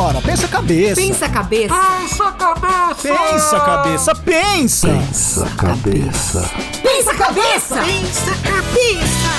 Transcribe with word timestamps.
Pensa 0.00 0.46
a 0.46 0.48
cabeça. 0.48 0.94
Pensa 0.94 1.26
a 1.26 1.28
cabeça. 1.28 1.74
Pensa 1.74 2.32
cabeça. 2.32 3.02
Pensa 3.02 3.60
cabeça. 3.60 4.14
Pensa. 4.14 4.88
Pensa 4.88 5.46
cabeça. 5.54 6.50
Pensa 6.82 7.14
cabeça. 7.14 7.82
Pensa 7.84 8.34
cabeça. 8.42 9.30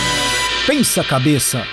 Pensa 0.67 1.03
cabeça. 1.03 1.63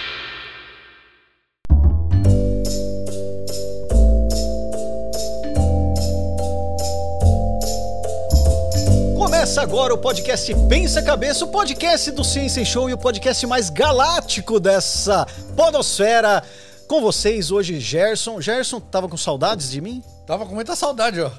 Começa 9.18 9.60
agora 9.60 9.92
o 9.92 9.98
podcast 9.98 10.54
Pensa 10.66 11.02
Cabeça, 11.02 11.44
o 11.44 11.48
podcast 11.48 12.10
do 12.12 12.24
Ciência 12.24 12.64
Show 12.64 12.88
e 12.88 12.94
o 12.94 12.98
podcast 12.98 13.46
mais 13.46 13.68
galáctico 13.68 14.58
dessa 14.58 15.26
podosfera. 15.54 16.42
Com 16.88 17.00
vocês 17.02 17.50
hoje, 17.50 17.78
Gerson. 17.78 18.40
Gerson, 18.40 18.80
tava 18.80 19.08
com 19.08 19.16
saudades 19.16 19.70
de 19.70 19.80
mim? 19.80 20.02
Tava 20.26 20.46
com 20.46 20.54
muita 20.54 20.74
saudade, 20.74 21.20
ó. 21.20 21.30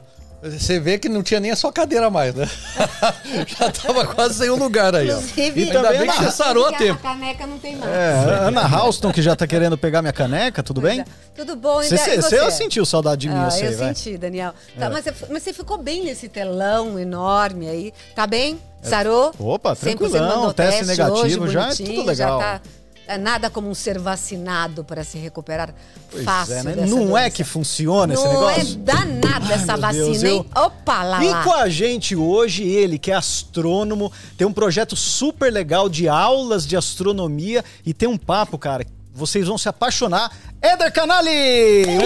Você 0.42 0.80
vê 0.80 0.98
que 0.98 1.10
não 1.10 1.22
tinha 1.22 1.38
nem 1.40 1.52
a 1.52 1.56
sua 1.56 1.73
cadeira 1.73 2.10
mais, 2.10 2.34
né? 2.34 2.48
Já 3.59 3.70
tava 3.72 4.06
quase 4.06 4.36
sem 4.36 4.50
um 4.50 4.56
lugar 4.56 4.96
aí, 4.96 5.12
ó. 5.12 5.18
Inclusive, 5.20 5.64
Ainda 5.64 5.82
também 5.82 6.00
bem 6.00 6.09
que 6.12 6.18
você 6.23 6.32
sarou 6.32 6.66
a 6.68 6.72
tempo. 6.72 7.00
A 7.06 7.09
caneca 7.12 7.46
não 7.46 7.59
tem 7.59 7.76
mais. 7.76 7.92
É, 7.92 8.14
Ana 8.48 8.66
Houston, 8.84 9.12
que 9.12 9.22
já 9.22 9.36
tá 9.36 9.46
querendo 9.46 9.78
pegar 9.78 10.02
minha 10.02 10.14
caneca, 10.14 10.64
tudo 10.64 10.80
bem? 10.80 11.04
Tudo 11.36 11.58
bom, 11.58 11.81
Você, 11.81 11.95
ainda- 11.95 12.14
e 12.16 12.22
você, 12.22 12.40
você 12.40 12.52
sentiu 12.52 12.86
saudade 12.86 13.22
de 13.22 13.28
mim, 13.30 13.36
Ah, 13.36 13.45
eu 13.48 13.52
sei, 13.52 13.68
eu 13.68 13.78
vai. 13.78 13.94
senti, 13.94 14.18
Daniel. 14.18 14.54
Tá, 14.78 14.90
mas, 14.90 15.04
você, 15.04 15.14
mas 15.30 15.44
você 15.44 15.52
ficou 15.52 15.78
bem 15.78 16.06
nesse 16.06 16.30
telão 16.30 16.98
enorme 16.98 17.68
aí. 17.68 17.94
Tá 18.16 18.26
bem? 18.26 18.62
Sarou? 18.81 19.34
Opa, 19.38 19.76
100% 19.76 19.80
tranquilão, 19.81 20.36
mandou 20.38 20.54
teste 20.54 20.86
negativo, 20.86 21.44
hoje, 21.44 21.54
já 21.54 21.70
é 21.70 21.76
tudo 21.76 22.04
legal. 22.06 22.40
Já 22.40 22.45
tá, 22.59 22.62
é 23.09 23.18
nada 23.18 23.49
como 23.49 23.68
um 23.70 23.73
ser 23.73 23.98
vacinado 23.98 24.84
para 24.84 25.04
se 25.04 25.17
recuperar 25.17 25.73
Pois 26.12 26.23
fácil 26.23 26.54
é, 26.54 26.63
né? 26.63 26.76
dessa 26.76 26.95
Não 26.95 27.17
é 27.17 27.22
doença. 27.23 27.30
que 27.31 27.44
funciona 27.44 28.13
esse 28.13 28.23
Não 28.23 28.31
negócio? 28.34 28.62
é 28.62 28.66
danada 28.76 29.54
essa 29.54 29.75
vacina, 29.75 30.06
Deus, 30.06 30.23
hein? 30.23 30.45
Opa, 30.56 31.03
lá, 31.03 31.23
E 31.23 31.30
lá. 31.30 31.44
com 31.44 31.53
a 31.53 31.67
gente 31.67 32.16
hoje, 32.16 32.64
ele 32.64 33.00
que 33.00 33.11
é 33.11 33.16
astrônomo, 33.16 34.11
tem 34.38 34.45
um 34.45 34.53
projeto 34.53 34.95
super 34.95 35.52
legal 35.52 35.89
de 35.89 36.08
aulas 36.08 36.67
de 36.67 36.78
astronomia 36.78 37.66
e 37.86 37.94
tem 37.94 38.08
um 38.08 38.17
papo, 38.17 38.58
cara, 38.58 38.86
vocês 39.14 39.47
vão 39.47 39.58
se 39.58 39.67
apaixonar. 39.67 40.31
Éder 40.62 40.91
Canali! 40.94 41.86
Uhul! 41.86 42.00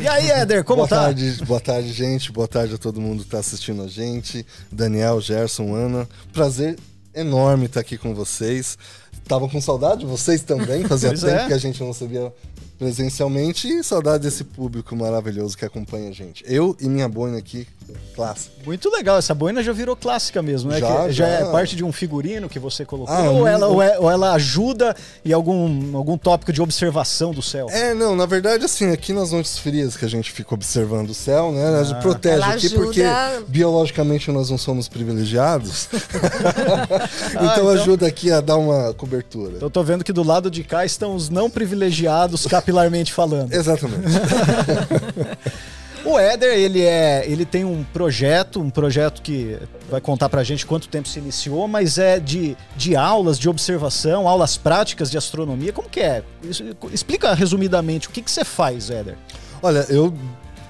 E 0.00 0.06
aí, 0.06 0.30
Éder, 0.30 0.62
como 0.64 0.78
boa 0.78 0.88
tá? 0.88 0.96
tarde, 1.06 1.44
boa 1.44 1.60
tarde, 1.60 1.92
gente. 1.92 2.30
Boa 2.30 2.46
tarde 2.46 2.74
a 2.74 2.78
todo 2.78 3.00
mundo 3.00 3.24
que 3.24 3.30
tá 3.30 3.38
assistindo 3.38 3.82
a 3.82 3.88
gente. 3.88 4.46
Daniel, 4.70 5.20
Gerson, 5.20 5.74
Ana. 5.74 6.08
Prazer 6.32 6.78
enorme 7.20 7.66
estar 7.66 7.80
aqui 7.80 7.98
com 7.98 8.14
vocês. 8.14 8.78
Tava 9.26 9.48
com 9.48 9.60
saudade, 9.60 10.06
vocês 10.06 10.42
também. 10.42 10.84
Fazia 10.84 11.10
Pois 11.10 11.20
tempo 11.20 11.34
é. 11.34 11.46
que 11.46 11.52
a 11.52 11.58
gente 11.58 11.82
não 11.82 11.92
se 11.92 12.06
via 12.06 12.32
presencialmente 12.78 13.68
e 13.68 13.82
saudade 13.82 14.22
desse 14.22 14.44
público 14.44 14.94
maravilhoso 14.94 15.56
que 15.56 15.64
acompanha 15.64 16.08
a 16.10 16.12
gente. 16.12 16.44
Eu 16.46 16.76
e 16.80 16.88
minha 16.88 17.08
boina 17.08 17.36
aqui, 17.38 17.66
clássica. 18.14 18.54
Muito 18.64 18.88
legal, 18.90 19.18
essa 19.18 19.34
boina 19.34 19.62
já 19.62 19.72
virou 19.72 19.96
clássica 19.96 20.40
mesmo, 20.42 20.70
né? 20.70 20.78
Já, 20.78 21.06
Que 21.06 21.12
já, 21.12 21.26
é 21.26 21.40
já. 21.40 21.50
parte 21.50 21.74
de 21.74 21.84
um 21.84 21.90
figurino 21.92 22.48
que 22.48 22.58
você 22.58 22.84
colocou, 22.84 23.14
Ah, 23.14 23.30
ou, 23.30 23.46
ela, 23.46 23.66
ou, 23.66 23.82
é- 23.82 23.98
ou 23.98 24.10
ela 24.10 24.32
ajuda 24.34 24.94
em 25.24 25.32
algum, 25.32 25.96
algum 25.96 26.16
tópico 26.16 26.52
de 26.52 26.62
observação 26.62 27.32
do 27.32 27.42
céu? 27.42 27.66
É, 27.70 27.94
não, 27.94 28.14
na 28.14 28.26
verdade, 28.26 28.64
assim, 28.64 28.90
aqui 28.90 29.12
nas 29.12 29.32
noites 29.32 29.58
frias 29.58 29.96
que 29.96 30.04
a 30.04 30.08
gente 30.08 30.30
fica 30.30 30.54
observando 30.54 31.10
o 31.10 31.14
céu, 31.14 31.50
né? 31.52 31.64
A 31.76 31.80
Ah. 31.80 31.84
gente 31.84 32.00
protege 32.00 32.34
Ela 32.42 32.46
aqui 32.54 32.66
ajuda- 32.66 32.84
porque 32.84 33.02
biologicamente 33.48 34.30
nós 34.30 34.50
não 34.50 34.58
somos 34.58 34.88
privilegiados. 34.88 35.88
então, 37.32 37.44
então- 37.52 37.68
ajuda 37.70 38.06
aqui 38.06 38.30
a 38.30 38.40
dar 38.40 38.56
uma 38.56 38.92
cobertura. 38.94 39.58
Eu 39.60 39.70
tô 39.70 39.82
vendo 39.82 40.04
que 40.04 40.12
do 40.12 40.22
lado 40.22 40.50
de 40.50 40.62
cá 40.62 40.84
estão 40.84 41.14
os 41.14 41.28
não 41.28 41.48
privilegiados, 41.50 42.46
capilarmente 42.72 43.12
falando. 43.12 43.52
Exatamente. 43.52 44.02
O 46.04 46.16
Éder, 46.16 46.54
ele 46.56 46.82
é, 46.84 47.24
ele 47.28 47.44
tem 47.44 47.64
um 47.64 47.82
projeto, 47.92 48.60
um 48.60 48.70
projeto 48.70 49.20
que 49.20 49.58
vai 49.90 50.00
contar 50.00 50.28
pra 50.28 50.44
gente 50.44 50.64
quanto 50.64 50.88
tempo 50.88 51.08
se 51.08 51.18
iniciou, 51.18 51.66
mas 51.66 51.98
é 51.98 52.20
de, 52.20 52.56
de 52.76 52.94
aulas, 52.94 53.36
de 53.38 53.48
observação, 53.48 54.26
aulas 54.28 54.56
práticas 54.56 55.10
de 55.10 55.18
astronomia. 55.18 55.72
Como 55.72 55.88
que 55.88 56.00
é? 56.00 56.22
Isso- 56.42 56.64
Explica 56.92 57.34
resumidamente 57.34 58.06
o 58.06 58.10
que 58.12 58.22
que 58.22 58.30
você 58.30 58.44
faz, 58.44 58.88
Éder. 58.90 59.16
Olha, 59.60 59.84
eu 59.90 60.16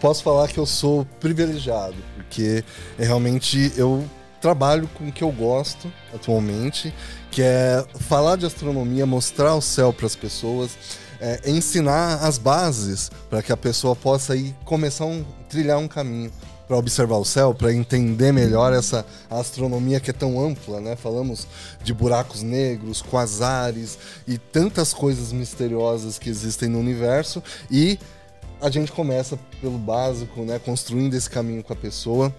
posso 0.01 0.23
falar 0.25 0.49
que 0.49 0.59
eu 0.59 0.67
sou 0.67 1.07
privilegiado, 1.21 1.95
porque 2.17 2.65
é 2.99 3.05
realmente 3.05 3.71
eu 3.77 4.05
trabalho 4.41 4.89
com 4.95 5.09
o 5.09 5.13
que 5.13 5.23
eu 5.23 5.31
gosto 5.31 5.93
atualmente, 6.13 6.93
que 7.31 7.43
é 7.43 7.85
falar 8.01 8.37
de 8.37 8.47
astronomia, 8.47 9.05
mostrar 9.05 9.55
o 9.55 9.61
céu 9.61 9.93
para 9.93 10.07
as 10.07 10.17
pessoas, 10.17 10.71
é, 11.21 11.51
ensinar 11.51 12.17
as 12.25 12.39
bases 12.39 13.11
para 13.29 13.43
que 13.43 13.53
a 13.53 13.57
pessoa 13.57 13.97
possa 13.97 14.37
ir 14.37 14.55
começar 14.65 15.05
um 15.05 15.25
trilhar 15.49 15.79
um 15.79 15.89
caminho 15.89 16.31
para 16.67 16.77
observar 16.77 17.17
o 17.17 17.25
céu, 17.25 17.55
para 17.55 17.73
entender 17.73 18.31
melhor 18.31 18.75
essa 18.75 19.05
astronomia 19.31 19.99
que 19.99 20.11
é 20.11 20.13
tão 20.13 20.39
ampla, 20.39 20.81
né? 20.81 20.97
Falamos 20.97 21.49
de 21.83 21.95
buracos 21.95 22.43
negros, 22.43 23.01
quasares 23.01 23.99
e 24.27 24.37
tantas 24.37 24.93
coisas 24.93 25.33
misteriosas 25.33 26.19
que 26.19 26.29
existem 26.29 26.69
no 26.69 26.79
universo 26.79 27.43
e 27.71 27.99
a 28.61 28.69
gente 28.69 28.93
começa 28.93 29.39
pelo 29.61 29.79
básico, 29.79 30.43
né, 30.43 30.59
construindo 30.59 31.15
esse 31.15 31.31
caminho 31.31 31.63
com 31.63 31.73
a 31.73 31.77
pessoa, 31.77 32.35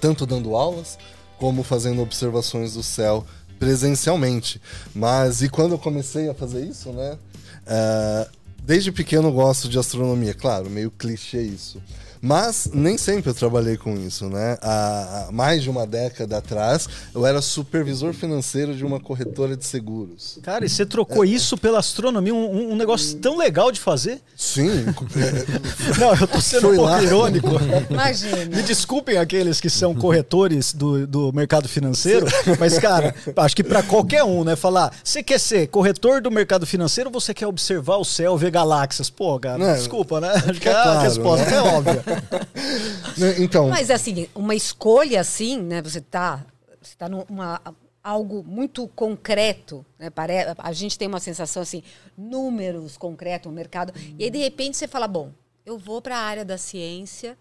tanto 0.00 0.24
dando 0.24 0.54
aulas 0.54 0.96
como 1.38 1.62
fazendo 1.62 2.00
observações 2.00 2.74
do 2.74 2.82
céu 2.82 3.26
presencialmente. 3.58 4.60
Mas 4.94 5.42
e 5.42 5.48
quando 5.48 5.72
eu 5.72 5.78
comecei 5.78 6.30
a 6.30 6.34
fazer 6.34 6.64
isso, 6.64 6.90
né? 6.92 7.18
Eh, 7.66 8.28
desde 8.62 8.92
pequeno 8.92 9.32
gosto 9.32 9.68
de 9.68 9.78
astronomia, 9.78 10.34
claro, 10.34 10.70
meio 10.70 10.90
clichê 10.90 11.42
isso. 11.42 11.82
Mas 12.22 12.68
nem 12.72 12.98
sempre 12.98 13.30
eu 13.30 13.34
trabalhei 13.34 13.76
com 13.76 13.94
isso, 13.96 14.28
né? 14.28 14.58
Há 14.60 15.28
mais 15.32 15.62
de 15.62 15.70
uma 15.70 15.86
década 15.86 16.36
atrás, 16.38 16.86
eu 17.14 17.24
era 17.26 17.40
supervisor 17.40 18.12
financeiro 18.12 18.74
de 18.74 18.84
uma 18.84 19.00
corretora 19.00 19.56
de 19.56 19.64
seguros. 19.64 20.38
Cara, 20.42 20.64
e 20.64 20.68
você 20.68 20.84
trocou 20.84 21.24
isso 21.24 21.56
pela 21.56 21.78
astronomia, 21.78 22.34
um, 22.34 22.72
um- 22.72 22.76
negócio 22.76 23.16
tão 23.18 23.36
legal 23.38 23.72
de 23.72 23.80
fazer? 23.80 24.20
Sim, 24.36 24.84
é, 24.86 25.50
Não, 26.00 26.14
eu 26.14 26.26
tô 26.28 26.40
sendo 26.40 26.62
Foi 26.62 26.72
um 26.72 26.76
pouco 26.76 26.90
lá. 26.90 27.02
irônico. 27.02 27.48
Imagina. 27.90 28.44
Me 28.56 28.62
desculpem 28.62 29.16
aqueles 29.18 29.60
que 29.60 29.68
são 29.70 29.94
corretores 29.94 30.72
do, 30.72 31.06
do 31.06 31.32
mercado 31.32 31.68
financeiro, 31.68 32.26
mas, 32.58 32.78
cara, 32.78 33.14
acho 33.36 33.56
que 33.56 33.64
pra 33.64 33.82
qualquer 33.82 34.24
um, 34.24 34.44
né? 34.44 34.56
Falar, 34.56 34.92
você 35.02 35.22
quer 35.22 35.38
ser 35.40 35.68
corretor 35.68 36.20
do 36.20 36.30
mercado 36.30 36.66
financeiro 36.66 37.08
ou 37.12 37.20
você 37.20 37.32
quer 37.34 37.46
observar 37.46 37.96
o 37.96 38.04
céu, 38.04 38.36
ver 38.36 38.50
galáxias? 38.50 39.08
Pô, 39.10 39.38
cara, 39.38 39.58
Não, 39.58 39.74
desculpa, 39.74 40.20
né? 40.20 40.30
Acho 40.34 40.60
que 40.60 40.68
é 40.68 40.72
a 40.72 40.82
claro, 40.82 41.00
resposta 41.00 41.46
né? 41.50 41.56
é 41.56 41.60
óbvia. 41.60 42.04
Né, 43.16 43.34
então, 43.38 43.68
Mas 43.68 43.90
assim, 43.90 44.28
uma 44.34 44.54
escolha 44.54 45.20
assim, 45.20 45.60
né? 45.60 45.82
Você 45.82 46.00
tá, 46.00 46.44
você 46.80 46.94
tá 46.96 47.08
numa 47.08 47.60
algo 48.02 48.42
muito 48.42 48.88
concreto, 48.88 49.84
né? 49.98 50.08
A 50.58 50.72
gente 50.72 50.98
tem 50.98 51.06
uma 51.06 51.20
sensação 51.20 51.62
assim, 51.62 51.82
números 52.16 52.96
concretos, 52.96 53.50
um 53.50 53.54
mercado, 53.54 53.92
e 54.18 54.24
aí 54.24 54.30
de 54.30 54.38
repente 54.38 54.76
você 54.76 54.88
fala, 54.88 55.06
bom, 55.06 55.32
eu 55.64 55.78
vou 55.78 56.00
para 56.00 56.16
a 56.16 56.22
área 56.22 56.44
da 56.44 56.56
ciência 56.56 57.36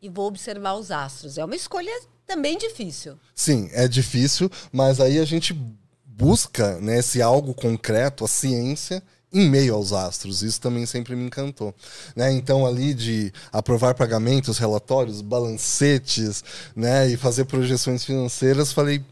e 0.00 0.08
vou 0.08 0.26
observar 0.26 0.74
os 0.74 0.90
astros. 0.90 1.38
É 1.38 1.44
uma 1.44 1.54
escolha 1.54 1.92
também 2.26 2.58
difícil. 2.58 3.18
Sim, 3.34 3.70
é 3.72 3.86
difícil, 3.86 4.50
mas 4.72 5.00
aí 5.00 5.18
a 5.18 5.24
gente 5.24 5.56
busca 6.04 6.78
né, 6.80 6.98
esse 6.98 7.22
algo 7.22 7.54
concreto, 7.54 8.24
a 8.24 8.28
ciência, 8.28 9.02
em 9.32 9.48
meio 9.48 9.74
aos 9.74 9.92
astros. 9.92 10.42
Isso 10.42 10.60
também 10.60 10.84
sempre 10.84 11.16
me 11.16 11.24
encantou. 11.24 11.74
Né? 12.14 12.32
Então, 12.32 12.66
ali 12.66 12.92
de 12.92 13.32
aprovar 13.50 13.94
pagamentos, 13.94 14.58
relatórios, 14.58 15.20
balancetes, 15.20 16.44
né, 16.76 17.08
e 17.08 17.16
fazer 17.16 17.46
projeções 17.46 18.04
financeiras, 18.04 18.72
falei, 18.72 19.02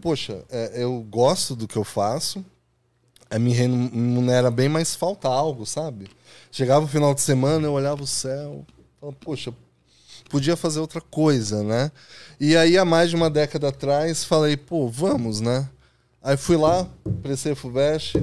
poxa, 0.00 0.44
é, 0.50 0.82
eu 0.82 1.00
gosto 1.02 1.56
do 1.56 1.66
que 1.66 1.76
eu 1.76 1.84
faço, 1.84 2.44
é, 3.28 3.38
me 3.38 3.52
remunera 3.52 4.50
bem, 4.50 4.68
mas 4.68 4.94
falta 4.94 5.28
algo, 5.28 5.66
sabe? 5.66 6.08
Chegava 6.52 6.84
o 6.84 6.88
final 6.88 7.12
de 7.12 7.20
semana, 7.20 7.66
eu 7.66 7.72
olhava 7.72 8.02
o 8.02 8.06
céu, 8.06 8.64
falava, 9.00 9.18
poxa, 9.20 9.52
podia 10.30 10.56
fazer 10.56 10.80
outra 10.80 11.00
coisa, 11.00 11.62
né? 11.62 11.90
E 12.38 12.56
aí, 12.56 12.78
há 12.78 12.84
mais 12.84 13.10
de 13.10 13.16
uma 13.16 13.28
década 13.28 13.68
atrás, 13.68 14.24
falei, 14.24 14.56
pô, 14.56 14.88
vamos, 14.88 15.40
né? 15.40 15.68
Aí 16.22 16.36
fui 16.36 16.56
lá, 16.56 16.86
prestei 17.22 17.54
FUVEST, 17.54 18.16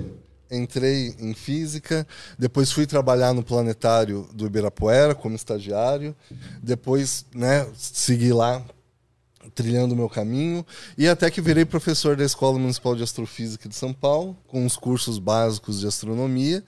entrei 0.52 1.16
em 1.20 1.34
física, 1.34 2.08
depois 2.38 2.72
fui 2.72 2.86
trabalhar 2.86 3.34
no 3.34 3.44
planetário 3.44 4.28
do 4.34 4.46
Ibirapuera 4.46 5.16
como 5.16 5.36
estagiário, 5.36 6.16
depois, 6.62 7.26
né, 7.34 7.68
segui 7.76 8.32
lá 8.32 8.64
trilhando 9.54 9.94
o 9.94 9.98
meu 9.98 10.10
caminho 10.10 10.66
e 10.98 11.08
até 11.08 11.30
que 11.30 11.42
virei 11.42 11.66
professor 11.66 12.16
da 12.16 12.24
Escola 12.24 12.58
Municipal 12.58 12.96
de 12.96 13.04
Astrofísica 13.04 13.68
de 13.68 13.76
São 13.76 13.94
Paulo, 13.94 14.38
com 14.48 14.66
os 14.66 14.78
cursos 14.78 15.20
básicos 15.20 15.80
de 15.80 15.88
astronomia. 15.88 16.64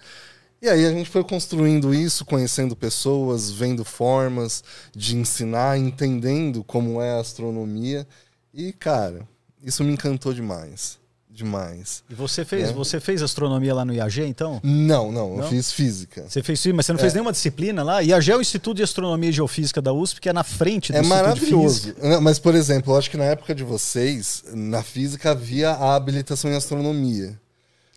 E 0.61 0.69
aí 0.69 0.85
a 0.85 0.91
gente 0.91 1.09
foi 1.09 1.23
construindo 1.23 1.93
isso, 1.93 2.25
conhecendo 2.25 2.75
pessoas, 2.75 3.51
vendo 3.51 3.85
formas 3.85 4.63
de 4.95 5.15
ensinar, 5.15 5.77
entendendo 5.77 6.63
como 6.63 7.01
é 7.01 7.11
a 7.11 7.19
astronomia. 7.19 8.07
E, 8.53 8.73
cara, 8.73 9.27
isso 9.61 9.83
me 9.83 9.93
encantou 9.93 10.33
demais. 10.33 10.97
Demais. 11.35 12.03
E 12.09 12.15
você 12.15 12.45
fez, 12.45 12.69
É. 12.69 12.73
você 12.73 12.99
fez 12.99 13.21
astronomia 13.21 13.73
lá 13.75 13.83
no 13.83 13.93
IAG, 13.93 14.21
então? 14.23 14.59
Não, 14.63 15.11
não, 15.11 15.31
eu 15.33 15.37
Não? 15.39 15.49
fiz 15.49 15.71
física. 15.71 16.25
Você 16.29 16.41
fez 16.41 16.59
isso, 16.59 16.73
mas 16.73 16.85
você 16.85 16.93
não 16.93 16.99
fez 16.99 17.13
nenhuma 17.13 17.31
disciplina 17.31 17.83
lá? 17.83 18.01
IAG 18.01 18.31
é 18.31 18.37
o 18.37 18.41
Instituto 18.41 18.77
de 18.77 18.83
Astronomia 18.83 19.29
e 19.29 19.33
Geofísica 19.33 19.81
da 19.81 19.91
USP, 19.93 20.21
que 20.21 20.29
é 20.29 20.33
na 20.33 20.43
frente 20.43 20.91
do 20.91 20.97
É 20.97 21.01
Instituto 21.01 21.17
de 21.19 21.23
maravilhoso. 21.23 21.79
Física. 21.81 22.07
Não, 22.09 22.21
Mas, 22.21 22.39
por 22.39 22.55
exemplo, 22.55 22.93
eu 22.93 22.97
acho 22.97 23.11
que 23.11 23.17
na 23.17 23.25
época 23.25 23.53
de 23.53 23.63
vocês, 23.63 24.43
na 24.53 24.81
física 24.81 25.31
havia 25.31 25.71
a 25.71 25.95
habilitação 25.95 26.49
em 26.49 26.55
astronomia. 26.55 27.37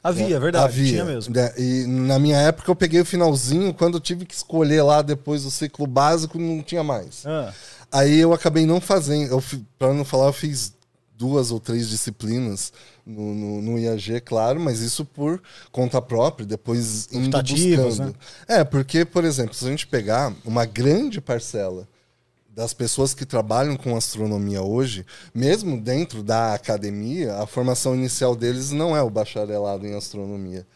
Havia, 0.03 0.37
é 0.37 0.41
verdade, 0.41 0.65
Havia. 0.65 0.91
tinha 0.93 1.05
mesmo. 1.05 1.35
né? 1.35 1.53
E 1.59 1.85
na 1.87 2.19
minha 2.19 2.37
época 2.39 2.71
eu 2.71 2.77
peguei 2.77 3.01
o 3.01 3.05
finalzinho, 3.05 3.75
quando 3.75 3.95
eu 3.95 4.01
tive 4.01 4.25
que 4.25 4.35
escolher 4.35 4.81
lá 4.83 5.03
depois 5.03 5.43
do 5.43 5.51
ciclo 5.51 5.87
básico, 5.87 6.39
não 6.39 6.63
tinha 6.63 6.83
mais. 6.85 7.25
Ah, 7.27 7.53
Aí 7.91 8.19
eu 8.19 8.33
acabei 8.35 8.65
não 8.67 8.81
fazendo, 8.81 9.31
eu, 9.33 9.43
pra 9.79 9.93
não 9.95 10.05
falar, 10.05 10.27
eu 10.27 10.33
fiz 10.33 10.73
duas 11.19 11.51
ou 11.51 11.59
três 11.59 11.89
disciplinas 11.89 12.73
no, 13.05 13.35
no, 13.35 13.61
no 13.61 13.79
IAG, 13.79 14.21
claro, 14.21 14.61
mas 14.61 14.81
isso 14.81 15.05
por 15.05 15.43
conta 15.73 16.01
própria, 16.01 16.47
depois 16.47 17.09
indo 17.13 17.37
buscando. 17.43 18.07
né? 18.07 18.15
É, 18.47 18.65
porque, 18.65 19.05
por 19.05 19.25
exemplo, 19.25 19.55
se 19.55 19.67
a 19.67 19.71
gente 19.71 19.87
pegar 19.87 20.33
uma 20.45 20.65
grande 20.65 21.21
parcela 21.21 21.89
das 22.49 22.73
pessoas 22.73 23.15
que 23.15 23.27
trabalham 23.27 23.77
com 23.77 23.97
astronomia 23.97 24.63
hoje, 24.63 25.05
mesmo 25.35 25.81
dentro 25.81 26.23
da 26.23 26.55
academia, 26.55 27.35
a 27.37 27.47
formação 27.47 27.95
inicial 27.95 28.35
deles 28.35 28.71
não 28.71 28.97
é 28.97 29.03
o 29.03 29.11
bacharelado 29.11 29.87
em 29.87 29.95
astronomia, 29.95 30.67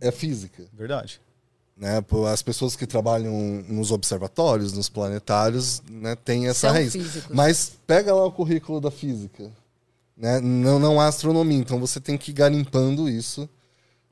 é 0.00 0.10
física 0.10 0.64
verdade. 0.72 1.20
Né? 1.82 2.00
As 2.32 2.42
pessoas 2.42 2.76
que 2.76 2.86
trabalham 2.86 3.34
nos 3.68 3.90
observatórios, 3.90 4.72
nos 4.72 4.88
planetários, 4.88 5.82
né, 5.90 6.14
têm 6.14 6.46
essa 6.46 6.68
São 6.68 6.70
raiz. 6.70 6.92
físicos. 6.92 7.34
Mas 7.34 7.72
pega 7.84 8.14
lá 8.14 8.24
o 8.24 8.30
currículo 8.30 8.80
da 8.80 8.88
física, 8.88 9.50
né? 10.16 10.38
Não, 10.40 10.78
não 10.78 11.00
há 11.00 11.08
astronomia, 11.08 11.58
então 11.58 11.80
você 11.80 11.98
tem 11.98 12.16
que 12.16 12.30
ir 12.30 12.34
garimpando 12.34 13.08
isso, 13.08 13.48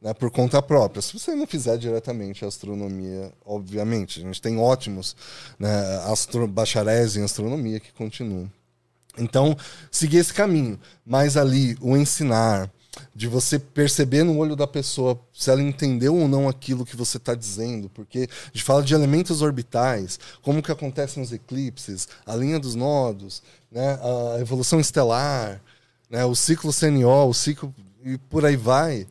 né, 0.02 0.12
por 0.12 0.32
conta 0.32 0.60
própria. 0.60 1.00
Se 1.00 1.16
você 1.16 1.32
não 1.32 1.46
fizer 1.46 1.78
diretamente 1.78 2.44
a 2.44 2.48
astronomia, 2.48 3.32
obviamente, 3.46 4.18
a 4.18 4.22
gente 4.24 4.42
tem 4.42 4.58
ótimos, 4.58 5.14
né, 5.56 5.70
astro 6.06 6.48
bacharéis 6.48 7.14
em 7.14 7.22
astronomia 7.22 7.78
que 7.78 7.92
continuam. 7.92 8.50
Então, 9.16 9.56
seguir 9.92 10.16
esse 10.16 10.34
caminho. 10.34 10.76
Mas 11.06 11.36
ali, 11.36 11.76
o 11.80 11.96
ensinar, 11.96 12.68
de 13.14 13.28
você 13.28 13.58
perceber 13.58 14.24
no 14.24 14.38
olho 14.38 14.56
da 14.56 14.66
pessoa 14.66 15.20
se 15.32 15.50
ela 15.50 15.62
entendeu 15.62 16.14
ou 16.14 16.28
não 16.28 16.48
aquilo 16.48 16.86
que 16.86 16.96
você 16.96 17.16
está 17.16 17.34
dizendo, 17.34 17.88
porque 17.90 18.28
a 18.30 18.46
gente 18.52 18.64
fala 18.64 18.82
de 18.82 18.94
elementos 18.94 19.42
orbitais, 19.42 20.18
como 20.42 20.62
que 20.62 20.72
acontecem 20.72 21.22
os 21.22 21.32
eclipses, 21.32 22.08
a 22.26 22.34
linha 22.34 22.58
dos 22.58 22.74
nodos, 22.74 23.42
né, 23.70 23.98
a 24.34 24.40
evolução 24.40 24.80
estelar, 24.80 25.60
né, 26.08 26.24
o 26.24 26.34
ciclo 26.34 26.72
CNO, 26.72 27.28
o 27.28 27.34
ciclo 27.34 27.74
e 28.04 28.18
por 28.18 28.44
aí 28.44 28.56
vai. 28.56 29.06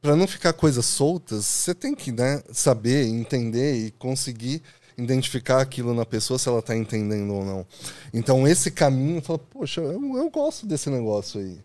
para 0.00 0.16
não 0.16 0.26
ficar 0.26 0.52
coisas 0.52 0.86
soltas, 0.86 1.44
você 1.44 1.74
tem 1.74 1.94
que 1.94 2.10
né, 2.10 2.42
saber, 2.52 3.06
entender 3.06 3.74
e 3.74 3.90
conseguir 3.92 4.62
identificar 4.96 5.60
aquilo 5.60 5.94
na 5.94 6.04
pessoa 6.04 6.38
se 6.38 6.48
ela 6.48 6.58
está 6.60 6.76
entendendo 6.76 7.34
ou 7.34 7.44
não. 7.44 7.66
Então 8.12 8.46
esse 8.46 8.70
caminho, 8.70 9.22
fala, 9.22 9.38
poxa, 9.38 9.80
eu, 9.80 10.16
eu 10.16 10.30
gosto 10.30 10.66
desse 10.66 10.90
negócio 10.90 11.40
aí 11.40 11.58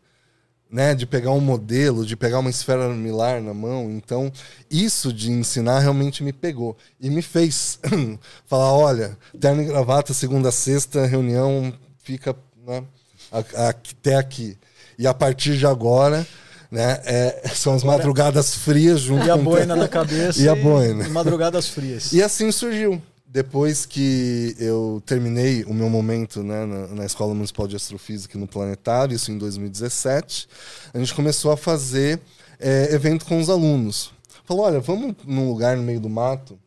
né, 0.75 0.93
de 0.93 1.05
pegar 1.05 1.31
um 1.31 1.39
modelo, 1.39 2.05
de 2.05 2.17
pegar 2.17 2.39
uma 2.39 2.49
esfera 2.49 2.89
milar 2.89 3.41
na 3.41 3.53
mão. 3.53 3.89
Então, 3.91 4.29
isso 4.69 5.13
de 5.13 5.31
ensinar 5.31 5.79
realmente 5.79 6.21
me 6.21 6.33
pegou 6.33 6.75
e 6.99 7.09
me 7.09 7.21
fez 7.21 7.79
falar, 8.45 8.73
olha, 8.73 9.17
terno 9.39 9.61
e 9.61 9.65
gravata, 9.65 10.13
segunda 10.13 10.49
a 10.49 10.51
sexta, 10.51 11.05
reunião 11.05 11.73
fica 12.03 12.35
né, 12.67 12.83
até 13.31 14.17
aqui. 14.17 14.57
E 14.99 15.07
a 15.07 15.13
partir 15.13 15.57
de 15.57 15.65
agora, 15.65 16.27
né, 16.69 16.99
é, 17.05 17.51
são 17.55 17.73
as 17.73 17.83
madrugadas 17.85 18.53
frias 18.55 18.99
junto 18.99 19.25
E 19.25 19.31
a 19.31 19.37
com 19.37 19.45
boina 19.45 19.77
na 19.77 19.87
cabeça. 19.87 20.41
E 20.43 20.49
a 20.49 20.55
boina. 20.55 21.07
Madrugadas 21.07 21.69
frias. 21.69 22.11
e 22.11 22.21
assim 22.21 22.51
surgiu. 22.51 23.01
Depois 23.27 23.85
que 23.85 24.55
eu 24.59 25.01
terminei 25.05 25.63
o 25.65 25.73
meu 25.73 25.89
momento 25.89 26.41
né, 26.41 26.65
na, 26.65 26.87
na 26.87 27.05
Escola 27.05 27.33
Municipal 27.33 27.67
de 27.67 27.75
Astrofísica 27.75 28.37
no 28.37 28.47
Planetário, 28.47 29.15
isso 29.15 29.31
em 29.31 29.37
2017, 29.37 30.47
a 30.93 30.99
gente 30.99 31.13
começou 31.13 31.51
a 31.51 31.57
fazer 31.57 32.21
é, 32.59 32.93
evento 32.93 33.25
com 33.25 33.39
os 33.39 33.49
alunos. 33.49 34.13
Falou, 34.45 34.63
olha, 34.63 34.79
vamos 34.79 35.15
num 35.25 35.49
lugar 35.49 35.75
no 35.75 35.83
meio 35.83 35.99
do 35.99 36.09
mato, 36.09 36.57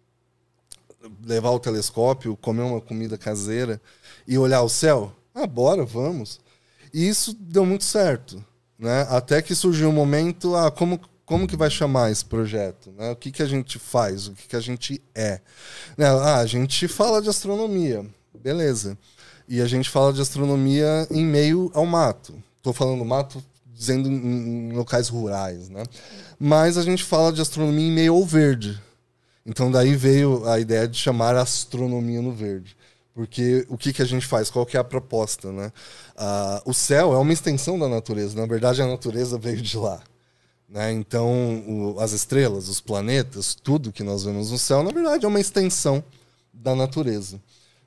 levar 1.25 1.51
o 1.51 1.61
telescópio, 1.61 2.37
comer 2.37 2.63
uma 2.63 2.81
comida 2.81 3.17
caseira 3.17 3.81
e 4.27 4.37
olhar 4.37 4.63
o 4.63 4.69
céu? 4.69 5.13
Ah, 5.35 5.47
bora, 5.47 5.85
vamos. 5.85 6.41
E 6.93 7.09
isso 7.09 7.35
deu 7.35 7.65
muito 7.65 7.85
certo. 7.85 8.45
Né? 8.79 9.07
Até 9.09 9.41
que 9.43 9.55
surgiu 9.55 9.89
um 9.89 9.93
momento, 9.93 10.55
ah, 10.55 10.71
como, 10.71 11.01
como 11.29 11.47
que 11.47 11.57
vai 11.59 11.71
chamar 11.71 12.11
esse 12.11 12.25
projeto? 12.25 12.91
Né? 12.97 13.11
O 13.11 13.17
que, 13.17 13.31
que 13.31 13.43
a 13.43 13.47
gente 13.47 13.79
faz? 13.79 14.29
O 14.29 14.33
que, 14.33 14.49
que 14.49 14.57
a 14.57 14.61
gente 14.61 15.01
é? 15.15 15.43
Né? 15.95 16.07
Ah, 16.07 16.39
a 16.39 16.47
gente 16.47 16.89
fala 16.89 17.21
de 17.21 17.29
astronomia, 17.29 18.05
beleza. 18.43 18.97
E 19.47 19.61
a 19.61 19.67
gente 19.67 19.91
fala 19.91 20.11
de 20.11 20.23
astronomia 20.23 21.07
em 21.11 21.27
meio 21.27 21.71
ao 21.75 21.85
mato. 21.85 22.35
Estou 22.57 22.73
falando 22.73 23.05
mato 23.05 23.45
dizendo 23.67 24.09
em, 24.09 24.71
em 24.71 24.73
locais 24.73 25.09
rurais, 25.09 25.69
né? 25.69 25.85
Mas 26.41 26.79
a 26.79 26.83
gente 26.83 27.05
fala 27.05 27.31
de 27.31 27.43
astronomia 27.43 27.87
em 27.87 27.93
meio 27.93 28.15
ao 28.15 28.25
verde. 28.25 28.81
Então 29.45 29.71
daí 29.71 29.95
veio 29.95 30.49
a 30.49 30.59
ideia 30.59 30.89
de 30.89 30.97
chamar 30.97 31.37
astronomia 31.37 32.23
no 32.23 32.33
verde. 32.33 32.75
Porque 33.15 33.67
o 33.69 33.77
que, 33.77 33.93
que 33.93 34.01
a 34.01 34.07
gente 34.07 34.27
faz? 34.27 34.49
Qual 34.49 34.65
que 34.65 34.79
é 34.79 34.81
a 34.81 34.85
proposta, 34.85 35.53
né? 35.53 35.71
Ah, 36.17 36.63
o 36.65 36.73
céu 36.73 37.13
é 37.13 37.19
uma 37.19 37.33
extensão 37.35 37.79
da 37.79 37.87
natureza. 37.87 38.35
Na 38.35 38.47
verdade, 38.47 38.81
a 38.81 38.87
natureza 38.87 39.37
veio 39.37 39.61
de 39.61 39.77
lá. 39.77 40.01
Né? 40.69 40.93
Então, 40.93 41.63
o- 41.67 42.01
as 42.01 42.13
estrelas, 42.13 42.69
os 42.69 42.81
planetas, 42.81 43.55
tudo 43.55 43.93
que 43.93 44.03
nós 44.03 44.25
vemos 44.25 44.51
no 44.51 44.59
céu, 44.59 44.83
na 44.83 44.91
verdade, 44.91 45.25
é 45.25 45.29
uma 45.29 45.41
extensão 45.41 46.05
da 46.53 46.75
natureza. 46.75 47.41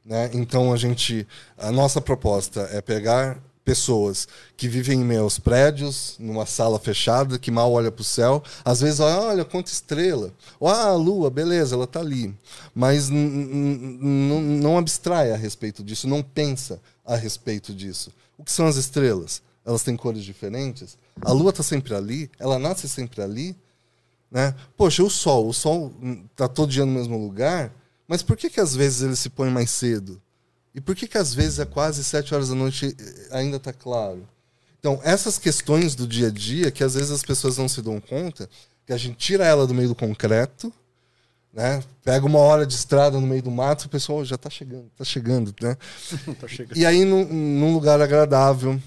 Né? 0.03 0.31
Então, 0.33 0.73
a 0.73 0.77
gente, 0.77 1.27
a 1.57 1.71
nossa 1.71 2.01
proposta 2.01 2.61
é 2.71 2.81
pegar 2.81 3.37
pessoas 3.63 4.27
que 4.57 4.67
vivem 4.67 5.01
em 5.01 5.17
aos 5.17 5.37
prédios, 5.37 6.15
numa 6.17 6.47
sala 6.47 6.79
fechada, 6.79 7.37
que 7.37 7.51
mal 7.51 7.71
olha 7.71 7.91
para 7.91 8.01
o 8.01 8.05
céu. 8.05 8.43
Às 8.65 8.81
vezes, 8.81 8.99
olha, 8.99 9.21
olha 9.21 9.45
quanta 9.45 9.71
estrela. 9.71 10.33
Ou, 10.59 10.67
ah, 10.67 10.87
a 10.87 10.95
lua, 10.95 11.29
beleza, 11.29 11.75
ela 11.75 11.83
está 11.83 11.99
ali. 11.99 12.33
Mas 12.73 13.09
não 13.11 14.77
abstrai 14.77 15.31
a 15.31 15.37
respeito 15.37 15.83
disso, 15.83 16.07
não 16.07 16.23
pensa 16.23 16.81
a 17.05 17.15
respeito 17.15 17.73
disso. 17.73 18.11
O 18.37 18.43
que 18.43 18.51
são 18.51 18.65
as 18.65 18.77
estrelas? 18.77 19.41
Elas 19.63 19.83
têm 19.83 19.95
cores 19.95 20.23
diferentes? 20.23 20.97
A 21.23 21.31
lua 21.31 21.51
está 21.51 21.63
sempre 21.63 21.93
ali? 21.93 22.29
Ela 22.39 22.57
nasce 22.57 22.87
sempre 22.89 23.21
ali? 23.21 23.55
Né? 24.29 24.55
Poxa, 24.77 25.03
o 25.03 25.09
sol, 25.09 25.47
o 25.49 25.53
sol 25.53 25.93
está 26.31 26.47
todo 26.47 26.71
dia 26.71 26.85
no 26.85 26.91
mesmo 26.91 27.17
lugar, 27.17 27.73
mas 28.07 28.23
por 28.23 28.37
que, 28.37 28.49
que 28.49 28.59
às 28.59 28.75
vezes 28.75 29.01
ele 29.01 29.15
se 29.15 29.29
põe 29.29 29.49
mais 29.49 29.69
cedo? 29.69 30.21
E 30.73 30.79
por 30.79 30.95
que, 30.95 31.07
que 31.07 31.17
às 31.17 31.33
vezes 31.33 31.59
é 31.59 31.65
quase 31.65 32.03
sete 32.03 32.33
horas 32.33 32.49
da 32.49 32.55
noite 32.55 32.95
ainda 33.29 33.57
está 33.57 33.73
claro? 33.73 34.27
Então, 34.79 34.99
essas 35.03 35.37
questões 35.37 35.95
do 35.95 36.07
dia 36.07 36.27
a 36.27 36.31
dia, 36.31 36.71
que 36.71 36.83
às 36.83 36.95
vezes 36.95 37.11
as 37.11 37.23
pessoas 37.23 37.57
não 37.57 37.67
se 37.67 37.81
dão 37.81 37.99
conta, 37.99 38.49
que 38.85 38.93
a 38.93 38.97
gente 38.97 39.15
tira 39.15 39.45
ela 39.45 39.67
do 39.67 39.73
meio 39.73 39.89
do 39.89 39.95
concreto, 39.95 40.73
né? 41.53 41.83
pega 42.03 42.25
uma 42.25 42.39
hora 42.39 42.65
de 42.65 42.73
estrada 42.73 43.19
no 43.19 43.27
meio 43.27 43.43
do 43.43 43.51
mato, 43.51 43.85
o 43.85 43.89
pessoal 43.89 44.23
já 44.25 44.35
está 44.35 44.49
chegando, 44.49 44.87
está 44.87 45.03
chegando, 45.03 45.53
né? 45.61 45.77
Tá 46.39 46.47
chegando. 46.47 46.77
E 46.77 46.85
aí, 46.85 47.05
num, 47.05 47.25
num 47.25 47.73
lugar 47.73 48.01
agradável, 48.01 48.81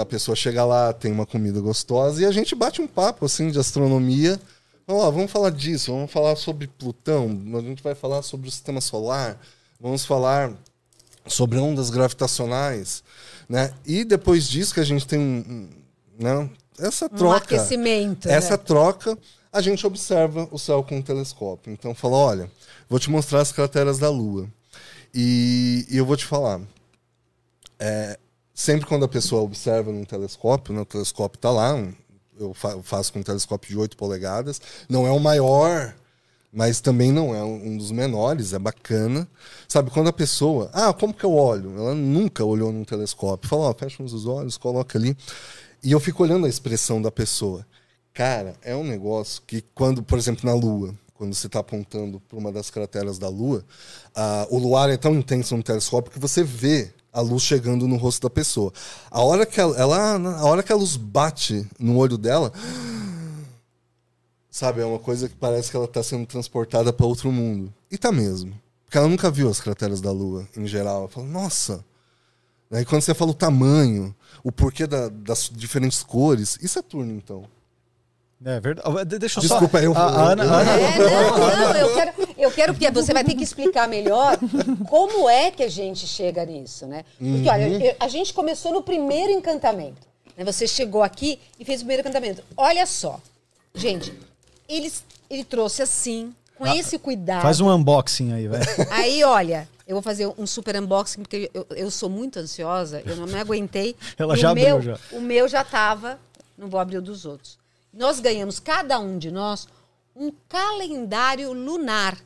a 0.00 0.04
pessoa 0.04 0.34
chega 0.34 0.64
lá, 0.64 0.92
tem 0.92 1.12
uma 1.12 1.26
comida 1.26 1.60
gostosa, 1.60 2.22
e 2.22 2.24
a 2.24 2.32
gente 2.32 2.54
bate 2.54 2.80
um 2.80 2.86
papo 2.88 3.24
assim 3.24 3.50
de 3.50 3.58
astronomia. 3.58 4.40
Vamos 4.86 5.02
lá, 5.04 5.10
vamos 5.10 5.30
falar 5.30 5.50
disso, 5.50 5.92
vamos 5.92 6.10
falar 6.10 6.34
sobre 6.36 6.66
Plutão, 6.66 7.38
a 7.54 7.60
gente 7.60 7.82
vai 7.82 7.94
falar 7.94 8.22
sobre 8.22 8.48
o 8.48 8.50
sistema 8.50 8.80
solar, 8.80 9.38
vamos 9.78 10.04
falar 10.04 10.52
sobre 11.26 11.58
ondas 11.58 11.90
gravitacionais, 11.90 13.04
né? 13.48 13.72
E 13.84 14.02
depois 14.02 14.48
disso 14.48 14.72
que 14.72 14.80
a 14.80 14.84
gente 14.84 15.06
tem 15.06 15.18
um, 15.18 15.44
um, 15.46 15.68
né, 16.18 16.50
essa 16.78 17.06
Um 17.06 17.10
troca, 17.10 17.56
aquecimento. 17.56 18.28
essa 18.28 18.56
né? 18.56 18.56
troca, 18.56 19.18
a 19.52 19.60
gente 19.60 19.86
observa 19.86 20.48
o 20.50 20.58
céu 20.58 20.82
com 20.82 20.96
um 20.96 21.02
telescópio. 21.02 21.72
Então 21.72 21.94
fala, 21.94 22.16
olha, 22.16 22.50
vou 22.88 22.98
te 22.98 23.10
mostrar 23.10 23.40
as 23.40 23.52
crateras 23.52 23.98
da 23.98 24.08
Lua. 24.08 24.48
E, 25.14 25.86
e 25.90 25.96
eu 25.96 26.06
vou 26.06 26.16
te 26.16 26.24
falar, 26.24 26.60
é, 27.78 28.18
sempre 28.58 28.86
quando 28.86 29.04
a 29.04 29.08
pessoa 29.08 29.42
observa 29.42 29.92
num 29.92 30.04
telescópio, 30.04 30.74
né, 30.74 30.80
o 30.80 30.84
telescópio 30.84 31.38
está 31.38 31.48
lá, 31.50 31.78
eu 32.38 32.52
fa- 32.52 32.72
eu 32.72 32.82
faço 32.82 33.12
com 33.12 33.20
um 33.20 33.22
telescópio 33.22 33.70
de 33.70 33.78
8 33.78 33.96
polegadas, 33.96 34.60
não 34.88 35.06
é 35.06 35.12
o 35.12 35.20
maior, 35.20 35.94
mas 36.52 36.80
também 36.80 37.12
não 37.12 37.32
é 37.34 37.42
um 37.42 37.68
um 37.68 37.76
dos 37.76 37.92
menores, 37.92 38.52
é 38.52 38.58
bacana. 38.58 39.28
Sabe, 39.68 39.90
quando 39.90 40.08
a 40.08 40.12
pessoa, 40.12 40.70
ah, 40.72 40.92
como 40.92 41.14
que 41.14 41.24
eu 41.24 41.32
olho? 41.34 41.76
Ela 41.78 41.94
nunca 41.94 42.44
olhou 42.44 42.72
num 42.72 42.84
telescópio. 42.84 43.48
Fala, 43.48 43.68
ó, 43.70 43.74
fecha 43.74 44.02
os 44.02 44.26
olhos, 44.26 44.56
coloca 44.56 44.98
ali. 44.98 45.16
E 45.82 45.92
eu 45.92 46.00
fico 46.00 46.22
olhando 46.22 46.46
a 46.46 46.48
expressão 46.48 47.00
da 47.00 47.10
pessoa. 47.10 47.66
Cara, 48.14 48.56
é 48.62 48.74
um 48.74 48.84
negócio 48.84 49.42
que 49.46 49.62
quando, 49.74 50.02
por 50.02 50.18
exemplo, 50.18 50.44
na 50.48 50.54
Lua, 50.54 50.94
quando 51.14 51.34
você 51.34 51.46
está 51.46 51.60
apontando 51.60 52.20
para 52.20 52.38
uma 52.38 52.50
das 52.50 52.70
crateras 52.70 53.18
da 53.18 53.28
Lua, 53.28 53.64
ah, 54.14 54.46
o 54.50 54.58
luar 54.58 54.90
é 54.90 54.96
tão 54.96 55.14
intenso 55.14 55.56
no 55.56 55.62
telescópio 55.62 56.10
que 56.12 56.18
você 56.18 56.42
vê 56.42 56.92
a 57.18 57.20
luz 57.20 57.42
chegando 57.42 57.88
no 57.88 57.96
rosto 57.96 58.22
da 58.22 58.30
pessoa. 58.30 58.72
A 59.10 59.20
hora 59.22 59.44
que 59.44 59.60
ela, 59.60 59.76
ela- 59.76 60.38
a 60.38 60.44
hora 60.44 60.62
que 60.62 60.72
a 60.72 60.76
luz 60.76 60.94
bate 60.96 61.66
no 61.78 61.96
olho 61.96 62.16
dela, 62.16 62.52
sabe, 64.50 64.80
é 64.80 64.84
uma 64.84 65.00
coisa 65.00 65.28
que 65.28 65.34
parece 65.34 65.70
que 65.70 65.76
ela 65.76 65.86
está 65.86 66.00
sendo 66.02 66.26
transportada 66.26 66.92
para 66.92 67.06
outro 67.06 67.32
mundo. 67.32 67.74
E 67.90 67.98
tá 67.98 68.12
mesmo. 68.12 68.52
Porque 68.84 68.96
ela 68.96 69.08
nunca 69.08 69.30
viu 69.30 69.48
as 69.50 69.60
crateras 69.60 70.00
da 70.00 70.10
Lua 70.12 70.48
em 70.56 70.66
geral. 70.66 71.00
Ela 71.00 71.08
fala, 71.08 71.26
nossa. 71.26 71.84
Aí 72.70 72.84
quando 72.84 73.02
você 73.02 73.14
fala 73.14 73.32
o 73.32 73.34
tamanho, 73.34 74.14
o 74.44 74.52
porquê 74.52 74.86
da- 74.86 75.08
das 75.08 75.50
diferentes 75.52 76.02
cores, 76.02 76.56
e 76.62 76.68
Saturno 76.68 77.12
então? 77.12 77.44
É 78.44 78.60
verdade. 78.60 79.04
De- 79.04 79.18
Deixa 79.18 79.38
eu 79.38 79.42
Desculpa, 79.42 79.78
só. 79.78 79.84
eu- 79.84 79.96
a, 79.96 80.30
Ana, 80.32 80.44
Ana- 80.44 80.72
É, 80.80 80.98
não, 80.98 81.38
não, 81.38 81.76
eu 81.76 81.94
quero, 81.94 82.12
eu 82.38 82.50
quero 82.52 82.72
porque 82.74 82.90
você 82.90 83.12
vai 83.12 83.24
ter 83.24 83.34
que 83.34 83.42
explicar 83.42 83.88
melhor 83.88 84.38
como 84.88 85.28
é 85.28 85.50
que 85.50 85.62
a 85.64 85.68
gente 85.68 86.06
chega 86.06 86.44
nisso, 86.44 86.86
né? 86.86 87.04
Porque, 87.18 87.48
olha, 87.48 87.84
eu- 87.84 87.96
a 87.98 88.06
gente 88.08 88.32
começou 88.32 88.72
no 88.72 88.82
primeiro 88.82 89.32
encantamento. 89.32 90.06
né? 90.36 90.44
Você 90.44 90.68
chegou 90.68 91.02
aqui 91.02 91.40
e 91.58 91.64
fez 91.64 91.80
o 91.80 91.84
primeiro 91.84 92.02
encantamento. 92.02 92.44
Olha 92.56 92.86
só, 92.86 93.20
gente, 93.74 94.12
ele, 94.68 94.92
ele 95.28 95.42
trouxe 95.42 95.82
assim, 95.82 96.32
com 96.56 96.64
esse 96.66 96.96
cuidado. 96.96 97.42
Faz 97.42 97.60
um 97.60 97.68
unboxing 97.68 98.32
aí, 98.32 98.46
velho. 98.46 98.64
Aí, 98.90 99.24
olha, 99.24 99.68
eu 99.86 99.96
vou 99.96 100.02
fazer 100.02 100.28
um 100.38 100.46
super 100.46 100.76
unboxing, 100.80 101.22
porque 101.22 101.50
eu, 101.52 101.66
eu 101.70 101.90
sou 101.90 102.08
muito 102.08 102.38
ansiosa, 102.38 103.02
eu 103.04 103.16
não 103.16 103.26
me 103.26 103.34
aguentei. 103.36 103.96
Ela 104.16 104.36
E 104.36 104.40
já 104.40 104.48
o 104.48 104.50
abriu, 104.52 104.66
meu, 104.66 104.82
já. 104.82 104.98
O 105.10 105.20
meu 105.20 105.48
já 105.48 105.62
estava, 105.62 106.20
não 106.56 106.68
vou 106.68 106.78
abrir 106.78 106.98
o 106.98 107.02
dos 107.02 107.24
outros. 107.24 107.58
Nós 107.92 108.20
ganhamos, 108.20 108.60
cada 108.60 108.98
um 108.98 109.18
de 109.18 109.30
nós, 109.30 109.66
um 110.14 110.30
calendário 110.48 111.52
lunar 111.52 112.16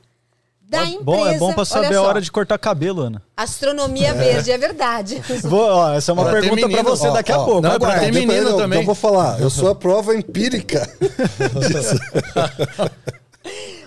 da 0.61 0.85
empresa. 0.85 1.05
Bom, 1.05 1.27
é 1.27 1.39
bom 1.39 1.53
pra 1.53 1.65
saber 1.65 1.89
Olha 1.89 1.99
a 1.99 2.03
hora 2.03 2.21
de 2.21 2.33
cortar 2.33 2.59
cabelo, 2.59 3.03
Ana. 3.03 3.23
Astronomia 3.37 4.15
verde, 4.15 4.51
é 4.51 4.57
verdade. 4.57 5.23
Vou, 5.45 5.61
ó, 5.61 5.93
essa 5.93 6.11
é 6.11 6.15
uma 6.15 6.25
Pra 6.25 6.33
pergunta 6.33 6.61
pra 6.61 6.69
menino, 6.69 6.89
você 6.89 7.09
Ó, 7.09 7.13
daqui 7.13 7.33
a 7.33 7.39
ó, 7.39 7.45
pouco. 7.45 7.61
não, 7.61 7.73
é 7.73 7.75
aguarde. 7.75 8.01
ter 8.01 8.07
Depois 8.13 8.27
menino 8.27 8.51
eu, 8.51 8.57
também. 8.57 8.81
Eu 8.81 8.87
vou 8.87 8.95
falar, 8.95 9.41
eu 9.41 9.51
sou 9.51 9.69
a 9.69 9.75
prova 9.75 10.17
empírica. 10.17 10.89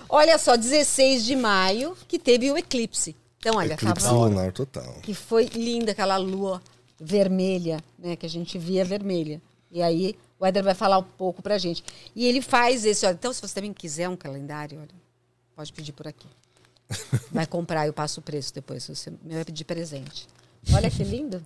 Olha 0.08 0.38
só, 0.38 0.56
16 0.56 1.24
de 1.24 1.34
maio, 1.34 1.96
que 2.06 2.18
teve 2.18 2.50
o 2.50 2.56
eclipse. 2.56 3.16
Então, 3.38 3.56
olha, 3.56 3.74
Eclipse 3.74 4.06
tava, 4.06 4.16
lunar 4.16 4.52
total. 4.52 4.94
que 5.02 5.14
foi 5.14 5.46
linda 5.46 5.92
aquela 5.92 6.16
lua 6.16 6.60
vermelha, 7.00 7.78
né, 7.98 8.16
que 8.16 8.26
a 8.26 8.28
gente 8.28 8.58
via 8.58 8.84
vermelha. 8.84 9.40
E 9.70 9.82
aí 9.82 10.16
o 10.38 10.46
Éder 10.46 10.62
vai 10.62 10.74
falar 10.74 10.98
um 10.98 11.02
pouco 11.02 11.42
pra 11.42 11.58
gente. 11.58 11.82
E 12.14 12.26
ele 12.26 12.40
faz 12.42 12.84
esse, 12.84 13.06
olha, 13.06 13.14
então 13.14 13.32
se 13.32 13.40
você 13.40 13.54
também 13.54 13.72
quiser 13.72 14.08
um 14.08 14.16
calendário, 14.16 14.78
olha, 14.78 14.88
pode 15.54 15.72
pedir 15.72 15.92
por 15.92 16.06
aqui. 16.06 16.26
Vai 17.32 17.46
comprar, 17.46 17.86
eu 17.86 17.92
passo 17.92 18.20
o 18.20 18.22
preço 18.22 18.54
depois, 18.54 18.84
se 18.84 18.94
você 18.94 19.10
me 19.10 19.34
vai 19.34 19.44
pedir 19.44 19.64
presente. 19.64 20.28
Olha 20.72 20.88
que 20.88 21.02
lindo. 21.02 21.44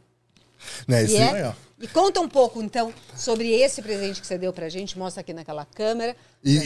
Né, 0.87 1.01
E, 1.01 1.05
esse- 1.07 1.17
é- 1.17 1.49
ó. 1.49 1.53
e 1.81 1.89
conta 1.89 2.21
um 2.21 2.29
pouco, 2.29 2.63
então, 2.63 2.93
sobre 3.17 3.49
esse 3.51 3.81
presente 3.81 4.21
que 4.21 4.27
você 4.27 4.37
deu 4.37 4.53
pra 4.53 4.69
gente, 4.69 4.99
mostra 4.99 5.23
aqui 5.23 5.33
naquela 5.33 5.65
câmera. 5.65 6.15
E, 6.45 6.57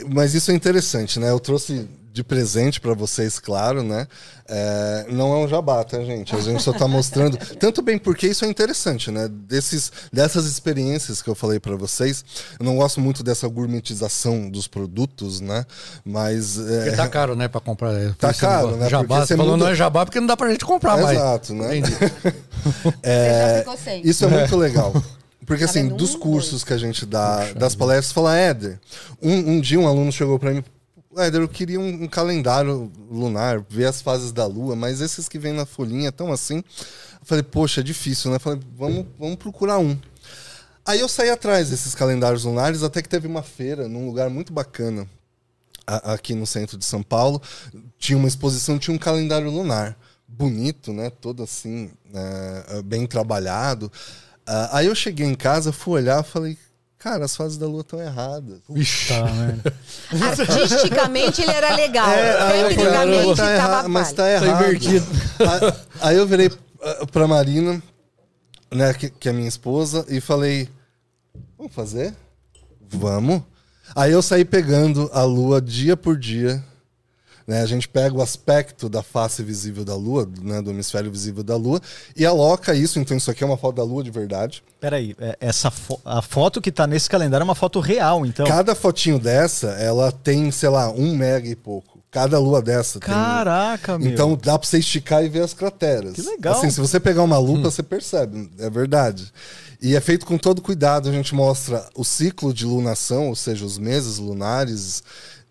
e- 0.00 0.04
mas 0.08 0.32
isso 0.34 0.50
é 0.50 0.54
interessante, 0.54 1.20
né? 1.20 1.28
Eu 1.30 1.38
trouxe 1.38 1.86
de 2.16 2.24
presente 2.24 2.80
para 2.80 2.94
vocês, 2.94 3.38
claro, 3.38 3.82
né? 3.82 4.08
É, 4.48 5.04
não 5.10 5.34
é 5.34 5.36
um 5.44 5.46
jabá, 5.48 5.84
tá, 5.84 6.02
gente? 6.02 6.34
A 6.34 6.40
gente 6.40 6.62
só 6.62 6.72
tá 6.72 6.88
mostrando. 6.88 7.36
Tanto 7.60 7.82
bem 7.82 7.98
porque 7.98 8.26
isso 8.26 8.42
é 8.46 8.48
interessante, 8.48 9.10
né? 9.10 9.28
Desses, 9.30 9.92
dessas 10.10 10.46
experiências 10.46 11.20
que 11.20 11.28
eu 11.28 11.34
falei 11.34 11.60
para 11.60 11.76
vocês. 11.76 12.24
Eu 12.58 12.64
não 12.64 12.76
gosto 12.76 13.02
muito 13.02 13.22
dessa 13.22 13.46
gourmetização 13.48 14.48
dos 14.48 14.66
produtos, 14.66 15.42
né? 15.42 15.66
Mas. 16.04 16.58
é, 16.58 16.84
Porque 16.84 16.96
tá 16.96 17.06
caro, 17.08 17.36
né, 17.36 17.48
pra 17.48 17.60
comprar. 17.60 17.92
Tá 18.14 18.32
Você 18.32 18.40
caro, 18.40 18.70
não- 18.70 18.76
né? 18.78 18.88
Jabá, 18.88 19.16
Porque 19.16 19.26
você 19.26 19.36
falou 19.36 19.52
muda- 19.52 19.64
não 19.66 19.72
é 19.72 19.74
jabá 19.74 20.06
porque 20.06 20.18
não 20.20 20.26
dá 20.26 20.36
pra 20.38 20.50
gente 20.50 20.64
comprar 20.64 20.96
mais. 20.96 21.18
Exato, 21.18 21.52
né? 21.54 21.76
Entendi. 21.76 21.96
Você 22.66 23.52
já 23.52 23.58
ficou 23.58 23.76
sem. 23.76 24.02
Isso 24.08 24.24
é 24.24 24.28
muito 24.28 24.56
legal. 24.56 24.92
Porque, 25.46 25.64
Tá 25.64 25.70
assim? 25.70 25.84
Um, 25.92 25.96
dos 25.96 26.16
cursos 26.16 26.50
dois. 26.52 26.64
que 26.64 26.72
a 26.72 26.78
gente 26.78 27.04
dá, 27.06 27.52
das 27.52 27.74
palestras, 27.76 28.10
fala, 28.12 28.36
Éder, 28.36 28.80
um, 29.22 29.52
um 29.52 29.60
dia 29.60 29.78
um 29.78 29.86
aluno 29.86 30.10
chegou 30.10 30.38
para 30.40 30.50
mim, 30.50 30.64
Eu 31.32 31.48
queria 31.48 31.80
um, 31.80 32.04
um 32.04 32.08
calendário 32.08 32.92
lunar, 33.10 33.64
ver 33.68 33.86
as 33.86 34.02
fases 34.02 34.32
da 34.32 34.46
lua, 34.46 34.76
mas 34.76 35.00
esses 35.00 35.28
que 35.28 35.38
vêm 35.38 35.52
na 35.52 35.64
folhinha 35.64 36.12
tão 36.12 36.30
assim. 36.32 36.56
Eu 36.58 37.24
falei, 37.26 37.42
poxa, 37.42 37.80
é 37.80 37.84
difícil, 37.84 38.30
né? 38.30 38.36
Eu 38.36 38.40
falei, 38.40 38.60
vamos, 38.76 39.06
vamos 39.18 39.36
procurar 39.36 39.78
um. 39.78 39.96
Aí 40.84 41.00
eu 41.00 41.08
saí 41.08 41.30
atrás 41.30 41.70
desses 41.70 41.94
calendários 41.94 42.44
lunares, 42.44 42.82
até 42.82 43.02
que 43.02 43.08
teve 43.08 43.26
uma 43.26 43.42
feira 43.42 43.88
num 43.88 44.06
lugar 44.06 44.30
muito 44.30 44.52
bacana 44.52 45.08
a- 45.86 46.14
aqui 46.14 46.34
no 46.34 46.46
centro 46.46 46.76
de 46.78 46.84
São 46.84 47.02
Paulo. 47.02 47.40
Tinha 47.98 48.18
uma 48.18 48.28
exposição, 48.28 48.78
tinha 48.78 48.94
um 48.94 48.98
calendário 48.98 49.50
lunar. 49.50 49.96
Bonito, 50.28 50.92
né? 50.92 51.10
Todo 51.10 51.42
assim, 51.42 51.90
é, 52.14 52.82
bem 52.82 53.06
trabalhado. 53.06 53.90
Ah, 54.46 54.78
aí 54.78 54.86
eu 54.86 54.94
cheguei 54.94 55.26
em 55.26 55.34
casa, 55.34 55.72
fui 55.72 55.94
olhar 55.94 56.22
falei, 56.22 56.56
cara, 56.98 57.24
as 57.24 57.36
fases 57.36 57.56
da 57.56 57.66
lua 57.66 57.82
estão 57.82 58.00
erradas. 58.00 58.60
Tá, 59.08 59.24
merda. 59.32 59.74
Artisticamente 60.40 61.42
ele 61.42 61.52
era 61.52 61.74
legal. 61.76 62.08
É, 62.10 62.68
Tecnicamente 62.68 63.36
tá 63.36 63.50
erra- 63.50 63.88
mas 63.88 64.12
tá 64.12 64.30
errado. 64.30 64.62
invertido. 64.64 65.06
Aí- 66.00 66.16
eu 66.16 66.26
virei 66.26 66.50
ah, 66.82 67.06
pra 67.06 67.26
Marina, 67.26 67.82
né, 68.72 68.92
que, 68.94 69.10
que 69.10 69.28
é 69.28 69.32
minha 69.32 69.48
esposa, 69.48 70.04
e 70.08 70.20
falei: 70.20 70.68
Vamos 71.56 71.74
fazer? 71.74 72.14
Vamos. 72.88 73.42
Aí 73.94 74.12
eu 74.12 74.22
saí 74.22 74.44
pegando 74.44 75.08
a 75.12 75.22
lua 75.22 75.60
dia 75.60 75.96
por 75.96 76.16
dia. 76.18 76.62
Né, 77.46 77.62
a 77.62 77.66
gente 77.66 77.86
pega 77.86 78.12
o 78.16 78.20
aspecto 78.20 78.88
da 78.88 79.04
face 79.04 79.40
visível 79.40 79.84
da 79.84 79.94
lua, 79.94 80.28
né, 80.42 80.60
do 80.60 80.70
hemisfério 80.70 81.08
visível 81.10 81.44
da 81.44 81.54
lua, 81.56 81.80
e 82.16 82.26
aloca 82.26 82.74
isso. 82.74 82.98
Então, 82.98 83.16
isso 83.16 83.30
aqui 83.30 83.44
é 83.44 83.46
uma 83.46 83.56
foto 83.56 83.76
da 83.76 83.84
lua 83.84 84.02
de 84.02 84.10
verdade. 84.10 84.64
Peraí, 84.80 85.14
é, 85.20 85.36
essa 85.40 85.70
fo- 85.70 86.00
a 86.04 86.20
foto 86.20 86.60
que 86.60 86.72
tá 86.72 86.88
nesse 86.88 87.08
calendário 87.08 87.42
é 87.42 87.44
uma 87.44 87.54
foto 87.54 87.78
real, 87.78 88.26
então. 88.26 88.44
Cada 88.46 88.74
fotinho 88.74 89.18
dessa, 89.20 89.68
ela 89.78 90.10
tem, 90.10 90.50
sei 90.50 90.68
lá, 90.70 90.90
um 90.90 91.14
mega 91.14 91.46
e 91.48 91.54
pouco. 91.54 92.00
Cada 92.10 92.36
lua 92.38 92.60
dessa 92.60 92.98
tem. 92.98 93.14
Caraca, 93.14 93.96
meu. 93.98 94.10
Então 94.10 94.36
dá 94.42 94.58
pra 94.58 94.66
você 94.66 94.78
esticar 94.78 95.22
e 95.24 95.28
ver 95.28 95.42
as 95.42 95.52
crateras. 95.54 96.14
Que 96.14 96.22
legal. 96.22 96.54
Assim, 96.54 96.70
se 96.70 96.80
você 96.80 96.98
pegar 96.98 97.22
uma 97.22 97.38
lupa, 97.38 97.70
você 97.70 97.82
percebe, 97.82 98.50
é 98.58 98.68
verdade. 98.70 99.30
E 99.82 99.94
é 99.94 100.00
feito 100.00 100.24
com 100.24 100.38
todo 100.38 100.62
cuidado. 100.62 101.08
A 101.10 101.12
gente 101.12 101.34
mostra 101.34 101.86
o 101.94 102.02
ciclo 102.04 102.54
de 102.54 102.64
lunação, 102.64 103.28
ou 103.28 103.36
seja, 103.36 103.66
os 103.66 103.76
meses 103.76 104.16
lunares, 104.18 105.02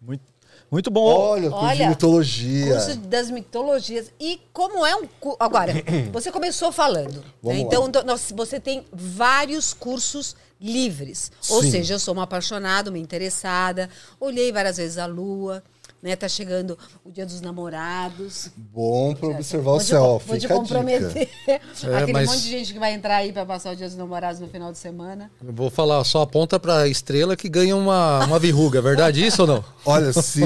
Muito, 0.00 0.22
muito 0.70 0.90
bom. 0.90 1.04
Olha, 1.04 1.50
curso 1.50 1.64
de 1.66 1.70
Olha, 1.82 1.88
mitologia. 1.88 2.72
Curso 2.74 2.96
das 2.98 3.30
mitologias. 3.30 4.12
E 4.20 4.40
como 4.52 4.84
é 4.86 4.94
um 4.94 5.06
curso. 5.18 5.36
Agora, 5.40 5.72
você 6.12 6.30
começou 6.30 6.70
falando. 6.70 7.24
né? 7.42 7.58
Então, 7.58 7.90
nós- 8.06 8.32
você 8.34 8.60
tem 8.60 8.84
vários 8.92 9.72
cursos 9.74 10.36
livres. 10.60 11.32
Ou 11.48 11.62
Sim. 11.62 11.70
seja, 11.70 11.94
eu 11.94 11.98
sou 11.98 12.12
uma 12.14 12.24
apaixonada, 12.24 12.90
uma 12.90 12.98
interessada, 12.98 13.88
olhei 14.20 14.52
várias 14.52 14.76
vezes 14.76 14.98
a 14.98 15.06
lua. 15.06 15.62
Né? 16.02 16.16
Tá 16.16 16.28
chegando 16.28 16.78
o 17.04 17.10
Dia 17.10 17.26
dos 17.26 17.40
Namorados. 17.40 18.50
Bom 18.56 19.14
para 19.14 19.28
observar 19.28 19.72
o 19.72 19.80
céu. 19.80 20.22
Vou 20.26 20.38
te 20.38 20.48
comprometer. 20.48 21.28
Aquele 21.96 22.12
mas- 22.12 22.28
monte 22.28 22.42
de 22.42 22.48
gente 22.50 22.72
que 22.72 22.78
vai 22.78 22.92
entrar 22.94 23.16
aí 23.16 23.32
para 23.32 23.44
passar 23.44 23.72
o 23.72 23.76
Dia 23.76 23.86
dos 23.86 23.96
Namorados 23.96 24.40
no 24.40 24.48
final 24.48 24.72
de 24.72 24.78
semana. 24.78 25.30
Eu 25.44 25.52
vou 25.52 25.70
falar, 25.70 26.02
só 26.04 26.22
aponta 26.22 26.58
pra 26.58 26.88
estrela 26.88 27.36
que 27.36 27.48
ganha 27.48 27.76
uma, 27.76 28.24
uma 28.24 28.38
verruga. 28.38 28.78
É 28.78 28.82
verdade 28.82 29.24
isso 29.24 29.42
ou 29.42 29.48
não? 29.48 29.64
Olha, 29.84 30.12
se 30.12 30.42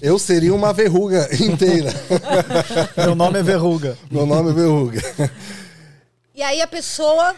eu 0.00 0.18
seria 0.18 0.54
uma 0.54 0.72
verruga 0.72 1.28
inteira. 1.42 1.92
Meu 2.96 3.14
nome 3.14 3.38
é 3.38 3.42
Verruga. 3.42 3.96
Meu 4.10 4.26
nome 4.26 4.50
é 4.50 4.52
verruga. 4.52 5.00
E 6.34 6.42
aí 6.42 6.60
a 6.60 6.66
pessoa 6.66 7.34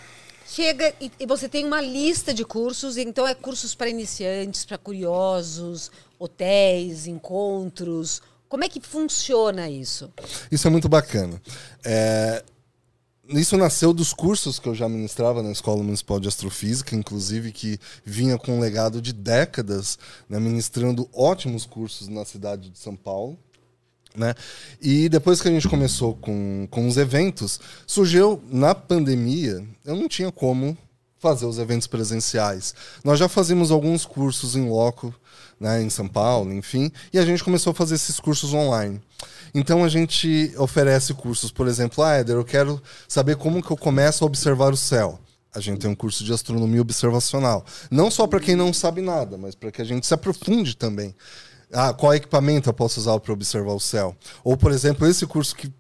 chega 0.47 0.93
e, 1.01 1.11
e 1.21 1.27
você 1.27 1.49
tem 1.49 1.65
uma 1.65 1.81
lista 1.81 2.35
de 2.35 2.45
cursos, 2.45 2.97
então 2.97 3.27
é 3.27 3.35
cursos 3.35 3.75
para 3.75 3.89
iniciantes, 3.89 4.65
para 4.65 4.77
curiosos, 4.77 5.91
hotéis, 6.21 7.07
encontros. 7.07 8.21
Como 8.47 8.63
é 8.63 8.69
que 8.69 8.81
funciona 8.81 9.71
isso? 9.71 10.13
Isso 10.53 10.69
é 10.69 10.71
muito 10.71 10.89
bacana. 10.89 11.41
É, 11.85 12.45
Isso 13.29 13.57
nasceu 13.57 13.93
dos 13.93 14.13
cursos 14.13 14.59
que 14.59 14.69
eu 14.69 14.75
já 14.75 14.89
ministrava 14.89 15.41
na 15.43 15.53
Escola 15.53 15.83
Municipal 15.83 16.19
de 16.19 16.29
Astrofísica, 16.29 16.97
inclusive 16.97 17.53
que 17.53 17.79
vinha 18.05 18.37
com 18.37 18.57
um 18.57 18.61
legado 18.61 19.01
de 19.01 19.13
décadas, 19.13 19.99
né, 20.29 20.39
ministrando 20.41 21.09
ótimos 21.13 21.65
cursos 21.65 22.09
na 22.09 22.25
cidade 22.25 22.69
de 22.71 22.79
São 22.79 22.97
Paulo. 22.97 23.39
Né? 24.17 24.35
E 24.83 25.09
depois 25.09 25.41
que 25.41 25.47
a 25.47 25.53
gente 25.53 25.69
começou 25.69 26.17
com, 26.17 26.67
com 26.69 26.89
os 26.89 26.97
eventos, 26.97 27.61
surgiu 27.87 28.43
na 28.51 28.75
pandemia, 28.75 29.65
eu 29.85 29.95
não 29.95 30.09
tinha 30.09 30.33
como 30.33 30.77
fazer 31.21 31.47
os 31.47 31.59
eventos 31.59 31.87
presenciais. 31.87 32.75
Nós 33.05 33.19
já 33.19 33.29
fazíamos 33.29 33.71
alguns 33.71 34.05
cursos 34.05 34.57
em 34.57 34.69
loco, 34.69 35.15
né, 35.61 35.83
em 35.83 35.91
São 35.91 36.09
Paulo, 36.09 36.51
enfim, 36.53 36.91
e 37.13 37.19
a 37.19 37.25
gente 37.25 37.45
começou 37.45 37.73
a 37.73 37.75
fazer 37.75 37.95
esses 37.97 38.19
cursos 38.19 38.55
online. 38.55 38.99
Então 39.55 39.85
a 39.85 39.89
gente 39.89 40.53
oferece 40.57 41.13
cursos, 41.13 41.51
por 41.51 41.69
exemplo, 41.69 42.03
ah, 42.03 42.15
Éder, 42.15 42.37
eu 42.37 42.45
quero 42.45 42.83
saber 43.07 43.37
como 43.37 43.63
que 43.63 43.71
eu 43.71 43.77
começo 43.77 44.25
a 44.25 44.27
observar 44.27 44.73
o 44.73 44.77
céu. 44.77 45.21
A 45.53 45.61
gente 45.61 45.81
tem 45.81 45.91
um 45.91 45.95
curso 45.95 46.25
de 46.25 46.33
astronomia 46.33 46.81
observacional. 46.81 47.65
Não 47.91 48.11
só 48.11 48.27
para 48.27 48.41
quem 48.41 48.55
não 48.55 48.73
sabe 48.73 49.03
nada, 49.03 49.37
mas 49.37 49.55
para 49.55 49.71
que 49.71 49.83
a 49.83 49.85
gente 49.85 50.07
se 50.07 50.15
aprofunde 50.15 50.77
também. 50.77 51.15
Ah, 51.73 51.93
qual 51.93 52.15
equipamento 52.15 52.69
eu 52.69 52.73
posso 52.73 53.01
usar 53.01 53.19
para 53.19 53.33
observar 53.33 53.73
o 53.73 53.81
céu? 53.81 54.17
Ou, 54.43 54.57
por 54.57 54.71
exemplo, 54.71 55.07
esse 55.07 55.27
curso 55.27 55.55
que 55.55 55.71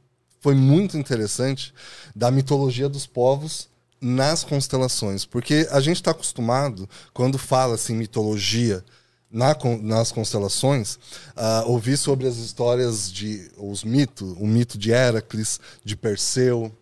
foi 0.40 0.54
muito 0.54 0.98
interessante 0.98 1.72
da 2.14 2.30
mitologia 2.30 2.88
dos 2.88 3.06
povos 3.06 3.68
nas 4.00 4.42
constelações, 4.42 5.24
porque 5.24 5.68
a 5.70 5.80
gente 5.80 5.96
está 5.96 6.10
acostumado 6.10 6.88
quando 7.12 7.38
fala 7.38 7.74
assim 7.74 7.94
mitologia 7.94 8.82
na 9.30 9.56
nas 9.80 10.10
constelações, 10.10 10.98
a 11.36 11.64
ouvir 11.66 11.96
sobre 11.96 12.26
as 12.26 12.36
histórias 12.36 13.10
de 13.12 13.50
os 13.56 13.84
mitos, 13.84 14.32
o 14.38 14.46
mito 14.46 14.76
de 14.76 14.90
Heracles, 14.90 15.60
de 15.84 15.96
Perseu, 15.96 16.72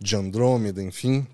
de 0.00 0.16
Andrômeda, 0.16 0.82
enfim, 0.82 1.26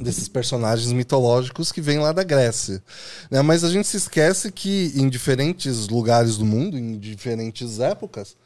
desses 0.00 0.28
personagens 0.28 0.92
mitológicos 0.92 1.72
que 1.72 1.80
vêm 1.80 1.98
lá 1.98 2.12
da 2.12 2.22
Grécia. 2.22 2.82
né? 3.30 3.42
Mas 3.42 3.64
a 3.64 3.70
gente 3.70 3.88
se 3.88 3.96
esquece 3.96 4.50
que 4.50 4.92
em 4.94 5.08
diferentes 5.08 5.88
lugares 5.88 6.36
do 6.36 6.44
mundo, 6.44 6.78
em 6.78 6.98
diferentes 6.98 7.80
épocas, 7.80 8.36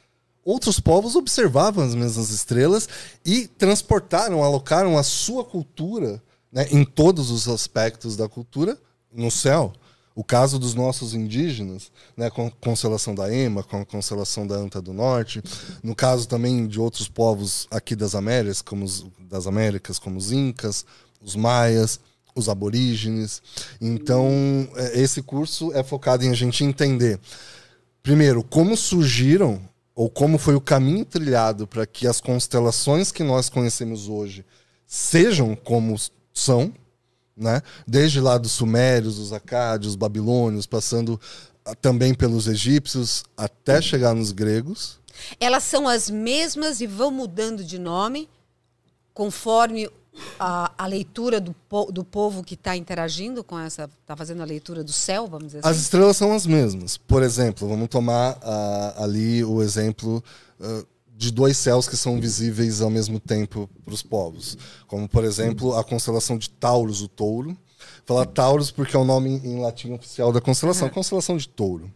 outros 0.44 0.78
povos 0.78 1.16
observavam 1.16 1.84
as 1.84 1.94
mesmas 1.94 2.30
estrelas 2.30 2.88
e 3.24 3.48
transportaram, 3.48 4.44
alocaram 4.44 4.96
a 4.96 5.02
sua 5.02 5.44
cultura 5.44 6.22
né, 6.52 6.68
em 6.70 6.84
todos 6.84 7.30
os 7.30 7.48
aspectos 7.48 8.16
da 8.16 8.28
cultura 8.28 8.78
no 9.12 9.30
céu. 9.30 9.72
O 10.16 10.24
caso 10.24 10.58
dos 10.58 10.74
nossos 10.74 11.12
indígenas, 11.12 11.92
né, 12.16 12.30
com 12.30 12.46
a 12.46 12.50
constelação 12.50 13.14
da 13.14 13.30
Ema, 13.30 13.62
com 13.62 13.82
a 13.82 13.84
constelação 13.84 14.46
da 14.46 14.54
Anta 14.54 14.80
do 14.80 14.94
Norte, 14.94 15.42
no 15.82 15.94
caso 15.94 16.26
também 16.26 16.66
de 16.66 16.80
outros 16.80 17.06
povos 17.06 17.68
aqui 17.70 17.94
das 17.94 18.14
Américas, 18.14 18.62
como 18.62 18.82
os, 18.82 19.04
das 19.20 19.46
Américas, 19.46 19.98
como 19.98 20.16
os 20.16 20.32
Incas, 20.32 20.86
os 21.20 21.36
Maias, 21.36 22.00
os 22.34 22.48
aborígenes. 22.48 23.42
Então, 23.78 24.30
é, 24.76 24.98
esse 24.98 25.20
curso 25.20 25.70
é 25.74 25.84
focado 25.84 26.24
em 26.24 26.30
a 26.30 26.34
gente 26.34 26.64
entender, 26.64 27.20
primeiro, 28.02 28.42
como 28.42 28.74
surgiram 28.74 29.60
ou 29.94 30.08
como 30.08 30.38
foi 30.38 30.54
o 30.54 30.60
caminho 30.62 31.04
trilhado 31.04 31.66
para 31.66 31.86
que 31.86 32.06
as 32.06 32.22
constelações 32.22 33.12
que 33.12 33.22
nós 33.22 33.50
conhecemos 33.50 34.08
hoje 34.08 34.46
sejam 34.86 35.54
como 35.54 35.94
são, 36.32 36.72
né? 37.36 37.60
Desde 37.86 38.20
lá 38.20 38.38
dos 38.38 38.52
sumérios, 38.52 39.16
dos 39.16 39.32
acádios, 39.32 39.94
babilônios, 39.94 40.66
passando 40.66 41.20
ah, 41.64 41.74
também 41.74 42.14
pelos 42.14 42.46
egípcios 42.48 43.24
até 43.36 43.80
chegar 43.82 44.14
nos 44.14 44.32
gregos. 44.32 44.98
Elas 45.40 45.62
são 45.64 45.88
as 45.88 46.08
mesmas 46.10 46.80
e 46.80 46.86
vão 46.86 47.10
mudando 47.10 47.64
de 47.64 47.78
nome 47.78 48.28
conforme 49.14 49.88
a, 50.38 50.72
a 50.78 50.86
leitura 50.86 51.40
do, 51.40 51.54
po- 51.68 51.90
do 51.92 52.02
povo 52.04 52.42
que 52.42 52.54
está 52.54 52.76
interagindo 52.76 53.44
com 53.44 53.58
essa, 53.58 53.88
está 54.00 54.16
fazendo 54.16 54.42
a 54.42 54.44
leitura 54.46 54.82
do 54.82 54.92
céu, 54.92 55.26
vamos 55.26 55.48
dizer 55.48 55.58
As 55.58 55.72
assim. 55.72 55.80
estrelas 55.80 56.16
são 56.16 56.32
as 56.34 56.46
mesmas. 56.46 56.96
Por 56.96 57.22
exemplo, 57.22 57.68
vamos 57.68 57.88
tomar 57.88 58.38
ah, 58.42 58.94
ali 59.04 59.44
o 59.44 59.62
exemplo 59.62 60.22
ah, 60.60 60.84
de 61.16 61.30
dois 61.30 61.56
céus 61.56 61.88
que 61.88 61.96
são 61.96 62.20
visíveis 62.20 62.82
ao 62.82 62.90
mesmo 62.90 63.18
tempo 63.18 63.68
para 63.84 63.94
os 63.94 64.02
povos. 64.02 64.56
Como, 64.86 65.08
por 65.08 65.24
exemplo, 65.24 65.74
a 65.74 65.82
constelação 65.82 66.36
de 66.36 66.50
Taurus, 66.50 67.00
o 67.00 67.08
touro. 67.08 67.56
Falar 68.04 68.26
Taurus 68.26 68.70
porque 68.70 68.94
é 68.94 68.98
o 68.98 69.04
nome 69.04 69.40
em 69.42 69.60
latim 69.60 69.92
oficial 69.92 70.32
da 70.32 70.40
constelação, 70.40 70.88
constelação 70.88 71.36
de 71.36 71.48
touro. 71.48 71.90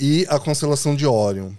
E 0.00 0.26
a 0.28 0.38
constelação 0.38 0.96
de 0.96 1.06
Órion. 1.06 1.52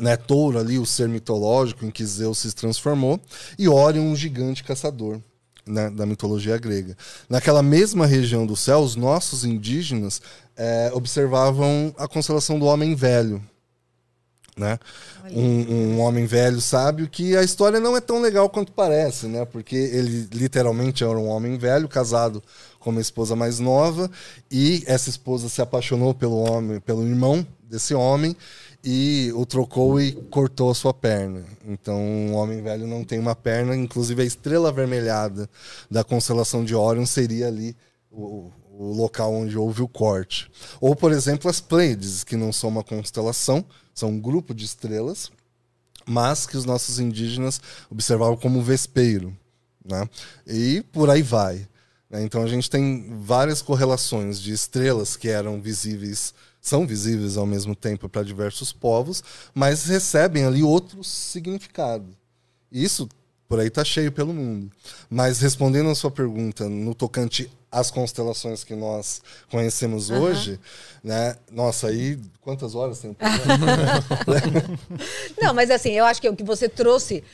Né, 0.00 0.16
touro 0.16 0.58
ali, 0.58 0.78
o 0.78 0.86
ser 0.86 1.08
mitológico 1.08 1.84
em 1.84 1.90
que 1.90 2.04
Zeus 2.04 2.38
se 2.38 2.52
transformou, 2.52 3.20
e 3.58 3.68
Órion, 3.68 4.02
um 4.02 4.16
gigante 4.16 4.64
caçador 4.64 5.20
né, 5.66 5.90
da 5.90 6.04
mitologia 6.04 6.58
grega. 6.58 6.96
Naquela 7.28 7.62
mesma 7.62 8.06
região 8.06 8.44
do 8.46 8.56
céu, 8.56 8.80
os 8.80 8.96
nossos 8.96 9.44
indígenas 9.44 10.20
eh, 10.56 10.90
observavam 10.94 11.94
a 11.96 12.08
constelação 12.08 12.58
do 12.58 12.66
homem 12.66 12.94
velho. 12.94 13.42
Né? 14.56 14.78
Um, 15.30 15.72
um 15.72 16.00
homem 16.00 16.26
velho 16.26 16.60
sábio 16.60 17.08
que 17.08 17.34
a 17.34 17.42
história 17.42 17.80
não 17.80 17.96
é 17.96 18.02
tão 18.02 18.20
legal 18.20 18.50
quanto 18.50 18.70
parece, 18.72 19.26
né? 19.26 19.46
Porque 19.46 19.74
ele 19.74 20.28
literalmente 20.30 21.02
era 21.02 21.18
um 21.18 21.28
homem 21.28 21.56
velho, 21.56 21.88
casado 21.88 22.42
com 22.78 22.90
uma 22.90 23.00
esposa 23.00 23.34
mais 23.34 23.58
nova, 23.58 24.10
e 24.50 24.82
essa 24.86 25.08
esposa 25.08 25.48
se 25.48 25.62
apaixonou 25.62 26.12
pelo 26.12 26.36
homem, 26.36 26.80
pelo 26.80 27.06
irmão 27.06 27.46
desse 27.62 27.94
homem, 27.94 28.36
e 28.84 29.32
o 29.34 29.46
trocou 29.46 30.00
e 30.00 30.12
cortou 30.12 30.70
a 30.70 30.74
sua 30.74 30.92
perna. 30.92 31.44
Então, 31.66 31.98
um 31.98 32.34
homem 32.34 32.60
velho 32.60 32.86
não 32.86 33.04
tem 33.04 33.18
uma 33.18 33.34
perna, 33.34 33.76
inclusive 33.76 34.20
a 34.20 34.24
estrela 34.24 34.68
avermelhada 34.68 35.48
da 35.90 36.02
constelação 36.02 36.64
de 36.64 36.74
Órion 36.74 37.06
seria 37.06 37.46
ali 37.46 37.76
o, 38.10 38.50
o 38.78 38.92
local 38.92 39.34
onde 39.34 39.56
houve 39.56 39.82
o 39.82 39.88
corte. 39.88 40.50
Ou, 40.80 40.96
por 40.96 41.12
exemplo, 41.12 41.50
as 41.50 41.60
Pleiades, 41.60 42.24
que 42.24 42.36
não 42.36 42.52
são 42.52 42.70
uma 42.70 42.82
constelação, 42.82 43.64
são 43.94 44.10
um 44.10 44.20
grupo 44.20 44.54
de 44.54 44.64
estrelas, 44.64 45.30
mas 46.06 46.46
que 46.46 46.56
os 46.56 46.64
nossos 46.64 46.98
indígenas 46.98 47.60
observavam 47.90 48.36
como 48.36 48.62
vespeiro. 48.62 49.36
Né? 49.84 50.08
E 50.46 50.82
por 50.92 51.10
aí 51.10 51.22
vai. 51.22 51.66
né? 52.08 52.22
Então 52.22 52.42
a 52.42 52.48
gente 52.48 52.70
tem 52.70 53.18
várias 53.20 53.60
correlações 53.60 54.40
de 54.40 54.52
estrelas 54.52 55.16
que 55.16 55.28
eram 55.28 55.60
visíveis, 55.60 56.32
são 56.60 56.86
visíveis 56.86 57.36
ao 57.36 57.46
mesmo 57.46 57.74
tempo 57.74 58.08
para 58.08 58.22
diversos 58.22 58.72
povos, 58.72 59.22
mas 59.54 59.84
recebem 59.84 60.44
ali 60.44 60.62
outro 60.62 61.04
significado. 61.04 62.06
Isso 62.70 63.08
por 63.48 63.60
aí 63.60 63.68
está 63.68 63.84
cheio 63.84 64.10
pelo 64.10 64.32
mundo. 64.32 64.72
Mas 65.10 65.40
respondendo 65.40 65.90
a 65.90 65.94
sua 65.94 66.10
pergunta 66.10 66.68
no 66.68 66.94
tocante 66.94 67.50
às 67.72 67.90
constelações 67.90 68.62
que 68.62 68.74
nós 68.74 69.22
conhecemos 69.50 70.10
hoje, 70.10 70.60
né? 71.02 71.34
Nossa, 71.50 71.86
aí 71.86 72.20
quantas 72.42 72.74
horas 72.74 72.98
tem? 72.98 73.16
Não, 75.40 75.54
mas 75.54 75.70
assim, 75.70 75.92
eu 75.92 76.04
acho 76.04 76.20
que 76.20 76.28
o 76.28 76.36
que 76.36 76.44
você 76.44 76.68
trouxe 76.68 77.24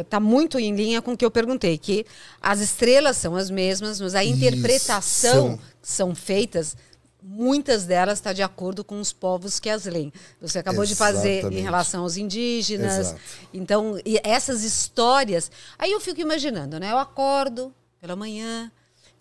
está 0.00 0.20
muito 0.20 0.60
em 0.60 0.74
linha 0.74 1.02
com 1.02 1.12
o 1.12 1.16
que 1.16 1.24
eu 1.24 1.30
perguntei, 1.30 1.76
que 1.76 2.06
as 2.40 2.60
estrelas 2.60 3.16
são 3.16 3.34
as 3.34 3.50
mesmas, 3.50 4.00
mas 4.00 4.14
a 4.14 4.24
interpretação 4.24 5.58
são. 5.82 5.84
são 6.06 6.14
feitas, 6.14 6.76
muitas 7.20 7.84
delas 7.84 8.18
está 8.18 8.32
de 8.32 8.42
acordo 8.42 8.84
com 8.84 9.00
os 9.00 9.12
povos 9.12 9.58
que 9.58 9.68
as 9.68 9.86
leem. 9.86 10.12
Você 10.40 10.60
acabou 10.60 10.84
de 10.84 10.94
fazer 10.94 11.28
em 11.28 11.38
Exatamente. 11.38 11.62
relação 11.62 12.02
aos 12.02 12.16
indígenas. 12.16 12.98
Exato. 12.98 13.20
Então, 13.52 13.98
e 14.04 14.20
essas 14.22 14.62
histórias. 14.62 15.50
Aí 15.76 15.90
eu 15.90 16.00
fico 16.00 16.20
imaginando, 16.20 16.78
né? 16.78 16.92
Eu 16.92 16.98
acordo 16.98 17.74
pela 18.00 18.16
manhã, 18.16 18.70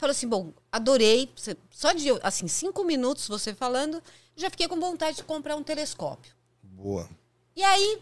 falo 0.02 0.12
assim, 0.12 0.28
bom, 0.28 0.52
adorei. 0.72 1.32
Só 1.70 1.94
de 1.94 2.10
assim, 2.24 2.48
cinco 2.48 2.84
minutos 2.84 3.28
você 3.28 3.54
falando, 3.54 4.02
já 4.36 4.50
fiquei 4.50 4.68
com 4.68 4.80
vontade 4.80 5.18
de 5.18 5.24
comprar 5.24 5.56
um 5.56 5.64
telescópio. 5.64 6.34
Boa. 6.64 7.08
E 7.56 7.64
aí, 7.64 8.02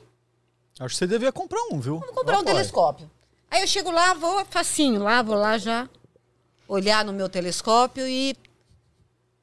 Acho 0.79 0.95
que 0.95 0.99
você 0.99 1.07
devia 1.07 1.31
comprar 1.31 1.61
um, 1.71 1.79
viu? 1.79 1.99
Vamos 1.99 2.15
comprar 2.15 2.39
um 2.39 2.43
telescópio. 2.43 3.11
Aí 3.51 3.61
eu 3.61 3.67
chego 3.67 3.91
lá, 3.91 4.13
vou 4.13 4.45
facinho 4.45 5.03
lá, 5.03 5.21
vou 5.21 5.35
lá 5.35 5.57
já 5.57 5.89
olhar 6.67 7.03
no 7.03 7.11
meu 7.11 7.27
telescópio 7.27 8.07
e 8.07 8.33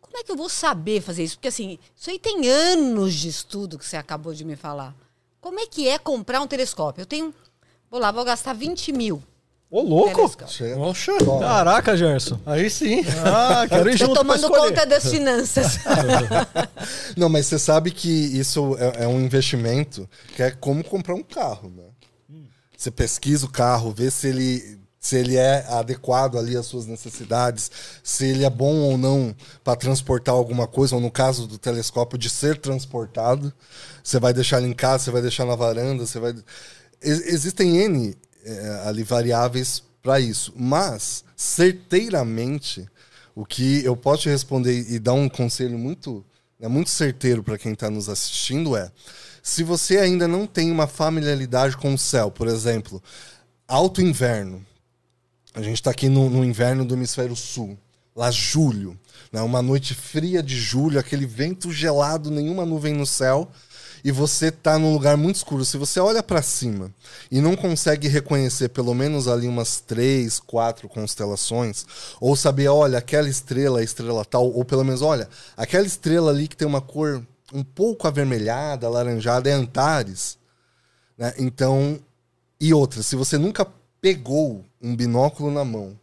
como 0.00 0.16
como 0.16 0.22
é 0.22 0.24
que 0.24 0.32
eu 0.32 0.36
vou 0.36 0.48
saber 0.48 1.02
fazer 1.02 1.24
isso? 1.24 1.36
Porque 1.36 1.48
assim, 1.48 1.78
isso 1.94 2.08
aí 2.08 2.18
tem 2.18 2.48
anos 2.48 3.12
de 3.12 3.28
estudo 3.28 3.78
que 3.78 3.84
você 3.84 3.98
acabou 3.98 4.32
de 4.32 4.46
me 4.46 4.56
falar. 4.56 4.96
Como 5.42 5.60
é 5.60 5.66
que 5.66 5.86
é 5.86 5.98
comprar 5.98 6.40
um 6.40 6.46
telescópio? 6.46 7.02
Eu 7.02 7.06
tenho. 7.06 7.34
Vou 7.90 8.00
lá, 8.00 8.10
vou 8.10 8.24
gastar 8.24 8.54
20 8.54 8.92
mil. 8.92 9.22
Ô, 9.68 9.82
louco! 9.82 10.30
Chega- 10.46 10.78
Oxa, 10.78 11.12
Caraca, 11.40 11.96
Gerson. 11.96 12.38
aí 12.46 12.70
sim. 12.70 13.02
Ah, 13.24 13.66
quero 13.68 13.90
ir 13.90 13.98
Tô 13.98 14.06
junto 14.06 14.14
tomando 14.14 14.48
conta 14.48 14.86
das 14.86 15.10
finanças. 15.10 15.78
Não, 17.16 17.28
mas 17.28 17.46
você 17.46 17.58
sabe 17.58 17.90
que 17.90 18.08
isso 18.08 18.76
é, 18.78 19.04
é 19.04 19.08
um 19.08 19.20
investimento 19.20 20.08
que 20.34 20.42
é 20.42 20.50
como 20.50 20.84
comprar 20.84 21.14
um 21.14 21.22
carro, 21.22 21.70
né? 21.74 21.82
Você 22.76 22.90
pesquisa 22.90 23.46
o 23.46 23.50
carro, 23.50 23.90
vê 23.90 24.10
se 24.10 24.28
ele, 24.28 24.78
se 25.00 25.16
ele 25.16 25.36
é 25.36 25.64
adequado 25.68 26.38
ali 26.38 26.56
às 26.56 26.66
suas 26.66 26.86
necessidades, 26.86 27.70
se 28.04 28.26
ele 28.26 28.44
é 28.44 28.50
bom 28.50 28.74
ou 28.82 28.98
não 28.98 29.34
para 29.64 29.74
transportar 29.76 30.34
alguma 30.34 30.66
coisa, 30.66 30.94
ou 30.94 31.00
no 31.00 31.10
caso 31.10 31.46
do 31.46 31.58
telescópio, 31.58 32.18
de 32.18 32.28
ser 32.30 32.58
transportado. 32.58 33.52
Você 34.04 34.20
vai 34.20 34.32
deixar 34.34 34.58
ele 34.58 34.68
em 34.68 34.74
casa, 34.74 35.04
você 35.04 35.10
vai 35.10 35.22
deixar 35.22 35.44
na 35.46 35.56
varanda, 35.56 36.06
você 36.06 36.20
vai. 36.20 36.34
Ex- 37.02 37.26
Existem 37.26 37.78
N 37.78 38.14
eh, 38.46 38.82
ali 38.86 39.02
variáveis 39.02 39.82
para 40.00 40.20
isso, 40.20 40.52
mas 40.56 41.24
certeiramente 41.36 42.86
o 43.34 43.44
que 43.44 43.84
eu 43.84 43.96
posso 43.96 44.22
te 44.22 44.28
responder 44.28 44.88
e 44.88 45.00
dar 45.00 45.14
um 45.14 45.28
conselho 45.28 45.76
muito, 45.76 46.24
né, 46.60 46.68
muito 46.68 46.88
certeiro 46.88 47.42
para 47.42 47.58
quem 47.58 47.72
está 47.72 47.90
nos 47.90 48.08
assistindo 48.08 48.76
é: 48.76 48.90
se 49.42 49.64
você 49.64 49.98
ainda 49.98 50.28
não 50.28 50.46
tem 50.46 50.70
uma 50.70 50.86
familiaridade 50.86 51.76
com 51.76 51.92
o 51.92 51.98
céu, 51.98 52.30
por 52.30 52.46
exemplo, 52.46 53.02
alto 53.66 54.00
inverno, 54.00 54.64
a 55.52 55.60
gente 55.60 55.74
está 55.74 55.90
aqui 55.90 56.08
no, 56.08 56.30
no 56.30 56.44
inverno 56.44 56.84
do 56.84 56.94
hemisfério 56.94 57.34
sul, 57.34 57.76
lá 58.14 58.30
julho, 58.30 58.96
né, 59.32 59.42
uma 59.42 59.60
noite 59.60 59.92
fria 59.92 60.40
de 60.40 60.56
julho, 60.56 61.00
aquele 61.00 61.26
vento 61.26 61.72
gelado, 61.72 62.30
nenhuma 62.30 62.64
nuvem 62.64 62.94
no 62.94 63.04
céu, 63.04 63.50
e 64.06 64.12
você 64.12 64.50
está 64.50 64.78
num 64.78 64.92
lugar 64.92 65.16
muito 65.16 65.34
escuro. 65.34 65.64
Se 65.64 65.76
você 65.76 65.98
olha 65.98 66.22
para 66.22 66.40
cima 66.40 66.94
e 67.28 67.40
não 67.40 67.56
consegue 67.56 68.06
reconhecer 68.06 68.68
pelo 68.68 68.94
menos 68.94 69.26
ali 69.26 69.48
umas 69.48 69.80
três, 69.80 70.38
quatro 70.38 70.88
constelações, 70.88 71.84
ou 72.20 72.36
saber, 72.36 72.68
olha, 72.68 72.98
aquela 72.98 73.28
estrela 73.28 73.80
é 73.80 73.84
estrela 73.84 74.24
tal, 74.24 74.48
ou 74.48 74.64
pelo 74.64 74.84
menos, 74.84 75.02
olha, 75.02 75.28
aquela 75.56 75.84
estrela 75.84 76.30
ali 76.30 76.46
que 76.46 76.56
tem 76.56 76.68
uma 76.68 76.80
cor 76.80 77.20
um 77.52 77.64
pouco 77.64 78.06
avermelhada, 78.06 78.86
alaranjada, 78.86 79.50
é 79.50 79.52
Antares. 79.54 80.38
Né? 81.18 81.34
Então, 81.36 81.98
e 82.60 82.72
outra, 82.72 83.02
se 83.02 83.16
você 83.16 83.36
nunca 83.36 83.66
pegou 84.00 84.64
um 84.80 84.94
binóculo 84.94 85.50
na 85.50 85.64
mão, 85.64 85.98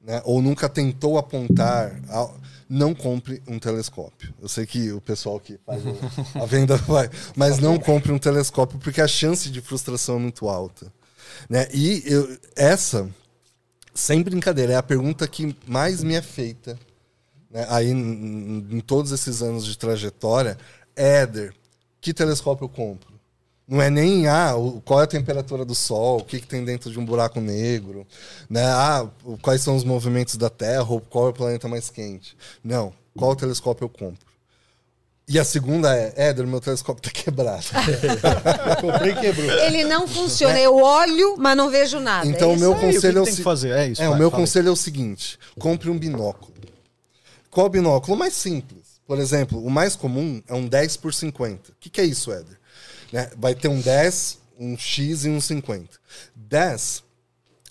né, 0.00 0.20
ou 0.24 0.42
nunca 0.42 0.68
tentou 0.68 1.16
apontar, 1.16 1.94
ao- 2.08 2.39
não 2.70 2.94
compre 2.94 3.42
um 3.48 3.58
telescópio. 3.58 4.32
Eu 4.40 4.48
sei 4.48 4.64
que 4.64 4.92
o 4.92 5.00
pessoal 5.00 5.40
que 5.40 5.58
faz 5.66 5.82
a 6.36 6.46
venda 6.46 6.76
vai, 6.86 7.10
mas 7.34 7.58
não 7.58 7.76
compre 7.80 8.12
um 8.12 8.18
telescópio 8.18 8.78
porque 8.78 9.00
a 9.00 9.08
chance 9.08 9.50
de 9.50 9.60
frustração 9.60 10.16
é 10.16 10.18
muito 10.20 10.48
alta. 10.48 10.92
Né? 11.48 11.66
E 11.74 12.02
eu- 12.06 12.38
essa, 12.54 13.10
sem 13.92 14.22
brincadeira, 14.22 14.74
é 14.74 14.76
a 14.76 14.82
pergunta 14.84 15.26
que 15.26 15.56
mais 15.66 16.02
me 16.04 16.14
é 16.14 16.22
feita 16.22 16.78
né, 17.50 17.66
aí 17.68 17.90
em, 17.90 18.66
em 18.70 18.80
todos 18.80 19.10
esses 19.10 19.42
anos 19.42 19.66
de 19.66 19.76
trajetória. 19.76 20.56
Éder, 20.94 21.52
que 22.00 22.14
telescópio 22.14 22.66
eu 22.66 22.68
compro? 22.68 23.09
Não 23.70 23.80
é 23.80 23.88
nem 23.88 24.26
ah, 24.26 24.52
qual 24.84 25.00
é 25.00 25.04
a 25.04 25.06
temperatura 25.06 25.64
do 25.64 25.76
Sol, 25.76 26.18
o 26.18 26.24
que, 26.24 26.40
que 26.40 26.46
tem 26.46 26.64
dentro 26.64 26.90
de 26.90 26.98
um 26.98 27.04
buraco 27.04 27.40
negro, 27.40 28.04
né? 28.48 28.64
Ah, 28.64 29.06
quais 29.40 29.60
são 29.60 29.76
os 29.76 29.84
movimentos 29.84 30.34
da 30.34 30.50
Terra, 30.50 30.90
ou 30.90 31.00
qual 31.00 31.28
é 31.28 31.30
o 31.30 31.32
planeta 31.32 31.68
mais 31.68 31.88
quente. 31.88 32.36
Não, 32.64 32.92
qual 33.16 33.36
telescópio 33.36 33.84
eu 33.84 33.88
compro? 33.88 34.28
E 35.28 35.38
a 35.38 35.44
segunda 35.44 35.96
é, 35.96 36.12
Éder, 36.16 36.44
meu 36.48 36.60
telescópio 36.60 37.08
está 37.08 37.22
quebrado. 37.22 37.62
Comprei 38.82 39.12
e 39.12 39.16
quebrou. 39.20 39.48
Ele 39.48 39.84
não 39.84 40.08
funciona. 40.08 40.58
Eu 40.58 40.74
olho, 40.74 41.36
mas 41.38 41.56
não 41.56 41.70
vejo 41.70 42.00
nada. 42.00 42.26
Então, 42.26 42.50
é 42.50 42.56
o 42.56 42.58
meu 42.58 42.72
isso? 42.72 42.80
Aí, 42.80 42.88
o 42.88 42.90
que 42.90 42.94
conselho 42.94 43.18
é 43.18 43.20
o 43.20 43.24
tem 43.24 43.32
que 43.32 43.36
se- 43.36 43.44
fazer? 43.44 43.70
É 43.70 43.86
isso. 43.86 44.02
É, 44.02 44.06
vai, 44.08 44.16
o 44.16 44.18
meu 44.18 44.26
aí. 44.26 44.34
conselho 44.34 44.66
é 44.66 44.72
o 44.72 44.76
seguinte: 44.76 45.38
compre 45.56 45.88
um 45.88 45.96
binóculo. 45.96 46.52
Qual 47.48 47.68
binóculo? 47.68 48.16
O 48.16 48.18
mais 48.18 48.34
simples. 48.34 48.80
Por 49.06 49.20
exemplo, 49.20 49.64
o 49.64 49.70
mais 49.70 49.94
comum 49.94 50.42
é 50.48 50.54
um 50.54 50.66
10 50.66 50.96
por 50.96 51.14
50. 51.14 51.70
O 51.70 51.74
que, 51.78 51.88
que 51.88 52.00
é 52.00 52.04
isso, 52.04 52.32
Éder? 52.32 52.58
Né? 53.12 53.30
Vai 53.36 53.54
ter 53.54 53.68
um 53.68 53.80
10, 53.80 54.38
um 54.58 54.76
X 54.76 55.24
e 55.24 55.28
um 55.28 55.40
50. 55.40 55.98
10 56.34 57.02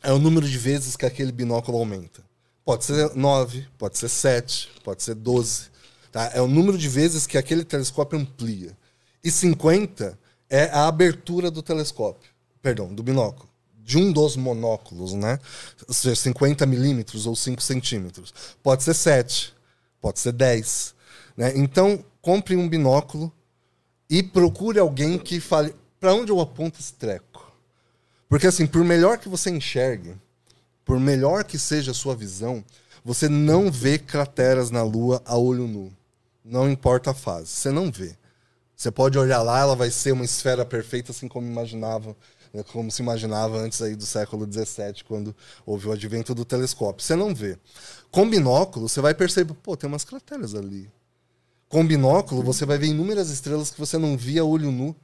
é 0.01 0.11
o 0.11 0.19
número 0.19 0.47
de 0.47 0.57
vezes 0.57 0.95
que 0.95 1.05
aquele 1.05 1.31
binóculo 1.31 1.77
aumenta. 1.77 2.23
Pode 2.63 2.85
ser 2.85 3.15
9, 3.15 3.67
pode 3.77 3.97
ser 3.97 4.09
7, 4.09 4.69
pode 4.83 5.03
ser 5.03 5.15
12. 5.15 5.69
Tá? 6.11 6.31
É 6.33 6.41
o 6.41 6.47
número 6.47 6.77
de 6.77 6.87
vezes 6.87 7.25
que 7.25 7.37
aquele 7.37 7.63
telescópio 7.63 8.19
amplia. 8.19 8.77
E 9.23 9.29
50 9.29 10.17
é 10.49 10.65
a 10.65 10.87
abertura 10.87 11.51
do 11.51 11.61
telescópio, 11.61 12.29
perdão, 12.61 12.93
do 12.93 13.03
binóculo. 13.03 13.49
De 13.77 13.97
um 13.97 14.11
dos 14.11 14.35
monóculos, 14.35 15.13
né? 15.13 15.39
Ou 15.87 15.93
seja, 15.93 16.15
50 16.15 16.65
milímetros 16.67 17.25
ou 17.25 17.35
5 17.35 17.61
centímetros. 17.61 18.33
Pode 18.61 18.83
ser 18.83 18.93
7, 18.93 19.53
pode 19.99 20.19
ser 20.19 20.31
10. 20.31 20.93
Né? 21.35 21.53
Então, 21.55 22.03
compre 22.21 22.55
um 22.55 22.69
binóculo 22.69 23.33
e 24.09 24.23
procure 24.23 24.79
alguém 24.79 25.17
que 25.17 25.39
fale 25.39 25.75
para 25.99 26.13
onde 26.13 26.31
eu 26.31 26.39
aponto 26.39 26.79
esse 26.79 26.93
treco. 26.93 27.51
Porque 28.27 28.47
assim, 28.47 28.65
por 28.65 28.83
melhor 28.83 29.17
que 29.17 29.29
você 29.29 29.49
enxergue, 29.49 30.15
por 30.85 30.99
melhor 30.99 31.43
que 31.43 31.59
seja 31.59 31.91
a 31.91 31.95
sua 31.95 32.15
visão, 32.15 32.63
você 33.03 33.29
não 33.29 33.71
vê 33.71 33.97
crateras 33.97 34.71
na 34.71 34.83
Lua 34.83 35.21
a 35.25 35.37
olho 35.37 35.67
nu. 35.67 35.91
Não 36.43 36.69
importa 36.69 37.11
a 37.11 37.13
fase, 37.13 37.47
você 37.47 37.71
não 37.71 37.91
vê. 37.91 38.15
Você 38.75 38.89
pode 38.89 39.17
olhar 39.17 39.41
lá, 39.41 39.59
ela 39.59 39.75
vai 39.75 39.91
ser 39.91 40.13
uma 40.13 40.23
esfera 40.23 40.65
perfeita, 40.65 41.11
assim 41.11 41.27
como 41.27 41.45
imaginava, 41.45 42.15
né, 42.53 42.63
como 42.71 42.89
se 42.89 43.01
imaginava 43.01 43.57
antes 43.57 43.81
aí 43.81 43.95
do 43.95 44.05
século 44.05 44.51
XVII, 44.51 45.03
quando 45.05 45.35
houve 45.65 45.87
o 45.87 45.91
advento 45.91 46.33
do 46.33 46.45
telescópio. 46.45 47.03
Você 47.03 47.15
não 47.15 47.35
vê. 47.35 47.57
Com 48.09 48.29
binóculo, 48.29 48.87
você 48.87 49.01
vai 49.01 49.13
perceber, 49.13 49.53
pô, 49.55 49.75
tem 49.75 49.87
umas 49.87 50.05
crateras 50.05 50.55
ali. 50.55 50.89
Com 51.69 51.85
binóculo, 51.85 52.41
você 52.41 52.65
vai 52.65 52.79
ver 52.79 52.87
inúmeras 52.87 53.29
estrelas 53.29 53.69
que 53.69 53.79
você 53.79 53.95
não 53.95 54.17
via 54.17 54.43
olho 54.43 54.71
nu, 54.71 54.95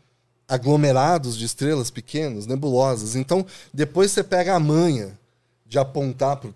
aglomerados 0.47 1.37
de 1.37 1.45
estrelas 1.45 1.91
pequenas, 1.91 2.47
nebulosas. 2.47 3.15
Então, 3.15 3.45
depois 3.71 4.11
você 4.11 4.23
pega 4.23 4.55
a 4.55 4.59
manha 4.59 5.17
de 5.65 5.77
apontar 5.77 6.37
para 6.37 6.51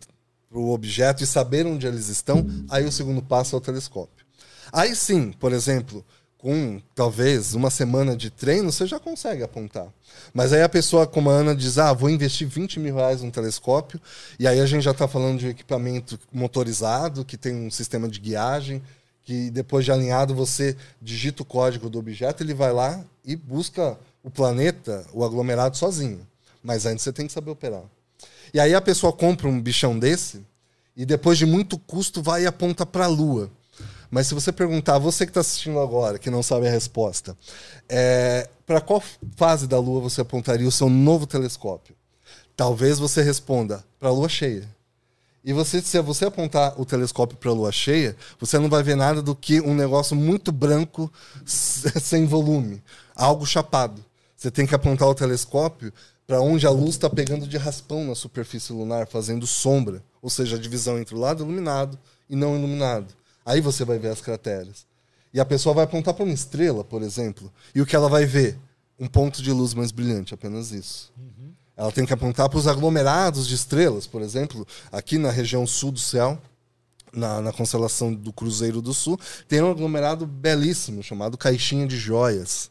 o 0.51 0.71
objeto 0.71 1.23
e 1.23 1.27
saber 1.27 1.67
onde 1.67 1.85
eles 1.85 2.09
estão, 2.09 2.45
aí 2.69 2.85
o 2.85 2.91
segundo 2.91 3.21
passo 3.21 3.55
é 3.55 3.59
o 3.59 3.61
telescópio. 3.61 4.25
Aí 4.73 4.95
sim, 4.95 5.31
por 5.31 5.53
exemplo, 5.53 6.03
com 6.39 6.81
talvez 6.95 7.53
uma 7.53 7.69
semana 7.69 8.15
de 8.15 8.29
treino, 8.29 8.71
você 8.71 8.87
já 8.87 8.99
consegue 8.99 9.43
apontar. 9.43 9.87
Mas 10.33 10.53
aí 10.53 10.63
a 10.63 10.69
pessoa, 10.69 11.05
como 11.05 11.29
a 11.29 11.33
Ana, 11.33 11.55
diz: 11.55 11.77
Ah, 11.77 11.91
vou 11.91 12.09
investir 12.09 12.47
20 12.47 12.79
mil 12.79 12.95
reais 12.95 13.21
num 13.21 13.29
telescópio, 13.29 13.99
e 14.39 14.47
aí 14.47 14.59
a 14.59 14.65
gente 14.65 14.83
já 14.83 14.91
está 14.91 15.07
falando 15.07 15.39
de 15.39 15.49
equipamento 15.49 16.19
motorizado, 16.31 17.25
que 17.25 17.37
tem 17.37 17.53
um 17.53 17.69
sistema 17.69 18.07
de 18.07 18.19
guiagem, 18.19 18.81
que 19.29 19.51
depois 19.51 19.85
de 19.85 19.91
alinhado 19.91 20.33
você 20.33 20.75
digita 20.99 21.43
o 21.43 21.45
código 21.45 21.87
do 21.87 21.99
objeto, 21.99 22.41
ele 22.41 22.51
vai 22.51 22.73
lá 22.73 23.05
e 23.23 23.35
busca 23.35 23.95
o 24.23 24.31
planeta, 24.31 25.05
o 25.13 25.23
aglomerado 25.23 25.77
sozinho. 25.77 26.27
Mas 26.63 26.87
antes 26.87 27.03
você 27.03 27.13
tem 27.13 27.27
que 27.27 27.31
saber 27.31 27.51
operar. 27.51 27.83
E 28.51 28.59
aí 28.59 28.73
a 28.73 28.81
pessoa 28.81 29.13
compra 29.13 29.47
um 29.47 29.61
bichão 29.61 29.99
desse 29.99 30.43
e 30.97 31.05
depois 31.05 31.37
de 31.37 31.45
muito 31.45 31.77
custo 31.77 32.23
vai 32.23 32.41
e 32.41 32.47
aponta 32.47 32.87
para 32.87 33.05
a 33.05 33.07
Lua. 33.07 33.51
Mas 34.09 34.25
se 34.25 34.33
você 34.33 34.51
perguntar, 34.51 34.97
você 34.97 35.27
que 35.27 35.29
está 35.29 35.41
assistindo 35.41 35.79
agora, 35.79 36.17
que 36.17 36.31
não 36.31 36.41
sabe 36.41 36.67
a 36.67 36.71
resposta, 36.71 37.37
é, 37.87 38.49
para 38.65 38.81
qual 38.81 39.03
fase 39.35 39.67
da 39.67 39.77
Lua 39.77 40.01
você 40.01 40.21
apontaria 40.21 40.67
o 40.67 40.71
seu 40.71 40.89
novo 40.89 41.27
telescópio? 41.27 41.95
Talvez 42.55 42.97
você 42.97 43.21
responda 43.21 43.85
para 43.99 44.09
a 44.09 44.11
Lua 44.11 44.27
cheia. 44.27 44.67
E 45.43 45.53
você, 45.53 45.81
se 45.81 45.99
você 46.01 46.25
apontar 46.25 46.79
o 46.79 46.85
telescópio 46.85 47.37
para 47.37 47.49
a 47.49 47.53
lua 47.53 47.71
cheia, 47.71 48.15
você 48.39 48.59
não 48.59 48.69
vai 48.69 48.83
ver 48.83 48.95
nada 48.95 49.21
do 49.21 49.35
que 49.35 49.61
um 49.61 49.73
negócio 49.73 50.15
muito 50.15 50.51
branco, 50.51 51.11
sem 51.45 52.25
volume, 52.25 52.83
algo 53.15 53.45
chapado. 53.45 54.03
Você 54.35 54.51
tem 54.51 54.65
que 54.65 54.75
apontar 54.75 55.07
o 55.07 55.15
telescópio 55.15 55.93
para 56.27 56.41
onde 56.41 56.67
a 56.67 56.69
luz 56.69 56.91
está 56.91 57.09
pegando 57.09 57.47
de 57.47 57.57
raspão 57.57 58.05
na 58.05 58.15
superfície 58.15 58.71
lunar, 58.71 59.07
fazendo 59.07 59.47
sombra, 59.47 60.03
ou 60.21 60.29
seja, 60.29 60.57
a 60.57 60.59
divisão 60.59 60.99
entre 60.99 61.15
o 61.15 61.19
lado 61.19 61.43
iluminado 61.43 61.97
e 62.29 62.35
não 62.35 62.55
iluminado. 62.55 63.13
Aí 63.45 63.61
você 63.61 63.83
vai 63.83 63.97
ver 63.97 64.09
as 64.09 64.21
crateras. 64.21 64.85
E 65.33 65.39
a 65.39 65.45
pessoa 65.45 65.73
vai 65.73 65.85
apontar 65.85 66.13
para 66.13 66.23
uma 66.23 66.33
estrela, 66.33 66.83
por 66.83 67.01
exemplo, 67.01 67.51
e 67.73 67.81
o 67.81 67.85
que 67.85 67.95
ela 67.95 68.09
vai 68.09 68.25
ver? 68.25 68.57
Um 68.99 69.07
ponto 69.07 69.41
de 69.41 69.51
luz 69.51 69.73
mais 69.73 69.91
brilhante, 69.91 70.33
apenas 70.33 70.71
isso. 70.71 71.11
Ela 71.79 71.93
tem 71.93 72.05
que 72.05 72.11
apontar 72.11 72.49
para 72.49 72.59
os 72.59 72.67
aglomerados 72.67 73.47
de 73.47 73.55
estrelas, 73.55 74.05
por 74.05 74.21
exemplo, 74.21 74.67
aqui 74.91 75.17
na 75.17 75.31
região 75.31 75.65
sul 75.65 75.93
do 75.93 75.99
céu, 75.99 76.37
na, 77.13 77.39
na 77.39 77.53
constelação 77.53 78.13
do 78.13 78.33
Cruzeiro 78.33 78.81
do 78.81 78.93
Sul, 78.93 79.17
tem 79.47 79.61
um 79.61 79.71
aglomerado 79.71 80.25
belíssimo 80.25 81.01
chamado 81.01 81.37
Caixinha 81.37 81.87
de 81.87 81.95
Joias. 81.95 82.69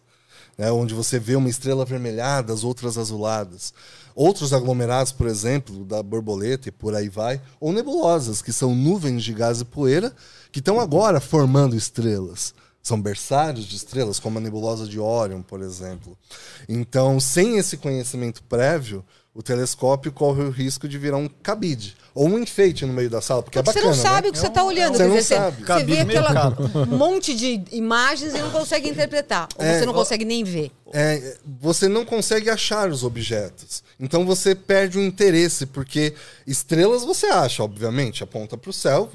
né, 0.59 0.71
onde 0.71 0.93
você 0.93 1.19
vê 1.19 1.37
uma 1.37 1.49
estrela 1.49 1.85
avermelhada, 1.85 2.53
as 2.53 2.65
outras 2.65 2.99
azuladas. 2.99 3.73
Outros 4.15 4.53
aglomerados, 4.53 5.11
por 5.11 5.27
exemplo, 5.27 5.87
da 5.87 6.03
borboleta 6.03 6.69
e 6.69 6.73
por 6.73 6.95
aí 6.95 7.09
vai, 7.09 7.41
ou 7.59 7.73
nebulosas, 7.73 8.43
que 8.43 8.53
são 8.53 8.75
nuvens 8.75 9.25
de 9.25 9.33
gás 9.33 9.63
e 9.63 9.65
poeira 9.65 10.13
que 10.53 10.59
estão 10.59 10.79
agora 10.79 11.19
formando 11.19 11.75
estrelas. 11.75 12.53
São 12.89 12.99
berçários 13.01 13.67
de 13.67 13.77
estrelas, 13.77 14.19
como 14.19 14.39
a 14.39 14.41
nebulosa 14.41 14.87
de 14.87 14.99
Orion, 14.99 15.43
por 15.43 15.61
exemplo. 15.61 16.17
Então, 16.67 17.21
sem 17.21 17.59
esse 17.59 17.77
conhecimento 17.77 18.43
prévio, 18.45 19.05
o 19.35 19.43
telescópio 19.43 20.11
corre 20.11 20.43
o 20.43 20.51
risco 20.51 20.89
de 20.89 20.97
virar 20.97 21.19
um 21.19 21.29
cabide 21.29 21.95
ou 22.15 22.27
um 22.27 22.39
enfeite 22.39 22.87
no 22.87 22.93
meio 22.95 23.11
da 23.11 23.21
sala, 23.21 23.43
porque, 23.43 23.63
Porque 23.63 23.79
é 23.79 23.83
bacana. 23.83 23.95
você 23.95 24.03
não 24.03 24.11
sabe 24.11 24.23
né? 24.23 24.31
o 24.31 24.33
que 24.33 24.39
você 24.39 24.47
está 24.47 24.65
olhando. 24.65 24.93
Você 24.97 25.03
quer 25.03 25.09
não 25.09 25.17
dizer, 25.17 25.37
sabe. 25.37 25.57
Você, 25.59 25.65
Cabide 25.67 25.93
vê 25.97 26.05
meio 26.05 26.21
aquela 26.21 26.87
monte 26.87 27.37
de 27.37 27.63
imagens 27.73 28.35
e 28.35 28.39
não 28.39 28.51
consegue 28.51 28.89
interpretar. 28.89 29.49
Ou 29.57 29.65
É, 29.65 29.79
você 29.79 29.85
não 29.87 29.93
consegue 29.93 30.25
nem 30.25 30.43
ver. 30.43 30.73
é, 30.93 31.37
você 31.61 31.89
não 31.89 32.07
consegue 32.07 32.49
achar 32.49 32.89
os 32.91 33.05
objetos. 33.05 33.83
Então 34.01 34.25
você 34.25 34.55
perde 34.55 34.97
o 34.99 35.03
interesse, 35.05 35.67
porque 35.67 36.15
estrelas 36.47 37.05
você 37.05 37.27
acha, 37.27 37.63
obviamente, 37.63 38.25
aponta 38.25 38.57
para 38.57 38.71
o 38.71 38.73
céu, 38.73 39.11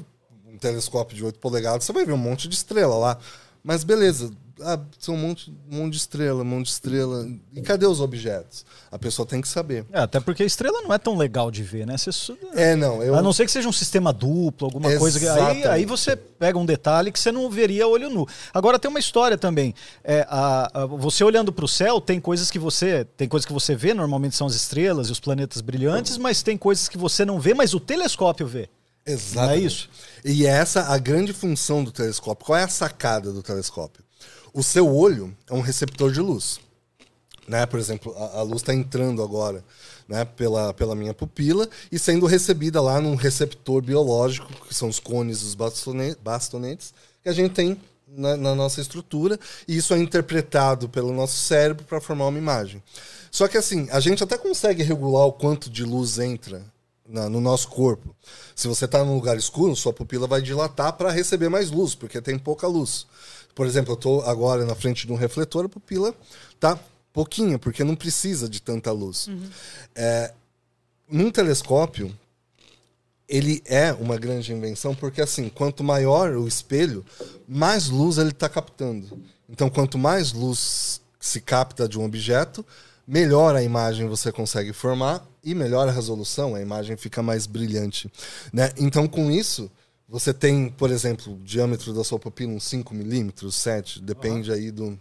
um 0.48 0.56
telescópio 0.56 1.16
de 1.16 1.24
8 1.24 1.40
polegadas, 1.40 1.84
você 1.84 1.92
vai 1.92 2.06
ver 2.06 2.12
um 2.12 2.16
monte 2.16 2.46
de 2.48 2.54
estrela 2.54 2.96
lá. 2.96 3.18
Mas 3.66 3.82
beleza, 3.82 4.30
ah, 4.60 4.78
são 4.98 5.14
um 5.14 5.18
monte, 5.18 5.50
um 5.70 5.78
monte 5.78 5.92
de 5.92 5.96
estrela, 5.98 6.42
um 6.42 6.44
monte 6.44 6.66
de 6.66 6.72
estrela. 6.72 7.26
E 7.54 7.62
cadê 7.62 7.86
os 7.86 7.98
objetos? 7.98 8.64
A 8.92 8.98
pessoa 8.98 9.26
tem 9.26 9.40
que 9.40 9.48
saber. 9.48 9.86
É, 9.90 10.00
até 10.00 10.20
porque 10.20 10.42
a 10.42 10.46
estrela 10.46 10.82
não 10.82 10.92
é 10.92 10.98
tão 10.98 11.16
legal 11.16 11.50
de 11.50 11.62
ver, 11.62 11.86
né? 11.86 11.96
Você, 11.96 12.10
É, 12.54 12.76
não, 12.76 13.02
eu. 13.02 13.14
A 13.14 13.22
não 13.22 13.32
ser 13.32 13.46
que 13.46 13.50
seja 13.50 13.66
um 13.66 13.72
sistema 13.72 14.12
duplo, 14.12 14.66
alguma 14.66 14.94
coisa. 14.98 15.18
que- 15.18 15.26
Aí, 15.26 15.32
Exatamente. 15.38 15.66
aí 15.68 15.86
você 15.86 16.14
pega 16.14 16.58
um 16.58 16.66
detalhe 16.66 17.10
que 17.10 17.18
você 17.18 17.32
não 17.32 17.48
veria 17.50 17.88
olho 17.88 18.10
nu. 18.10 18.28
Agora 18.52 18.78
tem 18.78 18.88
uma 18.90 19.00
história 19.00 19.38
também. 19.38 19.74
É, 20.04 20.26
a- 20.28 20.70
a- 20.82 20.86
você 20.86 21.24
olhando 21.24 21.50
para 21.50 21.64
o 21.64 21.68
céu, 21.68 22.00
tem 22.00 22.20
coisas 22.20 22.50
que 22.50 22.58
você. 22.58 23.04
Tem 23.16 23.26
coisas 23.26 23.46
que 23.46 23.52
você 23.52 23.74
vê, 23.74 23.94
normalmente 23.94 24.36
são 24.36 24.46
as 24.46 24.54
estrelas 24.54 25.08
e 25.08 25.12
os 25.12 25.18
planetas 25.20 25.62
brilhantes, 25.62 26.18
mas 26.18 26.42
tem 26.42 26.56
coisas 26.58 26.86
que 26.86 26.98
você 26.98 27.24
não 27.24 27.40
vê, 27.40 27.54
mas 27.54 27.72
o 27.72 27.80
telescópio 27.80 28.46
vê. 28.46 28.68
Exato. 29.06 29.52
É 29.52 29.58
isso? 29.58 29.88
E 30.24 30.46
essa 30.46 30.84
a 30.84 30.98
grande 30.98 31.32
função 31.32 31.84
do 31.84 31.92
telescópio. 31.92 32.46
Qual 32.46 32.58
é 32.58 32.64
a 32.64 32.68
sacada 32.68 33.32
do 33.32 33.42
telescópio? 33.42 34.02
O 34.52 34.62
seu 34.62 34.88
olho 34.94 35.36
é 35.48 35.52
um 35.52 35.60
receptor 35.60 36.12
de 36.12 36.20
luz. 36.20 36.60
Né? 37.46 37.66
Por 37.66 37.78
exemplo, 37.78 38.14
a, 38.16 38.38
a 38.38 38.42
luz 38.42 38.62
está 38.62 38.72
entrando 38.72 39.22
agora 39.22 39.62
né? 40.08 40.24
pela, 40.24 40.72
pela 40.72 40.94
minha 40.94 41.12
pupila 41.12 41.68
e 41.92 41.98
sendo 41.98 42.24
recebida 42.26 42.80
lá 42.80 43.00
num 43.00 43.14
receptor 43.14 43.82
biológico, 43.82 44.50
que 44.66 44.74
são 44.74 44.88
os 44.88 44.98
cones 44.98 45.42
e 45.42 45.44
os 45.44 45.54
bastone- 45.54 46.16
bastonetes, 46.22 46.94
que 47.22 47.28
a 47.28 47.32
gente 47.32 47.52
tem 47.52 47.78
na, 48.08 48.36
na 48.36 48.54
nossa 48.54 48.80
estrutura, 48.80 49.38
e 49.66 49.76
isso 49.76 49.92
é 49.92 49.98
interpretado 49.98 50.88
pelo 50.88 51.12
nosso 51.12 51.36
cérebro 51.36 51.84
para 51.84 52.00
formar 52.00 52.28
uma 52.28 52.38
imagem. 52.38 52.82
Só 53.30 53.48
que 53.48 53.58
assim, 53.58 53.88
a 53.90 53.98
gente 53.98 54.22
até 54.22 54.38
consegue 54.38 54.82
regular 54.82 55.26
o 55.26 55.32
quanto 55.32 55.68
de 55.68 55.84
luz 55.84 56.18
entra 56.18 56.62
na- 57.08 57.28
no 57.28 57.40
nosso 57.40 57.68
corpo. 57.68 58.14
Se 58.54 58.66
você 58.68 58.84
está 58.86 59.04
num 59.04 59.14
lugar 59.14 59.36
escuro, 59.36 59.74
sua 59.76 59.92
pupila 59.92 60.26
vai 60.26 60.40
dilatar 60.42 60.92
para 60.94 61.10
receber 61.10 61.48
mais 61.48 61.70
luz, 61.70 61.94
porque 61.94 62.20
tem 62.20 62.38
pouca 62.38 62.66
luz. 62.66 63.06
Por 63.54 63.66
exemplo, 63.66 63.92
eu 63.92 63.96
estou 63.96 64.22
agora 64.22 64.64
na 64.64 64.74
frente 64.74 65.06
de 65.06 65.12
um 65.12 65.16
refletor, 65.16 65.66
a 65.66 65.68
pupila 65.68 66.14
tá 66.58 66.78
pouquinha, 67.12 67.58
porque 67.58 67.84
não 67.84 67.94
precisa 67.94 68.48
de 68.48 68.60
tanta 68.60 68.90
luz. 68.90 69.28
É, 69.94 70.32
num 71.08 71.30
telescópio, 71.30 72.12
ele 73.28 73.62
é 73.64 73.92
uma 73.92 74.16
grande 74.18 74.52
invenção, 74.52 74.94
porque 74.94 75.20
assim, 75.22 75.48
quanto 75.48 75.82
maior 75.84 76.32
o 76.32 76.46
espelho, 76.48 77.04
mais 77.48 77.88
luz 77.88 78.18
ele 78.18 78.30
está 78.30 78.48
captando. 78.48 79.18
Então, 79.48 79.70
quanto 79.70 79.96
mais 79.96 80.32
luz 80.32 81.00
se 81.20 81.40
capta 81.40 81.88
de 81.88 81.98
um 81.98 82.04
objeto, 82.04 82.64
melhor 83.06 83.54
a 83.54 83.62
imagem 83.62 84.08
você 84.08 84.32
consegue 84.32 84.72
formar 84.72 85.26
e 85.42 85.54
melhor 85.54 85.88
a 85.88 85.92
resolução, 85.92 86.54
a 86.54 86.60
imagem 86.60 86.96
fica 86.96 87.22
mais 87.22 87.46
brilhante. 87.46 88.10
Né? 88.52 88.70
Então, 88.78 89.06
com 89.06 89.30
isso, 89.30 89.70
você 90.08 90.32
tem, 90.32 90.68
por 90.68 90.90
exemplo, 90.90 91.34
o 91.34 91.38
diâmetro 91.38 91.92
da 91.92 92.04
sua 92.04 92.18
pupila 92.18 92.52
uns 92.52 92.64
5 92.64 92.94
milímetros, 92.94 93.54
7, 93.56 94.00
depende 94.00 94.52
aí 94.52 94.70
do, 94.70 94.98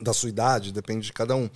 da 0.00 0.12
sua 0.12 0.28
idade, 0.28 0.72
depende 0.72 1.06
de 1.06 1.12
cada 1.12 1.34
um. 1.34 1.48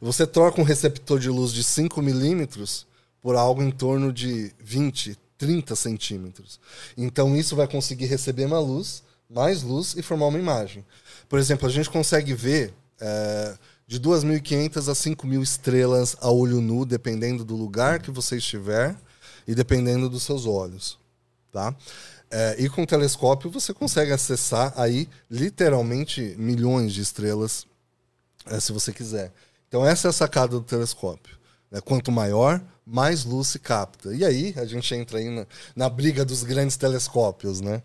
Você 0.00 0.26
troca 0.26 0.60
um 0.60 0.64
receptor 0.64 1.18
de 1.18 1.28
luz 1.28 1.52
de 1.52 1.62
5 1.62 2.00
milímetros 2.00 2.86
por 3.20 3.36
algo 3.36 3.62
em 3.62 3.70
torno 3.70 4.12
de 4.12 4.52
20, 4.58 5.16
30 5.36 5.76
centímetros. 5.76 6.58
Então 6.96 7.36
isso 7.36 7.54
vai 7.54 7.68
conseguir 7.68 8.06
receber 8.06 8.46
uma 8.46 8.60
luz, 8.60 9.02
mais 9.28 9.62
luz 9.62 9.94
e 9.96 10.02
formar 10.02 10.26
uma 10.26 10.38
imagem. 10.38 10.84
Por 11.28 11.38
exemplo, 11.38 11.66
a 11.66 11.70
gente 11.70 11.90
consegue 11.90 12.32
ver 12.34 12.72
é, 13.00 13.54
de 13.90 13.98
2.500 13.98 14.88
a 14.88 14.92
5.000 14.92 15.42
estrelas 15.42 16.16
a 16.20 16.30
olho 16.30 16.60
nu, 16.60 16.86
dependendo 16.86 17.44
do 17.44 17.56
lugar 17.56 18.00
que 18.00 18.12
você 18.12 18.36
estiver 18.36 18.94
e 19.48 19.52
dependendo 19.52 20.08
dos 20.08 20.22
seus 20.22 20.46
olhos. 20.46 20.96
Tá? 21.50 21.74
É, 22.30 22.54
e 22.56 22.68
com 22.68 22.84
o 22.84 22.86
telescópio 22.86 23.50
você 23.50 23.74
consegue 23.74 24.12
acessar 24.12 24.72
aí 24.76 25.08
literalmente 25.28 26.36
milhões 26.38 26.92
de 26.92 27.00
estrelas, 27.00 27.66
é, 28.46 28.60
se 28.60 28.70
você 28.70 28.92
quiser. 28.92 29.32
Então 29.66 29.84
essa 29.84 30.06
é 30.06 30.10
a 30.10 30.12
sacada 30.12 30.52
do 30.52 30.62
telescópio. 30.62 31.36
né? 31.68 31.80
Quanto 31.80 32.12
maior, 32.12 32.62
mais 32.86 33.24
luz 33.24 33.48
se 33.48 33.58
capta. 33.58 34.14
E 34.14 34.24
aí 34.24 34.54
a 34.56 34.66
gente 34.66 34.94
entra 34.94 35.18
aí 35.18 35.28
na, 35.28 35.44
na 35.74 35.88
briga 35.88 36.24
dos 36.24 36.44
grandes 36.44 36.76
telescópios, 36.76 37.60
né? 37.60 37.82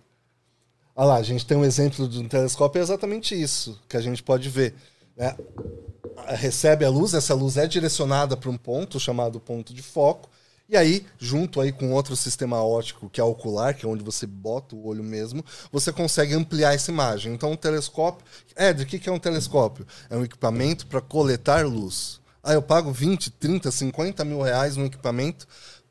Olha 0.96 1.08
lá, 1.08 1.16
a 1.16 1.24
gente 1.24 1.48
tem 1.48 1.58
um 1.58 1.66
exemplo 1.66 2.08
de 2.08 2.20
um 2.20 2.28
telescópio, 2.28 2.78
é 2.78 2.84
exatamente 2.84 3.34
isso 3.34 3.82
que 3.90 3.98
a 3.98 4.02
gente 4.02 4.22
pode 4.22 4.48
ver. 4.50 4.76
né? 5.18 5.36
Recebe 6.28 6.86
a 6.86 6.90
luz, 6.90 7.14
essa 7.14 7.34
luz 7.34 7.58
é 7.58 7.68
direcionada 7.68 8.36
para 8.38 8.50
um 8.50 8.58
ponto 8.58 9.00
chamado 9.00 9.40
ponto 9.40 9.74
de 9.74 9.82
foco, 9.82 10.30
e 10.68 10.76
aí, 10.76 11.06
junto 11.20 11.62
aí 11.62 11.72
com 11.72 11.94
outro 11.94 12.16
sistema 12.16 12.60
óptico, 12.64 13.08
que 13.08 13.22
é 13.22 13.24
ocular, 13.24 13.76
que 13.76 13.86
é 13.86 13.90
onde 13.90 14.04
você 14.04 14.26
bota 14.26 14.76
o 14.76 14.88
olho 14.88 15.04
mesmo, 15.04 15.46
você 15.72 15.92
consegue 15.92 16.34
ampliar 16.34 16.74
essa 16.74 16.90
imagem. 16.90 17.34
Então, 17.34 17.52
um 17.52 17.56
telescópio... 17.56 18.26
Ed, 18.58 18.82
o 18.82 18.86
que 18.86 19.08
é 19.08 19.12
um 19.12 19.20
telescópio? 19.20 19.86
É 20.10 20.18
um 20.18 20.24
equipamento 20.24 20.88
para 20.88 21.02
coletar 21.02 21.68
luz. 21.68 22.20
Ah, 22.42 22.54
eu 22.54 22.64
pago 22.64 22.92
20, 22.92 23.30
30, 23.32 23.70
50 23.70 24.26
mil 24.26 24.42
reais 24.42 24.76
num 24.76 24.86
equipamento 24.86 25.48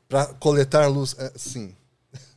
para 0.09 0.25
coletar 0.25 0.87
luz. 0.87 1.15
É, 1.17 1.31
sim. 1.37 1.73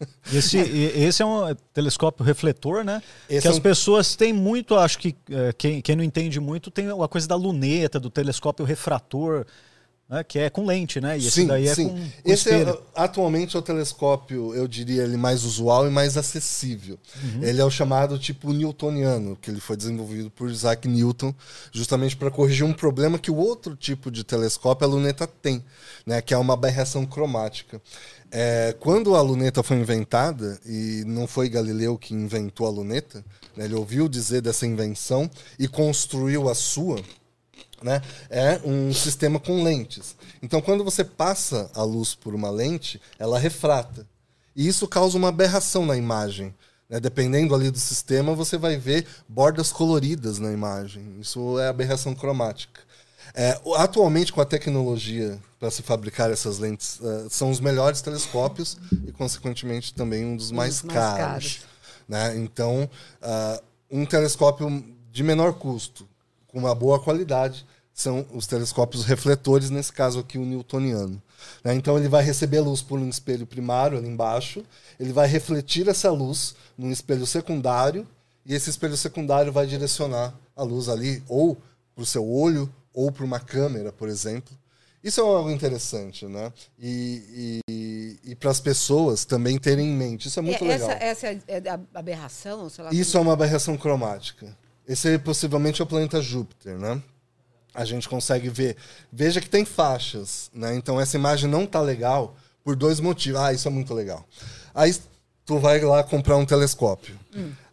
Esse, 0.32 0.58
esse 0.58 1.22
é 1.22 1.26
um 1.26 1.54
telescópio 1.72 2.24
refletor, 2.24 2.84
né? 2.84 3.02
Esse 3.28 3.42
que 3.42 3.48
é 3.48 3.50
as 3.50 3.56
um- 3.56 3.60
pessoas 3.60 4.14
têm 4.14 4.32
muito, 4.32 4.76
acho 4.76 4.98
que 4.98 5.16
é, 5.30 5.52
quem, 5.52 5.80
quem 5.80 5.96
não 5.96 6.04
entende 6.04 6.38
muito 6.38 6.70
tem 6.70 6.86
a 6.90 7.08
coisa 7.08 7.26
da 7.26 7.34
luneta, 7.34 7.98
do 7.98 8.10
telescópio 8.10 8.64
refrator, 8.64 9.44
né? 10.08 10.24
Que 10.24 10.38
é 10.38 10.48
com 10.50 10.64
lente, 10.64 11.00
né? 11.00 11.18
E 11.18 11.26
esse 11.26 11.44
daí 11.44 11.68
é 11.68 11.74
com, 11.74 11.88
com 11.90 12.08
Esse 12.24 12.48
é, 12.50 12.78
atualmente 12.94 13.56
é 13.56 13.58
o 13.58 13.62
telescópio, 13.62 14.54
eu 14.54 14.66
diria 14.66 15.02
ele 15.02 15.16
mais 15.18 15.44
usual 15.44 15.86
e 15.86 15.90
mais 15.90 16.16
acessível. 16.16 16.98
Ele 17.42 17.60
é 17.60 17.64
o 17.64 17.70
chamado 17.70 18.18
tipo 18.18 18.52
newtoniano, 18.52 19.36
que 19.36 19.50
ele 19.50 19.60
foi 19.60 19.76
desenvolvido 19.76 20.30
por 20.30 20.48
Isaac 20.48 20.88
Newton, 20.88 21.34
justamente 21.72 22.16
para 22.16 22.30
corrigir 22.30 22.64
um 22.64 22.72
problema 22.72 23.18
que 23.18 23.30
o 23.30 23.36
outro 23.36 23.76
tipo 23.76 24.10
de 24.10 24.24
telescópio, 24.24 24.86
a 24.86 24.90
luneta, 24.90 25.26
tem, 25.26 25.62
né, 26.06 26.22
que 26.22 26.32
é 26.32 26.38
uma 26.38 26.54
aberração 26.54 27.04
cromática. 27.04 27.80
É, 28.30 28.74
quando 28.78 29.16
a 29.16 29.22
luneta 29.22 29.62
foi 29.62 29.78
inventada, 29.78 30.60
e 30.66 31.02
não 31.06 31.26
foi 31.26 31.48
Galileu 31.48 31.96
que 31.96 32.12
inventou 32.14 32.66
a 32.66 32.70
luneta, 32.70 33.24
né, 33.56 33.64
ele 33.64 33.74
ouviu 33.74 34.08
dizer 34.08 34.42
dessa 34.42 34.66
invenção 34.66 35.30
e 35.58 35.66
construiu 35.66 36.48
a 36.48 36.54
sua, 36.54 37.02
né, 37.82 38.02
é 38.28 38.60
um 38.64 38.92
sistema 38.92 39.40
com 39.40 39.62
lentes. 39.62 40.14
Então, 40.42 40.60
quando 40.60 40.84
você 40.84 41.02
passa 41.04 41.70
a 41.74 41.82
luz 41.82 42.14
por 42.14 42.34
uma 42.34 42.50
lente, 42.50 43.00
ela 43.18 43.38
refrata. 43.38 44.06
E 44.54 44.66
isso 44.66 44.86
causa 44.86 45.16
uma 45.16 45.28
aberração 45.28 45.86
na 45.86 45.96
imagem. 45.96 46.54
né? 46.88 46.98
Dependendo 47.00 47.54
ali 47.54 47.70
do 47.70 47.78
sistema, 47.78 48.34
você 48.34 48.58
vai 48.58 48.76
ver 48.76 49.06
bordas 49.28 49.70
coloridas 49.70 50.38
na 50.38 50.52
imagem. 50.52 51.16
Isso 51.20 51.58
é 51.58 51.68
aberração 51.68 52.14
cromática. 52.14 52.80
É, 53.40 53.56
atualmente, 53.76 54.32
com 54.32 54.40
a 54.40 54.44
tecnologia 54.44 55.38
para 55.60 55.70
se 55.70 55.80
fabricar 55.80 56.28
essas 56.28 56.58
lentes, 56.58 56.98
eh, 57.00 57.26
são 57.30 57.52
os 57.52 57.60
melhores 57.60 58.02
telescópios 58.02 58.76
e, 59.06 59.12
consequentemente, 59.12 59.94
também 59.94 60.24
um 60.24 60.36
dos 60.36 60.50
mais, 60.50 60.82
mais 60.82 60.92
caros. 60.92 61.18
caros. 61.24 61.60
né? 62.08 62.36
Então, 62.36 62.90
ah, 63.22 63.62
um 63.88 64.04
telescópio 64.04 64.84
de 65.12 65.22
menor 65.22 65.52
custo, 65.52 66.04
com 66.48 66.58
uma 66.58 66.74
boa 66.74 66.98
qualidade, 66.98 67.64
são 67.94 68.26
os 68.34 68.44
telescópios 68.48 69.04
refletores, 69.06 69.70
nesse 69.70 69.92
caso 69.92 70.18
aqui 70.18 70.36
o 70.36 70.44
newtoniano. 70.44 71.22
né? 71.62 71.74
Então 71.74 71.96
ele 71.96 72.08
vai 72.08 72.24
receber 72.24 72.58
luz 72.58 72.82
por 72.82 72.98
um 72.98 73.08
espelho 73.08 73.46
primário 73.46 73.98
ali 73.98 74.08
embaixo, 74.08 74.64
ele 74.98 75.12
vai 75.12 75.28
refletir 75.28 75.86
essa 75.86 76.10
luz 76.10 76.56
num 76.76 76.90
espelho 76.90 77.24
secundário, 77.24 78.04
e 78.44 78.52
esse 78.52 78.68
espelho 78.68 78.96
secundário 78.96 79.52
vai 79.52 79.64
direcionar 79.64 80.34
a 80.56 80.64
luz 80.64 80.88
ali 80.88 81.22
ou 81.28 81.56
para 81.94 82.02
o 82.02 82.06
seu 82.06 82.28
olho 82.28 82.68
ou 82.92 83.10
para 83.12 83.24
uma 83.24 83.40
câmera, 83.40 83.92
por 83.92 84.08
exemplo. 84.08 84.56
Isso 85.02 85.20
é 85.20 85.24
algo 85.24 85.50
interessante, 85.50 86.26
né? 86.26 86.52
E, 86.78 87.62
e, 87.68 88.30
e 88.32 88.34
para 88.34 88.50
as 88.50 88.60
pessoas 88.60 89.24
também 89.24 89.56
terem 89.58 89.86
em 89.88 89.96
mente. 89.96 90.26
Isso 90.26 90.38
é 90.38 90.42
muito 90.42 90.64
É, 90.64 90.68
legal. 90.68 90.90
essa, 90.90 91.04
essa 91.04 91.26
é 91.28 91.40
é 91.46 91.70
a 91.70 91.80
aberração, 91.94 92.68
sei 92.68 92.84
lá. 92.84 92.90
Isso 92.92 93.16
é 93.16 93.20
uma 93.20 93.32
aberração 93.32 93.76
cromática. 93.76 94.56
Esse 94.86 95.14
é 95.14 95.18
possivelmente 95.18 95.80
é 95.80 95.84
o 95.84 95.86
planeta 95.86 96.20
Júpiter, 96.20 96.76
né? 96.78 97.00
a 97.74 97.84
gente 97.84 98.08
consegue 98.08 98.48
ver. 98.48 98.76
Veja 99.12 99.40
que 99.40 99.48
tem 99.48 99.64
faixas, 99.64 100.50
né? 100.52 100.74
Então 100.74 101.00
essa 101.00 101.16
imagem 101.16 101.48
não 101.48 101.64
tá 101.64 101.80
legal 101.80 102.34
por 102.64 102.74
dois 102.74 102.98
motivos. 102.98 103.40
Ah, 103.40 103.52
isso 103.52 103.68
é 103.68 103.70
muito 103.70 103.94
legal. 103.94 104.26
Aí 104.74 104.96
tu 105.46 105.58
vai 105.58 105.80
lá 105.80 106.02
comprar 106.02 106.36
um 106.36 106.44
telescópio. 106.44 107.16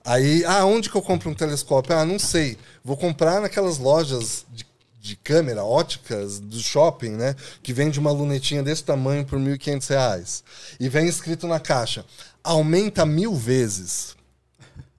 Aí, 0.03 0.45
ah, 0.45 0.63
onde 0.65 0.89
que 0.91 0.95
eu 0.95 1.01
compro 1.01 1.29
um 1.29 1.33
telescópio? 1.33 1.95
Ah, 1.97 2.05
não 2.05 2.19
sei. 2.19 2.55
Vou 2.83 2.95
comprar 2.95 3.41
naquelas 3.41 3.79
lojas 3.79 4.45
de, 4.51 4.64
de 5.05 5.15
câmera, 5.15 5.63
óticas, 5.63 6.39
do 6.39 6.59
shopping, 6.59 7.11
né? 7.11 7.35
Que 7.61 7.71
vende 7.71 7.99
uma 7.99 8.11
lunetinha 8.11 8.63
desse 8.63 8.83
tamanho 8.83 9.23
por 9.23 9.37
1.500 9.37 9.89
reais. 9.89 10.43
E 10.79 10.89
vem 10.89 11.07
escrito 11.07 11.45
na 11.47 11.59
caixa, 11.59 12.03
aumenta 12.43 13.05
mil 13.05 13.35
vezes. 13.35 14.15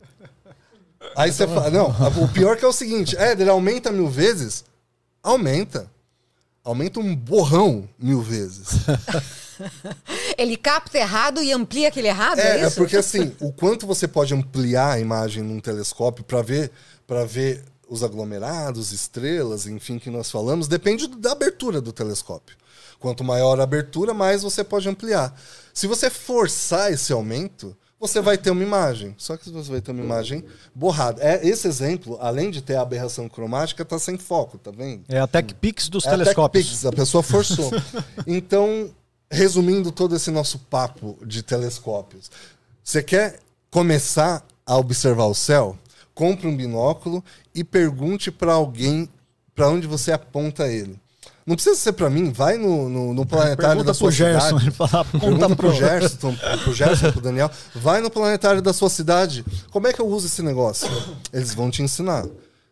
Aí 1.16 1.33
você 1.33 1.45
fala, 1.47 1.71
não, 1.71 1.88
o 2.23 2.29
pior 2.29 2.57
que 2.57 2.64
é 2.64 2.69
o 2.69 2.73
seguinte, 2.73 3.16
é, 3.16 3.33
ele 3.33 3.51
aumenta 3.51 3.90
mil 3.90 4.09
vezes? 4.09 4.64
Aumenta. 5.23 5.90
Aumenta 6.62 7.01
um 7.01 7.14
borrão 7.14 7.88
mil 7.99 8.23
vezes. 8.23 8.69
Ele 10.37 10.57
capta 10.57 10.99
errado 10.99 11.42
e 11.42 11.51
amplia 11.51 11.88
aquele 11.88 12.09
errado, 12.09 12.40
é, 12.40 12.61
É, 12.61 12.64
é 12.64 12.71
porque 12.71 12.97
assim, 12.97 13.35
o 13.40 13.51
quanto 13.51 13.87
você 13.87 14.07
pode 14.07 14.35
ampliar 14.35 14.92
a 14.95 15.01
imagem 15.01 15.42
num 15.42 15.61
telescópio 15.61 16.23
para 16.23 16.42
ver 16.42 16.71
para 17.07 17.25
ver 17.25 17.62
os 17.88 18.03
aglomerados, 18.03 18.92
estrelas, 18.92 19.66
enfim, 19.66 19.99
que 19.99 20.11
nós 20.11 20.31
falamos, 20.31 20.68
depende 20.68 21.07
da 21.07 21.33
abertura 21.33 21.81
do 21.81 21.92
telescópio. 21.92 22.57
Quanto 22.99 23.22
maior 23.22 23.61
a 23.61 23.62
abertura, 23.64 24.14
mais 24.14 24.42
você 24.42 24.64
pode 24.64 24.88
ampliar. 24.88 25.38
Se 25.72 25.87
você 25.87 26.09
forçar 26.11 26.92
esse 26.92 27.12
aumento, 27.12 27.77
você 28.01 28.20
vai 28.20 28.37
ter 28.37 28.51
uma 28.51 28.62
imagem. 28.62 29.14
Só 29.18 29.37
que 29.37 29.51
você 29.51 29.70
vai 29.70 29.81
ter 29.81 29.90
uma 29.92 30.03
imagem 30.03 30.44
borrada. 30.75 31.22
É, 31.22 31.46
esse 31.46 31.68
exemplo, 31.68 32.18
além 32.20 32.51
de 32.51 32.62
ter 32.62 32.77
a 32.77 32.83
aberração 32.83 33.29
cromática, 33.29 33.83
está 33.83 33.99
sem 33.99 34.16
foco, 34.18 34.59
tá 34.59 34.70
vendo? 34.70 35.05
É 35.09 35.18
a 35.20 35.27
TechPix 35.27 35.88
dos 35.88 36.05
É 36.05 36.09
a 36.09 36.11
telescópios. 36.12 36.64
TechPix, 36.64 36.87
a 36.87 36.92
pessoa 36.92 37.22
forçou. 37.22 37.70
então, 38.27 38.90
resumindo 39.31 39.92
todo 39.92 40.16
esse 40.16 40.31
nosso 40.31 40.59
papo 40.59 41.18
de 41.25 41.42
telescópios, 41.42 42.31
você 42.83 43.03
quer 43.03 43.40
começar 43.70 44.44
a 44.64 44.77
observar 44.77 45.27
o 45.27 45.35
céu? 45.35 45.77
Compre 46.16 46.48
um 46.48 46.57
binóculo 46.57 47.22
e 47.55 47.62
pergunte 47.62 48.31
para 48.31 48.55
alguém 48.55 49.07
para 49.55 49.68
onde 49.68 49.87
você 49.87 50.12
aponta 50.12 50.66
ele. 50.66 50.98
Não 51.46 51.55
precisa 51.55 51.76
ser 51.76 51.92
para 51.92 52.09
mim, 52.09 52.33
vai 52.33 52.57
no, 52.57 52.88
no, 52.88 53.12
no 53.12 53.26
planetário 53.26 53.57
Pergunta 53.59 53.85
da 53.85 53.94
sua 53.94 54.11
Gerson. 54.11 54.59
cidade. 54.59 54.70
Fala, 54.72 55.05
Pergunta 55.05 55.55
pro 55.55 55.72
Gerson, 55.74 56.35
pro 56.64 56.72
Gerson, 56.74 57.12
pro 57.12 57.20
Daniel. 57.20 57.50
Vai 57.74 58.00
no 58.00 58.11
planetário 58.11 58.62
da 58.62 58.72
sua 58.72 58.88
cidade. 58.88 59.44
Como 59.70 59.87
é 59.87 59.92
que 59.92 60.00
eu 60.00 60.07
uso 60.09 60.26
esse 60.26 60.40
negócio? 60.42 60.88
Eles 61.33 61.52
vão 61.55 61.70
te 61.70 61.83
ensinar. 61.83 62.24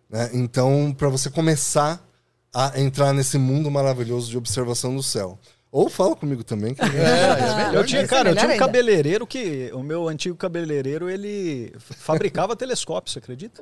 né? 0.08 0.30
Então, 0.32 0.94
para 0.96 1.10
você 1.10 1.28
começar 1.28 2.02
a 2.52 2.80
entrar 2.80 3.12
nesse 3.12 3.36
mundo 3.36 3.70
maravilhoso 3.70 4.30
de 4.30 4.38
observação 4.38 4.96
do 4.96 5.02
céu. 5.02 5.38
Ou 5.74 5.88
fala 5.90 6.14
comigo 6.14 6.44
também. 6.44 6.72
Que... 6.72 6.80
É, 6.86 7.76
Eu 7.76 7.84
tinha, 7.84 8.02
Isso 8.02 8.14
é 8.14 8.16
cara, 8.16 8.30
eu 8.30 8.36
tinha 8.36 8.54
um 8.54 8.56
cabeleireiro 8.56 9.26
que. 9.26 9.72
O 9.74 9.82
meu 9.82 10.06
antigo 10.08 10.36
cabeleireiro, 10.36 11.10
ele 11.10 11.74
fabricava 11.80 12.54
telescópio, 12.54 13.12
você 13.12 13.18
acredita? 13.18 13.60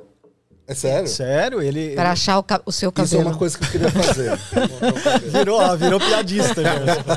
É 0.67 0.75
sério? 0.75 1.07
Sério, 1.09 1.59
ele. 1.59 1.95
Para 1.95 2.11
achar 2.11 2.37
o, 2.37 2.43
ca- 2.43 2.61
o 2.67 2.71
seu 2.71 2.89
Isso 2.95 3.01
é 3.01 3.17
cabelo. 3.17 3.29
uma 3.31 3.37
coisa 3.37 3.57
que 3.57 3.65
eu 3.65 3.69
queria 3.71 3.89
fazer. 3.91 4.31
ele 5.23 5.29
virou, 5.39 5.59
ó, 5.59 5.75
virou 5.75 5.99
piadista. 5.99 6.61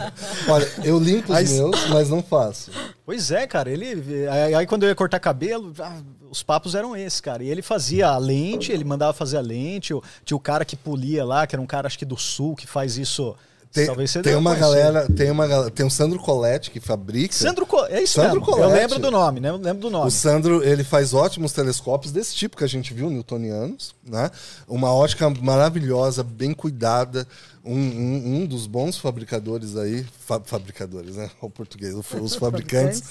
Olha, 0.48 0.68
eu 0.82 0.98
limpo 0.98 1.30
os 1.32 1.50
meus, 1.50 1.88
mas 1.90 2.08
não 2.08 2.22
faço. 2.22 2.70
Pois 3.04 3.30
é, 3.30 3.46
cara, 3.46 3.70
ele. 3.70 4.26
Aí, 4.28 4.54
aí 4.54 4.66
quando 4.66 4.84
eu 4.84 4.88
ia 4.88 4.94
cortar 4.94 5.20
cabelo, 5.20 5.74
ah, 5.78 6.00
os 6.30 6.42
papos 6.42 6.74
eram 6.74 6.96
esses, 6.96 7.20
cara. 7.20 7.44
E 7.44 7.48
ele 7.50 7.60
fazia 7.62 8.08
a 8.08 8.16
lente, 8.18 8.72
ele 8.72 8.82
mandava 8.82 9.12
fazer 9.12 9.36
a 9.36 9.42
lente. 9.42 9.92
Tinha 10.24 10.36
o 10.36 10.40
cara 10.40 10.64
que 10.64 10.74
polia 10.74 11.22
lá, 11.22 11.46
que 11.46 11.54
era 11.54 11.62
um 11.62 11.66
cara, 11.66 11.86
acho 11.86 11.98
que 11.98 12.04
do 12.06 12.16
sul, 12.16 12.56
que 12.56 12.66
faz 12.66 12.96
isso. 12.96 13.36
Tem, 13.72 13.86
Talvez 13.86 14.10
você 14.10 14.22
tem 14.22 14.34
uma 14.34 14.56
conhecer. 14.56 14.60
galera, 14.82 15.08
tem 15.12 15.30
uma 15.30 15.70
tem 15.70 15.84
o 15.86 15.90
Sandro 15.90 16.18
Colette 16.18 16.70
que 16.70 16.80
fabrica. 16.80 17.34
Sandro 17.34 17.66
Co... 17.66 17.84
É 17.86 18.02
isso 18.02 18.14
Sandro 18.14 18.40
mesmo. 18.40 18.52
Eu 18.52 18.56
Colette. 18.56 18.80
lembro 18.80 18.98
do 18.98 19.10
nome, 19.10 19.40
né? 19.40 19.50
Eu 19.50 19.56
lembro 19.56 19.82
do 19.82 19.90
nome. 19.90 20.06
O 20.08 20.10
Sandro, 20.10 20.62
ele 20.64 20.82
faz 20.82 21.12
ótimos 21.12 21.52
telescópios 21.52 22.10
desse 22.12 22.34
tipo 22.34 22.56
que 22.56 22.64
a 22.64 22.68
gente 22.68 22.94
viu, 22.94 23.10
newtonianos, 23.10 23.94
né? 24.06 24.30
Uma 24.66 24.92
ótica 24.94 25.28
maravilhosa, 25.28 26.22
bem 26.22 26.54
cuidada, 26.54 27.26
um, 27.64 27.74
um, 27.74 28.36
um 28.42 28.46
dos 28.46 28.66
bons 28.66 28.96
fabricadores 28.96 29.76
aí, 29.76 30.06
fa- 30.26 30.40
fabricadores, 30.44 31.16
né? 31.16 31.30
O 31.40 31.50
português, 31.50 31.94
os 31.94 32.34
fabricantes 32.36 33.02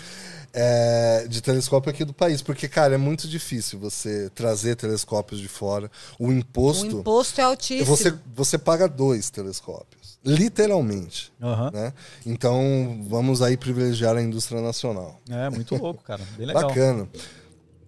é, 0.57 1.27
de 1.27 1.41
telescópio 1.41 1.89
aqui 1.91 2.05
do 2.05 2.13
país, 2.13 2.41
porque, 2.41 2.67
cara, 2.69 2.95
é 2.95 2.97
muito 2.97 3.27
difícil 3.27 3.77
você 3.77 4.29
trazer 4.33 4.77
telescópios 4.77 5.41
de 5.41 5.49
fora. 5.49 5.91
O 6.17 6.27
O 6.27 6.31
imposto, 6.31 6.85
imposto 6.99 7.41
é 7.41 7.43
altíssimo. 7.43 7.85
você, 7.85 8.13
você 8.33 8.57
paga 8.57 8.87
dois 8.87 9.29
telescópios, 9.29 10.17
literalmente. 10.25 11.33
Aham. 11.41 11.71
Né? 11.71 11.93
Então, 12.25 13.03
vamos 13.09 13.41
aí 13.41 13.57
privilegiar 13.57 14.15
a 14.15 14.21
indústria 14.21 14.61
nacional. 14.61 15.19
É, 15.29 15.49
muito 15.49 15.75
louco, 15.75 16.01
cara. 16.03 16.23
Bem 16.37 16.47
legal. 16.47 16.69
Bacana. 16.69 17.09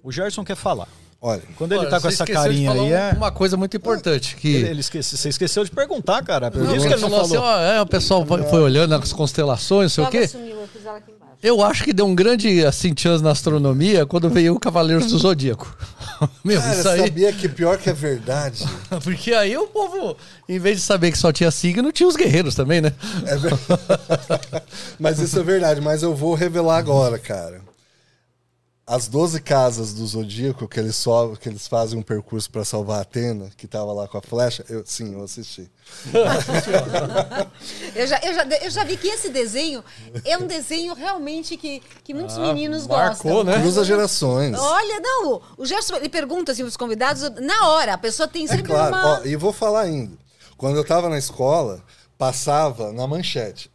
O 0.04 0.12
Gerson 0.12 0.44
quer 0.44 0.56
falar. 0.58 0.90
Olha, 1.20 1.42
Quando 1.58 1.72
ele 1.72 1.82
Olha, 1.82 1.90
tá 1.90 2.00
com 2.00 2.08
essa 2.08 2.26
carinha 2.26 2.72
aí, 2.72 2.92
é. 2.92 3.14
Uma 3.18 3.32
coisa 3.32 3.58
muito 3.58 3.76
importante, 3.76 4.36
que... 4.36 4.54
Ele, 4.56 4.68
ele 4.70 4.80
esquece, 4.82 5.18
você 5.18 5.30
esqueceu 5.30 5.64
de 5.64 5.72
perguntar, 5.72 6.24
cara. 6.24 6.52
Por 6.52 6.62
Não, 6.62 6.76
isso 6.76 6.88
que 6.88 6.94
ele 6.94 7.02
não 7.02 7.10
falou 7.10 7.28
falou. 7.28 7.44
assim, 7.44 7.60
ó, 7.60 7.60
é, 7.74 7.82
o 7.82 7.86
pessoal 7.88 8.24
foi, 8.26 8.44
foi 8.44 8.60
olhando 8.62 8.94
as 8.94 9.12
constelações, 9.12 9.98
não 9.98 10.04
sei 10.04 10.04
o 10.04 10.10
quê. 10.22 10.28
sumiu, 10.28 10.56
eu 10.62 10.68
fiz 10.68 10.86
ela 10.86 10.98
aqui 10.98 11.10
embaixo. 11.12 11.18
Eu 11.42 11.64
acho 11.64 11.84
que 11.84 11.92
deu 11.94 12.06
um 12.06 12.16
grande 12.16 12.64
assim, 12.66 12.94
chance 12.98 13.24
na 13.24 13.32
astronomia 13.32 14.06
quando 14.06 14.30
veio 14.30 14.54
o 14.56 14.60
Cavaleiros 14.60 15.08
do 15.08 15.18
Zodíaco. 15.18 15.76
Meu, 16.46 16.60
cara, 16.62 16.74
isso 16.76 16.90
aí. 16.90 17.00
sabia 17.02 17.34
que 17.34 17.50
pior 17.50 17.78
que 17.80 17.90
é 17.90 17.94
verdade? 17.94 18.64
Porque 19.04 19.34
aí 19.34 19.56
o 19.58 19.68
povo, 19.68 20.16
em 20.48 20.60
vez 20.60 20.78
de 20.78 20.84
saber 20.84 21.12
que 21.12 21.18
só 21.18 21.32
tinha 21.32 21.50
signo, 21.52 21.92
tinha 21.92 22.08
os 22.10 22.16
guerreiros 22.16 22.54
também, 22.56 22.80
né? 22.82 22.92
É 23.26 23.36
ver- 23.38 23.54
mas 25.00 25.20
isso 25.20 25.40
é 25.40 25.44
verdade, 25.44 25.82
mas 25.82 26.04
eu 26.04 26.16
vou 26.16 26.34
revelar 26.36 26.78
agora, 26.78 27.18
cara. 27.20 27.62
As 28.90 29.10
12 29.10 29.42
casas 29.42 29.94
do 29.94 30.08
Zodíaco 30.08 30.66
que 30.66 30.80
eles, 30.80 30.96
so... 30.96 31.36
que 31.42 31.50
eles 31.50 31.68
fazem 31.68 32.00
um 32.00 32.02
percurso 32.02 32.50
para 32.50 32.64
salvar 32.64 33.00
a 33.00 33.02
Atena, 33.02 33.50
que 33.58 33.68
tava 33.68 33.92
lá 33.92 34.08
com 34.08 34.18
a 34.18 34.22
flecha, 34.22 34.64
eu, 34.70 34.82
sim, 34.86 35.14
eu 35.14 35.24
assisti. 35.26 35.70
Eu 37.96 38.06
já, 38.08 38.20
eu, 38.24 38.34
já, 38.34 38.44
eu 38.62 38.70
já 38.70 38.84
vi 38.84 38.98
que 38.98 39.08
esse 39.08 39.30
desenho 39.30 39.84
é 40.24 40.38
um 40.38 40.46
desenho 40.46 40.94
realmente 40.94 41.58
que, 41.58 41.82
que 42.04 42.14
muitos 42.14 42.38
Ah, 42.38 42.42
meninos 42.42 42.86
marcou, 42.88 43.32
gostam. 43.32 43.44
né? 43.44 43.60
Cruza 43.62 43.84
gerações. 43.84 44.56
Olha, 44.58 45.00
não, 45.00 45.42
o 45.58 45.66
Gerson, 45.66 45.96
ele 45.96 46.10
pergunta 46.10 46.52
assim 46.52 46.64
os 46.64 46.78
convidados, 46.78 47.24
na 47.42 47.68
hora, 47.70 47.94
a 47.94 47.98
pessoa 47.98 48.28
tem 48.28 48.46
É 48.46 48.48
sempre 48.48 48.64
claro, 48.64 48.94
uma... 48.94 49.20
ó, 49.22 49.26
e 49.26 49.36
vou 49.36 49.52
falar 49.52 49.82
ainda. 49.82 50.16
Quando 50.58 50.76
eu 50.78 50.84
tava 50.86 51.10
na 51.10 51.18
escola, 51.18 51.82
passava 52.18 52.92
na 52.92 53.06
manchete. 53.08 53.70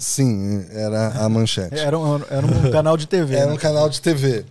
Sim, 0.00 0.66
era 0.70 1.08
a 1.08 1.28
manchete. 1.28 1.78
Era 1.78 1.98
um, 1.98 2.16
era 2.30 2.46
um 2.46 2.70
canal 2.70 2.96
de 2.96 3.06
TV. 3.06 3.34
Era 3.34 3.46
né? 3.46 3.52
um 3.52 3.56
canal 3.56 3.88
de 3.88 4.00
TV. 4.00 4.44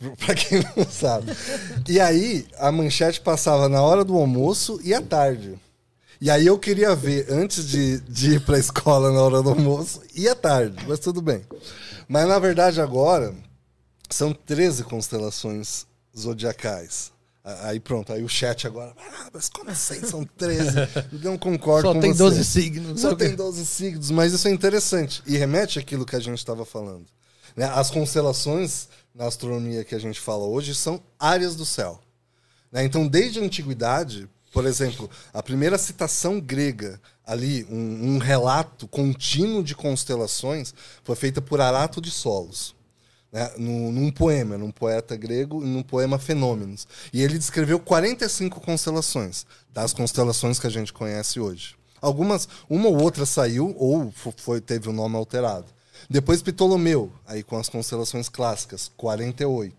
Pra 0.18 0.34
quem 0.34 0.62
não 0.76 0.84
sabe. 0.88 1.32
E 1.88 1.98
aí, 1.98 2.46
a 2.58 2.70
manchete 2.70 3.20
passava 3.20 3.68
na 3.68 3.82
hora 3.82 4.04
do 4.04 4.16
almoço 4.16 4.78
e 4.84 4.94
à 4.94 5.00
tarde. 5.00 5.58
E 6.20 6.30
aí 6.30 6.46
eu 6.46 6.58
queria 6.58 6.94
ver 6.94 7.26
antes 7.30 7.66
de, 7.66 8.00
de 8.00 8.34
ir 8.34 8.40
pra 8.40 8.58
escola 8.58 9.12
na 9.12 9.20
hora 9.20 9.42
do 9.42 9.50
almoço 9.50 10.00
e 10.14 10.26
à 10.28 10.34
tarde, 10.34 10.76
mas 10.88 10.98
tudo 10.98 11.20
bem. 11.20 11.42
Mas 12.08 12.26
na 12.26 12.38
verdade 12.38 12.80
agora 12.80 13.34
são 14.08 14.32
13 14.32 14.84
constelações 14.84 15.86
zodiacais. 16.16 17.12
Aí 17.62 17.78
pronto, 17.78 18.12
aí 18.12 18.24
o 18.24 18.28
chat 18.28 18.66
agora. 18.66 18.92
Ah, 18.98 19.30
mas 19.32 19.48
como 19.48 19.70
assim? 19.70 20.04
São 20.04 20.24
13. 20.24 20.68
Eu 21.12 21.20
não 21.30 21.38
concordo 21.38 21.88
Só 21.88 21.94
com 21.94 22.00
tem 22.00 22.12
você. 22.12 22.18
12 22.18 22.44
signos. 22.44 23.00
Só 23.00 23.14
tem 23.14 23.36
12 23.36 23.64
signos, 23.64 24.10
mas 24.10 24.32
isso 24.32 24.48
é 24.48 24.50
interessante. 24.50 25.22
E 25.26 25.36
remete 25.36 25.78
àquilo 25.78 26.04
que 26.04 26.16
a 26.16 26.20
gente 26.20 26.38
estava 26.38 26.64
falando. 26.64 27.06
né? 27.56 27.66
As 27.66 27.90
constelações 27.90 28.88
na 29.14 29.26
astronomia 29.26 29.84
que 29.84 29.94
a 29.94 29.98
gente 29.98 30.20
fala 30.20 30.44
hoje 30.44 30.74
são 30.74 31.00
áreas 31.18 31.54
do 31.56 31.64
céu. 31.64 32.00
né? 32.70 32.84
Então, 32.84 33.06
desde 33.06 33.38
a 33.38 33.42
antiguidade, 33.42 34.28
por 34.52 34.66
exemplo, 34.66 35.08
a 35.32 35.42
primeira 35.42 35.78
citação 35.78 36.40
grega, 36.40 37.00
ali, 37.24 37.64
um, 37.70 38.14
um 38.14 38.18
relato 38.18 38.86
contínuo 38.88 39.62
de 39.62 39.74
constelações, 39.74 40.74
foi 41.04 41.16
feita 41.16 41.40
por 41.40 41.60
Arato 41.60 42.00
de 42.00 42.10
Solos. 42.10 42.75
Né? 43.32 43.50
Num, 43.58 43.92
num 43.92 44.10
poema, 44.10 44.56
num 44.56 44.70
poeta 44.70 45.16
grego, 45.16 45.60
num 45.60 45.82
poema 45.82 46.18
Fenômenos. 46.18 46.86
E 47.12 47.22
ele 47.22 47.36
descreveu 47.38 47.78
45 47.78 48.60
constelações, 48.60 49.44
das 49.72 49.92
constelações 49.92 50.58
que 50.58 50.66
a 50.66 50.70
gente 50.70 50.92
conhece 50.92 51.38
hoje. 51.40 51.74
Algumas, 52.00 52.48
uma 52.68 52.88
ou 52.88 53.02
outra 53.02 53.26
saiu, 53.26 53.74
ou 53.78 54.12
fo- 54.12 54.32
foi, 54.36 54.60
teve 54.60 54.88
o 54.88 54.92
nome 54.92 55.16
alterado. 55.16 55.66
Depois 56.08 56.40
Ptolomeu, 56.42 57.10
aí 57.26 57.42
com 57.42 57.56
as 57.58 57.68
constelações 57.68 58.28
clássicas, 58.28 58.90
48. 58.96 59.74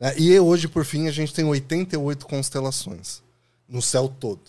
né? 0.00 0.14
E 0.18 0.36
hoje, 0.40 0.66
por 0.66 0.84
fim, 0.84 1.06
a 1.06 1.12
gente 1.12 1.32
tem 1.32 1.44
88 1.44 2.26
constelações 2.26 3.22
no 3.68 3.80
céu 3.80 4.08
todo. 4.08 4.40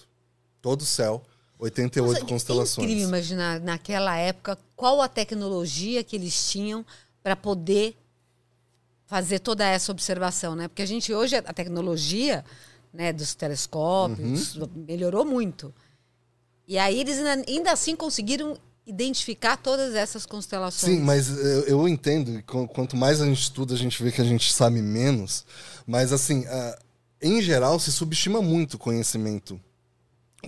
Todo 0.61 0.81
o 0.81 0.85
céu, 0.85 1.21
88 1.59 2.13
Nossa, 2.13 2.25
É 2.25 2.29
constelações. 2.29 2.85
incrível 2.87 3.07
imaginar 3.09 3.59
naquela 3.59 4.17
época 4.17 4.57
qual 4.75 5.01
a 5.01 5.07
tecnologia 5.07 6.03
que 6.03 6.15
eles 6.15 6.49
tinham 6.49 6.83
para 7.21 7.35
poder 7.35 7.95
fazer 9.05 9.39
toda 9.39 9.65
essa 9.65 9.91
observação, 9.91 10.55
né? 10.55 10.67
Porque 10.67 10.81
a 10.81 10.85
gente 10.87 11.13
hoje 11.13 11.35
a 11.35 11.41
tecnologia, 11.53 12.43
né, 12.93 13.13
dos 13.13 13.35
telescópios 13.35 14.55
Uhum. 14.55 14.67
melhorou 14.87 15.23
muito. 15.25 15.73
E 16.67 16.77
aí 16.77 16.99
eles 16.99 17.17
ainda, 17.19 17.45
ainda 17.47 17.71
assim 17.71 17.95
conseguiram 17.95 18.57
identificar 18.87 19.57
todas 19.57 19.93
essas 19.95 20.25
constelações. 20.25 20.93
Sim, 20.95 21.01
mas 21.01 21.29
eu, 21.29 21.63
eu 21.63 21.87
entendo. 21.87 22.41
qu- 22.43 22.67
Quanto 22.67 22.95
mais 22.95 23.21
a 23.21 23.25
gente 23.25 23.41
estuda, 23.41 23.73
a 23.73 23.77
gente 23.77 24.01
vê 24.01 24.11
que 24.11 24.21
a 24.21 24.25
gente 24.25 24.51
sabe 24.53 24.81
menos. 24.81 25.45
Mas, 25.87 26.11
assim, 26.11 26.45
em 27.21 27.41
geral, 27.41 27.79
se 27.79 27.91
subestima 27.91 28.41
muito 28.41 28.75
o 28.75 28.79
conhecimento 28.79 29.59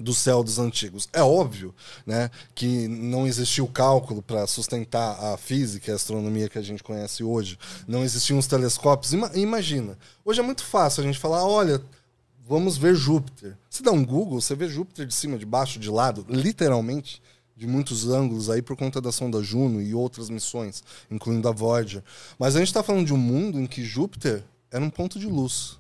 do 0.02 0.14
céu 0.14 0.44
dos 0.44 0.60
antigos. 0.60 1.08
É 1.14 1.22
óbvio 1.22 1.74
né, 2.06 2.30
que 2.56 2.88
não 2.88 3.28
existiu 3.28 3.68
cálculo 3.68 4.22
para 4.22 4.46
sustentar 4.48 5.18
a 5.34 5.38
física 5.38 5.90
e 5.90 5.94
a 5.94 5.96
astronomia 5.96 6.50
que 6.50 6.58
a 6.58 6.62
gente 6.62 6.84
conhece 6.84 7.24
hoje. 7.24 7.58
Não 7.88 8.04
existiam 8.04 8.40
os 8.40 8.48
telescópios. 8.48 9.14
Ima- 9.14 9.32
imagina, 9.36 9.98
hoje 10.24 10.40
é 10.40 10.44
muito 10.44 10.64
fácil 10.64 11.02
a 11.04 11.06
gente 11.06 11.20
falar, 11.20 11.46
olha, 11.46 11.82
vamos 12.48 12.78
ver 12.78 12.96
Júpiter. 12.96 13.58
Se 13.70 13.84
dá 13.84 13.92
um 13.92 14.06
Google, 14.06 14.40
você 14.40 14.56
vê 14.56 14.68
Júpiter 14.68 15.06
de 15.06 15.14
cima, 15.14 15.38
de 15.38 15.46
baixo, 15.46 15.80
de 15.80 15.90
lado, 15.90 16.26
literalmente, 16.30 17.22
de 17.56 17.66
muitos 17.66 18.08
ângulos 18.08 18.50
aí 18.50 18.62
por 18.62 18.78
conta 18.78 19.02
da 19.02 19.12
sonda 19.12 19.42
Juno 19.42 19.82
e 19.82 19.94
outras 19.94 20.30
missões, 20.30 20.84
incluindo 21.10 21.50
a 21.50 21.52
Voyager. 21.52 22.04
Mas 22.38 22.56
a 22.56 22.60
gente 22.60 22.68
está 22.68 22.84
falando 22.84 23.06
de 23.06 23.14
um 23.14 23.18
mundo 23.18 23.60
em 23.60 23.66
que 23.66 23.84
Júpiter 23.84 24.44
era 24.72 24.84
um 24.84 24.90
ponto 24.90 25.20
de 25.20 25.26
luz 25.26 25.78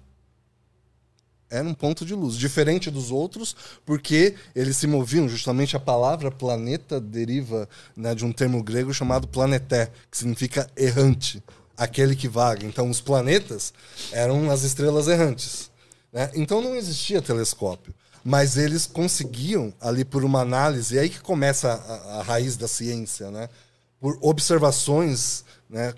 era 1.50 1.68
um 1.68 1.74
ponto 1.74 2.06
de 2.06 2.14
luz, 2.14 2.36
diferente 2.36 2.91
dos 2.91 3.12
outros, 3.12 3.56
porque 3.86 4.36
eles 4.56 4.78
se 4.78 4.88
moviam, 4.88 5.28
justamente 5.30 5.76
a 5.76 5.80
palavra 5.80 6.30
planeta 6.30 7.00
deriva 7.00 7.68
né, 7.95 8.14
de 8.14 8.26
um 8.26 8.32
termo 8.32 8.62
grego 8.62 8.93
chamado 8.93 9.28
planeté, 9.28 9.91
que 10.12 10.18
significa 10.18 10.70
errante, 10.76 11.41
aquele 11.78 12.16
que 12.16 12.28
vaga. 12.28 12.66
Então, 12.66 12.89
os 12.89 13.00
planetas 13.00 13.74
eram 14.12 14.50
as 14.52 14.64
estrelas 14.64 15.08
errantes. 15.08 15.72
né? 16.12 16.30
Então, 16.36 16.62
não 16.62 16.76
existia 16.76 17.22
telescópio, 17.22 17.93
mas 18.24 18.58
eles 18.58 18.86
conseguiam, 18.86 19.74
ali 19.80 20.04
por 20.04 20.26
uma 20.26 20.41
análise, 20.41 20.95
e 20.95 21.00
aí 21.00 21.10
que 21.10 21.22
começa 21.22 21.72
a, 21.72 22.20
a 22.20 22.24
raiz 22.24 22.58
da 22.58 22.68
ciência, 22.68 23.32
né? 23.32 23.48
por 24.00 24.18
observações 24.22 25.43
né, 25.70 25.93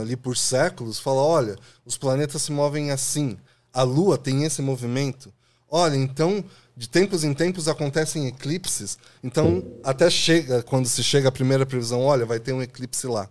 ali 0.00 0.16
por 0.16 0.36
séculos, 0.36 0.98
fala, 0.98 1.20
olha, 1.20 1.56
os 1.84 1.96
planetas 1.96 2.42
se 2.42 2.52
movem 2.52 2.90
assim, 2.90 3.36
a 3.74 3.82
Lua 3.82 4.16
tem 4.16 4.44
esse 4.44 4.62
movimento. 4.62 5.32
Olha, 5.68 5.96
então, 5.96 6.44
de 6.76 6.88
tempos 6.88 7.24
em 7.24 7.34
tempos 7.34 7.66
acontecem 7.66 8.28
eclipses, 8.28 8.96
então 9.22 9.64
até 9.82 10.08
chega, 10.08 10.62
quando 10.62 10.86
se 10.86 11.02
chega 11.02 11.28
a 11.28 11.32
primeira 11.32 11.66
previsão, 11.66 12.02
olha, 12.02 12.24
vai 12.24 12.38
ter 12.38 12.52
um 12.52 12.62
eclipse 12.62 13.08
lá. 13.08 13.28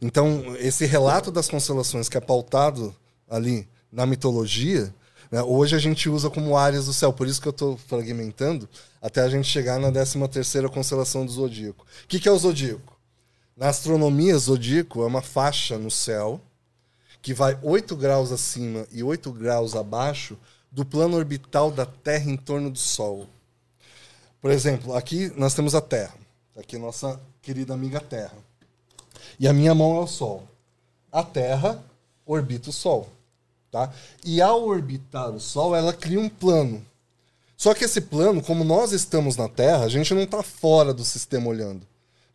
Então, 0.00 0.56
esse 0.58 0.86
relato 0.86 1.30
das 1.30 1.48
constelações 1.48 2.08
que 2.08 2.16
é 2.16 2.20
pautado 2.20 2.94
ali 3.28 3.68
na 3.92 4.06
mitologia, 4.06 4.94
né, 5.30 5.42
hoje 5.42 5.76
a 5.76 5.78
gente 5.78 6.08
usa 6.08 6.30
como 6.30 6.56
áreas 6.56 6.86
do 6.86 6.92
céu, 6.94 7.12
por 7.12 7.26
isso 7.26 7.40
que 7.40 7.48
eu 7.48 7.50
estou 7.50 7.76
fragmentando, 7.76 8.68
até 9.02 9.20
a 9.20 9.28
gente 9.28 9.46
chegar 9.46 9.78
na 9.78 9.92
13 9.92 10.26
terceira 10.28 10.68
constelação 10.68 11.26
do 11.26 11.32
Zodíaco. 11.32 11.84
O 12.04 12.08
que, 12.08 12.18
que 12.18 12.28
é 12.28 12.32
o 12.32 12.38
Zodíaco? 12.38 12.96
Na 13.56 13.68
astronomia, 13.68 14.38
Zodíaco 14.38 15.02
é 15.02 15.06
uma 15.06 15.20
faixa 15.20 15.76
no 15.76 15.90
céu 15.90 16.40
que 17.20 17.34
vai 17.34 17.58
8 17.62 17.96
graus 17.96 18.32
acima 18.32 18.86
e 18.92 19.02
8 19.02 19.32
graus 19.32 19.74
abaixo 19.74 20.38
do 20.70 20.84
plano 20.84 21.16
orbital 21.16 21.70
da 21.70 21.86
Terra 21.86 22.30
em 22.30 22.36
torno 22.36 22.70
do 22.70 22.78
Sol. 22.78 23.26
Por 24.40 24.50
exemplo, 24.50 24.94
aqui 24.94 25.32
nós 25.36 25.54
temos 25.54 25.74
a 25.74 25.80
Terra. 25.80 26.14
Aqui 26.56 26.76
é 26.76 26.78
nossa 26.78 27.20
querida 27.42 27.74
amiga 27.74 28.00
Terra. 28.00 28.36
E 29.38 29.48
a 29.48 29.52
minha 29.52 29.74
mão 29.74 29.96
é 29.96 30.00
o 30.00 30.06
Sol. 30.06 30.46
A 31.10 31.22
Terra 31.22 31.82
orbita 32.24 32.70
o 32.70 32.72
Sol. 32.72 33.08
Tá? 33.70 33.92
E 34.24 34.40
ao 34.40 34.64
orbitar 34.64 35.30
o 35.30 35.40
Sol, 35.40 35.74
ela 35.74 35.92
cria 35.92 36.20
um 36.20 36.28
plano. 36.28 36.84
Só 37.56 37.74
que 37.74 37.84
esse 37.84 38.00
plano, 38.00 38.40
como 38.40 38.62
nós 38.62 38.92
estamos 38.92 39.36
na 39.36 39.48
Terra, 39.48 39.84
a 39.84 39.88
gente 39.88 40.14
não 40.14 40.22
está 40.22 40.42
fora 40.42 40.94
do 40.94 41.04
sistema 41.04 41.48
olhando. 41.48 41.86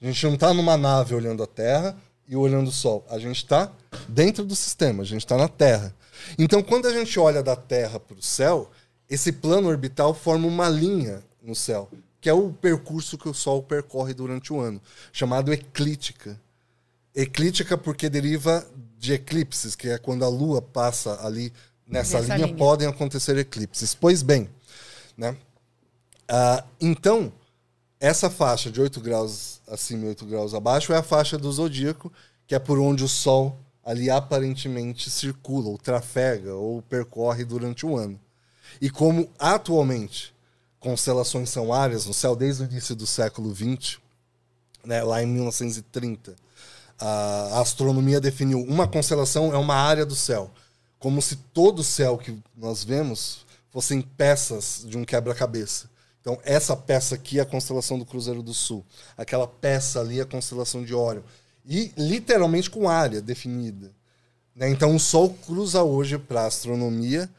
A 0.02 0.06
gente 0.06 0.26
não 0.26 0.34
está 0.34 0.54
numa 0.54 0.76
nave 0.76 1.16
olhando 1.16 1.42
a 1.42 1.48
Terra 1.48 1.96
e 2.28 2.36
olhando 2.36 2.68
o 2.68 2.72
Sol. 2.72 3.06
A 3.10 3.20
gente 3.20 3.38
está 3.38 3.72
dentro 4.08 4.44
do 4.44 4.56
sistema, 4.56 5.04
a 5.04 5.06
gente 5.06 5.24
está 5.24 5.38
na 5.38 5.48
Terra. 5.48 5.94
Então, 6.38 6.64
quando 6.64 6.88
a 6.88 6.94
gente 6.94 7.20
olha 7.20 7.44
da 7.44 7.56
Terra 7.56 8.00
para 8.00 8.18
o 8.18 8.22
céu, 8.22 8.70
esse 9.10 9.32
plano 9.32 9.68
orbital 9.68 10.14
forma 10.14 10.48
uma 10.48 10.70
linha 10.70 11.24
no 11.42 11.56
céu, 11.56 11.90
que 12.22 12.30
é 12.30 12.34
o 12.34 12.52
percurso 12.52 13.18
que 13.18 13.28
o 13.28 13.34
Sol 13.34 13.62
percorre 13.62 14.14
durante 14.14 14.54
o 14.54 14.60
ano, 14.60 14.82
chamado 15.12 15.52
eclíptica. 15.52 16.40
Eclíptica 17.14 17.78
porque 17.78 18.10
deriva 18.10 18.66
de 18.98 19.14
eclipses, 19.14 19.76
que 19.76 19.90
é 19.90 19.98
quando 19.98 20.24
a 20.24 20.30
Lua 20.30 20.62
passa 20.62 21.26
ali 21.26 21.54
nessa 21.86 22.20
linha, 22.20 22.38
linha. 22.38 22.56
podem 22.56 22.88
acontecer 22.88 23.38
eclipses. 23.38 23.94
Pois 23.94 24.24
bem, 24.24 24.50
né? 25.18 25.36
Ah, 26.28 26.64
então, 26.80 27.32
essa 28.04 28.30
faixa 28.30 28.70
de 28.70 28.82
8 28.82 29.00
graus 29.00 29.62
acima 29.66 30.04
e 30.04 30.08
8 30.10 30.26
graus 30.26 30.54
abaixo 30.54 30.92
é 30.92 30.98
a 30.98 31.02
faixa 31.02 31.38
do 31.38 31.50
zodíaco, 31.50 32.12
que 32.46 32.54
é 32.54 32.60
por 32.60 32.78
onde 32.78 33.02
o 33.02 33.08
Sol 33.08 33.58
ali 33.82 34.10
aparentemente 34.10 35.10
circula, 35.10 35.70
ou 35.70 35.78
trafega, 35.78 36.54
ou 36.54 36.82
percorre 36.82 37.46
durante 37.46 37.86
o 37.86 37.96
ano. 37.96 38.20
E 38.82 38.90
como 38.90 39.30
atualmente 39.40 40.36
constelações 40.82 41.50
são 41.50 41.72
áreas 41.72 42.06
no 42.06 42.14
céu 42.14 42.36
desde 42.36 42.64
o 42.64 42.66
início 42.66 42.94
do 42.94 43.08
século 43.08 43.56
XX, 43.56 44.00
né, 44.84 45.02
lá 45.02 45.24
em 45.24 45.26
1930, 45.26 46.36
a 47.00 47.62
astronomia 47.62 48.20
definiu 48.20 48.60
uma 48.64 48.86
constelação 48.86 49.54
é 49.54 49.58
uma 49.58 49.76
área 49.76 50.06
do 50.06 50.16
céu, 50.16 50.52
como 51.00 51.22
se 51.22 51.38
todo 51.38 51.80
o 51.80 51.84
céu 51.86 52.18
que 52.18 52.38
nós 52.54 52.84
vemos 52.84 53.46
fossem 53.72 54.02
peças 54.02 54.84
de 54.86 54.98
um 54.98 55.06
quebra-cabeça. 55.06 55.93
Então, 56.24 56.40
essa 56.46 56.74
peça 56.74 57.16
aqui 57.16 57.38
é 57.38 57.42
a 57.42 57.46
constelação 57.46 58.00
do 58.00 58.06
Cruzeiro 58.06 58.42
do 58.42 58.54
Sul. 58.54 58.86
Aquela 59.18 59.46
peça 59.46 60.00
ali 60.00 60.20
é 60.20 60.24
a 60.24 60.26
constelação 60.26 60.82
de 60.82 60.96
Órion. 60.96 61.22
E 61.66 61.92
literalmente 61.98 62.70
com 62.70 62.88
área 62.88 63.22
definida. 63.22 63.92
né? 64.56 64.70
Então, 64.70 64.96
o 64.96 65.00
Sol 65.02 65.36
cruza 65.46 65.84
hoje 65.84 66.18
para 66.18 66.44
a 66.44 66.48
astronomia 66.48 67.30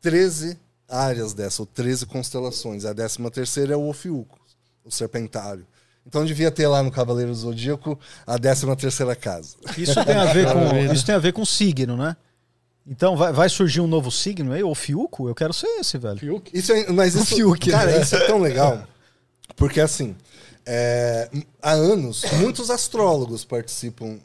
13 0.00 0.58
áreas 0.88 1.32
dessa, 1.32 1.62
ou 1.62 1.66
13 1.66 2.04
constelações. 2.06 2.84
A 2.84 2.92
13 2.92 3.30
terceira 3.30 3.74
é 3.74 3.76
o 3.76 3.88
Ofiuco, 3.88 4.40
o 4.84 4.90
Serpentário. 4.90 5.64
Então, 6.04 6.24
devia 6.24 6.50
ter 6.50 6.66
lá 6.66 6.82
no 6.82 6.90
Cavaleiro 6.90 7.30
do 7.30 7.36
Zodíaco 7.36 7.96
a 8.26 8.36
13 8.36 8.74
terceira 8.74 9.14
casa. 9.14 9.54
Isso 9.78 10.04
tem 10.04 10.16
a 10.16 10.32
ver 10.32 10.46
com, 10.52 10.92
isso 10.92 11.06
tem 11.06 11.14
a 11.14 11.18
ver 11.20 11.32
com 11.32 11.44
signo, 11.44 11.96
né? 11.96 12.16
Então 12.86 13.16
vai, 13.16 13.32
vai 13.32 13.48
surgir 13.48 13.80
um 13.80 13.86
novo 13.86 14.10
signo 14.10 14.52
aí, 14.52 14.62
o 14.62 14.74
Fiuco? 14.74 15.28
Eu 15.28 15.34
quero 15.34 15.52
ser 15.52 15.68
esse, 15.78 15.98
velho. 15.98 16.18
Fiuk? 16.18 16.50
Isso 16.56 16.72
é, 16.72 16.90
mas 16.90 17.14
isso, 17.14 17.36
Fiuk, 17.36 17.70
cara, 17.70 17.92
né? 17.92 18.02
isso 18.02 18.16
é 18.16 18.26
tão 18.26 18.38
legal. 18.38 18.86
Porque 19.56 19.80
assim, 19.80 20.16
é, 20.66 21.30
há 21.60 21.72
anos, 21.72 22.24
muitos 22.40 22.70
astrólogos 22.70 23.44
participam 23.44 24.18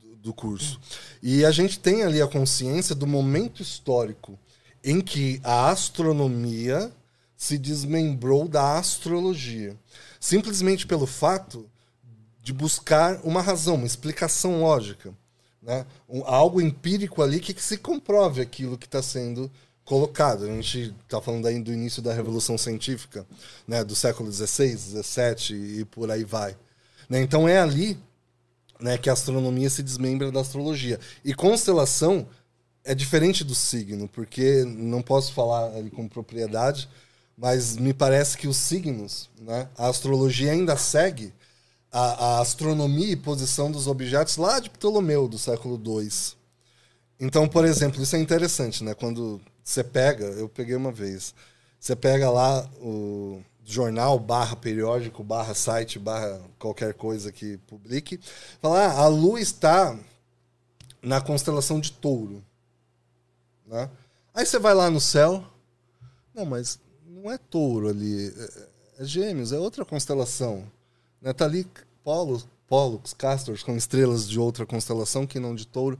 do, 0.00 0.16
do 0.16 0.32
curso. 0.32 0.80
E 1.22 1.44
a 1.44 1.50
gente 1.50 1.78
tem 1.78 2.02
ali 2.02 2.22
a 2.22 2.26
consciência 2.26 2.94
do 2.94 3.06
momento 3.06 3.62
histórico 3.62 4.38
em 4.82 5.00
que 5.00 5.40
a 5.42 5.70
astronomia 5.70 6.92
se 7.36 7.58
desmembrou 7.58 8.46
da 8.46 8.78
astrologia. 8.78 9.76
Simplesmente 10.20 10.86
pelo 10.86 11.06
fato 11.06 11.68
de 12.42 12.52
buscar 12.52 13.18
uma 13.24 13.40
razão, 13.40 13.76
uma 13.76 13.86
explicação 13.86 14.60
lógica. 14.60 15.14
Né? 15.64 15.86
Um- 16.08 16.24
algo 16.24 16.60
empírico 16.60 17.22
ali 17.22 17.40
que, 17.40 17.54
que 17.54 17.62
se 17.62 17.78
comprove 17.78 18.42
aquilo 18.42 18.76
que 18.76 18.86
está 18.86 19.02
sendo 19.02 19.50
colocado. 19.84 20.44
A 20.44 20.46
gente 20.48 20.94
está 21.02 21.20
falando 21.20 21.46
aí 21.46 21.58
do 21.60 21.72
início 21.72 22.02
da 22.02 22.12
Revolução 22.12 22.58
Científica, 22.58 23.26
né? 23.66 23.82
do 23.82 23.94
século 23.94 24.30
XVI, 24.30 24.76
XVII 24.76 25.80
e 25.80 25.84
por 25.84 26.10
aí 26.10 26.24
vai. 26.24 26.56
Né? 27.08 27.20
Então 27.22 27.48
é 27.48 27.58
ali 27.58 27.98
né, 28.80 28.98
que 28.98 29.08
a 29.08 29.14
astronomia 29.14 29.70
se 29.70 29.82
desmembra 29.82 30.30
da 30.30 30.40
astrologia. 30.40 31.00
E 31.24 31.32
constelação 31.32 32.26
é 32.84 32.94
diferente 32.94 33.42
do 33.42 33.54
signo, 33.54 34.06
porque 34.08 34.64
não 34.64 35.00
posso 35.00 35.32
falar 35.32 35.70
com 35.94 36.06
propriedade, 36.06 36.88
mas 37.36 37.76
me 37.76 37.94
parece 37.94 38.36
que 38.36 38.46
os 38.46 38.58
signos, 38.58 39.30
né, 39.40 39.68
a 39.76 39.88
astrologia 39.88 40.52
ainda 40.52 40.76
segue 40.76 41.32
a, 41.94 42.00
a 42.00 42.40
astronomia 42.40 43.12
e 43.12 43.16
posição 43.16 43.70
dos 43.70 43.86
objetos 43.86 44.36
lá 44.36 44.58
de 44.58 44.68
Ptolomeu, 44.68 45.28
do 45.28 45.38
século 45.38 45.80
II. 45.80 46.08
Então, 47.20 47.46
por 47.46 47.64
exemplo, 47.64 48.02
isso 48.02 48.16
é 48.16 48.18
interessante, 48.18 48.82
né? 48.82 48.94
Quando 48.94 49.40
você 49.62 49.84
pega, 49.84 50.24
eu 50.24 50.48
peguei 50.48 50.74
uma 50.74 50.90
vez, 50.90 51.32
você 51.78 51.94
pega 51.94 52.28
lá 52.28 52.68
o 52.82 53.40
jornal, 53.64 54.18
barra 54.18 54.56
periódico, 54.56 55.22
barra 55.22 55.54
site, 55.54 55.96
barra 56.00 56.40
qualquer 56.58 56.94
coisa 56.94 57.30
que 57.30 57.58
publique, 57.58 58.18
fala, 58.60 58.86
ah, 58.86 59.04
a 59.04 59.06
Lua 59.06 59.40
está 59.40 59.96
na 61.00 61.20
constelação 61.20 61.78
de 61.78 61.92
touro. 61.92 62.44
Né? 63.68 63.88
Aí 64.34 64.44
você 64.44 64.58
vai 64.58 64.74
lá 64.74 64.90
no 64.90 65.00
céu, 65.00 65.44
não, 66.34 66.44
mas 66.44 66.80
não 67.06 67.30
é 67.30 67.38
touro 67.38 67.88
ali, 67.88 68.34
é, 68.36 69.02
é 69.02 69.04
gêmeos, 69.04 69.52
é 69.52 69.58
outra 69.58 69.84
constelação. 69.84 70.68
Né? 71.24 71.32
Tá 71.32 71.46
ali 71.46 71.66
Pollux, 72.04 72.46
Pollux, 72.68 73.12
Castors, 73.14 73.62
com 73.62 73.76
estrelas 73.76 74.28
de 74.28 74.38
outra 74.38 74.64
constelação 74.64 75.26
que 75.26 75.40
não 75.40 75.54
de 75.54 75.66
touro. 75.66 75.98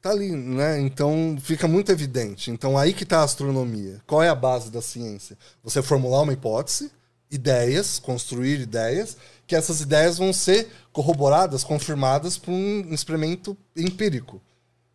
Tá 0.00 0.10
ali, 0.10 0.32
né? 0.32 0.80
Então 0.80 1.36
fica 1.40 1.68
muito 1.68 1.92
evidente. 1.92 2.50
Então 2.50 2.76
aí 2.76 2.92
que 2.92 3.04
está 3.04 3.20
a 3.20 3.24
astronomia. 3.24 4.02
Qual 4.06 4.22
é 4.22 4.28
a 4.28 4.34
base 4.34 4.70
da 4.70 4.82
ciência? 4.82 5.36
Você 5.62 5.82
formular 5.82 6.22
uma 6.22 6.32
hipótese 6.32 6.90
ideias, 7.30 7.98
construir 7.98 8.60
ideias, 8.60 9.16
que 9.46 9.56
essas 9.56 9.80
ideias 9.80 10.18
vão 10.18 10.32
ser 10.32 10.68
corroboradas, 10.92 11.64
confirmadas 11.64 12.38
por 12.38 12.52
um 12.52 12.92
experimento 12.92 13.56
empírico. 13.76 14.40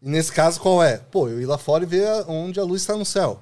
E 0.01 0.09
nesse 0.09 0.31
caso, 0.31 0.59
qual 0.59 0.83
é? 0.83 0.97
Pô, 0.97 1.27
eu 1.29 1.41
ir 1.41 1.45
lá 1.45 1.57
fora 1.57 1.83
e 1.83 1.87
ver 1.87 2.07
onde 2.27 2.59
a 2.59 2.63
luz 2.63 2.81
está 2.81 2.95
no 2.95 3.05
céu. 3.05 3.39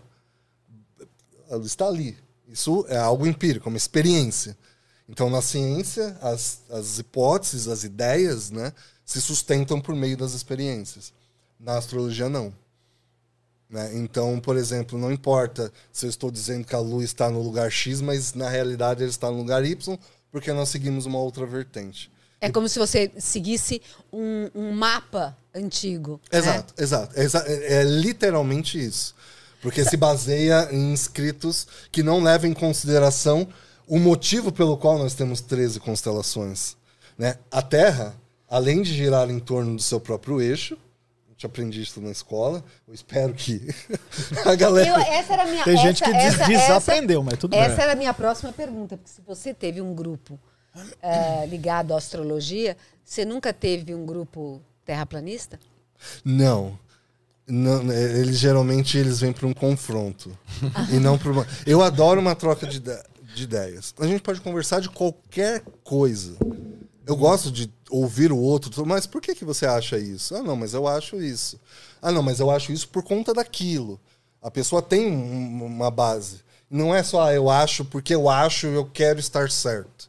A 1.50 1.56
luz 1.56 1.68
está 1.68 1.88
ali. 1.88 2.18
Isso 2.48 2.86
é 2.90 2.98
algo 2.98 3.26
empírico, 3.26 3.70
uma 3.70 3.78
experiência. 3.78 4.58
Então, 5.10 5.30
na 5.30 5.42
ciência, 5.42 6.16
as, 6.22 6.60
as 6.70 7.00
hipóteses, 7.00 7.68
as 7.68 7.84
ideias, 7.84 8.52
né, 8.52 8.72
se 9.04 9.20
sustentam 9.20 9.82
por 9.82 9.96
meio 9.96 10.16
das 10.16 10.34
experiências. 10.34 11.12
Na 11.60 11.78
astrologia, 11.78 12.30
não. 12.30 12.54
Né? 13.70 13.92
Então, 13.96 14.40
por 14.40 14.56
exemplo, 14.56 14.98
não 14.98 15.12
importa 15.12 15.72
se 15.92 16.06
eu 16.06 16.10
estou 16.10 16.30
dizendo 16.32 16.66
que 16.66 16.76
a 16.76 16.80
luz 16.80 17.06
está 17.06 17.30
no 17.30 17.42
lugar 17.42 17.72
X, 17.72 18.02
mas 18.02 18.34
na 18.34 18.48
realidade 18.50 19.02
ele 19.04 19.10
está 19.10 19.30
no 19.30 19.38
lugar 19.38 19.66
Y, 19.66 19.98
porque 20.32 20.54
nós 20.54 20.70
seguimos 20.70 21.06
uma 21.06 21.20
outra 21.20 21.46
vertente. 21.46 22.12
É 22.42 22.50
como 22.50 22.70
se 22.70 22.80
você 22.80 23.12
seguisse 23.18 23.82
um, 24.14 24.50
um 24.56 24.72
mapa 24.72 25.36
antigo. 25.54 26.22
né? 26.32 26.40
Exato, 26.40 26.74
exato. 26.78 27.20
É, 27.20 27.24
exa- 27.24 27.44
é- 27.48 27.74
é 27.82 27.84
literalmente 27.84 28.80
isso. 28.84 29.14
Porque 29.62 29.84
se 29.84 29.98
baseia 29.98 30.70
em 30.72 30.94
escritos 30.94 31.68
que 31.92 32.02
não 32.02 32.24
levam 32.24 32.50
em 32.50 32.54
consideração 32.54 33.46
o 33.90 34.00
motivo 34.00 34.52
pelo 34.52 34.78
qual 34.78 34.98
nós 34.98 35.14
temos 35.16 35.42
13 35.42 35.80
constelações. 35.80 36.78
Né? 37.18 37.36
A 37.52 37.62
Terra, 37.62 38.16
além 38.50 38.82
de 38.82 38.94
girar 38.94 39.30
em 39.30 39.40
torno 39.40 39.76
do 39.76 39.82
seu 39.82 40.00
próprio 40.00 40.40
eixo, 40.42 40.76
a 41.28 41.32
gente 41.32 41.46
aprendi 41.46 41.82
isso 41.82 42.00
na 42.00 42.12
escola, 42.12 42.64
eu 42.88 42.94
espero 42.94 43.34
que 43.34 43.68
a 44.46 44.56
galera... 44.56 44.90
Eu- 44.90 45.14
essa 45.14 45.34
era 45.34 45.44
a 45.44 45.46
minha 45.46 45.64
Tem 45.64 45.76
gente 45.78 46.04
essa- 46.04 46.12
que 46.14 46.18
des- 46.18 46.34
essa- 46.40 46.46
desaprendeu, 46.48 47.24
mas 47.24 47.38
tudo 47.40 47.52
bem. 47.52 47.60
Essa 47.60 47.82
era 47.82 47.92
a 47.94 47.96
minha 47.96 48.14
próxima 48.14 48.54
pergunta, 48.54 48.96
porque 48.96 49.10
se 49.12 49.22
você 49.26 49.54
teve 49.54 49.82
um 49.82 49.94
grupo 49.94 50.40
eh, 51.02 51.46
ligado 51.48 51.94
à 51.94 51.98
astrologia, 51.98 52.78
você 53.04 53.26
nunca 53.26 53.52
teve 53.52 53.94
um 53.96 54.06
grupo 54.06 54.62
terraplanista? 54.86 55.60
Não. 56.24 56.78
Não, 57.48 57.92
é, 57.92 58.20
eles 58.20 58.38
geralmente 58.38 58.96
eles 58.98 59.20
vêm 59.20 59.34
para 59.34 59.48
um 59.48 59.54
confronto 59.54 60.38
e 60.94 61.00
não 61.00 61.18
para 61.18 61.32
uma. 61.32 61.48
Eu 61.66 61.82
adoro 61.82 62.22
uma 62.22 62.36
troca 62.36 62.68
de, 62.68 62.80
de 63.40 63.44
ideias. 63.46 63.94
A 64.00 64.06
gente 64.06 64.22
pode 64.22 64.42
conversar 64.42 64.82
de 64.82 64.90
qualquer 64.90 65.64
coisa. 65.84 66.36
Eu 67.06 67.16
gosto 67.16 67.50
de 67.52 67.72
ouvir 67.90 68.32
o 68.32 68.38
outro, 68.38 68.86
mas 68.86 69.08
por 69.08 69.22
que, 69.22 69.34
que 69.34 69.44
você 69.46 69.66
acha 69.66 69.98
isso? 69.98 70.36
Ah, 70.36 70.44
não, 70.44 70.56
mas 70.56 70.74
eu 70.74 70.88
acho 70.88 71.20
isso. 71.22 71.60
Ah, 72.02 72.12
não, 72.12 72.22
mas 72.22 72.40
eu 72.40 72.52
acho 72.52 72.72
isso 72.72 72.88
por 72.90 73.02
conta 73.04 73.34
daquilo. 73.34 74.00
A 74.42 74.52
pessoa 74.52 74.82
tem 74.82 75.08
um- 75.12 75.66
uma 75.66 75.90
base. 75.90 76.38
Não 76.70 76.94
é 76.94 77.02
só 77.02 77.24
ah, 77.24 77.34
eu 77.34 77.50
acho 77.50 77.84
porque 77.84 78.14
eu 78.14 78.30
acho, 78.30 78.68
eu 78.68 78.86
quero 78.86 79.20
estar 79.20 79.50
certo. 79.50 80.08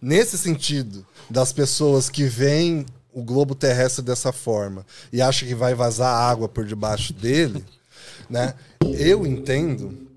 Nesse 0.00 0.38
sentido, 0.38 1.06
das 1.28 1.52
pessoas 1.52 2.08
que 2.08 2.24
veem 2.24 2.86
o 3.12 3.22
globo 3.22 3.54
terrestre 3.54 4.02
dessa 4.02 4.32
forma 4.32 4.86
e 5.12 5.20
acham 5.20 5.46
que 5.46 5.54
vai 5.54 5.74
vazar 5.74 6.08
água 6.14 6.48
por 6.48 6.64
debaixo 6.64 7.12
dele, 7.12 7.62
né? 8.30 8.54
Eu 8.98 9.26
entendo 9.26 10.08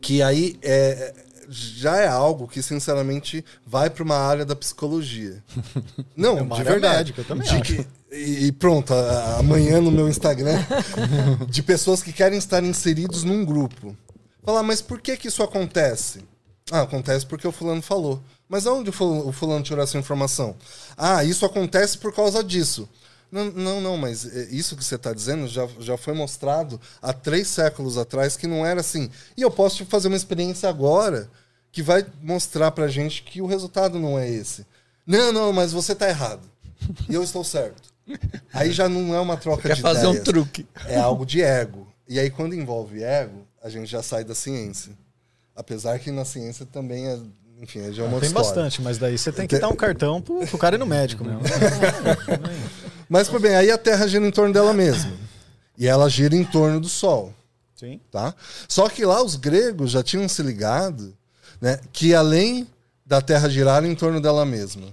que 0.00 0.22
aí 0.22 0.56
é, 0.62 1.12
já 1.52 1.96
é 1.96 2.06
algo 2.06 2.46
que, 2.46 2.62
sinceramente, 2.62 3.44
vai 3.66 3.90
para 3.90 4.04
uma 4.04 4.16
área 4.16 4.44
da 4.44 4.54
psicologia. 4.54 5.42
Não, 6.16 6.38
É 6.38 6.44
de 6.44 6.62
verdade. 6.62 6.96
médica, 6.98 7.20
eu 7.22 7.24
também 7.24 7.46
De 7.48 7.54
acho. 7.56 7.62
que- 7.62 7.86
e 8.16 8.52
pronto, 8.52 8.92
a- 8.94 9.38
amanhã 9.38 9.80
no 9.80 9.90
meu 9.90 10.08
Instagram, 10.08 10.58
de 11.48 11.62
pessoas 11.62 12.02
que 12.02 12.12
querem 12.12 12.38
estar 12.38 12.62
inseridos 12.62 13.24
num 13.24 13.44
grupo. 13.44 13.96
Falar, 14.44 14.62
mas 14.62 14.80
por 14.80 15.00
que 15.00 15.16
que 15.16 15.28
isso 15.28 15.42
acontece? 15.42 16.24
Ah, 16.72 16.82
acontece 16.82 17.26
porque 17.26 17.46
o 17.46 17.52
fulano 17.52 17.82
falou. 17.82 18.22
Mas 18.48 18.66
aonde 18.66 18.90
o 18.90 19.32
fulano 19.32 19.62
tirou 19.62 19.82
essa 19.82 19.98
informação? 19.98 20.56
Ah, 20.96 21.22
isso 21.24 21.44
acontece 21.46 21.98
por 21.98 22.12
causa 22.12 22.42
disso. 22.42 22.88
Não, 23.30 23.44
não, 23.46 23.80
não, 23.80 23.96
mas 23.96 24.26
é, 24.26 24.48
isso 24.50 24.76
que 24.76 24.84
você 24.84 24.96
está 24.96 25.12
dizendo 25.12 25.46
já, 25.46 25.68
já 25.78 25.96
foi 25.96 26.14
mostrado 26.14 26.80
há 27.00 27.12
três 27.12 27.48
séculos 27.48 27.96
atrás 27.96 28.36
que 28.36 28.46
não 28.46 28.66
era 28.66 28.80
assim. 28.80 29.08
E 29.36 29.42
eu 29.42 29.50
posso 29.50 29.76
te 29.76 29.84
fazer 29.84 30.08
uma 30.08 30.16
experiência 30.16 30.68
agora 30.68 31.30
que 31.70 31.82
vai 31.82 32.04
mostrar 32.20 32.70
pra 32.72 32.88
gente 32.88 33.22
que 33.22 33.40
o 33.40 33.46
resultado 33.46 33.98
não 33.98 34.18
é 34.18 34.28
esse. 34.28 34.66
Não, 35.06 35.32
não, 35.32 35.52
mas 35.52 35.72
você 35.72 35.94
tá 35.94 36.08
errado. 36.08 36.42
E 37.08 37.14
eu 37.14 37.22
estou 37.22 37.44
certo. 37.44 37.90
Aí 38.52 38.72
já 38.72 38.88
não 38.88 39.14
é 39.14 39.20
uma 39.20 39.36
troca 39.36 39.68
Quer 39.68 39.76
de 39.76 39.82
fazer 39.82 40.06
um 40.06 40.10
ideias. 40.10 40.24
truque. 40.24 40.66
É 40.86 40.98
algo 40.98 41.24
de 41.24 41.42
ego. 41.42 41.86
E 42.08 42.18
aí, 42.18 42.28
quando 42.30 42.54
envolve 42.54 43.02
ego, 43.02 43.46
a 43.62 43.68
gente 43.68 43.86
já 43.88 44.02
sai 44.02 44.24
da 44.24 44.34
ciência. 44.34 44.92
Apesar 45.54 45.98
que 45.98 46.10
na 46.10 46.24
ciência 46.24 46.66
também 46.66 47.06
é, 47.06 47.18
enfim, 47.60 47.80
é 47.80 47.92
já 47.92 48.04
uma 48.04 48.18
Tem 48.18 48.28
história. 48.28 48.48
bastante, 48.48 48.80
mas 48.82 48.96
daí 48.98 49.18
você 49.18 49.30
tem 49.30 49.46
que 49.46 49.58
dar 49.58 49.68
um 49.68 49.76
cartão 49.76 50.20
pro, 50.22 50.46
pro 50.46 50.58
cara 50.58 50.76
ir 50.76 50.78
no 50.78 50.86
médico 50.86 51.24
mesmo. 51.24 51.40
Mas, 53.08 53.28
por 53.28 53.40
bem, 53.40 53.56
aí 53.56 53.70
a 53.72 53.76
Terra 53.78 54.06
gira 54.06 54.24
em 54.24 54.30
torno 54.30 54.54
dela 54.54 54.72
mesma. 54.72 55.12
E 55.76 55.86
ela 55.86 56.08
gira 56.08 56.34
em 56.36 56.44
torno 56.44 56.80
do 56.80 56.88
Sol. 56.88 57.34
Sim. 57.74 57.98
tá? 58.12 58.34
Só 58.68 58.88
que 58.90 59.04
lá 59.06 59.22
os 59.22 59.36
gregos 59.36 59.90
já 59.90 60.02
tinham 60.02 60.28
se 60.28 60.42
ligado 60.42 61.16
né, 61.60 61.80
que 61.92 62.14
além 62.14 62.68
da 63.06 63.22
Terra 63.22 63.48
girar 63.48 63.82
em 63.86 63.94
torno 63.94 64.20
dela 64.20 64.44
mesma 64.44 64.88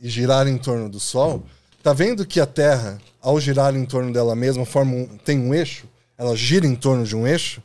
e 0.00 0.08
girar 0.08 0.48
em 0.48 0.56
torno 0.56 0.88
do 0.88 0.98
Sol, 0.98 1.44
tá 1.82 1.92
vendo 1.92 2.24
que 2.26 2.40
a 2.40 2.46
Terra, 2.46 2.98
ao 3.20 3.38
girar 3.38 3.76
em 3.76 3.84
torno 3.84 4.12
dela 4.12 4.34
mesma, 4.34 4.64
forma 4.64 4.94
um- 4.94 5.06
tem 5.18 5.38
um 5.38 5.52
eixo, 5.54 5.86
ela 6.16 6.34
gira 6.34 6.66
em 6.66 6.74
torno 6.74 7.04
de 7.04 7.14
um 7.14 7.26
eixo. 7.26 7.62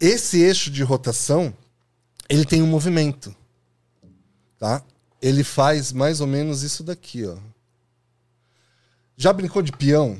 Esse 0.00 0.40
eixo 0.40 0.70
de 0.70 0.82
rotação, 0.82 1.52
ele 2.30 2.44
tem 2.46 2.62
um 2.62 2.66
movimento, 2.66 3.34
tá? 4.58 4.82
Ele 5.20 5.42
faz 5.44 5.92
mais 5.92 6.20
ou 6.20 6.26
menos 6.26 6.62
isso 6.62 6.82
daqui, 6.82 7.26
ó. 7.26 7.36
Já 9.16 9.32
brincou 9.32 9.62
de 9.62 9.72
peão? 9.72 10.16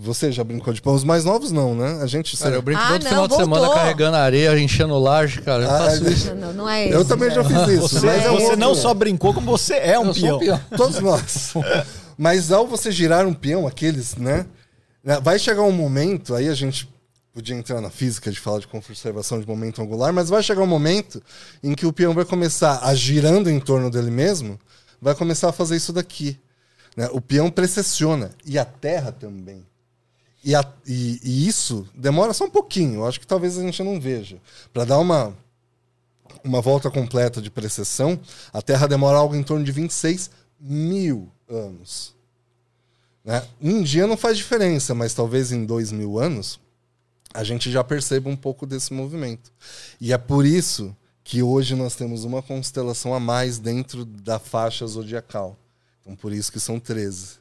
Você 0.00 0.30
já 0.30 0.44
brincou 0.44 0.72
de 0.72 0.80
peão? 0.80 0.94
Os 0.94 1.02
mais 1.02 1.24
novos 1.24 1.50
não, 1.50 1.74
né? 1.74 1.98
A 2.00 2.06
gente 2.06 2.36
Cara, 2.36 2.54
eu 2.54 2.62
brinco 2.62 2.80
Ah, 2.80 2.90
todo 2.92 3.02
não, 3.02 3.08
final 3.10 3.26
de 3.28 3.34
semana 3.34 3.60
voltou. 3.66 3.74
carregando 3.74 4.16
areia, 4.16 4.56
enchendo 4.60 4.96
laje, 4.98 5.42
cara. 5.42 5.64
Eu 5.64 5.70
Ah, 5.70 5.78
faço 5.78 6.06
é- 6.06 6.10
isso. 6.12 6.34
Não, 6.34 6.46
não, 6.46 6.52
não 6.52 6.68
é 6.68 6.84
esse. 6.84 6.94
Eu 6.94 7.04
também 7.04 7.30
já 7.30 7.42
fiz 7.42 7.56
isso. 7.68 7.88
Você, 7.88 8.06
mas 8.06 8.24
é 8.24 8.30
você 8.30 8.54
não 8.54 8.74
só 8.76 8.94
brincou, 8.94 9.34
como 9.34 9.46
você 9.50 9.74
é 9.74 9.98
um 9.98 10.06
Eu 10.06 10.14
sou 10.14 10.22
peão. 10.22 10.36
um 10.36 10.38
peão. 10.38 10.60
Todos 10.76 11.00
nós. 11.00 11.52
Mas 12.16 12.52
ao 12.52 12.66
você 12.68 12.92
girar 12.92 13.26
um 13.26 13.34
peão, 13.34 13.66
aqueles, 13.66 14.14
né, 14.16 14.46
Vai 15.22 15.38
chegar 15.38 15.62
um 15.62 15.72
momento, 15.72 16.34
aí 16.34 16.48
a 16.48 16.54
gente 16.54 16.88
podia 17.38 17.54
entrar 17.54 17.80
na 17.80 17.88
física 17.88 18.32
de 18.32 18.40
falar 18.40 18.58
de 18.58 18.66
conservação 18.66 19.38
de 19.40 19.46
momento 19.46 19.80
angular, 19.80 20.12
mas 20.12 20.28
vai 20.28 20.42
chegar 20.42 20.60
um 20.62 20.66
momento 20.66 21.22
em 21.62 21.72
que 21.72 21.86
o 21.86 21.92
peão 21.92 22.12
vai 22.12 22.24
começar 22.24 22.80
a 22.84 22.92
girando 22.96 23.48
em 23.48 23.60
torno 23.60 23.88
dele 23.92 24.10
mesmo, 24.10 24.58
vai 25.00 25.14
começar 25.14 25.48
a 25.48 25.52
fazer 25.52 25.76
isso 25.76 25.92
daqui. 25.92 26.36
né? 26.96 27.08
O 27.12 27.20
peão 27.20 27.48
precessiona. 27.48 28.32
E 28.44 28.58
a 28.58 28.64
Terra 28.64 29.12
também. 29.12 29.64
E, 30.42 30.52
a- 30.52 30.64
e- 30.84 31.20
e 31.22 31.46
isso 31.46 31.86
demora 31.94 32.32
só 32.34 32.44
um 32.44 32.50
pouquinho, 32.50 33.06
acho 33.06 33.20
que 33.20 33.26
talvez 33.26 33.56
a 33.56 33.62
gente 33.62 33.80
não 33.84 34.00
veja. 34.00 34.38
Para 34.72 34.84
dar 34.84 34.98
uma, 34.98 35.32
uma 36.42 36.60
volta 36.60 36.90
completa 36.90 37.40
de 37.40 37.52
precessão, 37.52 38.18
a 38.52 38.60
Terra 38.60 38.88
demora 38.88 39.16
algo 39.16 39.36
em 39.36 39.44
torno 39.44 39.64
de 39.64 39.70
26 39.70 40.28
mil 40.60 41.30
anos. 41.48 42.16
Né? 43.24 43.46
Um 43.62 43.80
dia 43.80 44.08
não 44.08 44.16
faz 44.16 44.36
diferença, 44.36 44.92
mas 44.92 45.14
talvez 45.14 45.52
em 45.52 45.64
dois 45.64 45.92
mil 45.92 46.18
anos 46.18 46.58
a 47.34 47.44
gente 47.44 47.70
já 47.70 47.82
perceba 47.84 48.28
um 48.28 48.36
pouco 48.36 48.66
desse 48.66 48.92
movimento. 48.92 49.52
E 50.00 50.12
é 50.12 50.18
por 50.18 50.44
isso 50.46 50.94
que 51.22 51.42
hoje 51.42 51.74
nós 51.74 51.94
temos 51.94 52.24
uma 52.24 52.40
constelação 52.42 53.12
a 53.14 53.20
mais 53.20 53.58
dentro 53.58 54.04
da 54.04 54.38
faixa 54.38 54.86
zodiacal. 54.86 55.56
Então 56.02 56.16
por 56.16 56.32
isso 56.32 56.50
que 56.50 56.58
são 56.58 56.80
13. 56.80 57.36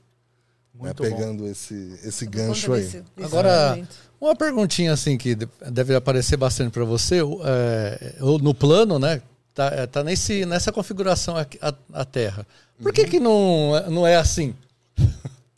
Né? 0.79 0.93
Pegando 0.93 1.47
esse, 1.47 1.99
esse 2.03 2.25
gancho 2.27 2.73
aí. 2.73 2.83
desse- 2.83 2.99
desse 3.15 3.25
Agora, 3.25 3.69
movimento. 3.69 3.95
uma 4.21 4.35
perguntinha 4.35 4.93
assim 4.93 5.17
que 5.17 5.33
de- 5.33 5.47
deve 5.71 5.95
aparecer 5.95 6.37
bastante 6.37 6.71
para 6.71 6.83
você. 6.85 7.19
é, 7.45 8.15
no 8.19 8.53
plano, 8.53 8.99
né? 8.99 9.21
Tá, 9.55 9.67
é, 9.73 9.87
tá 9.87 10.03
nesse, 10.03 10.45
nessa 10.45 10.71
configuração 10.71 11.35
aqui, 11.35 11.57
a, 11.61 11.73
a 11.93 12.05
Terra. 12.05 12.45
Por 12.79 12.93
que, 12.93 13.05
que 13.05 13.19
não, 13.19 13.71
não 13.89 14.05
é 14.05 14.17
assim? 14.17 14.53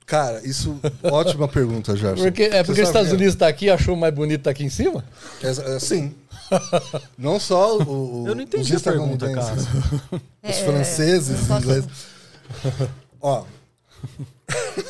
Cara, 0.09 0.41
isso. 0.43 0.79
Ótima 1.03 1.47
pergunta, 1.47 1.95
Jorge. 1.95 2.23
Porque, 2.23 2.43
é 2.43 2.63
porque 2.63 2.81
os 2.81 2.87
Estados? 2.87 3.11
Unidos 3.11 3.35
está 3.35 3.47
aqui 3.47 3.65
e 3.65 3.69
achou 3.69 3.95
mais 3.95 4.11
bonito 4.13 4.41
tá 4.41 4.49
aqui 4.49 4.63
em 4.63 4.69
cima? 4.69 5.05
É, 5.43 5.75
é, 5.75 5.79
sim. 5.79 6.15
Não 7.15 7.39
só 7.39 7.77
o, 7.77 8.23
o, 8.23 8.27
Eu 8.27 8.33
não 8.33 8.41
entendi 8.41 8.75
os 8.75 8.87
a 8.87 8.91
pergunta, 8.91 9.27
estadunidenses, 9.27 9.67
cara. 10.09 10.21
Os 10.43 10.57
franceses, 10.57 11.41
os 11.41 11.49
ingleses. 11.51 11.89
Ó, 13.21 13.43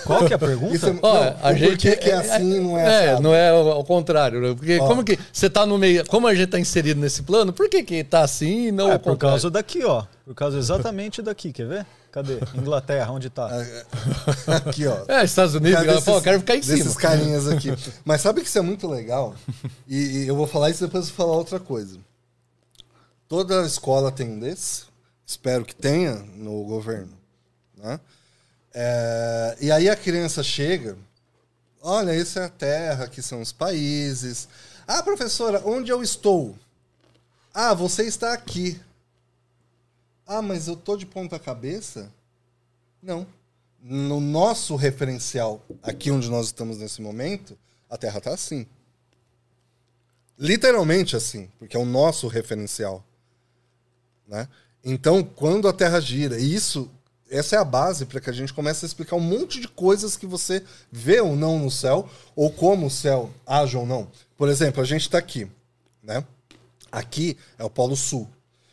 Qual 0.06 0.26
que 0.26 0.32
é 0.32 0.36
a 0.38 0.40
pergunta? 0.40 0.74
isso 0.76 0.88
é, 0.88 0.96
Ó, 1.02 1.14
não, 1.14 1.36
a 1.44 1.52
o 1.52 1.56
gente 1.56 1.96
que 1.98 2.10
é 2.10 2.14
assim 2.14 2.60
não 2.62 2.78
é, 2.78 2.84
É, 2.84 3.10
assado. 3.10 3.22
não 3.24 3.34
é 3.36 3.50
ao 3.50 3.84
contrário. 3.84 4.40
né? 4.40 4.56
Porque 4.56 4.80
Ó. 4.80 4.88
como 4.88 5.04
que 5.04 5.20
você 5.34 5.50
tá 5.50 5.66
no 5.66 5.78
meio. 5.78 6.06
Como 6.08 6.28
a 6.28 6.34
gente 6.34 6.48
tá 6.48 6.60
inserido 6.60 7.02
nesse 7.02 7.24
plano, 7.24 7.52
por 7.52 7.68
que, 7.70 7.84
que 7.84 8.04
tá 8.06 8.22
assim 8.22 8.68
e 8.68 8.72
não 8.72 8.90
É 8.90 8.94
ao 8.94 9.00
por 9.00 9.18
causa 9.18 9.50
daqui, 9.52 9.84
ó. 9.84 10.04
Por 10.26 10.34
causa 10.34 10.58
exatamente 10.58 11.22
daqui, 11.22 11.52
quer 11.52 11.68
ver? 11.68 11.86
Cadê? 12.12 12.40
Inglaterra, 12.56 13.12
onde 13.12 13.30
tá? 13.30 13.48
Aqui, 14.66 14.88
ó. 14.88 15.06
É, 15.08 15.24
Estados 15.24 15.54
Unidos, 15.54 15.76
Cara, 15.76 15.88
cara, 15.88 16.02
pô, 16.02 16.12
eu 16.18 16.22
quero 16.22 16.40
ficar 16.40 16.56
em 16.56 16.60
desses 16.62 16.80
cima. 16.84 16.96
carinhas 16.96 17.48
aqui. 17.48 17.70
Mas 18.04 18.22
sabe 18.22 18.42
que 18.42 18.48
isso 18.48 18.58
é 18.58 18.62
muito 18.62 18.88
legal? 18.88 19.36
E, 19.88 20.24
e 20.24 20.28
eu 20.28 20.36
vou 20.36 20.48
falar 20.48 20.70
isso 20.72 20.84
e 20.84 20.88
depois 20.88 21.08
eu 21.08 21.14
vou 21.16 21.26
falar 21.26 21.38
outra 21.38 21.60
coisa. 21.60 22.00
Toda 23.28 23.64
escola 23.66 24.12
tem 24.12 24.28
um 24.30 24.40
desse. 24.40 24.84
Espero 25.26 25.64
que 25.64 25.76
tenha 25.76 26.16
no 26.16 26.64
governo. 26.64 27.14
Né? 27.78 28.00
É, 28.74 29.58
e 29.62 29.72
aí 29.72 29.88
a 29.88 29.96
criança 29.96 30.42
chega, 30.42 30.98
olha, 31.82 32.16
isso 32.16 32.40
é 32.40 32.46
a 32.46 32.50
Terra, 32.50 33.06
aqui 33.06 33.22
são 33.22 33.40
os 33.40 33.52
países. 33.52 34.48
Ah, 34.88 35.04
professora, 35.04 35.62
onde 35.64 35.92
eu 35.92 36.02
estou? 36.02 36.58
Ah, 37.54 37.76
você 37.76 38.04
está 38.04 38.34
aqui. 38.34 38.80
Ah, 40.32 40.44
mas 40.44 40.68
eu 40.68 40.76
tô 40.76 40.96
de 40.96 41.08
ponta 41.08 41.40
cabeça? 41.40 42.14
Não. 43.02 43.26
No 43.82 44.20
nosso 44.20 44.76
referencial, 44.76 45.66
aqui 45.82 46.12
onde 46.12 46.30
nós 46.30 46.46
estamos 46.46 46.78
nesse 46.78 47.02
momento, 47.02 47.58
a 47.90 47.98
Terra 47.98 48.20
está 48.20 48.32
assim. 48.32 48.68
Literalmente 50.38 51.16
assim, 51.16 51.50
porque 51.58 51.76
é 51.76 51.80
o 51.80 51.86
nosso 51.86 52.28
referencial. 52.28 53.04
Né? 54.28 54.48
Então, 54.84 55.24
quando 55.24 55.68
a 55.68 55.74
Terra 55.74 56.00
gira, 56.00 56.40
e 56.40 56.54
isso, 56.54 56.92
essa 57.28 57.56
é 57.56 57.60
a 57.60 57.66
base 57.66 58.06
para 58.06 58.22
que 58.22 58.30
a 58.30 58.34
gente 58.34 58.54
comece 58.54 58.86
a 58.86 58.88
explicar 58.88 59.16
um 59.16 59.22
monte 59.22 59.60
de 59.60 59.68
coisas 59.68 60.16
que 60.16 60.28
você 60.28 60.64
vê 60.92 61.20
ou 61.20 61.36
não 61.36 61.58
no 61.58 61.72
céu, 61.72 62.08
ou 62.36 62.52
como 62.52 62.86
o 62.86 62.92
céu 62.92 63.34
age 63.48 63.76
ou 63.76 63.86
não. 63.88 64.12
Por 64.38 64.48
exemplo, 64.48 64.80
a 64.80 64.86
gente 64.86 65.02
está 65.02 65.18
aqui, 65.18 65.50
né? 66.04 66.24
Aqui 66.92 67.36
é 67.58 67.64
o 67.64 67.70
Polo 67.70 67.96
Sul. 67.96 68.30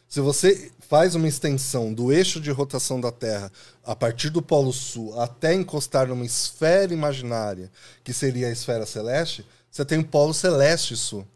Se 0.07 0.21
você 0.21 0.71
faz 0.89 1.15
uma 1.15 1.29
extensão 1.29 1.93
do 1.93 2.13
eixo 2.13 2.41
de 2.41 2.51
rotação 2.51 3.01
da 3.01 3.11
Terra 3.11 3.51
a 3.85 3.95
partir 3.95 4.31
do 4.31 4.41
Polo 4.41 4.73
Sul 4.73 5.19
até 5.21 5.53
encostar 5.53 6.07
numa 6.07 6.25
esfera 6.25 6.93
imaginária, 6.93 7.71
que 8.05 8.13
seria 8.13 8.49
a 8.49 8.53
esfera 8.53 8.87
celeste, 8.87 9.45
você 9.71 9.85
tem 9.85 9.99
o 9.99 10.07
Polo 10.07 10.33
Celeste 10.33 10.97
Sul. 10.97 11.27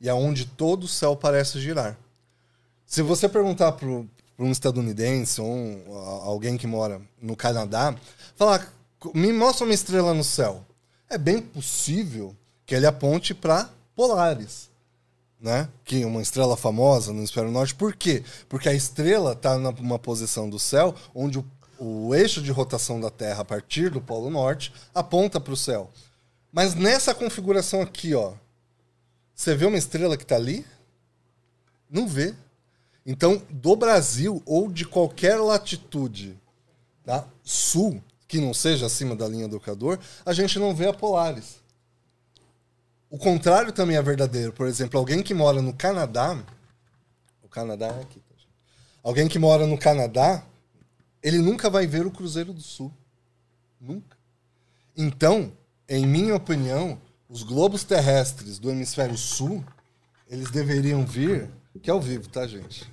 E 0.00 0.08
é 0.08 0.14
onde 0.14 0.44
todo 0.44 0.84
o 0.84 0.88
céu 0.88 1.16
parece 1.16 1.60
girar. 1.60 1.96
Se 2.84 3.00
você 3.00 3.28
perguntar 3.28 3.72
para 3.72 3.88
um 3.88 4.50
estadunidense 4.50 5.40
ou 5.40 5.50
um, 5.50 5.94
alguém 6.22 6.56
que 6.56 6.66
mora 6.66 7.00
no 7.20 7.34
Canadá, 7.34 7.94
falar, 8.34 8.72
me 9.14 9.32
mostra 9.32 9.64
uma 9.64 9.74
estrela 9.74 10.12
no 10.12 10.24
céu. 10.24 10.64
É 11.08 11.16
bem 11.16 11.40
possível 11.40 12.36
que 12.66 12.74
ele 12.74 12.86
aponte 12.86 13.32
para 13.32 13.70
Polaris 13.94 14.68
né? 15.40 15.68
Que 15.84 16.02
é 16.02 16.06
uma 16.06 16.22
estrela 16.22 16.56
famosa 16.56 17.12
no 17.12 17.18
hemisfério 17.18 17.50
norte. 17.50 17.74
Por 17.74 17.94
quê? 17.94 18.24
Porque 18.48 18.68
a 18.68 18.74
estrela 18.74 19.32
está 19.32 19.58
numa 19.58 19.98
posição 19.98 20.48
do 20.48 20.58
céu 20.58 20.94
onde 21.14 21.38
o, 21.38 21.44
o, 21.78 22.14
eixo 22.14 22.40
de 22.40 22.50
rotação 22.50 23.00
da 23.00 23.10
Terra 23.10 23.42
a 23.42 23.44
partir 23.44 23.90
do 23.90 24.00
polo 24.00 24.30
norte 24.30 24.72
aponta 24.94 25.40
para 25.40 25.52
o 25.52 25.56
céu. 25.56 25.90
Mas 26.52 26.74
nessa 26.74 27.14
configuração 27.14 27.82
aqui, 27.82 28.14
ó, 28.14 28.32
você 29.34 29.54
vê 29.54 29.66
uma 29.66 29.76
estrela 29.76 30.16
que 30.16 30.22
está 30.22 30.36
ali? 30.36 30.64
Não 31.90 32.08
vê. 32.08 32.34
Então, 33.04 33.40
do 33.50 33.76
Brasil 33.76 34.42
ou 34.44 34.70
de 34.70 34.84
qualquer 34.84 35.36
latitude 35.36 36.36
tá? 37.04 37.24
sul, 37.44 38.02
que 38.26 38.40
não 38.40 38.52
seja 38.52 38.86
acima 38.86 39.14
da 39.14 39.28
linha 39.28 39.46
do 39.46 39.56
Equador, 39.56 40.00
a 40.24 40.32
gente 40.32 40.58
não 40.58 40.74
vê 40.74 40.88
a 40.88 40.92
Polaris. 40.92 41.65
O 43.16 43.18
contrário 43.18 43.72
também 43.72 43.96
é 43.96 44.02
verdadeiro. 44.02 44.52
Por 44.52 44.66
exemplo, 44.66 45.00
alguém 45.00 45.22
que 45.22 45.32
mora 45.32 45.62
no 45.62 45.72
Canadá. 45.72 46.38
O 47.42 47.48
Canadá 47.48 47.86
é 47.86 48.02
aqui. 48.02 48.20
Tá, 48.20 48.34
alguém 49.02 49.26
que 49.26 49.38
mora 49.38 49.66
no 49.66 49.78
Canadá, 49.78 50.44
ele 51.22 51.38
nunca 51.38 51.70
vai 51.70 51.86
ver 51.86 52.04
o 52.04 52.10
Cruzeiro 52.10 52.52
do 52.52 52.60
Sul. 52.60 52.92
Nunca. 53.80 54.18
Então, 54.94 55.50
em 55.88 56.04
minha 56.04 56.34
opinião, 56.36 57.00
os 57.26 57.42
globos 57.42 57.84
terrestres 57.84 58.58
do 58.58 58.70
hemisfério 58.70 59.16
sul, 59.16 59.64
eles 60.28 60.50
deveriam 60.50 61.06
vir. 61.06 61.48
Que 61.82 61.88
é 61.88 61.94
ao 61.94 62.02
vivo, 62.02 62.28
tá, 62.28 62.46
gente? 62.46 62.84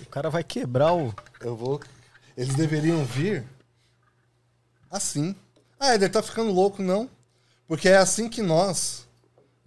O 0.00 0.06
cara 0.06 0.30
vai 0.30 0.42
quebrar 0.42 0.94
o. 0.94 1.14
Eu 1.42 1.54
vou. 1.54 1.78
Eles 2.34 2.54
deveriam 2.54 3.04
vir 3.04 3.44
assim. 4.90 5.36
Ah, 5.78 5.94
ele 5.94 6.08
tá 6.08 6.22
ficando 6.22 6.50
louco, 6.50 6.82
não. 6.82 7.06
Porque 7.68 7.90
é 7.90 7.98
assim 7.98 8.30
que 8.30 8.40
nós 8.40 9.11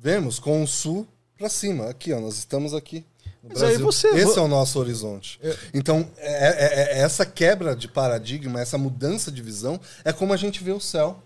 vemos 0.05 0.37
com 0.37 0.61
o 0.61 0.67
sul 0.67 1.07
para 1.35 1.49
cima. 1.49 1.89
Aqui, 1.89 2.13
ó, 2.13 2.19
nós 2.19 2.37
estamos 2.37 2.75
aqui. 2.75 3.03
No 3.41 3.49
Mas 3.49 3.63
aí 3.63 3.69
Brasil. 3.69 3.85
você- 3.85 4.07
Esse 4.09 4.37
é 4.37 4.41
o 4.41 4.47
nosso 4.47 4.77
horizonte. 4.79 5.39
Então, 5.73 6.07
é- 6.17 6.47
é- 6.93 6.97
é- 6.97 6.99
essa 6.99 7.25
quebra 7.25 7.75
de 7.75 7.87
paradigma, 7.87 8.61
essa 8.61 8.77
mudança 8.77 9.31
de 9.31 9.41
visão, 9.41 9.79
é 10.03 10.13
como 10.13 10.31
a 10.31 10.37
gente 10.37 10.63
vê 10.63 10.71
o 10.71 10.79
céu. 10.79 11.17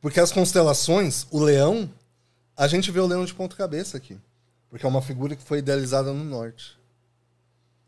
Porque 0.00 0.20
as 0.20 0.30
constelações, 0.30 1.26
o 1.32 1.40
leão, 1.42 1.90
a 2.56 2.68
gente 2.68 2.92
vê 2.92 3.00
o 3.00 3.06
leão 3.06 3.24
de 3.24 3.34
ponta 3.34 3.56
cabeça 3.56 3.96
aqui. 3.96 4.16
Porque 4.70 4.86
é 4.86 4.88
uma 4.88 5.02
figura 5.02 5.34
que 5.34 5.42
foi 5.42 5.58
idealizada 5.58 6.12
no 6.12 6.22
norte. 6.24 6.76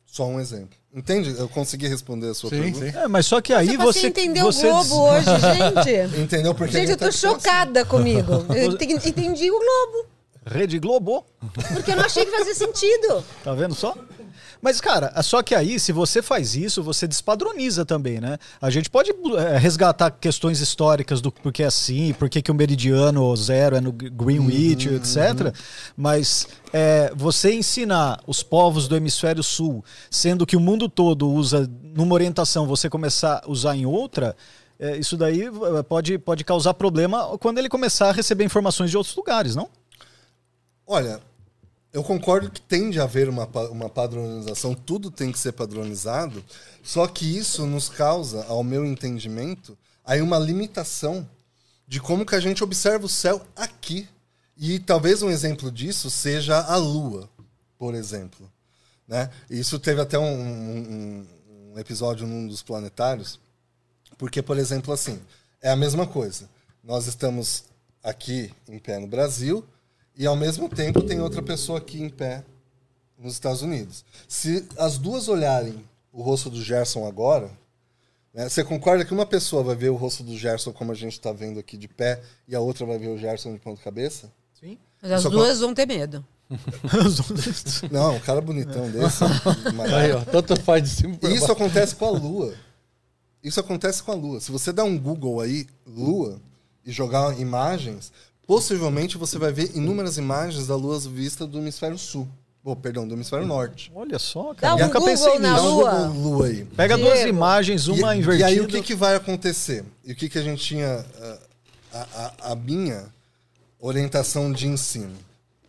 Só 0.06 0.26
um 0.26 0.38
exemplo. 0.40 0.76
Entende? 0.92 1.34
Eu 1.36 1.48
consegui 1.48 1.88
responder 1.88 2.28
a 2.28 2.34
sua 2.34 2.50
Sim, 2.50 2.60
pergunta. 2.60 2.90
sim. 2.92 2.96
É, 2.98 3.08
mas 3.08 3.26
só 3.26 3.40
que 3.40 3.52
aí 3.52 3.76
Você, 3.76 4.00
você. 4.00 4.06
entendeu 4.08 4.44
você 4.46 4.66
o 4.66 4.70
Globo 4.70 5.00
hoje, 5.10 5.26
gente? 5.26 6.14
Entendeu? 6.22 6.54
Porque 6.54 6.72
Gente, 6.72 6.90
eu 6.92 6.96
tô 6.96 7.06
tá- 7.06 7.10
chocada 7.12 7.84
comigo. 7.84 8.32
Eu 8.54 8.72
entendi 8.78 9.50
o 9.50 9.58
Globo. 9.58 10.13
Rede 10.46 10.78
Globo. 10.78 11.24
Porque 11.72 11.92
eu 11.92 11.96
não 11.96 12.04
achei 12.04 12.24
que 12.24 12.30
fazia 12.36 12.54
sentido. 12.54 13.24
Tá 13.42 13.54
vendo 13.54 13.74
só? 13.74 13.94
Mas, 14.60 14.80
cara, 14.80 15.12
é 15.14 15.22
só 15.22 15.42
que 15.42 15.54
aí, 15.54 15.78
se 15.78 15.92
você 15.92 16.22
faz 16.22 16.56
isso, 16.56 16.82
você 16.82 17.06
despadroniza 17.06 17.84
também, 17.84 18.18
né? 18.18 18.38
A 18.62 18.70
gente 18.70 18.88
pode 18.88 19.10
é, 19.36 19.58
resgatar 19.58 20.10
questões 20.10 20.58
históricas 20.60 21.20
do 21.20 21.30
porquê 21.30 21.62
é 21.64 21.66
assim, 21.66 22.14
por 22.14 22.30
que 22.30 22.50
o 22.50 22.54
meridiano 22.54 23.36
zero 23.36 23.76
é 23.76 23.80
no 23.80 23.92
Greenwich, 23.92 24.88
Uhum. 24.88 24.96
etc. 24.96 25.54
Mas 25.96 26.48
é, 26.72 27.12
você 27.14 27.52
ensinar 27.54 28.20
os 28.26 28.42
povos 28.42 28.88
do 28.88 28.96
hemisfério 28.96 29.42
sul, 29.42 29.84
sendo 30.10 30.46
que 30.46 30.56
o 30.56 30.60
mundo 30.60 30.88
todo 30.88 31.28
usa 31.30 31.70
numa 31.94 32.14
orientação, 32.14 32.66
você 32.66 32.88
começar 32.88 33.42
a 33.44 33.50
usar 33.50 33.76
em 33.76 33.84
outra, 33.84 34.34
é, 34.80 34.96
isso 34.96 35.16
daí 35.16 35.44
pode, 35.88 36.18
pode 36.18 36.42
causar 36.42 36.72
problema 36.74 37.36
quando 37.38 37.58
ele 37.58 37.68
começar 37.68 38.08
a 38.08 38.12
receber 38.12 38.44
informações 38.44 38.90
de 38.90 38.96
outros 38.96 39.14
lugares, 39.14 39.54
não? 39.54 39.68
Olha, 40.86 41.20
eu 41.92 42.02
concordo 42.02 42.50
que 42.50 42.60
tem 42.60 42.90
de 42.90 43.00
haver 43.00 43.28
uma, 43.28 43.46
uma 43.70 43.88
padronização, 43.88 44.74
tudo 44.74 45.10
tem 45.10 45.30
que 45.32 45.38
ser 45.38 45.52
padronizado, 45.52 46.44
só 46.82 47.06
que 47.06 47.24
isso 47.38 47.64
nos 47.66 47.88
causa, 47.88 48.44
ao 48.46 48.62
meu 48.64 48.84
entendimento, 48.84 49.76
aí 50.04 50.20
uma 50.20 50.38
limitação 50.38 51.28
de 51.86 52.00
como 52.00 52.26
que 52.26 52.34
a 52.34 52.40
gente 52.40 52.62
observa 52.64 53.06
o 53.06 53.08
céu 53.08 53.46
aqui. 53.54 54.08
E 54.56 54.78
talvez 54.78 55.22
um 55.22 55.30
exemplo 55.30 55.70
disso 55.70 56.10
seja 56.10 56.58
a 56.60 56.76
Lua, 56.76 57.28
por 57.78 57.94
exemplo. 57.94 58.50
Né? 59.06 59.30
Isso 59.50 59.78
teve 59.78 60.00
até 60.00 60.18
um, 60.18 60.24
um- 60.24 61.26
um 61.74 61.78
episódio 61.78 62.26
num 62.26 62.46
dos 62.46 62.62
planetários, 62.62 63.38
porque, 64.16 64.40
por 64.40 64.56
exemplo, 64.58 64.92
assim, 64.94 65.20
é 65.60 65.70
a 65.70 65.76
mesma 65.76 66.06
coisa. 66.06 66.48
Nós 66.82 67.06
estamos 67.06 67.64
aqui 68.02 68.52
em 68.68 68.78
pé 68.78 68.98
no 68.98 69.06
Brasil 69.06 69.64
e, 70.16 70.26
ao 70.26 70.36
mesmo 70.36 70.68
tempo, 70.68 71.02
tem 71.02 71.20
outra 71.20 71.42
pessoa 71.42 71.78
aqui 71.78 72.00
em 72.02 72.08
pé 72.08 72.44
nos 73.18 73.32
Estados 73.34 73.62
Unidos. 73.62 74.04
Se 74.28 74.66
as 74.78 74.98
duas 74.98 75.28
olharem 75.28 75.84
o 76.12 76.22
rosto 76.22 76.48
do 76.50 76.62
Gerson 76.62 77.06
agora, 77.06 77.50
né, 78.32 78.48
você 78.48 78.62
concorda 78.64 79.04
que 79.04 79.12
uma 79.14 79.26
pessoa 79.26 79.62
vai 79.62 79.74
ver 79.76 79.88
o 79.90 79.94
rosto 79.96 80.22
do 80.22 80.36
Gerson 80.36 80.72
como 80.72 80.92
a 80.92 80.94
gente 80.94 81.12
está 81.14 81.32
vendo 81.32 81.58
aqui 81.58 81.76
de 81.76 81.88
pé 81.88 82.20
e 82.48 82.54
a 82.54 82.60
outra 82.60 82.84
vai 82.86 82.98
ver 82.98 83.08
o 83.08 83.18
Gerson 83.18 83.52
de 83.52 83.58
ponta 83.58 83.80
cabeça? 83.82 84.30
Sim. 84.60 84.78
Mas 85.02 85.12
as 85.12 85.22
Só 85.22 85.28
duas 85.28 85.60
vão 85.60 85.72
ter 85.74 85.86
medo. 85.86 86.24
Não, 87.90 88.16
um 88.16 88.20
cara 88.20 88.40
bonitão 88.40 88.88
desse. 88.92 89.20
mas- 89.74 89.92
Aí, 89.92 90.12
ó, 90.12 90.20
tanto 90.24 90.60
faz 90.60 90.82
de 90.82 90.88
cima 90.90 91.16
pra 91.16 91.30
E 91.30 91.32
isso 91.34 91.46
baixo. 91.46 91.52
acontece 91.62 91.94
com 91.96 92.04
a 92.06 92.10
Lua. 92.10 92.54
Isso 93.42 93.60
acontece 93.60 94.02
com 94.02 94.12
a 94.12 94.14
Lua. 94.14 94.40
Se 94.40 94.50
você 94.50 94.72
dar 94.72 94.84
um 94.84 94.98
Google 94.98 95.40
aí, 95.40 95.66
Lua, 95.86 96.40
e 96.84 96.90
jogar 96.92 97.38
imagens, 97.38 98.12
possivelmente 98.46 99.16
você 99.18 99.38
vai 99.38 99.52
ver 99.52 99.76
inúmeras 99.76 100.16
imagens 100.18 100.66
da 100.66 100.76
Lua 100.76 100.98
vista 101.00 101.46
do 101.46 101.58
hemisfério 101.58 101.98
sul. 101.98 102.28
Oh, 102.66 102.74
perdão, 102.74 103.06
do 103.06 103.14
hemisfério 103.14 103.46
norte. 103.46 103.92
Olha 103.94 104.18
só, 104.18 104.54
Dá 104.54 104.60
cara. 104.60 104.74
um 104.76 104.86
Nunca 104.86 105.00
pensei 105.02 105.32
Google 105.32 105.40
na 105.40 105.52
nisso. 105.52 105.62
Dá 105.64 105.68
um 105.70 105.74
Lua. 105.74 105.92
Google 106.08 106.22
Lua 106.32 106.46
aí. 106.46 106.64
Pega 106.64 106.96
duas 106.96 107.14
Diego. 107.14 107.28
imagens, 107.28 107.86
uma 107.88 108.16
e, 108.16 108.18
invertida. 108.20 108.48
E 108.50 108.52
aí 108.54 108.60
o 108.60 108.66
que, 108.66 108.80
que 108.82 108.94
vai 108.94 109.14
acontecer? 109.14 109.84
E 110.02 110.12
o 110.12 110.16
que, 110.16 110.28
que 110.30 110.38
a 110.38 110.42
gente 110.42 110.64
tinha. 110.64 111.04
ah, 111.20 111.38
A, 111.92 112.00
a, 112.48 112.52
a 112.52 112.54
minha 112.56 113.04
orientação 113.78 114.50
de 114.50 114.66
ensino. 114.66 115.14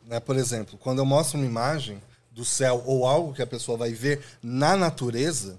Né? 0.07 0.19
Por 0.19 0.37
exemplo, 0.37 0.77
quando 0.77 0.99
eu 0.99 1.05
mostro 1.05 1.37
uma 1.37 1.45
imagem 1.45 2.01
do 2.31 2.45
céu 2.45 2.81
ou 2.85 3.05
algo 3.05 3.33
que 3.33 3.41
a 3.41 3.47
pessoa 3.47 3.77
vai 3.77 3.91
ver 3.91 4.21
na 4.41 4.75
natureza, 4.77 5.57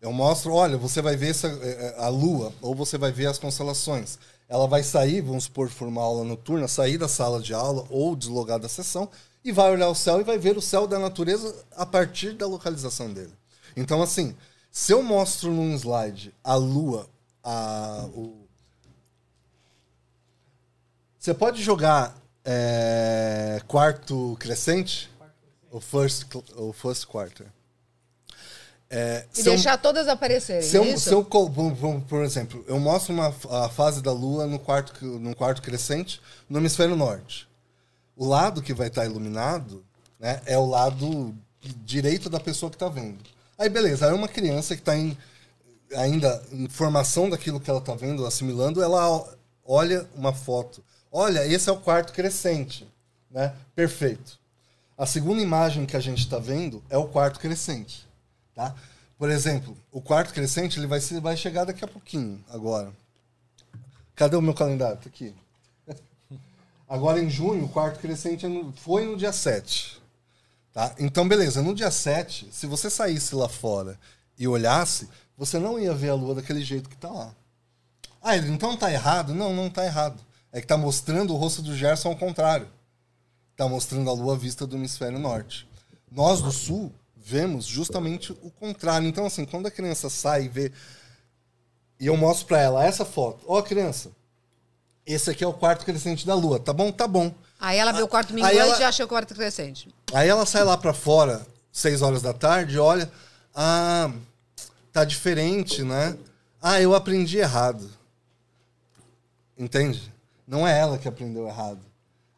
eu 0.00 0.12
mostro, 0.12 0.52
olha, 0.52 0.76
você 0.76 1.00
vai 1.00 1.16
ver 1.16 1.30
essa, 1.30 1.48
eh, 1.48 1.94
a 1.98 2.08
lua, 2.08 2.52
ou 2.60 2.74
você 2.74 2.98
vai 2.98 3.10
ver 3.12 3.26
as 3.26 3.38
constelações. 3.38 4.18
Ela 4.52 4.66
vai 4.66 4.82
sair, 4.82 5.22
vamos 5.22 5.44
supor, 5.44 5.70
for 5.70 5.88
uma 5.88 6.02
aula 6.02 6.24
noturna, 6.24 6.68
sair 6.68 6.98
da 6.98 7.08
sala 7.08 7.40
de 7.40 7.54
aula 7.54 7.86
ou 7.88 8.14
deslogar 8.14 8.58
da 8.58 8.68
sessão 8.68 9.08
e 9.42 9.50
vai 9.50 9.72
olhar 9.72 9.88
o 9.88 9.94
céu 9.94 10.20
e 10.20 10.24
vai 10.24 10.36
ver 10.36 10.58
o 10.58 10.60
céu 10.60 10.86
da 10.86 10.98
natureza 10.98 11.64
a 11.74 11.86
partir 11.86 12.34
da 12.34 12.46
localização 12.46 13.10
dele. 13.10 13.32
Então, 13.74 14.02
assim, 14.02 14.36
se 14.70 14.92
eu 14.92 15.02
mostro 15.02 15.50
num 15.50 15.74
slide 15.74 16.34
a 16.44 16.54
lua, 16.54 17.08
a, 17.42 18.06
o... 18.14 18.46
você 21.18 21.32
pode 21.32 21.62
jogar 21.62 22.14
eh, 22.44 23.58
quarto 23.66 24.36
crescente? 24.38 25.10
O 25.70 25.80
first, 25.80 26.26
o 26.56 26.74
first 26.74 27.06
quarter. 27.06 27.46
É, 28.94 29.24
E 29.34 29.40
eu- 29.40 29.44
deixar 29.44 29.78
todas 29.78 30.06
aparecerem, 30.06 30.60
se 30.60 30.76
eu, 30.76 30.84
é 30.84 30.88
isso? 30.90 31.08
se 31.08 31.14
eu 31.14 31.24
por 31.24 32.22
exemplo, 32.22 32.62
eu 32.68 32.78
mostro 32.78 33.14
uma, 33.14 33.34
a 33.64 33.70
fase 33.70 34.02
da 34.02 34.12
Lua 34.12 34.46
no 34.46 34.58
quarto, 34.58 35.02
no 35.02 35.34
quarto 35.34 35.62
crescente 35.62 36.20
no 36.46 36.58
hemisfério 36.58 36.94
norte. 36.94 37.48
O 38.14 38.26
lado 38.26 38.60
que 38.60 38.74
vai 38.74 38.88
estar 38.88 39.06
iluminado 39.06 39.82
né, 40.20 40.42
é 40.44 40.58
o 40.58 40.66
lado 40.66 41.34
direito 41.82 42.28
da 42.28 42.38
pessoa 42.38 42.68
que 42.68 42.76
está 42.76 42.90
vendo. 42.90 43.18
Aí, 43.56 43.70
beleza, 43.70 44.06
aí 44.06 44.12
uma 44.12 44.28
criança 44.28 44.74
que 44.74 44.82
está 44.82 44.94
em, 44.94 45.16
ainda 45.96 46.42
em 46.52 46.68
formação 46.68 47.30
daquilo 47.30 47.60
que 47.60 47.70
ela 47.70 47.78
está 47.78 47.94
vendo, 47.94 48.26
assimilando, 48.26 48.82
ela 48.82 49.26
olha 49.64 50.06
uma 50.14 50.34
foto. 50.34 50.84
Olha, 51.10 51.46
esse 51.46 51.70
é 51.70 51.72
o 51.72 51.80
quarto 51.80 52.12
crescente. 52.12 52.86
Né? 53.30 53.54
Perfeito. 53.74 54.38
A 54.98 55.06
segunda 55.06 55.40
imagem 55.40 55.86
que 55.86 55.96
a 55.96 56.00
gente 56.00 56.18
está 56.18 56.38
vendo 56.38 56.82
é 56.90 56.98
o 56.98 57.06
quarto 57.06 57.40
crescente. 57.40 58.06
Tá? 58.54 58.74
Por 59.18 59.30
exemplo, 59.30 59.76
o 59.90 60.00
quarto 60.00 60.32
crescente 60.34 60.78
ele 60.78 60.86
vai, 60.86 61.00
ser, 61.00 61.20
vai 61.20 61.36
chegar 61.36 61.64
daqui 61.64 61.84
a 61.84 61.88
pouquinho, 61.88 62.44
agora. 62.50 62.92
Cadê 64.14 64.36
o 64.36 64.42
meu 64.42 64.54
calendário? 64.54 64.98
Tá 64.98 65.08
aqui. 65.08 65.34
Agora 66.88 67.22
em 67.22 67.30
junho, 67.30 67.64
o 67.64 67.68
quarto 67.68 67.98
crescente 67.98 68.44
é 68.44 68.48
foi 68.76 69.06
no 69.06 69.16
dia 69.16 69.32
7. 69.32 70.02
Tá? 70.72 70.94
Então, 70.98 71.26
beleza, 71.26 71.62
no 71.62 71.74
dia 71.74 71.90
7, 71.90 72.48
se 72.52 72.66
você 72.66 72.90
saísse 72.90 73.34
lá 73.34 73.48
fora 73.48 73.98
e 74.38 74.46
olhasse, 74.46 75.08
você 75.36 75.58
não 75.58 75.78
ia 75.78 75.94
ver 75.94 76.10
a 76.10 76.14
lua 76.14 76.34
daquele 76.34 76.62
jeito 76.62 76.88
que 76.88 76.96
tá 76.96 77.10
lá. 77.10 77.34
Ah, 78.22 78.36
ele 78.36 78.50
então 78.50 78.76
tá 78.76 78.92
errado? 78.92 79.34
Não, 79.34 79.54
não 79.54 79.68
tá 79.68 79.84
errado. 79.84 80.22
É 80.52 80.60
que 80.60 80.66
tá 80.66 80.76
mostrando 80.76 81.34
o 81.34 81.36
rosto 81.36 81.62
do 81.62 81.76
Gerson 81.76 82.10
ao 82.10 82.16
contrário. 82.16 82.68
Tá 83.56 83.68
mostrando 83.68 84.08
a 84.08 84.12
lua 84.12 84.36
vista 84.36 84.66
do 84.66 84.76
hemisfério 84.76 85.18
norte. 85.18 85.68
Nós 86.10 86.40
do 86.40 86.52
sul 86.52 86.92
vemos 87.24 87.64
justamente 87.64 88.32
o 88.42 88.50
contrário. 88.50 89.06
Então, 89.06 89.24
assim, 89.26 89.44
quando 89.44 89.66
a 89.66 89.70
criança 89.70 90.10
sai 90.10 90.44
e 90.44 90.48
vê. 90.48 90.72
E 92.00 92.06
eu 92.06 92.16
mostro 92.16 92.46
pra 92.46 92.60
ela 92.60 92.84
essa 92.84 93.04
foto. 93.04 93.44
Ó, 93.46 93.62
criança, 93.62 94.10
esse 95.06 95.30
aqui 95.30 95.44
é 95.44 95.46
o 95.46 95.52
quarto 95.52 95.84
crescente 95.84 96.26
da 96.26 96.34
lua. 96.34 96.58
Tá 96.58 96.72
bom? 96.72 96.90
Tá 96.90 97.06
bom. 97.06 97.32
Aí 97.60 97.78
ela 97.78 97.92
vê 97.92 98.02
o 98.02 98.08
quarto 98.08 98.34
minguante 98.34 98.56
ela- 98.56 98.74
e 98.74 98.78
já 98.78 98.88
achou 98.88 99.06
o 99.06 99.08
quarto 99.08 99.34
crescente. 99.34 99.88
Aí 100.12 100.28
ela 100.28 100.44
sai 100.44 100.64
lá 100.64 100.76
pra 100.76 100.92
fora, 100.92 101.46
seis 101.70 102.02
horas 102.02 102.20
da 102.20 102.32
tarde, 102.32 102.74
e 102.74 102.78
olha, 102.78 103.10
ah, 103.54 104.10
tá 104.92 105.04
diferente, 105.04 105.82
né? 105.84 106.18
Ah, 106.60 106.80
eu 106.80 106.92
aprendi 106.94 107.38
errado. 107.38 107.88
Entende? 109.56 110.12
Não 110.46 110.66
é 110.66 110.76
ela 110.78 110.98
que 110.98 111.06
aprendeu 111.08 111.46
errado. 111.46 111.80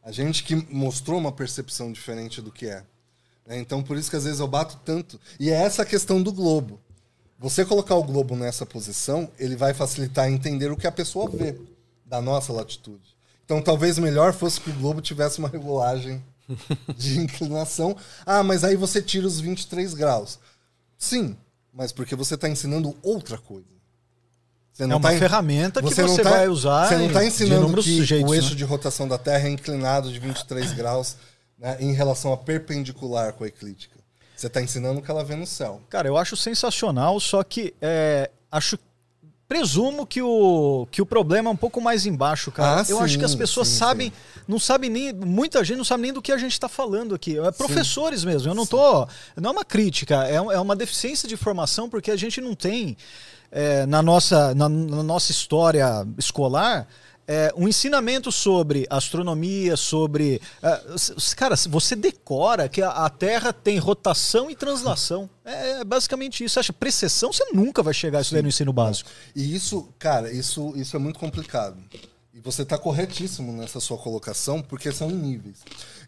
A 0.03 0.13
gente 0.13 0.43
que 0.45 0.55
mostrou 0.71 1.19
uma 1.19 1.33
percepção 1.33 1.91
diferente 1.91 2.43
do 2.43 2.53
que 2.53 2.67
é. 2.67 2.85
Né? 3.47 3.59
Então, 3.59 3.83
por 3.83 3.97
isso 3.97 4.11
que 4.11 4.17
às 4.17 4.25
vezes 4.25 4.41
eu 4.41 4.49
bato 4.49 4.79
tanto. 4.85 5.21
E 5.39 5.51
é 5.51 5.55
essa 5.55 5.83
a 5.83 5.87
questão 5.87 6.23
do 6.23 6.33
globo. 6.33 6.81
Você 7.39 7.65
colocar 7.65 7.95
o 7.97 8.03
globo 8.03 8.37
nessa 8.37 8.65
posição, 8.65 9.29
ele 9.39 9.57
vai 9.57 9.75
facilitar 9.75 10.29
entender 10.31 10.71
o 10.71 10.77
que 10.77 10.87
a 10.87 10.93
pessoa 10.93 11.29
vê 11.29 11.59
da 12.07 12.21
nossa 12.23 12.53
latitude. 12.53 13.15
Então, 13.45 13.61
talvez 13.61 13.99
melhor 13.99 14.33
fosse 14.33 14.61
que 14.61 14.71
o 14.71 14.75
globo 14.75 15.03
tivesse 15.03 15.39
uma 15.39 15.49
regulagem 15.49 16.23
de 16.97 17.19
inclinação. 17.21 17.97
Ah, 18.25 18.43
mas 18.43 18.65
aí 18.65 18.77
você 18.77 19.03
tira 19.03 19.27
os 19.27 19.41
23 19.41 19.93
graus. 19.95 20.39
Sim, 20.97 21.37
mas 21.73 21.93
porque 21.93 22.15
você 22.15 22.35
está 22.37 22.49
ensinando 22.49 22.97
outra 23.03 23.37
coisa. 23.37 23.67
É 24.79 24.87
uma 24.87 25.01
tá 25.01 25.15
en- 25.15 25.19
ferramenta 25.19 25.81
que 25.83 25.95
não 26.01 26.09
você 26.09 26.23
tá- 26.23 26.31
vai 26.31 26.49
usar 26.49 26.89
Você 26.89 26.97
não 26.97 27.07
está 27.07 27.25
ensinando 27.25 27.81
que 27.83 28.03
jeitos, 28.05 28.29
o 28.31 28.35
eixo 28.35 28.51
né? 28.51 28.55
de 28.57 28.65
rotação 28.65 29.07
da 29.07 29.17
Terra 29.17 29.47
é 29.49 29.51
inclinado 29.53 30.11
de 30.13 30.19
23 30.19 30.73
graus 30.75 31.17
né, 31.65 31.79
em 31.81 31.95
relação 31.95 32.31
a 32.31 32.37
perpendicular 32.37 33.33
com 33.33 33.43
a 33.43 33.47
eclíptica. 33.47 33.99
Você 34.37 34.49
está 34.49 34.61
ensinando 34.61 35.01
o 35.01 35.03
que 35.03 35.11
ela 35.11 35.25
vê 35.25 35.35
no 35.35 35.47
céu. 35.47 35.81
Cara, 35.89 36.07
eu 36.07 36.19
acho 36.19 36.37
sensacional, 36.37 37.19
só 37.19 37.43
que 37.43 37.75
é, 37.81 38.31
acho. 38.53 38.79
Presumo 39.47 40.07
que 40.07 40.23
o, 40.23 40.89
que 40.91 41.03
o 41.03 41.07
problema 41.07 41.51
é 41.51 41.53
um 41.53 41.57
pouco 41.57 41.79
mais 41.79 42.07
embaixo, 42.07 42.51
cara. 42.51 42.81
Ah, 42.81 42.85
eu 42.89 42.99
acho 42.99 43.13
sim, 43.13 43.19
que 43.19 43.25
as 43.27 43.35
pessoas 43.35 43.69
sim, 43.69 43.77
sabem, 43.77 44.13
não 44.49 44.59
sabem 44.59 44.89
nem. 44.89 45.13
Muita 45.13 45.63
gente 45.63 45.77
não 45.77 45.85
sabe 45.85 46.03
nem 46.03 46.13
do 46.15 46.23
que 46.23 46.33
a 46.33 46.39
gente 46.39 46.53
está 46.53 46.69
falando 46.69 47.15
aqui. 47.15 47.39
É 47.39 47.51
professores 47.53 48.25
mesmo. 48.25 48.51
Eu 48.51 48.55
não 48.55 48.67
tô. 48.67 49.07
Não 49.37 49.51
é 49.51 49.53
uma 49.53 49.65
crítica, 49.65 50.27
é, 50.27 50.37
é 50.37 50.61
uma 50.61 50.75
deficiência 50.75 51.29
de 51.29 51.37
formação, 51.37 51.91
porque 51.91 52.11
a 52.11 52.17
gente 52.17 52.41
não 52.41 52.55
tem 52.55 52.97
é, 53.53 53.87
na, 53.87 54.03
nossa, 54.03 54.55
na, 54.55 54.69
na 54.69 55.03
nossa 55.03 55.31
história 55.31 56.07
escolar. 56.19 56.89
É, 57.27 57.53
um 57.57 57.67
ensinamento 57.67 58.31
sobre 58.31 58.87
astronomia, 58.91 59.77
sobre. 59.77 60.41
s- 60.95 61.35
cara, 61.37 61.57
você 61.69 61.97
decora 61.97 62.69
que 62.69 62.83
a, 62.83 62.91
a 62.91 63.09
Terra 63.11 63.53
tem 63.53 63.79
rotação 63.79 64.51
e 64.51 64.55
translação. 64.55 65.29
É, 65.45 65.81
é 65.81 65.85
basicamente 65.85 66.45
isso. 66.45 66.55
Você 66.55 66.61
acha 66.61 66.73
precessão? 66.73 67.33
Você 67.33 67.45
nunca 67.53 67.83
vai 67.83 67.95
chegar 67.95 68.19
a 68.19 68.23
isso 68.23 68.33
daí 68.33 68.43
no 68.43 68.49
ensino 68.49 68.73
básico. 68.73 69.09
E 69.35 69.55
isso, 69.55 69.89
cara, 69.99 70.31
isso, 70.33 70.73
isso 70.77 70.95
é 70.97 70.99
muito 70.99 71.19
complicado. 71.19 71.77
E 72.33 72.41
você 72.41 72.63
está 72.63 72.77
corretíssimo 72.77 73.53
nessa 73.53 73.79
sua 73.81 73.97
colocação, 73.97 74.61
porque 74.61 74.91
são 74.93 75.09
em 75.11 75.15
níveis. 75.15 75.59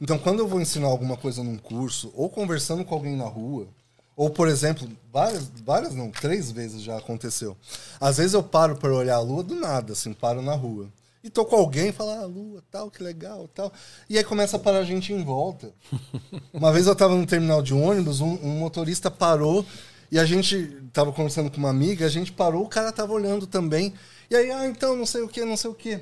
Então, 0.01 0.19
quando 0.19 0.41
eu 0.41 0.49
vou 0.49 0.61
ensinar 0.61 0.89
alguma 0.89 1.17
coisa 1.17 1.43
num 1.43 1.57
curso, 1.57 2.13
ou 2.15 2.29
conversando 2.29 2.85
com 2.85 2.95
alguém 2.95 3.17
na 3.17 3.25
rua, 3.25 3.69
ou, 4.17 4.29
por 4.29 4.49
exemplo, 4.49 4.89
várias, 5.13 5.45
várias 5.65 5.95
não, 5.95 6.11
três 6.11 6.51
vezes 6.51 6.83
já 6.83 6.97
aconteceu. 6.99 7.57
Às 8.01 8.17
vezes 8.17 8.33
eu 8.35 8.43
paro 8.43 8.75
para 8.77 8.93
olhar 8.95 9.17
a 9.17 9.21
lua 9.21 9.43
do 9.45 9.55
nada, 9.55 9.93
assim, 9.93 10.13
paro 10.13 10.43
na 10.43 10.55
rua. 10.55 10.89
E 11.27 11.31
tô 11.31 11.45
com 11.45 11.57
alguém 11.57 11.91
falo, 11.91 12.11
ah, 12.11 12.25
lua, 12.25 12.63
tal, 12.71 12.89
que 12.89 13.03
legal, 13.03 13.49
tal. 13.49 13.73
E 14.09 14.17
aí 14.17 14.23
começa 14.23 14.57
a 14.57 14.61
parar 14.61 14.79
a 14.79 14.85
gente 14.85 15.13
em 15.13 15.25
volta. 15.25 15.75
Uma 16.55 16.73
vez 16.73 16.87
eu 16.87 16.95
tava 16.95 17.17
no 17.17 17.27
terminal 17.27 17.61
de 17.61 17.75
ônibus, 17.75 18.21
um, 18.21 18.39
um 18.45 18.61
motorista 18.61 19.11
parou 19.11 19.67
e 20.09 20.21
a 20.21 20.25
gente 20.25 20.81
tava 20.93 21.11
conversando 21.11 21.51
com 21.51 21.57
uma 21.57 21.69
amiga, 21.71 22.07
a 22.07 22.09
gente 22.09 22.31
parou, 22.31 22.63
o 22.63 22.69
cara 22.69 22.93
tava 22.93 23.13
olhando 23.13 23.45
também. 23.45 23.93
E 24.31 24.37
aí, 24.37 24.53
ah, 24.53 24.69
então, 24.69 24.95
não 24.95 25.05
sei 25.05 25.23
o 25.23 25.29
que, 25.29 25.45
não 25.45 25.57
sei 25.57 25.69
o 25.69 25.75
que. 25.75 25.99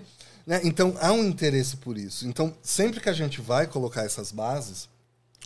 Né? 0.47 0.61
Então, 0.63 0.95
há 1.01 1.11
um 1.11 1.25
interesse 1.25 1.79
por 1.79 1.97
isso. 1.97 2.29
Então, 2.29 2.55
sempre 2.61 3.01
que 3.01 3.09
a 3.09 3.15
gente 3.15 3.41
vai 3.41 3.67
colocar 3.67 4.03
essas 4.03 4.31
bases, 4.31 4.91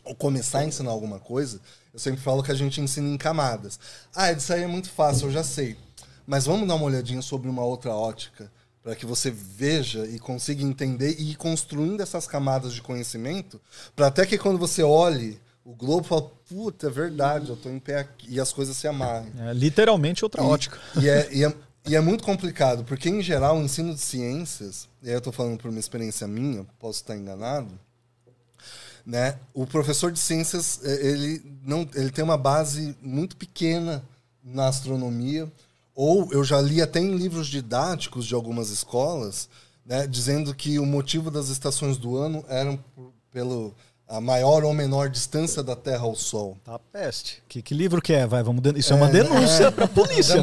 ou 0.02 0.12
começar 0.12 0.58
a 0.58 0.64
ensinar 0.64 0.90
alguma 0.90 1.20
coisa, 1.20 1.60
eu 1.94 2.00
sempre 2.00 2.20
falo 2.20 2.42
que 2.42 2.50
a 2.50 2.56
gente 2.56 2.80
ensina 2.80 3.06
em 3.06 3.16
camadas. 3.16 3.78
Ah, 4.12 4.32
isso 4.32 4.52
aí 4.52 4.64
é 4.64 4.66
muito 4.66 4.90
fácil, 4.90 5.28
eu 5.28 5.32
já 5.32 5.44
sei. 5.44 5.76
Mas 6.26 6.46
vamos 6.46 6.66
dar 6.66 6.74
uma 6.74 6.86
olhadinha 6.86 7.22
sobre 7.22 7.48
uma 7.48 7.64
outra 7.64 7.94
ótica, 7.94 8.50
para 8.88 8.96
que 8.96 9.04
você 9.04 9.30
veja 9.30 10.06
e 10.06 10.18
consiga 10.18 10.62
entender 10.62 11.14
e 11.18 11.32
ir 11.32 11.36
construindo 11.36 12.00
essas 12.00 12.26
camadas 12.26 12.72
de 12.72 12.80
conhecimento, 12.80 13.60
para 13.94 14.06
até 14.06 14.24
que 14.24 14.38
quando 14.38 14.58
você 14.58 14.82
olhe 14.82 15.38
o 15.62 15.74
globo, 15.74 16.04
fala, 16.04 16.22
puta, 16.48 16.86
é 16.86 16.90
verdade, 16.90 17.50
eu 17.50 17.56
tô 17.56 17.68
em 17.68 17.78
pé 17.78 17.98
aqui, 17.98 18.26
e 18.30 18.40
as 18.40 18.50
coisas 18.50 18.74
se 18.78 18.88
amarrem. 18.88 19.30
É 19.40 19.52
literalmente 19.52 20.24
outra 20.24 20.42
E- 20.42 20.46
ótica. 20.46 20.78
E 20.98 21.06
é, 21.06 21.28
e, 21.30 21.44
é, 21.44 21.54
e 21.86 21.96
é 21.96 22.00
muito 22.00 22.24
complicado, 22.24 22.82
porque 22.82 23.10
em 23.10 23.20
geral 23.20 23.58
o 23.58 23.62
ensino 23.62 23.92
de 23.94 24.00
ciências, 24.00 24.88
e 25.02 25.08
aí 25.08 25.14
eu 25.14 25.18
estou 25.18 25.34
falando 25.34 25.58
por 25.58 25.68
uma 25.68 25.78
experiência 25.78 26.26
minha, 26.26 26.64
posso 26.78 27.02
estar 27.02 27.14
enganado, 27.14 27.78
né? 29.04 29.38
O 29.52 29.66
professor 29.66 30.10
de 30.10 30.18
ciências, 30.18 30.80
ele 30.82 31.42
não, 31.62 31.86
ele 31.94 32.10
tem 32.10 32.24
uma 32.24 32.38
base 32.38 32.96
muito 33.02 33.36
pequena 33.36 34.02
na 34.42 34.68
astronomia, 34.68 35.46
ou 36.00 36.32
eu 36.32 36.44
já 36.44 36.60
li 36.60 36.80
até 36.80 37.00
em 37.00 37.16
livros 37.16 37.48
didáticos 37.48 38.24
de 38.24 38.32
algumas 38.32 38.70
escolas, 38.70 39.48
né, 39.84 40.06
dizendo 40.06 40.54
que 40.54 40.78
o 40.78 40.86
motivo 40.86 41.28
das 41.28 41.48
estações 41.48 41.96
do 41.96 42.16
ano 42.16 42.44
eram 42.48 42.78
pelo 43.32 43.74
a 44.06 44.20
maior 44.20 44.62
ou 44.64 44.72
menor 44.72 45.08
distância 45.10 45.60
da 45.62 45.74
Terra 45.74 46.04
ao 46.04 46.14
Sol. 46.14 46.56
Tá 46.64 46.78
peste. 46.78 47.42
Que, 47.48 47.60
que 47.60 47.74
livro 47.74 48.00
que 48.00 48.12
é? 48.12 48.26
Vai, 48.28 48.42
vamos 48.44 48.62
den- 48.62 48.78
Isso 48.78 48.92
é, 48.92 48.96
uma 48.96 49.08
É, 49.08 49.12
denúncia 49.12 49.64
é. 49.64 49.70
pra 49.72 49.88
polícia, 49.88 50.36
né? 50.36 50.40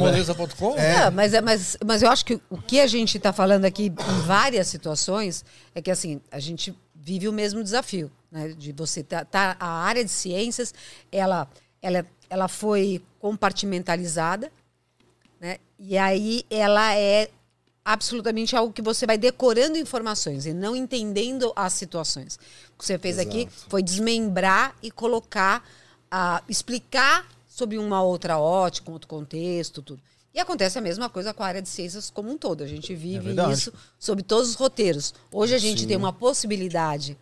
É, 0.76 1.10
mas, 1.10 1.32
é- 1.32 1.40
mas, 1.40 1.76
mas 1.84 2.02
eu 2.02 2.10
acho 2.10 2.24
que 2.26 2.38
o 2.50 2.58
que 2.58 2.78
a 2.78 2.86
gente 2.86 3.16
está 3.16 3.32
falando 3.32 3.64
aqui 3.64 3.86
em 3.86 4.20
várias 4.26 4.68
situações 4.68 5.42
é 5.74 5.80
que 5.80 5.90
assim 5.90 6.20
a 6.30 6.38
gente 6.38 6.72
vive 6.94 7.26
o 7.28 7.32
mesmo 7.32 7.64
desafio, 7.64 8.08
né? 8.30 8.48
De 8.50 8.72
você 8.72 9.02
tá, 9.02 9.24
tá- 9.24 9.56
a 9.58 9.66
área 9.68 10.04
de 10.04 10.10
ciências 10.10 10.74
ela 11.10 11.48
ela 11.80 12.04
ela 12.28 12.46
foi 12.48 13.02
compartimentalizada? 13.18 14.52
E 15.78 15.96
aí 15.98 16.44
ela 16.50 16.94
é 16.94 17.30
absolutamente 17.84 18.56
algo 18.56 18.72
que 18.72 18.82
você 18.82 19.06
vai 19.06 19.16
decorando 19.16 19.78
informações 19.78 20.44
e 20.46 20.52
não 20.52 20.74
entendendo 20.74 21.52
as 21.54 21.72
situações. 21.72 22.36
O 22.74 22.78
que 22.78 22.84
você 22.86 22.98
fez 22.98 23.18
aqui 23.18 23.42
Exato. 23.42 23.66
foi 23.70 23.82
desmembrar 23.82 24.74
e 24.82 24.90
colocar, 24.90 25.64
a 26.10 26.42
explicar 26.48 27.26
sobre 27.46 27.78
uma 27.78 28.02
outra 28.02 28.38
ótica, 28.38 28.90
um 28.90 28.94
outro 28.94 29.08
contexto, 29.08 29.82
tudo. 29.82 30.02
E 30.34 30.40
acontece 30.40 30.78
a 30.78 30.82
mesma 30.82 31.08
coisa 31.08 31.32
com 31.32 31.42
a 31.42 31.46
área 31.46 31.62
de 31.62 31.68
ciências 31.68 32.10
como 32.10 32.30
um 32.30 32.36
todo. 32.36 32.62
A 32.62 32.66
gente 32.66 32.94
vive 32.94 33.26
verdade. 33.26 33.52
isso 33.54 33.72
sob 33.98 34.22
todos 34.22 34.50
os 34.50 34.54
roteiros. 34.54 35.14
Hoje 35.32 35.54
a 35.54 35.58
gente 35.58 35.86
tem 35.86 35.96
uma 35.96 36.12
possibilidade 36.12 37.16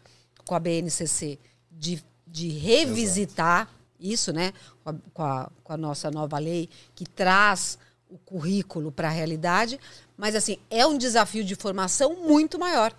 com 0.47 0.55
a 0.55 0.59
BNCC 0.59 1.39
de, 1.71 2.03
de 2.27 2.49
revisitar 2.49 3.69
isso, 4.01 4.33
né? 4.33 4.53
Com 4.83 4.91
a, 4.91 4.95
com 5.13 5.23
a- 5.23 5.51
com 5.63 5.73
a 5.73 5.77
nossa 5.77 6.11
nova 6.11 6.39
lei 6.39 6.69
que 6.95 7.07
traz 7.07 7.79
o 8.15 8.19
currículo 8.19 8.93
para 8.93 9.09
a 9.09 9.11
realidade, 9.11 9.79
mas 10.17 10.37
assim 10.37 10.57
é 10.71 10.87
um 10.87 10.97
desafio 10.97 11.43
de 11.43 11.57
formação 11.57 12.15
muito 12.23 12.61
maior, 12.61 12.95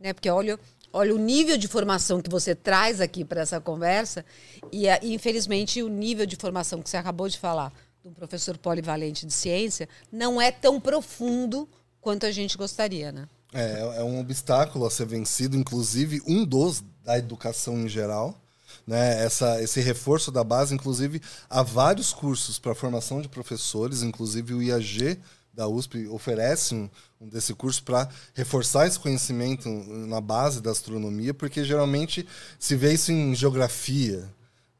né? 0.00 0.14
Porque 0.14 0.30
olha 0.30 0.58
olha 0.90 1.14
o 1.14 1.18
nível 1.18 1.58
de 1.58 1.68
formação 1.68 2.22
que 2.22 2.30
você 2.30 2.54
traz 2.54 3.00
aqui 3.00 3.24
para 3.24 3.42
essa 3.42 3.60
conversa 3.60 4.24
e, 4.72 4.86
infelizmente, 5.02 5.82
o 5.82 5.88
nível 5.88 6.24
de 6.24 6.36
formação 6.36 6.80
que 6.80 6.88
você 6.88 6.96
acabou 6.96 7.28
de 7.28 7.36
falar 7.36 7.72
do 8.02 8.12
professor 8.12 8.56
polivalente 8.56 9.26
de 9.26 9.32
ciência 9.32 9.88
não 10.10 10.40
é 10.40 10.52
tão 10.52 10.80
profundo 10.80 11.68
quanto 12.00 12.24
a 12.24 12.30
gente 12.30 12.56
gostaria, 12.56 13.10
né? 13.10 13.28
É, 13.52 13.98
é 13.98 14.04
um 14.04 14.20
obstáculo 14.20 14.86
a 14.86 14.90
ser 14.90 15.06
vencido, 15.06 15.56
inclusive 15.56 16.22
um 16.26 16.44
dos 16.44 16.82
da 17.02 17.18
educação 17.18 17.80
em 17.80 17.88
geral. 17.88 18.40
Né? 18.86 19.24
Essa, 19.24 19.62
esse 19.62 19.80
reforço 19.80 20.30
da 20.30 20.44
base, 20.44 20.74
inclusive, 20.74 21.20
há 21.48 21.62
vários 21.62 22.12
cursos 22.12 22.58
para 22.58 22.74
formação 22.74 23.20
de 23.20 23.28
professores, 23.28 24.02
inclusive 24.02 24.54
o 24.54 24.62
IAG 24.62 25.18
da 25.52 25.68
USP 25.68 26.08
oferece 26.08 26.74
um, 26.74 26.90
um 27.20 27.28
desse 27.28 27.54
curso 27.54 27.82
para 27.82 28.08
reforçar 28.34 28.86
esse 28.86 28.98
conhecimento 28.98 29.68
na 29.68 30.20
base 30.20 30.60
da 30.60 30.72
astronomia, 30.72 31.32
porque 31.32 31.64
geralmente 31.64 32.26
se 32.58 32.74
vê 32.74 32.92
isso 32.92 33.12
em 33.12 33.34
geografia, 33.34 34.28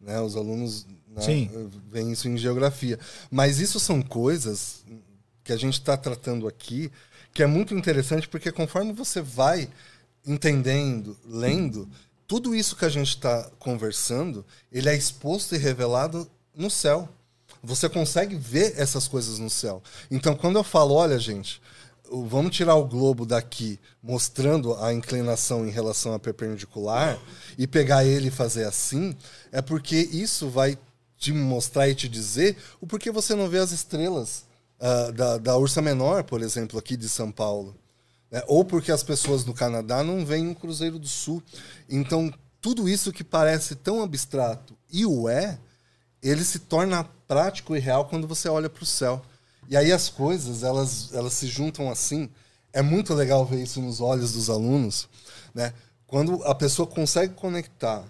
né? 0.01 0.21
Os 0.21 0.37
alunos 0.37 0.85
né, 1.09 1.23
Sim. 1.23 1.71
veem 1.91 2.13
isso 2.13 2.29
em 2.29 2.37
geografia. 2.37 2.99
Mas 3.31 3.61
isso 3.61 3.79
são 3.79 4.03
coisas 4.03 4.85
que 5.45 5.53
a 5.53 5.57
gente 5.57 5.75
está 5.75 5.97
tratando 5.97 6.49
aqui 6.49 6.91
que 7.33 7.43
é 7.43 7.47
muito 7.47 7.75
interessante 7.75 8.29
porque 8.29 8.53
conforme 8.53 8.93
você 8.93 9.21
vai 9.21 9.69
entendendo, 10.25 11.19
lendo, 11.27 11.89
tudo 12.27 12.55
isso 12.55 12.77
que 12.77 12.85
a 12.85 12.89
gente 12.89 13.09
está 13.09 13.51
conversando, 13.59 14.45
ele 14.73 14.89
é 14.89 14.97
exposto 14.97 15.55
e 15.55 15.59
revelado 15.59 16.29
no 16.55 16.71
céu. 16.71 17.09
Você 17.63 17.89
consegue 17.89 18.37
ver 18.37 18.75
essas 18.77 19.09
coisas 19.09 19.39
no 19.39 19.51
céu. 19.51 19.83
Então, 20.11 20.35
quando 20.35 20.57
eu 20.57 20.65
falo, 20.65 20.95
olha, 20.95 21.19
gente, 21.19 21.61
vamos 22.11 22.55
tirar 22.55 22.75
o 22.75 22.87
globo 22.87 23.25
daqui, 23.25 23.79
mostrando 24.03 24.75
a 24.75 24.93
inclinação 24.93 25.67
em 25.67 25.71
relação 25.71 26.15
à 26.15 26.19
perpendicular, 26.19 27.19
e 27.59 27.67
pegar 27.67 28.05
ele 28.05 28.29
e 28.29 28.31
fazer 28.31 28.65
assim, 28.65 29.17
é 29.51 29.63
porque 29.63 29.97
isso 29.97 30.49
vai 30.49 30.79
te 31.17 31.33
mostrar 31.33 31.89
e 31.89 31.95
te 31.95 32.09
dizer 32.09 32.57
o 32.81 32.87
porquê 32.87 33.11
você 33.11 33.35
não 33.35 33.49
vê 33.49 33.59
as 33.59 33.73
estrelas 33.73 34.45
ah, 34.81 35.11
da, 35.11 35.39
da 35.39 35.57
Ursa 35.57 35.81
Menor, 35.81 36.25
por 36.25 36.43
exemplo, 36.43 36.79
aqui 36.79 36.97
de 36.97 37.09
São 37.09 37.31
Paulo. 37.31 37.75
Né? 38.35 38.43
Ou 38.49 38.65
porque 38.65 38.91
as 38.91 39.05
pessoas 39.05 39.45
do 39.45 39.55
Canadá 39.55 40.03
não 40.03 40.27
veem 40.27 40.51
o 40.51 40.57
Cruzeiro 40.57 40.99
do 40.99 41.07
Sul. 41.07 41.41
Então, 41.89 42.35
tudo 42.61 42.89
isso 42.89 43.13
que 43.13 43.23
parece 43.23 43.77
tão 43.77 44.03
abstrato 44.03 44.77
e 44.91 45.07
o 45.07 45.29
é, 45.29 45.57
ele 46.21 46.43
se 46.43 46.59
torna 46.59 47.05
prático 47.29 47.77
e 47.77 47.79
real 47.79 48.07
quando 48.07 48.27
você 48.27 48.49
olha 48.49 48.69
para 48.69 48.83
o 48.83 48.87
céu. 48.87 49.23
E 49.69 49.77
aí 49.77 49.93
as 49.93 50.09
coisas, 50.09 50.65
elas, 50.65 51.15
elas 51.15 51.33
se 51.35 51.47
juntam 51.47 51.89
assim. 51.89 52.29
É 52.73 52.83
muito 52.83 53.15
legal 53.15 53.47
ver 53.47 53.63
isso 53.63 53.81
nos 53.81 54.01
olhos 54.01 54.33
dos 54.33 54.51
alunos, 54.51 55.09
né? 55.55 55.73
Quando 56.05 56.43
a 56.43 56.57
pessoa 56.57 56.89
consegue 56.89 57.35
conectar 57.35 58.05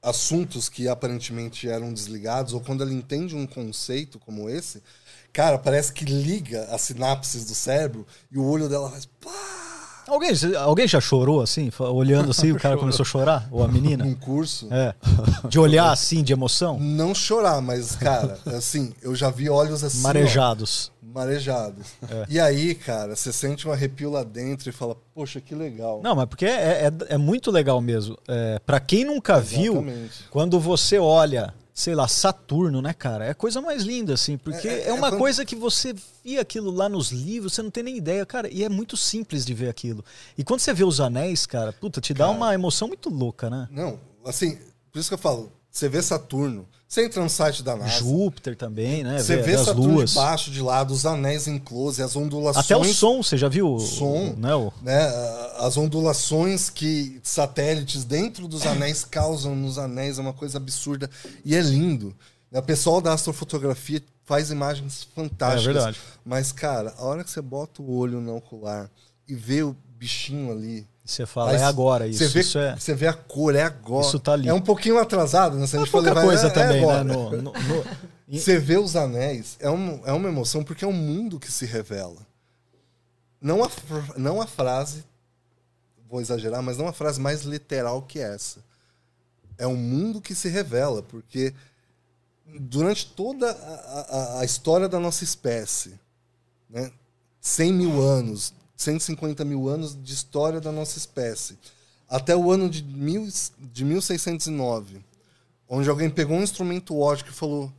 assuntos 0.00 0.68
que 0.68 0.86
aparentemente 0.86 1.68
eram 1.68 1.92
desligados, 1.92 2.52
ou 2.52 2.60
quando 2.60 2.84
ela 2.84 2.92
entende 2.92 3.34
um 3.34 3.48
conceito 3.48 4.20
como 4.20 4.48
esse, 4.48 4.80
cara, 5.36 5.58
parece 5.58 5.92
que 5.92 6.02
liga 6.02 6.66
as 6.70 6.80
sinapses 6.80 7.44
do 7.44 7.54
cérebro 7.54 8.06
e 8.32 8.38
o 8.38 8.44
olho 8.44 8.70
dela 8.70 8.88
faz 8.90 9.04
pá! 9.04 9.30
Alguém, 10.08 10.30
alguém 10.56 10.88
já 10.88 10.98
chorou 10.98 11.42
assim, 11.42 11.70
olhando 11.78 12.30
assim, 12.30 12.52
o 12.52 12.58
cara 12.58 12.78
começou 12.78 13.02
a 13.02 13.06
chorar? 13.06 13.46
Ou 13.50 13.62
a 13.62 13.68
menina? 13.68 14.02
num 14.02 14.14
curso. 14.14 14.66
É. 14.72 14.94
De 15.46 15.58
olhar 15.58 15.90
assim, 15.90 16.22
de 16.22 16.32
emoção? 16.32 16.78
Não 16.80 17.14
chorar, 17.14 17.60
mas, 17.60 17.96
cara, 17.96 18.38
assim, 18.46 18.94
eu 19.02 19.14
já 19.14 19.28
vi 19.28 19.50
olhos 19.50 19.84
assim. 19.84 19.98
ó, 19.98 20.02
Marejados. 20.04 20.90
marejados. 21.02 21.86
E 22.30 22.40
aí, 22.40 22.74
cara, 22.74 23.14
você 23.14 23.30
sente 23.30 23.68
um 23.68 23.72
arrepio 23.72 24.10
lá 24.10 24.22
dentro 24.22 24.70
e 24.70 24.72
fala, 24.72 24.96
poxa, 25.12 25.38
que 25.38 25.54
legal. 25.54 26.00
Não, 26.02 26.14
mas 26.14 26.26
porque 26.26 26.46
é, 26.46 26.86
é, 26.86 26.92
é 27.14 27.18
muito 27.18 27.50
legal 27.50 27.78
mesmo. 27.82 28.16
É, 28.26 28.58
para 28.64 28.80
quem 28.80 29.04
nunca 29.04 29.38
viu, 29.38 29.74
Exatamente. 29.74 30.24
quando 30.30 30.58
você 30.58 30.98
olha, 30.98 31.52
sei 31.76 31.94
lá, 31.94 32.08
Saturno, 32.08 32.80
né, 32.80 32.94
cara? 32.94 33.26
É 33.26 33.30
a 33.30 33.34
coisa 33.34 33.60
mais 33.60 33.82
linda, 33.82 34.14
assim, 34.14 34.38
porque 34.38 34.66
É- 34.66 34.84
é, 34.84 34.88
é- 34.88 34.92
uma 34.94 35.08
é 35.08 35.18
coisa 35.18 35.44
que 35.44 35.54
você 35.54 35.94
via 36.24 36.40
aquilo 36.40 36.70
lá 36.70 36.88
nos 36.88 37.12
livros, 37.12 37.52
você 37.52 37.60
não 37.62 37.70
tem 37.70 37.82
nem 37.82 37.98
ideia, 37.98 38.24
cara, 38.24 38.48
e 38.50 38.64
é 38.64 38.68
muito 38.70 38.96
simples 38.96 39.44
de 39.44 39.52
ver 39.52 39.68
aquilo. 39.68 40.02
E 40.38 40.42
quando 40.42 40.60
você 40.60 40.72
vê 40.72 40.84
os 40.84 41.00
anéis, 41.02 41.44
cara, 41.44 41.74
puta, 41.74 42.00
te 42.00 42.14
dá 42.14 42.30
uma 42.30 42.54
emoção 42.54 42.88
muito 42.88 43.10
louca, 43.10 43.50
né? 43.50 43.68
Não, 43.70 44.00
assim, 44.24 44.58
por 44.90 44.98
isso 44.98 45.10
que 45.10 45.14
eu 45.14 45.18
falo, 45.18 45.52
você 45.76 45.88
vê 45.88 46.00
Saturno, 46.00 46.66
você 46.88 47.04
entra 47.04 47.22
no 47.22 47.28
site 47.28 47.62
da 47.62 47.76
NASA, 47.76 47.98
Júpiter 47.98 48.56
também, 48.56 49.02
né? 49.04 49.18
você 49.18 49.36
Vê 49.36 49.42
vê 49.42 49.54
as 49.56 49.66
Saturno 49.66 49.94
luas. 49.94 50.10
de 50.10 50.16
baixo, 50.16 50.50
de 50.50 50.62
lado, 50.62 50.94
os 50.94 51.04
anéis 51.04 51.46
em 51.48 51.58
close, 51.58 52.00
as 52.02 52.14
ondulações. 52.16 52.64
Até 52.64 52.76
o 52.76 52.84
som, 52.84 53.22
você 53.22 53.36
já 53.36 53.48
viu? 53.48 53.74
o- 53.74 53.80
som. 53.80 54.34
né, 54.38 54.54
o- 54.54 54.72
né, 54.82 55.06
as 55.58 55.76
ondulações 55.76 56.70
que 56.70 57.20
satélites 57.22 58.04
dentro 58.04 58.46
dos 58.48 58.64
anéis 58.64 59.04
causam 59.10 59.54
nos 59.56 59.78
anéis 59.78 60.18
é 60.18 60.22
uma 60.22 60.32
coisa 60.32 60.58
absurda 60.58 61.10
e 61.44 61.54
é 61.54 61.60
lindo. 61.60 62.14
O 62.52 62.62
pessoal 62.62 63.00
da 63.02 63.12
astrofotografia 63.12 64.00
faz 64.24 64.50
imagens 64.50 65.06
fantásticas. 65.14 65.62
É 65.66 65.72
verdade. 65.72 66.00
Mas, 66.24 66.52
cara, 66.52 66.94
a 66.96 67.04
hora 67.04 67.22
que 67.24 67.30
você 67.30 67.42
bota 67.42 67.82
o 67.82 67.94
olho 67.96 68.20
no 68.20 68.34
ocular 68.36 68.88
e 69.28 69.34
vê 69.34 69.62
o 69.62 69.76
bichinho 69.98 70.50
ali. 70.52 70.86
Você 71.06 71.24
fala, 71.24 71.52
Mas 71.52 71.62
é 71.62 71.64
agora 71.64 72.06
isso. 72.08 72.18
Você 72.18 72.28
vê, 72.28 72.40
isso 72.40 72.58
é, 72.58 72.76
você 72.76 72.94
vê 72.94 73.06
a 73.06 73.12
cor, 73.12 73.54
é 73.54 73.62
agora. 73.62 74.04
Isso 74.06 74.18
tá 74.18 74.32
ali. 74.32 74.48
É 74.48 74.52
um 74.52 74.60
pouquinho 74.60 74.98
atrasado, 74.98 75.56
né? 75.56 75.66
Se 75.66 75.76
a 75.76 75.78
é 75.78 75.82
gente 75.82 75.90
for 75.92 76.02
pouca 76.02 76.10
levar, 76.18 76.26
coisa 76.26 76.46
é- 76.46 76.50
é 76.50 76.52
também, 76.52 76.76
né? 76.80 76.82
agora. 76.82 77.04
no- 77.04 77.30
no- 77.30 77.52
no- 77.52 77.84
Você 78.28 78.58
vê 78.58 78.76
os 78.76 78.96
anéis, 78.96 79.56
é, 79.60 79.70
um, 79.70 80.02
é 80.04 80.12
uma 80.12 80.28
emoção 80.28 80.64
porque 80.64 80.84
é 80.84 80.88
um 80.88 80.92
mundo 80.92 81.38
que 81.38 81.50
se 81.50 81.64
revela. 81.64 82.26
Não 83.40 83.62
a, 83.62 83.70
não 84.16 84.40
a 84.42 84.46
frase, 84.48 85.04
vou 86.10 86.20
exagerar, 86.20 86.60
mas 86.60 86.76
não 86.76 86.88
a 86.88 86.92
frase 86.92 87.20
mais 87.20 87.42
literal 87.42 88.02
que 88.02 88.18
essa. 88.18 88.58
É 89.56 89.66
um 89.66 89.76
mundo 89.76 90.20
que 90.20 90.34
se 90.34 90.48
revela, 90.48 91.02
porque 91.04 91.54
durante 92.58 93.06
toda 93.06 93.48
a, 93.50 94.00
a- 94.36 94.40
a 94.40 94.44
história 94.44 94.88
da 94.88 94.98
nossa 94.98 95.22
espécie, 95.22 95.94
né, 96.68 96.90
100 97.40 97.72
mil 97.72 98.02
anos, 98.02 98.52
150 98.76 99.44
mil 99.44 99.68
anos 99.68 100.00
de 100.00 100.12
história 100.12 100.60
da 100.60 100.70
nossa 100.70 100.98
espécie, 100.98 101.58
até 102.08 102.36
o 102.36 102.50
ano 102.50 102.68
de, 102.68 102.84
mil, 102.84 103.28
de 103.58 103.84
1609, 103.84 105.02
onde 105.68 105.88
alguém 105.88 106.10
pegou 106.10 106.36
um 106.36 106.42
instrumento 106.42 106.98
óptico 106.98 107.30
e 107.30 107.34
falou: 107.34 107.72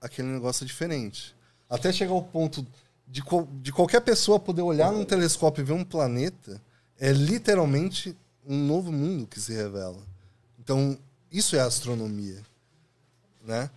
aquele 0.00 0.28
negócio 0.28 0.64
é 0.64 0.66
diferente. 0.66 1.34
Até 1.68 1.92
chegar 1.92 2.12
ao 2.12 2.22
ponto 2.22 2.66
de, 3.06 3.22
de 3.60 3.72
qualquer 3.72 4.00
pessoa 4.00 4.40
poder 4.40 4.62
olhar 4.62 4.90
num 4.90 5.04
telescópio 5.04 5.62
e 5.62 5.64
ver 5.64 5.72
um 5.72 5.84
planeta, 5.84 6.60
é 6.98 7.12
literalmente 7.12 8.16
um 8.46 8.56
novo 8.56 8.90
mundo 8.90 9.26
que 9.26 9.40
se 9.40 9.52
revela. 9.52 10.02
Então, 10.58 10.98
isso 11.30 11.54
é 11.54 11.60
astronomia. 11.60 12.42
Né? 13.44 13.70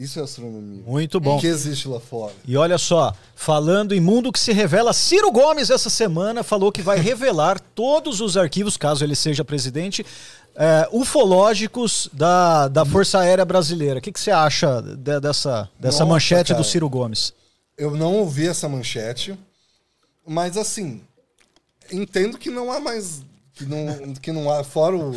Isso 0.00 0.18
é 0.18 0.22
astronomia. 0.22 0.82
Muito 0.86 1.20
bom. 1.20 1.36
O 1.36 1.40
que 1.40 1.46
existe 1.46 1.86
lá 1.86 2.00
fora. 2.00 2.32
E 2.48 2.56
olha 2.56 2.78
só, 2.78 3.14
falando 3.36 3.94
em 3.94 4.00
mundo 4.00 4.32
que 4.32 4.40
se 4.40 4.50
revela, 4.50 4.94
Ciro 4.94 5.30
Gomes 5.30 5.68
essa 5.68 5.90
semana 5.90 6.42
falou 6.42 6.72
que 6.72 6.80
vai 6.80 6.96
revelar 7.04 7.60
todos 7.74 8.18
os 8.22 8.34
arquivos, 8.34 8.78
caso 8.78 9.04
ele 9.04 9.14
seja 9.14 9.44
presidente, 9.44 10.04
é, 10.56 10.88
ufológicos 10.90 12.08
da, 12.14 12.66
da 12.68 12.86
Força 12.86 13.18
Aérea 13.18 13.44
Brasileira. 13.44 13.98
O 13.98 14.02
que, 14.02 14.10
que 14.10 14.18
você 14.18 14.30
acha 14.30 14.80
de- 14.80 15.20
dessa, 15.20 15.68
dessa 15.78 15.98
Nossa, 15.98 16.06
manchete 16.06 16.52
do 16.54 16.56
cara. 16.56 16.64
Ciro 16.64 16.88
Gomes? 16.88 17.34
Eu 17.76 17.94
não 17.94 18.14
ouvi 18.14 18.48
essa 18.48 18.70
manchete, 18.70 19.38
mas 20.26 20.56
assim, 20.56 21.02
entendo 21.92 22.38
que 22.38 22.48
não 22.48 22.72
há 22.72 22.80
mais. 22.80 23.22
Que 23.52 23.66
não, 23.66 24.14
que 24.14 24.32
não 24.32 24.50
há. 24.50 24.64
Fora 24.64 24.96
o. 24.96 25.12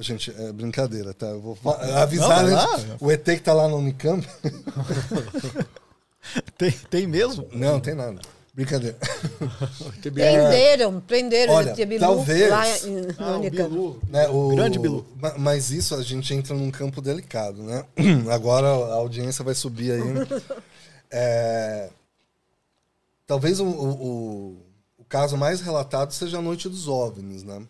gente, 0.00 0.30
é 0.36 0.52
brincadeira, 0.52 1.12
tá? 1.14 1.26
Eu 1.26 1.40
vou 1.40 1.58
avisar, 1.96 2.44
Não. 2.46 2.96
O 3.00 3.10
ET 3.10 3.24
que 3.24 3.40
tá 3.40 3.52
lá 3.52 3.68
no 3.68 3.76
Unicamp. 3.78 4.26
Tem, 6.58 6.70
tem 6.90 7.06
mesmo? 7.06 7.46
Não, 7.52 7.80
tem 7.80 7.94
nada. 7.94 8.20
Brincadeira. 8.54 8.96
Prenderam, 10.02 11.00
prenderam 11.00 11.54
Olha, 11.54 11.74
o 11.74 11.80
ET 11.80 11.88
Bilu 11.88 12.00
talvez- 12.00 12.50
lá 12.50 12.78
em, 12.80 13.00
no 13.00 13.14
Ah, 13.18 13.38
o. 13.38 13.50
Bilu. 13.50 14.00
Né, 14.08 14.28
o- 14.28 14.48
Grande 14.50 14.78
Bilu. 14.78 15.06
ma- 15.16 15.34
Mas 15.38 15.70
isso 15.70 15.94
a 15.94 16.02
gente 16.02 16.32
entra 16.34 16.54
num 16.54 16.70
campo 16.70 17.00
delicado, 17.00 17.62
né? 17.62 17.84
Agora 18.30 18.66
a 18.68 18.94
audiência 18.94 19.44
vai 19.44 19.54
subir 19.54 19.92
aí. 19.92 20.00
É, 21.12 21.90
Talvez 23.26 23.58
o, 23.58 23.64
o, 23.64 23.88
o- 23.90 24.56
o 24.98 25.04
caso 25.08 25.36
mais 25.36 25.60
relatado 25.60 26.12
seja 26.12 26.38
a 26.38 26.42
Noite 26.42 26.68
dos 26.68 26.86
OVNIs, 26.86 27.42
né? 27.42 27.62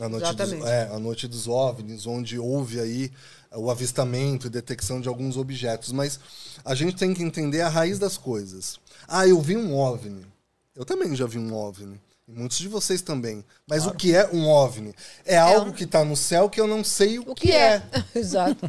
A 0.00 0.08
noite, 0.08 0.22
dos, 0.24 0.30
Exatamente. 0.40 0.66
é, 0.68 0.82
a 0.92 0.98
noite 0.98 1.28
dos 1.28 1.46
OVNIs, 1.46 2.06
onde 2.06 2.38
houve 2.38 2.80
aí 2.80 3.12
o 3.54 3.70
avistamento 3.70 4.46
e 4.46 4.50
detecção 4.50 5.00
de 5.00 5.08
alguns 5.08 5.36
objetos. 5.36 5.92
Mas 5.92 6.18
a 6.64 6.74
gente 6.74 6.96
tem 6.96 7.14
que 7.14 7.22
entender 7.22 7.60
a 7.60 7.68
raiz 7.68 7.98
das 7.98 8.16
coisas. 8.16 8.78
Ah, 9.06 9.26
eu 9.26 9.40
vi 9.40 9.56
um 9.56 9.76
OVNI. 9.76 10.26
Eu 10.74 10.84
também 10.84 11.14
já 11.14 11.26
vi 11.26 11.38
um 11.38 11.54
OVNI. 11.54 12.00
E 12.26 12.32
muitos 12.32 12.58
de 12.58 12.66
vocês 12.66 13.02
também. 13.02 13.44
Mas 13.68 13.86
o 13.86 13.92
que 13.92 14.14
é 14.16 14.28
um 14.32 14.48
OVNI? 14.48 14.92
É 15.24 15.36
algo 15.38 15.70
um- 15.70 15.72
que 15.72 15.84
está 15.84 16.04
no 16.04 16.16
céu 16.16 16.50
que 16.50 16.60
eu 16.60 16.66
não 16.66 16.82
sei 16.82 17.18
o, 17.20 17.30
O 17.30 17.34
que 17.34 17.52
é? 17.52 17.80
Exato. 18.16 18.68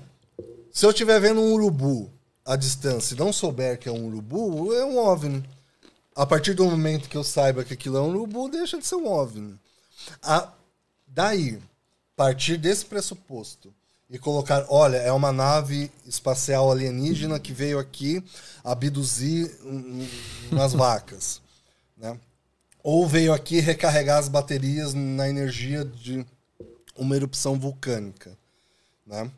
Se 0.72 0.86
eu 0.86 0.92
estiver 0.92 1.20
vendo 1.20 1.42
um 1.42 1.54
urubu 1.54 2.12
à 2.46 2.56
distância 2.56 3.16
e 3.16 3.18
não 3.18 3.34
souber 3.34 3.80
que 3.80 3.90
é 3.90 3.92
um 3.92 4.06
urubu, 4.06 4.74
é 4.76 4.86
um 4.86 5.00
OVNI. 5.00 5.44
a 6.16 6.26
partir 6.26 6.54
do 6.54 6.66
momento 6.66 7.10
que 7.10 7.18
eu 7.18 7.24
saiba 7.24 7.64
que 7.64 7.74
aquilo 7.74 7.98
é 7.98 8.02
um 8.02 8.10
urubu, 8.10 8.48
deixa 8.50 8.78
de 8.78 8.86
ser 8.86 8.96
um 8.96 9.08
OVNI. 9.12 9.56
A, 10.22 10.52
daí, 11.16 11.58
partir 12.16 12.58
desse 12.58 12.86
pressuposto 12.86 13.74
e 14.10 14.20
colocar, 14.20 14.66
olha, 14.70 14.98
é 14.98 15.12
uma 15.12 15.32
nave 15.32 15.90
espacial 16.06 16.70
alienígena 16.72 17.40
que 17.40 17.54
veio 17.54 17.80
aqui 17.80 18.22
abduzir 18.64 19.50
um- 19.64 20.02
um- 20.04 20.10
umas 20.52 20.74
vacas, 20.76 21.42
né? 21.98 22.20
Ou 22.84 23.08
veio 23.08 23.34
aqui 23.34 23.60
recarregar 23.62 24.20
as 24.20 24.28
baterias 24.30 24.94
na 24.94 25.28
energia 25.28 25.84
de 25.86 26.24
uma 26.96 27.16
erupção 27.16 27.58
vulcânica, 27.58 28.38
né? 29.08 29.32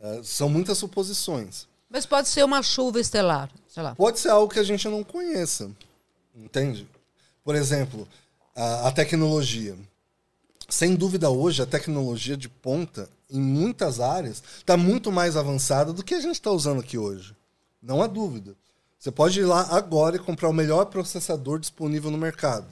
É, 0.00 0.20
são 0.22 0.48
muitas 0.48 0.78
suposições. 0.78 1.66
Mas 1.90 2.06
pode 2.06 2.28
ser 2.28 2.42
uma 2.44 2.62
chuva 2.62 3.00
estelar, 3.00 3.50
sei 3.68 3.82
lá. 3.82 3.94
Pode 3.94 4.18
ser 4.18 4.30
algo 4.30 4.52
que 4.52 4.58
a 4.58 4.64
gente 4.64 4.88
não 4.88 5.04
conheça. 5.04 5.70
Entende? 6.34 6.88
Por 7.44 7.54
exemplo, 7.54 8.08
a, 8.56 8.88
a 8.88 8.92
tecnologia. 8.92 9.76
Sem 10.68 10.94
dúvida, 10.94 11.30
hoje, 11.30 11.62
a 11.62 11.66
tecnologia 11.66 12.36
de 12.36 12.48
ponta, 12.48 13.08
em 13.30 13.40
muitas 13.40 14.00
áreas, 14.00 14.42
está 14.58 14.76
muito 14.76 15.12
mais 15.12 15.36
avançada 15.36 15.92
do 15.92 16.02
que 16.02 16.14
a 16.14 16.20
gente 16.20 16.34
está 16.34 16.50
usando 16.50 16.80
aqui 16.80 16.96
hoje. 16.98 17.34
Não 17.82 18.02
há 18.02 18.06
dúvida. 18.06 18.54
Você 18.98 19.10
pode 19.10 19.38
ir 19.38 19.44
lá 19.44 19.68
agora 19.70 20.16
e 20.16 20.18
comprar 20.18 20.48
o 20.48 20.52
melhor 20.52 20.86
processador 20.86 21.58
disponível 21.58 22.10
no 22.10 22.16
mercado. 22.16 22.66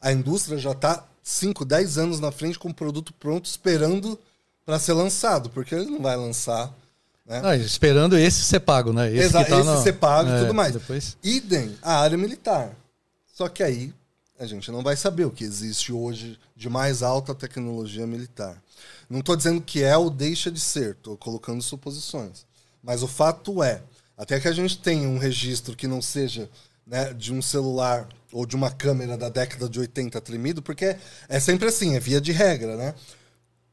A 0.00 0.12
indústria 0.12 0.58
já 0.58 0.70
está 0.70 1.04
5, 1.22 1.64
10 1.64 1.98
anos 1.98 2.20
na 2.20 2.30
frente 2.30 2.58
com 2.58 2.68
o 2.68 2.74
produto 2.74 3.12
pronto, 3.14 3.46
esperando 3.46 4.18
para 4.64 4.78
ser 4.78 4.92
lançado, 4.92 5.50
porque 5.50 5.74
ele 5.74 5.90
não 5.90 6.00
vai 6.00 6.16
lançar. 6.16 6.72
Né? 7.26 7.40
Não, 7.40 7.54
esperando 7.54 8.16
esse 8.16 8.44
ser 8.44 8.60
pago, 8.60 8.92
né? 8.92 9.10
Esse, 9.10 9.26
Exa- 9.26 9.44
tá 9.44 9.58
esse 9.58 9.66
no- 9.68 9.82
ser 9.82 9.94
pago 9.94 10.28
e 10.28 10.32
é, 10.32 10.40
tudo 10.42 10.54
mais. 10.54 10.74
Depois... 10.74 11.16
Idem 11.22 11.76
a 11.82 12.00
área 12.00 12.16
militar. 12.18 12.70
Só 13.32 13.48
que 13.48 13.62
aí 13.62 13.92
a 14.38 14.46
gente 14.46 14.70
não 14.70 14.82
vai 14.82 14.96
saber 14.96 15.24
o 15.24 15.30
que 15.30 15.44
existe 15.44 15.92
hoje 15.92 16.38
de 16.56 16.68
mais 16.68 17.02
alta 17.02 17.34
tecnologia 17.34 18.06
militar. 18.06 18.60
Não 19.08 19.20
estou 19.20 19.36
dizendo 19.36 19.60
que 19.60 19.82
é 19.82 19.96
ou 19.96 20.10
deixa 20.10 20.50
de 20.50 20.60
ser, 20.60 20.92
estou 20.92 21.16
colocando 21.16 21.62
suposições. 21.62 22.44
Mas 22.82 23.02
o 23.02 23.08
fato 23.08 23.62
é, 23.62 23.82
até 24.16 24.40
que 24.40 24.48
a 24.48 24.52
gente 24.52 24.78
tenha 24.78 25.08
um 25.08 25.18
registro 25.18 25.76
que 25.76 25.86
não 25.86 26.02
seja 26.02 26.50
né, 26.86 27.12
de 27.14 27.32
um 27.32 27.40
celular 27.40 28.08
ou 28.32 28.44
de 28.44 28.56
uma 28.56 28.70
câmera 28.70 29.16
da 29.16 29.28
década 29.28 29.68
de 29.68 29.78
80 29.78 30.20
tremido, 30.20 30.60
porque 30.60 30.96
é 31.28 31.40
sempre 31.40 31.68
assim, 31.68 31.94
é 31.94 32.00
via 32.00 32.20
de 32.20 32.32
regra, 32.32 32.76
né? 32.76 32.94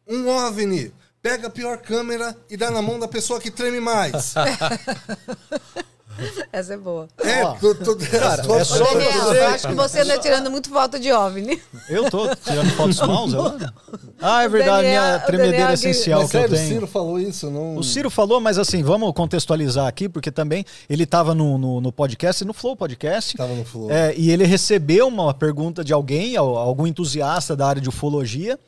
Um 0.07 0.27
OVNI, 0.27 0.93
pega 1.21 1.47
a 1.47 1.51
pior 1.51 1.79
câmera 1.79 2.37
e 2.49 2.55
dá 2.55 2.69
na 2.69 2.81
mão 2.81 2.99
da 2.99 3.07
pessoa 3.07 3.39
que 3.39 3.51
treme 3.51 3.79
mais. 3.79 4.33
Essa 6.51 6.73
é 6.73 6.77
boa. 6.77 7.07
É, 7.23 7.43
Ó, 7.43 7.53
tu- 7.53 7.75
tu- 7.75 7.95
cara, 7.97 8.41
é 8.41 8.63
só 8.63 8.77
pra 8.85 8.93
Daniel, 8.93 9.11
você- 9.23 9.37
eu 9.39 9.47
acho 9.47 9.67
que 9.67 9.73
você 9.73 9.99
anda 10.01 10.17
tirando 10.19 10.51
muito 10.51 10.69
foto 10.69 10.99
de 10.99 11.11
OVNI. 11.11 11.61
Eu 11.89 12.09
tô 12.09 12.35
tirando 12.35 12.69
fotos 12.71 12.99
maus 13.01 13.33
agora? 13.33 13.73
Ah, 14.21 14.43
é 14.43 14.49
verdade, 14.49 14.83
Daniel- 14.83 15.03
minha 15.03 15.17
o 15.17 15.25
tremedeira 15.25 15.57
Daniel- 15.57 15.73
essencial 15.73 16.21
Mas 16.21 16.31
que 16.31 16.37
eu 16.37 16.41
sério, 16.41 16.55
o 16.55 16.57
tenho. 16.57 16.69
Ciro 16.73 16.87
falou 16.87 17.19
isso, 17.19 17.49
não. 17.49 17.75
O 17.77 17.83
Ciro 17.83 18.09
falou, 18.09 18.39
mas 18.39 18.57
assim, 18.57 18.83
vamos 18.83 19.11
contextualizar 19.13 19.87
aqui, 19.87 20.07
porque 20.09 20.31
também 20.31 20.65
ele 20.89 21.03
estava 21.03 21.33
no, 21.33 21.57
no, 21.57 21.81
no 21.81 21.91
podcast, 21.91 22.43
no 22.45 22.53
Flow 22.53 22.75
Podcast. 22.75 23.35
Tava 23.37 23.53
no 23.53 23.65
Flow. 23.65 23.91
É, 23.91 24.13
e 24.15 24.29
ele 24.31 24.45
recebeu 24.45 25.07
uma 25.07 25.33
pergunta 25.33 25.83
de 25.83 25.93
alguém, 25.93 26.37
al- 26.37 26.57
algum 26.57 26.85
entusiasta 26.85 27.55
da 27.55 27.67
área 27.67 27.81
de 27.81 27.89
ufologia, 27.89 28.59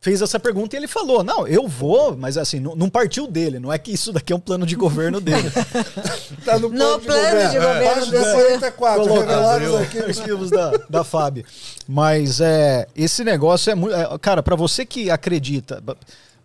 fez 0.00 0.22
essa 0.22 0.38
pergunta 0.38 0.74
e 0.74 0.78
ele 0.78 0.86
falou: 0.88 1.22
Não, 1.24 1.46
eu 1.46 1.66
vou, 1.66 2.16
mas 2.16 2.36
assim, 2.38 2.60
não, 2.60 2.74
não 2.76 2.88
partiu 2.88 3.26
dele, 3.26 3.58
não 3.58 3.72
é 3.72 3.78
que 3.78 3.92
isso 3.92 4.12
daqui 4.12 4.32
é 4.32 4.36
um 4.36 4.40
plano 4.40 4.64
de 4.66 4.74
governo 4.76 5.20
dele. 5.20 5.50
Tá 6.44 6.58
no 6.58 6.68
No 6.70 6.98
plano 7.00 7.50
de 7.50 7.58
governo 7.58 7.94
Página 7.94 8.18
do- 8.18 8.32
44, 8.32 9.02
Coloca 9.02 9.20
revelados 9.20 9.68
os 9.68 9.74
aqui. 9.80 9.98
arquivos 9.98 10.50
da, 10.50 10.70
da 10.88 11.04
FAB. 11.04 11.44
Mas 11.86 12.40
é, 12.40 12.86
esse 12.96 13.22
negócio 13.24 13.70
é 13.70 13.74
muito. 13.74 13.94
é, 13.94 14.18
cara, 14.18 14.42
para 14.42 14.56
você 14.56 14.86
que 14.86 15.10
acredita. 15.10 15.82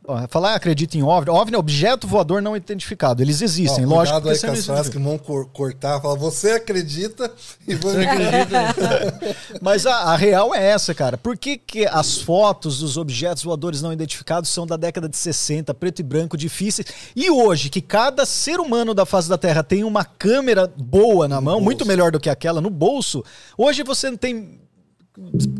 Ó, 0.07 0.27
Falar 0.27 0.55
acredita 0.55 0.97
em 0.97 1.03
OVNI, 1.03 1.29
OVNI 1.29 1.55
é 1.55 1.57
objeto 1.57 2.07
voador 2.07 2.41
não 2.41 2.55
identificado. 2.55 3.21
Eles 3.21 3.41
existem, 3.41 3.85
Ó, 3.85 3.89
lógico 3.89 4.21
que 4.21 4.29
aí 4.29 4.35
você 4.35 4.47
com 4.47 4.53
não 4.53 4.59
as 4.59 4.65
frases 4.65 4.91
que 4.91 4.99
vão 4.99 5.17
cor- 5.17 5.47
cortar. 5.47 6.01
Fala, 6.01 6.15
você 6.15 6.51
acredita 6.51 7.31
e 7.67 7.75
você 7.75 8.05
acredita. 8.05 9.35
Mas 9.61 9.85
a, 9.85 9.95
a 9.95 10.15
real 10.15 10.53
é 10.53 10.63
essa, 10.71 10.93
cara. 10.93 11.17
Por 11.17 11.37
que, 11.37 11.57
que 11.57 11.85
as 11.85 12.17
fotos 12.17 12.79
dos 12.79 12.97
objetos 12.97 13.43
voadores 13.43 13.81
não 13.81 13.93
identificados 13.93 14.49
são 14.49 14.65
da 14.67 14.75
década 14.77 15.07
de 15.07 15.17
60, 15.17 15.73
preto 15.73 15.99
e 15.99 16.03
branco, 16.03 16.37
difíceis? 16.37 16.87
E 17.15 17.29
hoje, 17.29 17.69
que 17.69 17.81
cada 17.81 18.25
ser 18.25 18.59
humano 18.59 18.93
da 18.93 19.05
face 19.05 19.29
da 19.29 19.37
Terra 19.37 19.63
tem 19.63 19.83
uma 19.83 20.03
câmera 20.03 20.71
boa 20.75 21.27
na 21.27 21.39
mão, 21.39 21.59
muito 21.61 21.85
melhor 21.85 22.11
do 22.11 22.19
que 22.19 22.29
aquela 22.29 22.59
no 22.61 22.69
bolso, 22.69 23.23
hoje 23.57 23.83
você 23.83 24.09
não 24.09 24.17
tem 24.17 24.62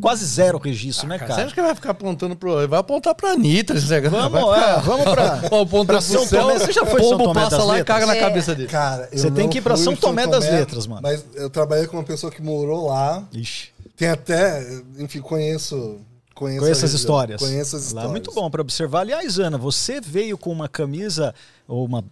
quase 0.01 0.26
zero 0.26 0.58
registro, 0.58 1.08
né, 1.08 1.18
Cara, 1.20 1.28
cara? 1.30 1.39
Você 1.41 1.45
acha 1.45 1.56
que 1.56 1.62
vai 1.62 1.76
ficar 1.76 1.91
apontando 1.91 2.36
pro. 2.36 2.68
Vai 2.68 2.80
apontar 2.80 3.14
pra 3.16 3.32
Anitta, 3.32 3.74
esse 3.74 3.88
negócio. 3.89 4.30
Vamos, 4.30 4.56
ficar- 4.56 4.70
é, 4.78 4.82
vamos 4.82 5.04
pra- 5.06 5.34
apontando 5.45 5.86
pra 5.86 6.01
São 6.01 6.26
céu, 6.26 6.41
Tomé. 6.41 6.60
Você 6.60 6.72
já 6.72 6.86
foi 6.86 7.04
São 7.04 7.18
Tomé 7.18 7.34
passa 7.34 7.58
das 7.58 7.68
lá 7.68 7.74
e 7.76 7.78
Letras? 7.78 7.97
caga 7.99 8.06
na 8.08 8.16
É. 8.16 8.20
cabeça 8.20 8.56
dele. 8.56 8.68
Cara, 8.70 9.10
eu 9.12 9.18
Você 9.20 9.32
tem 9.32 9.47
que 9.49 9.58
ir 9.60 9.62
pra 9.62 9.78
São 9.78 9.93
em 9.93 9.95
Tomé 9.95 10.26
das 10.28 10.43
Letras, 10.49 10.88
mano. 10.88 11.01
Mas 11.04 11.24
eu 11.36 11.49
trabalhei 11.49 11.86
com 11.88 11.97
uma 11.97 12.04
pessoa 12.04 12.32
que 12.32 12.41
morou 12.41 12.88
lá. 12.88 13.24
Ixi. 13.32 13.70
Tem 13.95 14.10
até, 14.10 14.66
enfim, 14.97 15.20
conheço. 15.22 15.99
Conheço, 16.34 16.62
Conheço 16.62 16.86
as 16.86 16.93
histórias. 16.93 17.39
Conheço 17.39 17.76
as 17.76 17.84
Lá 17.84 17.88
histórias. 17.88 18.10
é 18.10 18.12
muito 18.12 18.32
bom 18.34 18.49
pra 18.49 18.60
observar. 18.62 19.01
Aliás, 19.01 19.38
Ana, 19.38 19.56
você 19.56 20.01
veio 20.01 20.36
com 20.36 20.51
uma 20.51 20.68
camisa 20.68 21.34
ou 21.68 21.86
uma, 21.86 22.04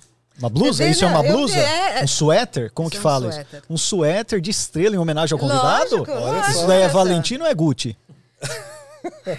uma 0.41 0.49
blusa? 0.49 0.83
Isso 0.85 1.05
é 1.05 1.07
uma 1.07 1.23
blusa? 1.23 1.57
é- 1.57 2.03
Um 2.03 2.07
suéter? 2.07 2.71
Como 2.73 2.87
Isso 2.87 2.91
que 2.91 2.97
é 2.97 2.99
um 2.99 3.03
fala 3.03 3.31
suéter. 3.31 3.59
isso? 3.59 3.73
Um 3.73 3.77
suéter 3.77 4.41
de 4.41 4.49
estrela 4.51 4.95
em 4.95 4.99
homenagem 4.99 5.33
ao 5.33 5.39
convidado? 5.39 5.97
Lógico, 5.97 6.11
Olha 6.11 6.19
lógico. 6.19 6.51
Isso 6.51 6.67
daí 6.67 6.81
é. 6.81 6.87
Valentino 6.87 7.43
ou 7.45 7.49
é 7.49 7.53
Gucci? 7.53 7.97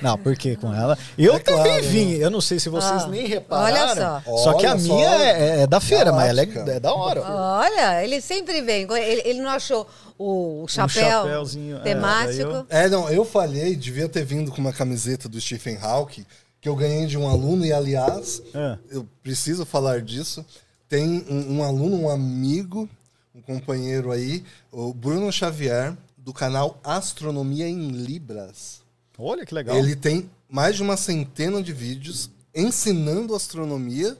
Não, 0.03 0.19
por 0.19 0.35
que 0.37 0.57
com 0.57 0.75
ela? 0.75 0.99
Eu 1.17 1.35
É 1.35 1.39
também 1.39 1.63
claro, 1.65 1.83
vim. 1.85 2.15
Eu 2.15 2.31
não 2.31 2.41
sei 2.41 2.59
se 2.59 2.69
vocês 2.69 3.05
Ah, 3.05 3.07
nem 3.07 3.27
repararam. 3.29 3.93
olha 3.93 4.23
só. 4.25 4.37
Só 4.39 4.55
que 4.55 4.67
a 4.67 4.75
minha 4.75 5.09
só. 5.09 5.15
é, 5.23 5.61
é 5.63 5.67
da 5.69 5.79
feira, 5.81 6.11
mas 6.13 6.29
ela 6.31 6.41
é, 6.43 6.77
é 6.77 6.81
da 6.81 6.93
hora. 6.93 7.23
Olha, 7.23 8.03
ele 8.03 8.21
sempre 8.21 8.61
vem. 8.61 8.83
Ele, 8.91 9.23
ele 9.25 9.41
não 9.41 9.51
achou 9.51 9.89
o 10.19 10.67
chapéu 10.69 11.27
é, 11.29 11.79
temático. 11.85 12.41
eu- 12.51 12.67
É, 12.69 12.89
não, 12.89 13.09
eu 13.09 13.25
falhei, 13.25 13.77
devia 13.77 14.09
ter 14.09 14.25
vindo 14.25 14.51
com 14.51 14.61
uma 14.61 14.73
camiseta 14.73 15.29
do 15.29 15.41
Stephen 15.41 15.79
Hawking, 15.81 16.27
que 16.61 16.69
eu 16.69 16.75
ganhei 16.75 17.07
de 17.07 17.17
um 17.17 17.29
aluno, 17.29 17.65
e 17.65 17.73
aliás, 17.73 18.43
É. 18.53 18.77
eu 18.91 19.07
preciso 19.23 19.65
falar 19.65 20.01
disso. 20.03 20.45
Tem 20.93 21.25
um, 21.27 21.55
um 21.55 21.65
aluno, 21.65 22.03
um 22.03 22.11
amigo, 22.11 22.87
um 23.35 23.41
companheiro 23.41 24.13
aí, 24.13 24.45
o 24.71 24.93
Bruno 24.93 25.33
Xavier, 25.33 25.97
do 26.19 26.35
canal 26.35 26.79
Astronomia 26.85 27.67
em 27.67 27.89
Libras. 27.89 28.83
Olha 29.17 29.47
que 29.47 29.55
legal. 29.55 29.75
Ele 29.75 29.97
tem 29.97 30.29
mais 30.51 30.77
de 30.77 30.83
uma 30.83 30.99
centena 30.99 31.63
de 31.63 31.73
vídeos 31.73 32.29
ensinando 32.55 33.35
astronomia 33.35 34.19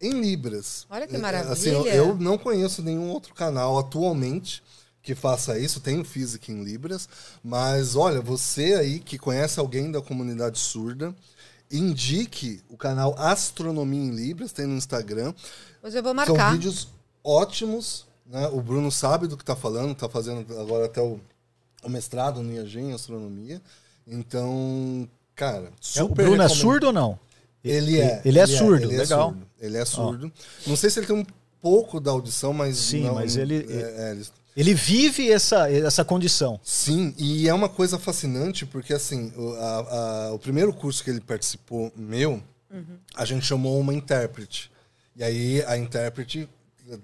em 0.00 0.20
Libras. 0.20 0.86
Olha 0.88 1.04
que 1.04 1.16
É, 1.16 1.18
maravilha. 1.18 1.52
Assim, 1.52 1.70
eu, 1.70 1.84
eu 1.86 2.14
não 2.16 2.38
conheço 2.38 2.80
nenhum 2.80 3.10
outro 3.10 3.34
canal 3.34 3.76
atualmente 3.76 4.62
que 5.02 5.16
faça 5.16 5.58
isso. 5.58 5.80
Tem 5.80 5.98
o 5.98 6.04
Physics 6.04 6.48
em 6.48 6.62
Libras. 6.62 7.08
Mas, 7.42 7.96
olha, 7.96 8.20
você 8.20 8.74
aí 8.74 9.00
que 9.00 9.18
conhece 9.18 9.58
alguém 9.58 9.90
da 9.90 10.00
comunidade 10.00 10.60
surda, 10.60 11.12
indique 11.70 12.60
o 12.68 12.76
canal 12.76 13.14
Astronomia 13.18 14.00
em 14.00 14.10
Libras, 14.10 14.52
tem 14.52 14.66
no 14.66 14.74
Instagram. 14.76 15.34
Pois 15.80 15.94
eu 15.94 16.02
vou 16.02 16.14
São 16.14 16.34
marcar. 16.34 16.52
vídeos 16.52 16.88
ótimos, 17.22 18.06
né? 18.26 18.48
O 18.48 18.60
Bruno 18.60 18.90
sabe 18.90 19.26
do 19.26 19.36
que 19.36 19.42
está 19.42 19.54
falando, 19.56 19.92
está 19.92 20.08
fazendo 20.08 20.40
agora 20.58 20.86
até 20.86 21.00
o, 21.00 21.20
o 21.82 21.88
mestrado 21.88 22.42
no 22.42 22.52
IAG 22.54 22.78
em 22.78 22.92
astronomia. 22.92 23.60
Então, 24.06 25.08
cara, 25.34 25.66
É, 25.66 25.70
super 25.80 26.04
o 26.04 26.08
Bruno 26.14 26.42
é 26.42 26.46
recomendo. 26.46 26.56
surdo 26.60 26.86
ou 26.88 26.92
não? 26.92 27.18
Ele 27.62 28.00
é. 28.00 28.22
Ele 28.24 28.38
é 28.38 28.46
surdo, 28.46 28.84
ele 28.86 28.96
legal. 28.96 29.30
surdo, 29.30 29.46
ele 29.60 29.76
é 29.76 29.84
surdo. 29.84 30.32
Não 30.66 30.76
sei 30.76 30.88
se 30.90 31.00
ele 31.00 31.06
tem 31.06 31.16
um 31.16 31.26
pouco 31.60 32.00
da 32.00 32.10
audição, 32.10 32.52
mas 32.52 32.76
Sim, 32.78 33.04
não- 33.04 33.14
mas 33.16 33.36
ele- 33.36 33.66
é, 33.68 34.08
é, 34.08 34.10
ele- 34.12 34.26
Ele 34.58 34.74
vive 34.74 35.30
essa, 35.30 35.70
essa 35.70 36.04
condição. 36.04 36.58
Sim, 36.64 37.14
e 37.16 37.48
é 37.48 37.54
uma 37.54 37.68
coisa 37.68 37.96
fascinante 37.98 38.66
porque 38.66 38.92
assim, 38.92 39.32
o, 39.36 39.52
a- 39.54 39.78
a- 40.28 40.32
o 40.32 40.38
primeiro 40.38 40.72
curso 40.72 41.04
que 41.04 41.10
ele 41.10 41.20
participou 41.20 41.92
meu, 41.94 42.42
a 43.14 43.24
gente 43.24 43.46
chamou 43.46 43.78
uma 43.78 43.94
intérprete. 43.94 44.70
E 45.16 45.22
aí 45.22 45.64
a 45.64 45.78
intérprete 45.78 46.48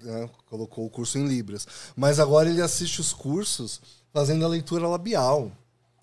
né, 0.03 0.29
colocou 0.51 0.85
o 0.85 0.91
curso 0.91 1.17
em 1.17 1.27
Libras. 1.29 1.67
Mas 1.95 2.19
agora 2.19 2.49
ele 2.51 2.61
assiste 2.61 3.01
os 3.01 3.13
cursos 3.13 3.81
fazendo 4.13 4.45
a 4.45 4.49
leitura 4.49 4.89
labial. 4.89 5.53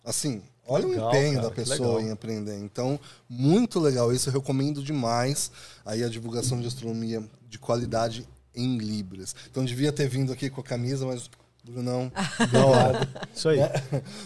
Assim, 0.06 0.41
olha 0.66 0.88
Legal, 0.88 1.06
o 1.08 1.10
empenho 1.10 1.36
cara, 1.36 1.49
da 1.49 1.54
pessoa 1.54 2.02
em 2.02 2.12
aprender. 2.12 2.58
Então, 2.60 2.97
muito 3.30 3.78
legal 3.80 4.14
isso. 4.14 4.30
Eu 4.30 4.34
recomendo 4.34 4.82
demais 4.82 5.52
aí 5.86 6.02
a 6.04 6.08
divulgação 6.10 6.62
de 6.62 6.68
astronomia 6.68 7.22
de 7.49 7.60
qualidade 7.60 8.26
em 8.56 8.78
Libras. 8.78 9.34
Então 9.49 9.64
devia 9.64 9.91
ter 9.93 10.08
vindo 10.10 10.32
aqui 10.34 10.49
com 10.49 10.60
a 10.60 10.64
camisa, 10.64 11.06
mas 11.06 11.30
Brunão, 11.64 12.12
hora. 12.66 13.07
Isso 13.36 13.49
aí. 13.49 13.59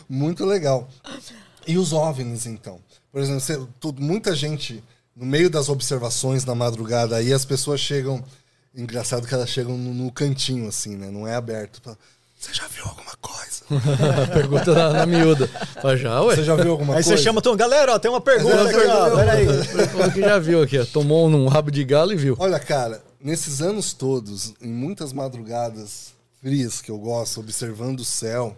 muito 0.10 0.46
legal. 0.46 0.88
E 1.68 1.78
os 1.78 1.92
OVNIs, 1.94 2.46
então? 2.46 2.80
Por 3.12 3.22
exemplo, 3.22 3.40
você- 3.42 3.60
tu- 3.80 3.96
muita 3.98 4.36
gente, 4.36 4.84
no 5.16 5.26
meio 5.26 5.50
das 5.50 5.68
observações 5.70 6.46
na 6.46 6.56
madrugada, 6.56 7.16
aí 7.18 7.34
as 7.34 7.46
pessoas 7.46 7.80
chegam. 7.80 8.24
Engraçado 8.78 9.26
que 9.26 9.34
elas 9.34 9.50
chegam 9.50 9.78
no, 9.78 9.94
no 9.94 10.12
cantinho, 10.12 10.68
assim, 10.68 10.98
né? 10.98 11.10
Não 11.10 11.26
é 11.26 11.34
aberto. 11.36 11.82
Fala, 11.82 11.98
Você 12.38 12.54
já 12.54 12.68
viu 12.68 12.84
alguma 12.84 13.16
coisa? 13.22 13.64
Pergunta 14.34 14.74
na, 14.74 14.90
na 14.94 15.06
miúda. 15.06 15.48
Fala, 15.82 15.96
já, 15.96 16.22
ué. 16.22 16.36
Você 16.36 16.44
já 16.44 16.56
viu 16.58 16.72
alguma 16.72 16.94
Aí 16.96 17.04
coisa? 17.04 17.18
você 17.18 17.24
chama 17.24 17.42
Tom, 17.42 17.56
galera, 17.56 17.94
ó, 17.96 18.00
tem 18.00 18.12
uma 18.12 18.20
pergunta 18.20 18.64
aqui, 18.70 18.76
ó. 18.86 19.16
Peraí. 19.16 19.48
Falou 19.88 20.12
que 20.12 20.20
já 20.20 20.38
viu 20.40 20.62
aqui, 20.62 20.78
ó. 20.78 20.86
Tomou 20.86 21.26
um 21.30 21.48
rabo 21.48 21.72
de 21.72 21.84
galo 21.86 22.12
e 22.12 22.18
viu. 22.18 22.36
Olha, 22.38 22.60
cara, 22.60 23.02
nesses 23.24 23.62
anos 23.62 23.94
todos, 23.94 24.54
em 24.62 24.68
muitas 24.68 25.14
madrugadas 25.14 26.14
frias 26.46 26.80
que 26.80 26.92
eu 26.92 27.00
gosto, 27.00 27.40
observando 27.40 28.02
o 28.02 28.06
céu, 28.06 28.56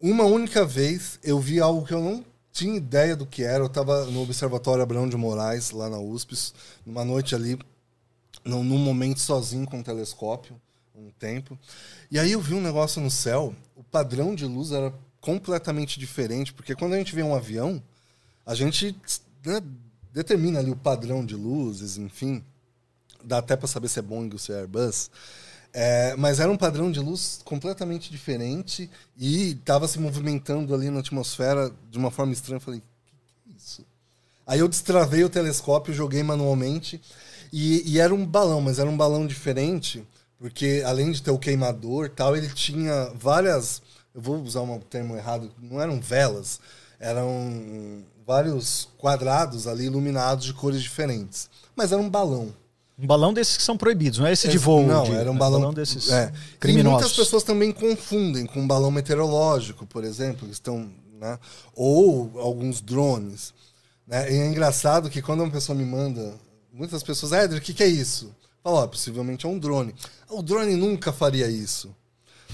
uma 0.00 0.22
única 0.22 0.64
vez 0.64 1.18
eu 1.24 1.40
vi 1.40 1.58
algo 1.58 1.84
que 1.84 1.92
eu 1.92 2.00
não 2.00 2.24
tinha 2.52 2.76
ideia 2.76 3.16
do 3.16 3.26
que 3.26 3.42
era. 3.42 3.64
Eu 3.64 3.66
estava 3.66 4.04
no 4.04 4.22
Observatório 4.22 4.80
Abrão 4.80 5.08
de 5.08 5.16
Moraes, 5.16 5.72
lá 5.72 5.90
na 5.90 5.98
USP, 5.98 6.52
numa 6.86 7.04
noite 7.04 7.34
ali, 7.34 7.58
num, 8.44 8.62
momento 8.62 9.18
sozinho 9.18 9.66
com 9.66 9.80
o 9.80 9.82
telescópio, 9.82 10.54
um 10.94 11.10
tempo. 11.18 11.58
E 12.12 12.16
aí 12.16 12.30
eu 12.30 12.40
vi 12.40 12.54
um 12.54 12.60
negócio 12.60 13.02
no 13.02 13.10
céu, 13.10 13.52
o 13.74 13.82
padrão 13.82 14.32
de 14.32 14.46
luz 14.46 14.70
era 14.70 14.94
completamente 15.20 15.98
diferente, 15.98 16.52
porque 16.52 16.76
quando 16.76 16.92
a 16.92 16.98
gente 16.98 17.12
vê 17.12 17.24
um 17.24 17.34
avião, 17.34 17.82
a 18.46 18.54
gente 18.54 18.96
né, 19.44 19.60
determina 20.12 20.60
ali 20.60 20.70
o 20.70 20.76
padrão 20.76 21.26
de 21.26 21.34
luzes, 21.34 21.96
enfim. 21.98 22.40
Dá 23.24 23.38
até 23.38 23.56
para 23.56 23.66
saber 23.66 23.88
se 23.88 23.98
é 23.98 24.02
Boeing 24.02 24.30
ou 24.32 24.38
se 24.38 24.52
é 24.52 24.60
Airbus. 24.60 25.10
É, 25.76 26.14
mas 26.16 26.38
era 26.38 26.48
um 26.48 26.56
padrão 26.56 26.88
de 26.92 27.00
luz 27.00 27.40
completamente 27.44 28.08
diferente 28.08 28.88
e 29.18 29.50
estava 29.50 29.88
se 29.88 29.98
movimentando 29.98 30.72
ali 30.72 30.88
na 30.88 31.00
atmosfera 31.00 31.68
de 31.90 31.98
uma 31.98 32.12
forma 32.12 32.32
estranha. 32.32 32.58
Eu 32.58 32.60
falei, 32.60 32.80
que, 33.04 33.12
que 33.12 33.50
é 33.50 33.56
isso? 33.56 33.84
Aí 34.46 34.60
eu 34.60 34.68
destravei 34.68 35.24
o 35.24 35.28
telescópio, 35.28 35.92
joguei 35.92 36.22
manualmente 36.22 37.02
e, 37.52 37.82
e 37.90 37.98
era 37.98 38.14
um 38.14 38.24
balão, 38.24 38.60
mas 38.60 38.78
era 38.78 38.88
um 38.88 38.96
balão 38.96 39.26
diferente, 39.26 40.06
porque 40.38 40.84
além 40.86 41.10
de 41.10 41.20
ter 41.20 41.32
o 41.32 41.38
queimador 41.38 42.08
tal, 42.08 42.36
ele 42.36 42.48
tinha 42.48 43.10
várias. 43.14 43.82
Eu 44.14 44.20
vou 44.20 44.40
usar 44.42 44.60
um 44.60 44.78
termo 44.78 45.16
errado, 45.16 45.50
não 45.60 45.80
eram 45.80 46.00
velas, 46.00 46.60
eram 47.00 48.04
vários 48.24 48.88
quadrados 48.96 49.66
ali 49.66 49.86
iluminados 49.86 50.44
de 50.44 50.54
cores 50.54 50.80
diferentes. 50.82 51.50
Mas 51.74 51.90
era 51.90 52.00
um 52.00 52.08
balão. 52.08 52.54
Um 52.98 53.06
balão 53.06 53.32
desses 53.32 53.56
que 53.56 53.62
são 53.62 53.76
proibidos, 53.76 54.20
não 54.20 54.26
é 54.26 54.32
esse 54.32 54.46
de 54.48 54.56
voo. 54.56 54.86
Não, 54.86 55.04
de- 55.04 55.12
era 55.12 55.30
um 55.30 55.34
é 55.34 55.38
balão, 55.38 55.74
desses 55.74 56.10
é. 56.10 56.32
E 56.54 56.58
criminosos. 56.58 57.00
muitas 57.00 57.16
pessoas 57.16 57.42
também 57.42 57.72
confundem 57.72 58.46
com 58.46 58.60
um 58.60 58.66
balão 58.66 58.90
meteorológico, 58.90 59.84
por 59.84 60.04
exemplo, 60.04 60.46
que 60.46 60.52
estão, 60.52 60.88
né? 61.20 61.38
ou 61.74 62.38
alguns 62.40 62.80
drones. 62.80 63.52
Né? 64.06 64.32
E 64.32 64.36
é 64.38 64.46
engraçado 64.46 65.10
que 65.10 65.20
quando 65.20 65.40
uma 65.40 65.50
pessoa 65.50 65.76
me 65.76 65.84
manda, 65.84 66.34
muitas 66.72 67.02
pessoas, 67.02 67.32
Éder, 67.32 67.58
o 67.58 67.60
que, 67.60 67.74
que 67.74 67.82
é 67.82 67.88
isso? 67.88 68.32
Fala, 68.62 68.86
possivelmente 68.86 69.44
é 69.44 69.48
um 69.48 69.58
drone. 69.58 69.94
O 70.30 70.40
drone 70.40 70.76
nunca 70.76 71.12
faria 71.12 71.48
isso. 71.48 71.94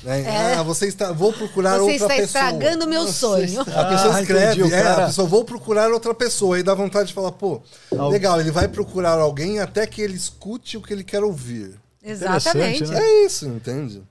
Né? 0.03 0.22
É. 0.22 0.55
Ah, 0.55 0.62
você 0.62 0.86
está, 0.86 1.12
vou 1.12 1.32
procurar 1.32 1.72
Você 1.78 1.80
outra 1.80 1.95
está 1.95 2.09
pessoa. 2.09 2.24
estragando 2.24 2.84
o 2.86 2.88
meu 2.88 3.07
sonho. 3.07 3.61
A 3.61 3.64
pessoa 3.84 4.16
Ah, 4.16 4.20
escreve, 4.22 4.61
entendi, 4.61 4.74
é, 4.74 4.80
a 4.86 5.07
pessoa 5.07 5.28
vou 5.28 5.45
procurar 5.45 5.91
outra 5.91 6.14
pessoa 6.14 6.59
e 6.59 6.62
dá 6.62 6.74
vontade 6.74 7.09
de 7.09 7.14
falar, 7.14 7.32
pô, 7.32 7.61
Al- 7.99 8.09
legal, 8.09 8.41
ele 8.41 8.51
vai 8.51 8.66
procurar 8.66 9.18
alguém 9.18 9.61
até 9.61 9.86
que 9.86 10.01
ele 10.01 10.16
escute 10.16 10.76
o 10.78 10.82
que 10.82 10.93
ele 10.93 11.05
quer 11.05 11.22
ouvir. 11.22 11.78
Exatamente. 12.03 12.86
Né? 12.86 12.99
É 12.99 13.24
isso, 13.26 13.47
entende? 13.47 14.03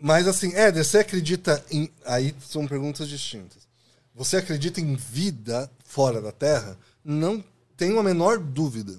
Mas 0.00 0.28
assim, 0.28 0.54
Éder, 0.54 0.84
você 0.84 0.98
acredita 0.98 1.62
em. 1.70 1.90
Aí 2.06 2.34
são 2.48 2.66
perguntas 2.66 3.08
distintas. 3.08 3.58
Você 4.14 4.36
acredita 4.36 4.80
em 4.80 4.94
vida 4.94 5.68
fora 5.84 6.20
da 6.22 6.30
Terra? 6.32 6.76
Não 7.04 7.42
tenho 7.76 7.98
a 7.98 8.02
menor 8.02 8.38
dúvida. 8.38 8.94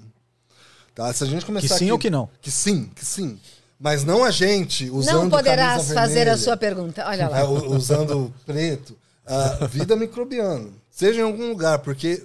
Tá? 0.93 1.11
Se 1.13 1.23
a 1.23 1.27
gente 1.27 1.45
começar 1.45 1.67
Que 1.67 1.73
sim 1.79 1.85
aqui- 1.85 1.91
ou 1.93 1.97
que 1.99 2.09
não? 2.09 2.29
Que 2.41 2.51
sim, 2.51 2.91
que 2.93 3.05
sim. 3.05 3.39
Mas 3.81 4.03
não 4.03 4.23
a 4.23 4.29
gente 4.29 4.91
usando 4.91 5.23
Não 5.23 5.29
poderás 5.31 5.91
fazer 5.91 6.29
a 6.29 6.37
sua 6.37 6.55
pergunta. 6.55 7.03
Olha 7.07 7.27
lá. 7.27 7.39
é, 7.39 7.43
usando 7.43 8.31
preto. 8.45 8.95
A 9.25 9.65
vida 9.65 9.95
microbiana. 9.95 10.69
Seja 10.91 11.21
em 11.21 11.23
algum 11.23 11.49
lugar, 11.49 11.79
porque 11.79 12.23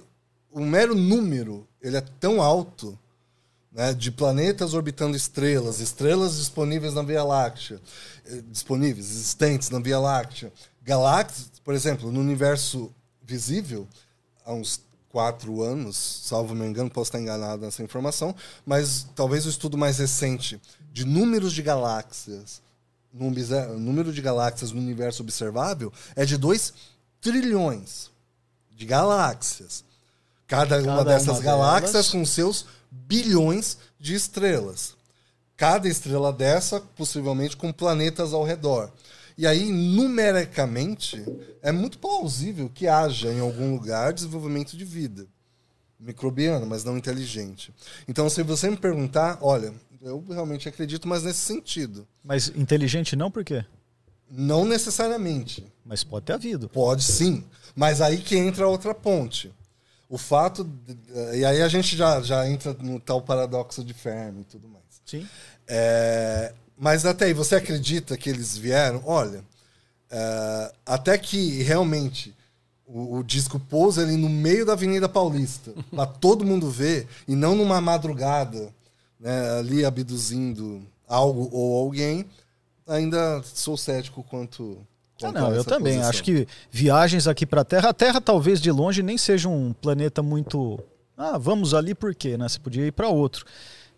o 0.51 0.59
mero 0.59 0.93
número 0.93 1.67
ele 1.81 1.97
é 1.97 2.03
tão 2.19 2.43
alto 2.43 2.97
né, 3.71 3.91
de 3.91 4.11
planetas 4.11 4.75
orbitando 4.75 5.17
estrelas, 5.17 5.79
estrelas 5.79 6.37
disponíveis 6.37 6.93
na 6.93 7.01
Via 7.01 7.23
Láctea, 7.23 7.81
eh, 8.25 8.41
disponíveis, 8.51 9.09
existentes 9.09 9.69
na 9.69 9.79
Via 9.79 9.99
Láctea, 9.99 10.51
galáxias, 10.83 11.51
por 11.63 11.73
exemplo, 11.73 12.11
no 12.11 12.19
universo 12.19 12.91
visível, 13.23 13.87
há 14.45 14.53
uns 14.53 14.81
quatro 15.09 15.61
anos, 15.61 15.95
salvo 16.23 16.53
me 16.53 16.65
engano, 16.65 16.89
posso 16.89 17.09
estar 17.09 17.19
enganado 17.19 17.65
nessa 17.65 17.83
informação, 17.83 18.35
mas 18.65 19.07
talvez 19.15 19.45
o 19.45 19.49
estudo 19.49 19.77
mais 19.77 19.97
recente 19.97 20.59
de 20.97 21.05
números 21.05 21.53
de 21.53 21.61
galáxias, 21.61 22.59
no 23.13 23.27
obse- 23.27 23.67
número 23.77 24.11
de 24.11 24.19
galáxias 24.19 24.71
no 24.71 24.79
universo 24.81 25.21
observável 25.21 25.93
é 26.15 26.25
de 26.25 26.37
2 26.37 26.73
trilhões 27.21 28.09
de 28.75 28.83
galáxias. 28.83 29.83
Cada, 30.47 30.77
uma 30.81 30.97
Cada 30.97 31.03
dessas 31.11 31.35
uma 31.37 31.43
galáxias 31.43 31.91
delas. 31.91 32.09
com 32.11 32.25
seus 32.25 32.65
bilhões 32.89 33.77
de 33.99 34.15
estrelas. 34.15 34.95
Cada 35.55 35.87
estrela 35.87 36.33
dessa, 36.33 36.79
possivelmente, 36.81 37.55
com 37.55 37.71
planetas 37.71 38.33
ao 38.33 38.43
redor. 38.43 38.91
E 39.37 39.45
aí, 39.45 39.71
numericamente, 39.71 41.23
é 41.61 41.71
muito 41.71 41.99
plausível 41.99 42.71
que 42.73 42.87
haja 42.87 43.31
em 43.31 43.39
algum 43.39 43.71
lugar 43.71 44.13
desenvolvimento 44.13 44.75
de 44.75 44.83
vida 44.83 45.27
microbiana, 45.99 46.63
mas 46.65 46.83
não 46.83 46.95
inteligente. 46.97 47.73
Então, 48.07 48.29
se 48.29 48.41
você 48.43 48.69
me 48.69 48.77
perguntar, 48.77 49.39
olha, 49.41 49.73
eu 50.01 50.23
realmente 50.29 50.67
acredito, 50.69 51.07
mas 51.07 51.23
nesse 51.23 51.39
sentido. 51.39 52.07
Mas 52.23 52.49
inteligente 52.55 53.15
não, 53.15 53.29
por 53.31 53.43
quê? 53.43 53.63
Não 54.29 54.65
necessariamente. 54.65 55.65
Mas 55.85 56.03
pode 56.03 56.25
ter 56.25 56.33
havido. 56.33 56.67
Pode 56.69 57.03
sim. 57.03 57.43
Mas 57.75 58.01
aí 58.01 58.17
que 58.17 58.35
entra 58.37 58.65
a 58.65 58.67
outra 58.67 58.93
ponte. 58.93 59.51
O 60.09 60.17
fato. 60.17 60.63
de- 60.63 60.97
e 61.37 61.45
aí 61.45 61.61
a 61.61 61.67
gente 61.67 61.95
já, 61.95 62.21
já 62.21 62.47
entra 62.49 62.73
no 62.73 62.99
tal 62.99 63.21
paradoxo 63.21 63.83
de 63.83 63.93
Fermi 63.93 64.41
e 64.41 64.45
tudo 64.45 64.67
mais. 64.67 64.83
Sim. 65.05 65.25
É, 65.67 66.53
mas 66.77 67.05
até 67.05 67.25
aí, 67.25 67.33
você 67.33 67.55
acredita 67.55 68.17
que 68.17 68.29
eles 68.29 68.57
vieram? 68.57 69.01
Olha, 69.05 69.43
é, 70.09 70.73
até 70.85 71.17
que 71.17 71.61
realmente 71.63 72.33
o, 72.85 73.17
o 73.17 73.23
disco 73.23 73.59
pousa 73.59 74.01
ali 74.01 74.15
no 74.15 74.29
meio 74.29 74.65
da 74.65 74.73
Avenida 74.73 75.09
Paulista, 75.09 75.73
para 75.91 76.05
todo 76.05 76.45
mundo 76.45 76.69
ver, 76.69 77.07
e 77.27 77.35
não 77.35 77.55
numa 77.55 77.81
madrugada, 77.81 78.73
né, 79.19 79.59
ali 79.59 79.85
abduzindo 79.85 80.81
algo 81.07 81.49
ou 81.51 81.77
alguém, 81.79 82.25
ainda 82.87 83.41
sou 83.43 83.77
cético 83.77 84.23
quanto. 84.23 84.77
Ah, 85.17 85.19
quanto 85.19 85.39
não, 85.39 85.53
eu 85.53 85.63
também. 85.63 85.93
posição. 85.93 86.09
Acho 86.09 86.23
que 86.23 86.47
viagens 86.69 87.27
aqui 87.27 87.45
para 87.45 87.61
a 87.61 87.65
Terra, 87.65 87.89
a 87.89 87.93
Terra 87.93 88.21
talvez 88.21 88.61
de 88.61 88.71
longe 88.71 89.01
nem 89.01 89.17
seja 89.17 89.49
um 89.49 89.73
planeta 89.73 90.21
muito. 90.21 90.79
Ah, 91.17 91.37
vamos 91.37 91.73
ali 91.73 91.95
por 91.95 92.13
quê? 92.13 92.37
Né? 92.37 92.47
Você 92.47 92.59
podia 92.59 92.85
ir 92.85 92.91
para 92.91 93.09
outro. 93.09 93.45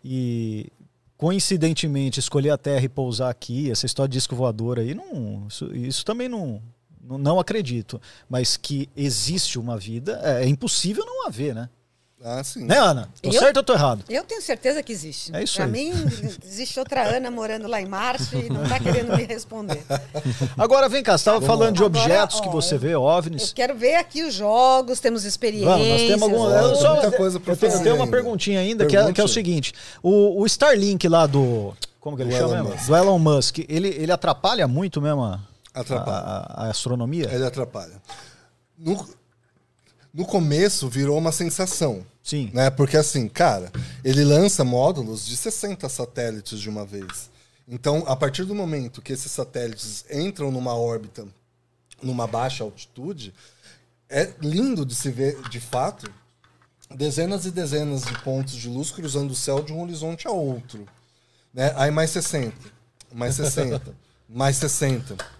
E 0.03 0.71
coincidentemente 1.17 2.19
escolher 2.19 2.51
a 2.51 2.57
Terra 2.57 2.85
e 2.85 2.89
pousar 2.89 3.29
aqui, 3.29 3.69
essa 3.69 3.85
história 3.85 4.07
de 4.07 4.13
disco 4.13 4.35
voador 4.35 4.79
aí, 4.79 4.95
não, 4.95 5.45
isso, 5.49 5.75
isso 5.75 6.05
também 6.05 6.29
não, 6.29 6.61
não, 7.01 7.17
não 7.17 7.39
acredito. 7.39 8.01
Mas 8.29 8.55
que 8.55 8.89
existe 8.95 9.59
uma 9.59 9.77
vida, 9.77 10.17
é, 10.23 10.45
é 10.45 10.47
impossível 10.47 11.05
não 11.05 11.27
haver, 11.27 11.53
né? 11.53 11.69
Ah, 12.21 12.43
sim. 12.43 12.65
Né, 12.65 12.77
Ana? 12.77 13.07
Tô 13.21 13.29
Eu? 13.29 13.39
certo 13.39 13.57
ou 13.57 13.63
tô 13.63 13.71
errado? 13.73 14.03
Eu 14.09 14.23
tenho 14.25 14.41
certeza 14.41 14.83
que 14.83 14.91
existe. 14.91 15.33
É 15.33 15.41
isso 15.41 15.55
pra 15.55 15.63
aí. 15.65 15.71
mim, 15.71 15.91
existe 16.45 16.77
outra 16.77 17.01
Ana 17.15 17.31
morando 17.31 17.65
lá 17.65 17.81
em 17.81 17.85
Marte 17.85 18.35
e 18.35 18.49
não 18.49 18.67
tá 18.67 18.77
querendo 18.77 19.15
me 19.15 19.23
responder. 19.23 19.81
Agora 20.57 20.89
vem 20.89 21.01
cá, 21.01 21.13
você 21.17 21.21
estava 21.21 21.39
falando 21.41 21.77
de 21.77 21.83
Agora, 21.83 22.03
objetos 22.03 22.39
ó, 22.39 22.41
que 22.41 22.49
você 22.49 22.75
eu- 22.75 22.79
vê, 22.79 22.93
Eu 22.93 23.03
OVNIs. 23.03 23.53
quero 23.53 23.73
ver 23.73 23.95
aqui 23.95 24.21
os 24.23 24.33
jogos, 24.33 24.99
temos 24.99 25.23
experiências. 25.23 25.71
Vamos, 25.71 25.87
nós 25.87 26.01
temos 26.01 26.23
alguma. 26.23 26.49
Eu, 26.51 26.75
só, 26.75 26.91
muita 26.93 27.11
coisa 27.13 27.39
pra 27.39 27.53
eu 27.53 27.57
tenho, 27.57 27.67
eu 27.69 27.71
fazer 27.71 27.83
tenho 27.85 27.95
uma 27.95 28.03
ainda. 28.03 28.17
perguntinha 28.17 28.59
ainda, 28.59 28.85
que 28.85 28.97
é, 28.97 29.13
que 29.13 29.21
é 29.21 29.23
o 29.23 29.27
seguinte: 29.27 29.73
o, 30.03 30.41
o 30.41 30.45
Starlink 30.45 31.07
lá 31.07 31.25
do. 31.25 31.73
Como 32.01 32.17
que 32.17 32.23
ele 32.23 32.31
Do 32.31 32.35
chama 32.37 32.53
Elon 32.55 32.63
mesmo? 32.63 32.75
Musk. 32.75 32.87
Do 32.87 32.95
Elon 32.97 33.19
Musk. 33.19 33.57
Ele, 33.69 33.87
ele 33.89 34.11
atrapalha 34.11 34.67
muito 34.67 35.01
mesmo 35.01 35.23
a, 35.23 35.39
Atrapalha. 35.73 36.17
a- 36.17 36.65
a 36.65 36.69
astronomia? 36.69 37.29
Ele 37.31 37.45
atrapalha. 37.45 37.93
No, 38.77 39.07
no 40.13 40.25
começo 40.25 40.87
virou 40.87 41.17
uma 41.17 41.31
sensação. 41.31 42.05
Sim. 42.23 42.51
Né? 42.53 42.69
Porque 42.69 42.97
assim, 42.97 43.27
cara, 43.27 43.71
ele 44.03 44.23
lança 44.23 44.63
módulos 44.63 45.25
de 45.25 45.35
60 45.35 45.87
satélites 45.89 46.59
de 46.59 46.69
uma 46.69 46.85
vez. 46.85 47.29
Então, 47.67 48.03
a 48.07 48.15
partir 48.15 48.45
do 48.45 48.55
momento 48.55 49.01
que 49.01 49.13
esses 49.13 49.31
satélites 49.31 50.03
entram 50.09 50.51
numa 50.51 50.75
órbita, 50.75 51.27
numa 52.01 52.25
baixa 52.25 52.63
altitude, 52.63 53.33
é 54.09 54.33
lindo 54.41 54.85
de 54.85 54.95
se 54.95 55.11
ver, 55.11 55.39
de 55.49 55.59
fato, 55.59 56.11
dezenas 56.95 57.45
e 57.45 57.51
dezenas 57.51 58.03
de 58.03 58.17
pontos 58.23 58.55
de 58.55 58.67
luz 58.67 58.89
cruzando 58.89 59.31
o 59.31 59.35
céu 59.35 59.61
de 59.61 59.71
um 59.71 59.81
horizonte 59.83 60.27
a 60.27 60.31
outro. 60.31 60.87
Né? 61.53 61.71
Aí 61.75 61.91
mais 61.91 62.09
60, 62.09 62.55
mais 63.13 63.35
60, 63.35 63.95
mais 64.27 64.57
60. 64.57 65.38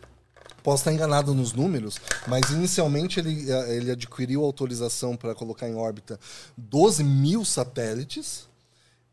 Posso 0.64 0.82
estar 0.82 0.94
enganado 0.94 1.34
nos 1.34 1.54
números, 1.54 2.00
mas 2.28 2.50
inicialmente 2.50 3.20
ele, 3.20 3.52
eh, 3.52 3.76
ele 3.76 3.92
adquiriu 3.92 4.44
autorização 4.44 5.16
para 5.16 5.34
colocar 5.36 5.68
em 5.68 5.76
órbita 5.76 6.20
12 6.58 7.04
mil 7.04 7.46
satélites 7.46 8.48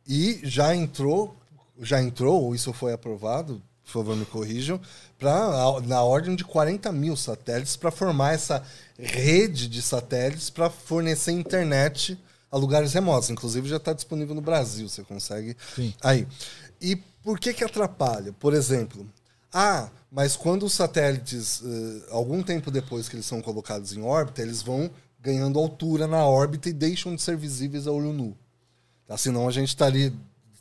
e 0.06 0.40
já 0.42 0.74
entrou, 0.74 1.36
já 1.80 2.00
entrou, 2.00 2.44
ou 2.44 2.54
isso 2.54 2.72
foi 2.72 2.92
aprovado, 2.92 3.62
por 3.84 3.92
favor 3.92 4.16
me 4.16 4.24
corrijam, 4.24 4.80
pra, 5.18 5.80
na 5.84 6.02
ordem 6.02 6.34
de 6.34 6.44
40 6.44 6.90
mil 6.92 7.16
satélites 7.16 7.76
para 7.76 7.90
formar 7.90 8.34
essa 8.34 8.62
rede 8.98 9.68
de 9.68 9.80
satélites 9.80 10.50
para 10.50 10.68
fornecer 10.68 11.32
internet 11.32 12.18
a 12.50 12.56
lugares 12.56 12.92
remotos. 12.92 13.30
Inclusive 13.30 13.68
já 13.68 13.76
está 13.76 13.92
disponível 13.92 14.34
no 14.34 14.40
Brasil, 14.40 14.88
você 14.88 15.02
consegue 15.02 15.56
Sim. 15.74 15.94
aí. 16.02 16.26
E 16.80 16.96
por 16.96 17.38
que 17.38 17.52
que 17.52 17.64
atrapalha? 17.64 18.32
Por 18.32 18.54
exemplo, 18.54 19.06
ah, 19.58 19.90
mas 20.10 20.36
quando 20.36 20.66
os 20.66 20.74
satélites, 20.74 21.62
eh, 21.64 22.08
algum 22.10 22.42
tempo 22.42 22.70
depois 22.70 23.08
que 23.08 23.16
eles 23.16 23.24
são 23.24 23.40
colocados 23.40 23.94
em 23.94 24.02
órbita, 24.02 24.42
eles 24.42 24.60
vão 24.60 24.90
ganhando 25.18 25.58
altura 25.58 26.06
na 26.06 26.26
órbita 26.26 26.68
e 26.68 26.74
deixam 26.74 27.14
de 27.14 27.22
ser 27.22 27.38
visíveis 27.38 27.86
a 27.86 27.90
olho 27.90 28.12
nu. 28.12 28.36
Tá? 29.06 29.16
Senão 29.16 29.48
a 29.48 29.50
gente 29.50 29.68
estaria 29.68 30.12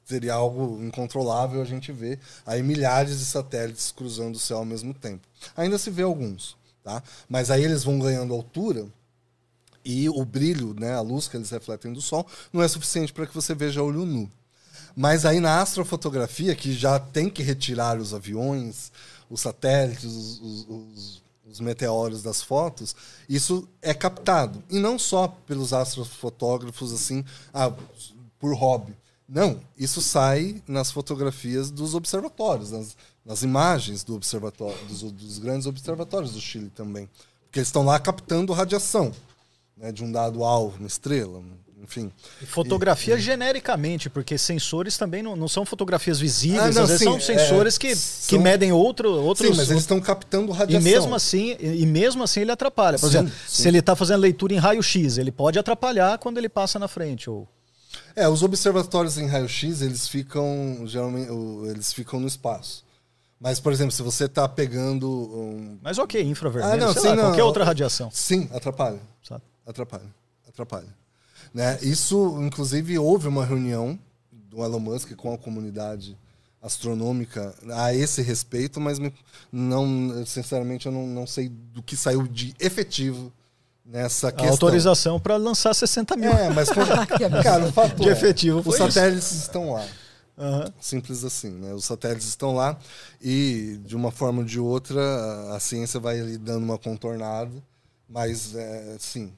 seria 0.06 0.36
algo 0.36 0.82
incontrolável 0.82 1.62
a 1.62 1.66
gente 1.66 1.92
vê 1.92 2.20
aí 2.46 2.62
milhares 2.62 3.20
de 3.20 3.26
satélites 3.26 3.92
cruzando 3.92 4.36
o 4.36 4.40
céu 4.40 4.60
ao 4.60 4.66
mesmo 4.66 4.94
tempo. 4.94 5.28
Ainda 5.58 5.78
se 5.78 5.90
vê 5.90 6.04
alguns, 6.04 6.56
tá? 6.82 7.04
Mas 7.28 7.52
aí 7.52 7.64
eles 7.64 7.84
vão 7.84 8.00
ganhando 8.00 8.34
altura 8.34 8.86
e 9.84 10.08
o 10.08 10.24
brilho, 10.24 10.74
né, 10.74 10.94
a 10.94 11.02
luz 11.02 11.28
que 11.28 11.36
eles 11.36 11.50
refletem 11.50 11.92
do 11.92 12.02
sol, 12.02 12.26
não 12.54 12.64
é 12.64 12.68
suficiente 12.68 13.12
para 13.12 13.28
que 13.28 13.36
você 13.36 13.54
veja 13.54 13.84
olho 13.84 14.06
nu. 14.06 14.32
Mas 14.96 15.26
aí 15.26 15.40
na 15.40 15.62
astrofotografia, 15.62 16.56
que 16.56 16.74
já 16.74 16.98
tem 17.00 17.30
que 17.30 17.44
retirar 17.44 18.00
os 18.00 18.14
aviões, 18.14 18.92
os 19.30 19.42
satélites, 19.42 20.06
os, 20.06 20.40
os, 20.40 20.68
os, 20.70 21.24
os 21.46 21.60
meteoros 21.60 22.24
das 22.24 22.42
fotos, 22.42 22.96
isso 23.28 23.68
é 23.82 23.94
captado. 23.94 24.64
E 24.70 24.80
não 24.80 24.98
só 24.98 25.28
pelos 25.28 25.74
astrofotógrafos, 25.74 26.94
assim, 26.94 27.26
ah, 27.54 27.74
por 28.40 28.56
hobby. 28.56 28.96
Não, 29.28 29.60
isso 29.78 30.02
sai 30.02 30.62
nas 30.68 30.92
fotografias 30.92 31.72
dos 31.72 31.96
observatórios, 31.96 32.72
nas, 32.72 32.96
nas 33.26 33.42
imagens 33.42 34.04
do 34.04 34.16
observatório, 34.16 34.78
dos, 34.86 35.02
dos 35.02 35.40
grandes 35.40 35.66
observatórios 35.66 36.34
do 36.34 36.40
Chile 36.40 36.70
também. 36.70 37.10
Porque 37.46 37.60
eles 37.60 37.68
estão 37.68 37.84
lá 37.84 38.00
captando 38.00 38.54
radiação 38.54 39.12
né, 39.76 39.92
de 39.92 40.04
um 40.04 40.12
dado 40.12 40.44
alvo, 40.44 40.78
uma 40.78 40.88
estrela, 40.88 41.42
enfim. 41.88 42.12
E 42.42 42.46
fotografia 42.46 43.18
genericamente, 43.18 44.10
porque 44.10 44.38
sensores 44.38 44.98
também 44.98 45.24
não, 45.24 45.36
não 45.36 45.48
são 45.48 45.66
fotografias 45.66 46.20
visíveis, 46.20 46.62
Ah, 46.62 46.72
não, 46.72 46.84
às 46.84 46.90
vezes 46.90 47.00
sim, 47.00 47.06
são 47.06 47.20
sensores 47.20 47.76
é, 47.76 47.80
que, 47.80 47.88
que 47.90 47.96
são- 47.96 48.42
medem 48.42 48.72
outro, 48.72 49.10
outros. 49.14 49.48
Sim, 49.50 49.56
mas 49.56 49.70
eles 49.70 49.84
estão 49.84 50.02
captando 50.02 50.52
E 50.52 50.56
radiação. 50.56 50.84
mesmo 50.92 51.16
assim, 51.16 51.56
e 51.60 51.82
e 51.82 51.86
mesmo 51.86 52.24
assim 52.24 52.42
ele 52.42 52.52
atrapalha. 52.52 52.98
Por 53.00 53.10
Sim, 53.10 53.18
exemplo, 53.20 53.34
sim. 53.48 53.62
se 53.62 53.68
ele 53.68 53.78
está 53.80 53.96
fazendo 53.96 54.20
leitura 54.22 54.54
em 54.54 54.58
raio-x, 54.58 55.18
ele 55.18 55.32
pode 55.32 55.58
atrapalhar 55.60 56.18
quando 56.18 56.38
ele 56.38 56.50
passa 56.50 56.78
na 56.80 56.88
frente. 56.88 57.30
Ou... 57.30 57.48
É, 58.16 58.28
os 58.28 58.44
observatórios 58.44 59.18
em 59.18 59.28
raio-x, 59.28 59.82
eles 59.82 60.08
ficam 60.08 60.84
geralmente 60.86 61.30
eles 61.70 61.94
ficam 61.94 62.20
no 62.20 62.28
espaço. 62.28 62.84
Mas, 63.40 63.60
por 63.60 63.72
exemplo, 63.74 63.92
se 63.92 64.02
você 64.02 64.26
está 64.26 64.48
pegando 64.48 65.08
um... 65.10 65.78
Mas 65.82 65.98
ok, 66.00 66.22
infravermelho, 66.24 66.74
Ah, 66.74 66.78
não, 66.88 66.94
sim, 66.94 67.08
lá, 67.10 67.16
não. 67.16 67.24
qualquer 67.26 67.44
outra 67.44 67.66
radiação. 67.66 68.10
Sim, 68.12 68.50
atrapalha. 68.54 69.00
sabe? 69.22 69.44
Atrapalha. 69.68 70.06
Atrapalha. 70.48 70.88
Né? 71.56 71.80
Isso, 71.82 72.38
inclusive, 72.42 73.00
houve 73.00 73.30
uma 73.30 73.46
reunião 73.46 73.98
do 74.30 74.62
Elon 74.62 74.78
Musk 74.78 75.14
com 75.16 75.34
a 75.34 75.38
comunidade 75.38 76.18
astronômica 76.62 77.56
a 77.72 77.94
esse 77.94 78.22
respeito, 78.22 78.82
mas 78.82 79.00
não, 79.50 80.26
sinceramente 80.26 80.88
eu 80.88 80.92
não, 80.92 81.08
não 81.08 81.26
sei 81.26 81.48
do 81.48 81.82
que 81.82 81.96
saiu 81.96 82.28
de 82.28 82.54
efetivo 82.60 83.32
nessa 83.86 84.28
A 84.28 84.32
questão. 84.34 84.52
autorização 84.52 85.18
para 85.18 85.38
lançar 85.38 85.74
60 85.74 86.18
mil. 86.18 86.30
É, 86.30 86.50
mas 86.50 86.68
quando, 86.74 86.90
cara, 87.42 87.66
o 87.66 87.72
fato 87.72 88.02
De 88.02 88.10
é, 88.10 88.12
efetivo 88.12 88.60
os 88.60 88.66
foi 88.66 88.74
isso. 88.74 88.92
satélites 88.92 89.32
estão 89.32 89.72
lá. 89.72 89.86
Aham. 90.38 90.74
Simples 90.82 91.24
assim, 91.24 91.52
né? 91.52 91.74
Os 91.74 91.86
satélites 91.86 92.28
estão 92.28 92.54
lá 92.54 92.78
e, 93.22 93.80
de 93.86 93.96
uma 93.96 94.12
forma 94.12 94.40
ou 94.40 94.46
de 94.46 94.60
outra, 94.60 95.56
a, 95.56 95.60
ciência 95.62 96.02
vai 96.02 96.20
ali 96.20 96.38
dando 96.38 96.66
uma 96.66 96.78
contornada, 96.78 97.64
mas, 98.10 98.54
é, 98.56 98.98
sim. 99.00 99.32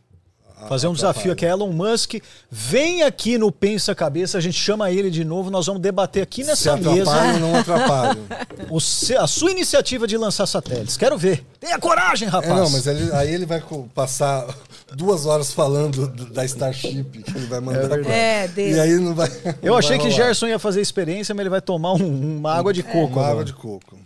A- 0.60 0.68
Fazer 0.68 0.88
um 0.88 0.94
desafio 0.94 1.32
aqui, 1.32 1.46
Elon 1.46 1.72
Musk, 1.72 2.16
vem 2.50 3.04
aqui 3.04 3.38
no 3.38 3.52
Pensa 3.52 3.94
Cabeça, 3.94 4.38
a 4.38 4.42
gente 4.42 4.58
chama 4.60 4.90
ele 4.92 5.10
de 5.12 5.24
novo, 5.24 5.50
nós 5.52 5.66
vamos 5.68 5.82
debater 5.82 6.24
aqui 6.24 6.44
Se 6.44 6.50
nessa 6.50 6.74
atrapalham, 6.74 6.96
mesa 7.34 7.40
não 7.40 7.56
atrapalham. 7.56 8.26
o 8.72 8.80
se- 8.80 9.16
a 9.16 9.28
sua 9.28 9.52
iniciativa 9.52 10.08
de 10.08 10.18
lançar 10.18 10.46
satélites. 10.48 10.98
Quero 10.98 11.18
ver. 11.18 11.46
Tenha 11.60 11.78
coragem, 11.80 12.28
É, 12.28 12.32
rapaz. 12.32 12.54
não, 12.54 12.70
mas 12.70 12.88
ele- 12.88 13.12
aí 13.14 13.34
ele 13.34 13.46
vai 13.46 13.64
passar 13.94 14.48
duas 14.96 15.26
horas 15.26 15.54
falando 15.54 16.08
do- 16.08 16.26
da 16.34 16.44
Starship 16.46 17.04
que 17.24 17.38
ele 17.38 17.46
vai 17.48 17.60
mandar 17.60 17.88
pra... 18.00 18.12
É, 18.14 18.48
dele. 18.48 18.76
E 18.76 18.80
aí 18.80 18.94
não 19.00 19.14
vai. 19.14 19.28
Eu 19.62 19.72
não 19.74 19.78
achei 19.78 19.98
vai 19.98 20.06
que 20.08 20.12
rolar. 20.12 20.26
Gerson 20.28 20.48
ia 20.48 20.60
fazer 20.60 20.82
experiência, 20.82 21.36
mas 21.36 21.42
ele 21.42 21.50
vai 21.50 21.62
tomar 21.62 21.94
um- 21.94 22.38
uma 22.38 22.54
água 22.56 22.74
de 22.74 22.82
coco. 22.84 22.98
Uma 22.98 23.06
agora. 23.12 23.32
água 23.32 23.46
de 23.46 23.54
coco. 23.54 23.98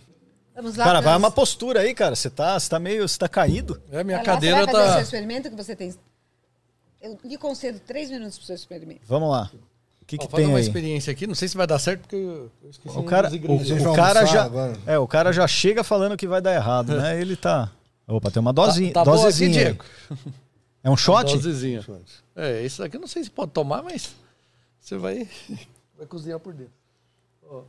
Vamos 0.54 0.76
lá. 0.76 0.84
Cara, 0.84 1.02
vai 1.02 1.18
uma 1.18 1.32
postura 1.32 1.80
aí, 1.80 1.94
cara. 1.94 2.16
Você 2.16 2.30
tá, 2.30 2.60
você 2.60 2.70
tá 2.70 2.78
meio. 2.78 3.08
Você 3.08 3.18
tá 3.18 3.28
caído. 3.28 3.82
É, 3.92 4.04
minha 4.04 4.18
Vai 4.18 4.28
lá, 4.28 4.34
cadeira 4.34 4.58
você 4.58 4.66
vai 4.66 4.74
fazer 4.74 4.84
o 4.84 4.88
seu 4.90 4.96
tá. 4.96 5.02
experimento 5.02 5.50
que 5.50 5.56
você 5.56 5.76
tem. 5.76 5.94
Eu 7.02 7.18
lhe 7.24 7.38
concedo 7.38 7.80
três 7.80 8.10
minutos 8.12 8.38
para 8.38 8.44
o 8.44 8.46
seu 8.48 8.56
experimento. 8.56 9.02
Vamos 9.06 9.30
lá. 9.32 9.52
O 10.02 10.06
que, 10.06 10.16
Ó, 10.16 10.20
que 10.20 10.26
fazer 10.32 10.44
tem 10.44 10.46
uma 10.52 10.58
aí? 10.58 10.64
experiência 10.64 11.12
aqui, 11.12 11.26
não 11.26 11.34
sei 11.36 11.48
se 11.48 11.56
vai 11.58 11.66
dar 11.66 11.80
certo, 11.80 12.02
porque 12.02 12.16
eu 12.16 12.52
eu 12.64 12.70
esqueci 12.70 12.98
O 12.98 13.04
cara, 13.04 13.30
o, 13.32 13.92
o 13.92 13.96
cara 13.96 14.26
já, 14.26 14.44
agora? 14.44 14.78
é, 14.86 14.98
o 15.00 15.08
cara 15.08 15.32
já 15.32 15.48
chega 15.48 15.84
falando 15.84 16.18
que 16.18 16.28
vai 16.28 16.42
dar 16.42 16.54
errado, 16.54 16.96
né? 17.00 17.20
Ele 17.20 17.36
tá. 17.36 17.72
Opa, 18.08 18.30
tem 18.30 18.42
uma 18.42 18.52
dosinha, 18.52 18.92
tá, 18.94 19.04
tá 19.06 19.12
assim, 19.12 19.22
dosezinha. 19.24 19.58
aí. 19.58 19.64
Diego? 19.64 19.86
É 20.84 20.90
um 20.90 20.98
shot? 20.98 21.32
Dosezinha. 21.34 21.86
É, 22.36 22.62
isso 22.66 22.84
aqui 22.84 22.98
eu 22.98 23.02
não 23.02 23.08
sei 23.08 23.24
se 23.24 23.30
pode 23.32 23.52
tomar, 23.52 23.82
mas 23.84 24.14
você 24.80 24.98
vai, 24.98 25.28
vai 25.98 26.06
cozinhar 26.08 26.40
por 26.40 26.54
dentro. 26.54 26.74
Ó, 27.44 27.62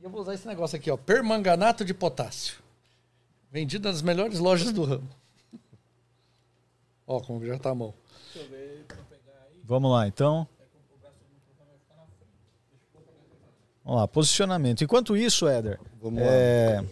e 0.00 0.04
eu 0.04 0.10
vou 0.10 0.22
usar 0.22 0.34
esse 0.34 0.46
negócio 0.46 0.76
aqui, 0.76 0.90
ó, 0.90 0.96
permanganato 0.96 1.84
de 1.84 1.94
potássio. 1.94 2.56
Vendido 3.52 3.88
nas 3.88 4.02
melhores 4.02 4.38
lojas 4.40 4.72
do 4.72 4.82
ramo. 4.84 5.08
Ó, 7.06 7.20
como 7.20 7.44
já 7.46 7.56
tá 7.58 7.70
a 7.70 7.74
mão. 7.74 7.94
Vamos 9.66 9.90
lá, 9.90 10.06
então. 10.06 10.46
Vamos 13.84 14.00
lá, 14.00 14.08
posicionamento. 14.08 14.82
Enquanto 14.82 15.16
isso, 15.16 15.46
Éder, 15.46 15.78
Vamos 16.02 16.20
lá. 16.20 16.26
é, 16.28 16.84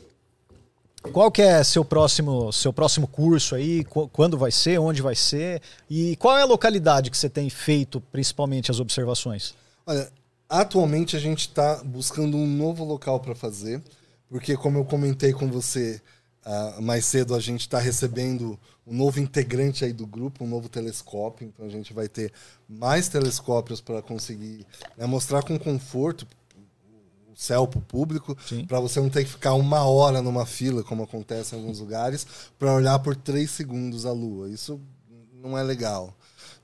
qual 1.12 1.30
que 1.30 1.42
é 1.42 1.62
seu 1.64 1.84
próximo, 1.84 2.52
seu 2.52 2.72
próximo 2.72 3.06
curso 3.09 3.55
aí? 3.55 3.84
Qu- 3.84 4.09
Quando 4.09 4.38
vai 4.38 4.51
ser? 4.52 4.78
Onde 4.78 5.02
vai 5.02 5.14
ser? 5.14 5.60
E 5.90 6.16
qual 6.16 6.38
é 6.38 6.42
a 6.42 6.46
localidade 6.46 7.10
que 7.10 7.18
você 7.18 7.28
tem 7.28 7.51
feito, 7.51 8.01
principalmente, 8.12 8.70
as 8.70 8.78
observações? 8.80 9.55
Olha, 9.86 10.09
atualmente 10.48 11.16
a 11.16 11.20
gente 11.20 11.40
está 11.40 11.82
buscando 11.84 12.36
um 12.36 12.46
novo 12.46 12.84
local 12.84 13.18
para 13.20 13.34
fazer, 13.34 13.82
porque 14.28 14.56
como 14.56 14.78
eu 14.78 14.84
comentei 14.84 15.32
com 15.32 15.48
você 15.51 16.01
ah, 16.44 16.76
mais 16.80 17.05
cedo, 17.06 17.34
a 17.34 17.40
gente 17.40 17.62
está 17.62 17.78
recebendo 17.80 18.59
um 18.86 18.94
novo 18.94 19.19
integrante 19.19 19.85
aí 19.85 19.93
do 19.93 20.06
grupo, 20.06 20.44
um 20.44 20.48
novo 20.48 20.69
telescópio, 20.69 21.47
então 21.47 21.65
a 21.65 21.70
gente 21.70 21.93
vai 21.93 22.09
ter 22.09 22.32
mais 22.69 23.09
telescópios 23.09 23.81
para 23.81 24.02
conseguir 24.02 24.66
né, 24.97 25.06
mostrar 25.06 25.43
com 25.43 25.59
conforto 25.59 26.27
o 27.35 27.36
céu 27.36 27.66
para 27.66 27.78
o 27.78 27.82
público, 27.82 28.36
para 28.69 28.78
você 28.78 29.01
não 29.01 29.11
ter 29.11 29.24
que 29.24 29.31
ficar 29.31 29.55
uma 29.55 29.85
hora 29.85 30.23
numa 30.23 30.47
fila, 30.47 30.85
como 30.85 31.02
acontece 31.02 31.55
em 31.55 31.59
alguns 31.59 31.81
lugares, 31.81 32.27
para 32.59 32.73
olhar 32.73 32.98
por 33.01 33.16
três 33.16 33.51
segundos 33.51 34.06
a 34.06 34.12
Lua. 34.12 34.48
Isso 34.48 34.81
não 35.43 35.59
é 35.59 35.62
legal. 35.62 36.15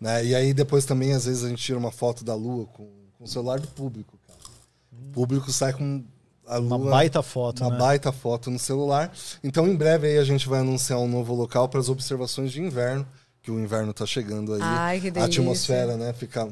Né? 0.01 0.27
E 0.27 0.35
aí 0.35 0.55
depois 0.55 0.85
também, 0.85 1.13
às 1.13 1.25
vezes, 1.25 1.43
a 1.43 1.49
gente 1.49 1.63
tira 1.63 1.79
uma 1.79 1.91
foto 1.91 2.25
da 2.25 2.35
Lua 2.35 2.67
com, 2.67 2.89
com 3.19 3.25
o 3.25 3.27
celular 3.29 3.59
do 3.59 3.67
público. 3.69 4.17
Cara. 4.27 4.39
O 4.93 5.13
público 5.13 5.53
sai 5.53 5.73
com 5.73 6.05
a 6.51 6.59
Lua... 6.59 6.77
Uma 6.77 6.91
baita 6.91 7.23
foto, 7.23 7.63
uma 7.63 7.71
né? 7.71 7.79
baita 7.79 8.11
foto 8.11 8.51
no 8.51 8.59
celular. 8.59 9.13
Então, 9.43 9.69
em 9.69 9.77
breve 9.77 10.09
aí 10.09 10.19
a 10.19 10.25
gente 10.25 10.49
vai 10.49 10.61
anunciar 10.61 10.99
um 10.99 11.09
novo 11.09 11.35
local 11.35 11.69
para 11.69 11.79
as 11.79 11.89
observações 11.89 12.51
de 12.51 12.61
inverno, 12.61 13.07
que 13.43 13.51
o 13.51 13.61
inverno 13.61 13.93
está 13.93 14.05
chegando 14.05 14.55
aí. 14.55 14.61
Ai, 14.63 15.01
que 15.01 15.09
a 15.09 15.11
delícia. 15.11 15.41
atmosfera, 15.41 15.97
né, 15.97 16.13
fica 16.13 16.49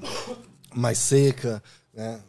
mais 0.75 0.99
seca, 0.99 1.63
né? 1.93 2.21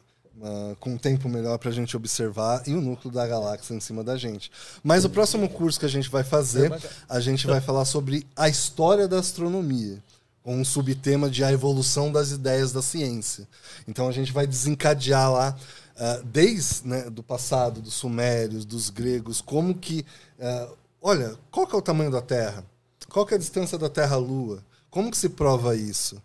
ah, 0.41 0.75
com 0.79 0.91
um 0.91 0.97
tempo 0.97 1.27
melhor 1.27 1.57
para 1.57 1.69
a 1.69 1.73
gente 1.73 1.95
observar 1.97 2.63
e 2.65 2.73
o 2.73 2.81
núcleo 2.81 3.13
da 3.13 3.27
galáxia 3.27 3.73
em 3.73 3.79
cima 3.79 4.03
da 4.03 4.17
gente. 4.17 4.49
Mas 4.83 5.03
o 5.03 5.09
próximo 5.09 5.49
curso 5.49 5.79
que 5.79 5.85
a 5.85 5.89
gente 5.89 6.09
vai 6.09 6.23
fazer, 6.23 6.71
a 7.07 7.19
gente 7.19 7.45
vai 7.45 7.59
falar 7.59 7.85
sobre 7.85 8.25
a 8.35 8.47
história 8.47 9.07
da 9.07 9.19
astronomia, 9.19 10.01
com 10.41 10.55
um 10.55 10.63
subtema 10.63 11.29
de 11.29 11.43
a 11.43 11.51
evolução 11.51 12.11
das 12.11 12.31
ideias 12.31 12.71
da 12.71 12.81
ciência. 12.81 13.47
Então 13.87 14.07
a 14.07 14.11
gente 14.11 14.31
vai 14.31 14.47
desencadear 14.47 15.31
lá 15.31 15.55
ah, 15.99 16.21
desde 16.23 16.87
né, 16.87 17.09
do 17.09 17.21
passado, 17.23 17.81
dos 17.81 17.93
sumérios, 17.93 18.65
dos 18.65 18.89
gregos, 18.89 19.41
como 19.41 19.73
que, 19.75 20.05
ah, 20.39 20.69
olha, 21.01 21.37
qual 21.51 21.67
que 21.67 21.75
é 21.75 21.77
o 21.77 21.81
tamanho 21.81 22.11
da 22.11 22.21
Terra? 22.21 22.63
Qual 23.09 23.25
que 23.25 23.33
é 23.33 23.37
a 23.37 23.39
distância 23.39 23.77
da 23.77 23.89
Terra 23.89 24.15
à 24.15 24.19
Lua? 24.19 24.63
Como 24.89 25.11
que 25.11 25.17
se 25.17 25.29
prova 25.29 25.75
isso? 25.75 26.21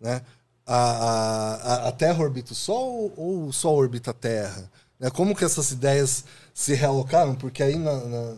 Né? 0.00 0.22
A, 0.66 0.76
a, 0.76 1.54
a- 1.86 1.88
a 1.88 1.92
Terra 1.92 2.22
orbita 2.22 2.52
o 2.52 2.56
Sol 2.56 3.12
ou 3.16 3.46
o 3.48 3.52
Sol 3.52 3.76
orbita 3.76 4.10
a 4.10 4.14
Terra? 4.14 4.70
Né? 4.98 5.10
Como 5.10 5.34
que 5.34 5.44
essas 5.44 5.70
ideias 5.70 6.24
se 6.54 6.74
realocaram? 6.74 7.34
Porque 7.34 7.62
aí 7.62 7.76
na- 7.76 8.04
na- 8.04 8.36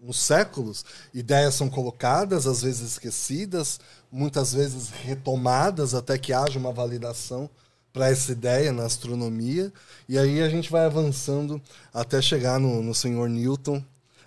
nos 0.00 0.18
séculos, 0.20 0.84
ideias 1.12 1.54
são 1.54 1.68
colocadas, 1.68 2.46
às 2.46 2.62
vezes 2.62 2.92
esquecidas, 2.92 3.80
muitas 4.10 4.52
vezes 4.52 4.90
retomadas 4.90 5.94
até 5.94 6.16
que 6.16 6.32
haja 6.32 6.58
uma 6.58 6.72
validação 6.72 7.50
para 7.96 8.10
essa 8.10 8.30
ideia 8.30 8.74
na 8.74 8.84
astronomia. 8.84 9.72
E 10.06 10.18
aí 10.18 10.42
a 10.42 10.50
gente 10.50 10.70
vai 10.70 10.84
avançando 10.84 11.60
até 11.94 12.20
chegar 12.20 12.60
no, 12.60 12.82
no 12.82 12.94
senhor 12.94 13.26
Newton. 13.30 13.82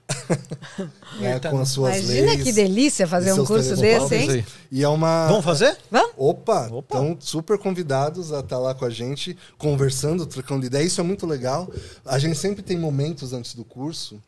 né, 1.22 1.40
com 1.40 1.60
as 1.60 1.70
suas 1.70 1.98
Imagina 1.98 2.32
leis. 2.32 2.44
que 2.44 2.52
delícia 2.52 3.08
fazer 3.08 3.30
e 3.30 3.34
um 3.34 3.46
curso 3.46 3.76
desse, 3.76 4.16
hein? 4.16 4.46
E 4.72 4.84
é 4.84 4.88
uma. 4.88 5.28
Vamos 5.28 5.46
fazer? 5.46 5.78
Vamos? 5.92 6.14
Opa, 6.18 6.68
Opa. 6.72 6.96
estão 6.96 7.16
super 7.20 7.60
convidados 7.60 8.34
a 8.34 8.40
estar 8.40 8.58
lá 8.58 8.74
com 8.74 8.86
a 8.86 8.90
gente, 8.90 9.38
conversando, 9.56 10.26
trocando 10.26 10.66
ideia. 10.66 10.84
Isso 10.84 11.00
é 11.00 11.04
muito 11.04 11.28
legal. 11.28 11.72
A 12.04 12.18
gente 12.18 12.40
sempre 12.40 12.64
tem 12.64 12.76
momentos 12.76 13.34
antes 13.34 13.54
do 13.54 13.64
curso, 13.64 14.20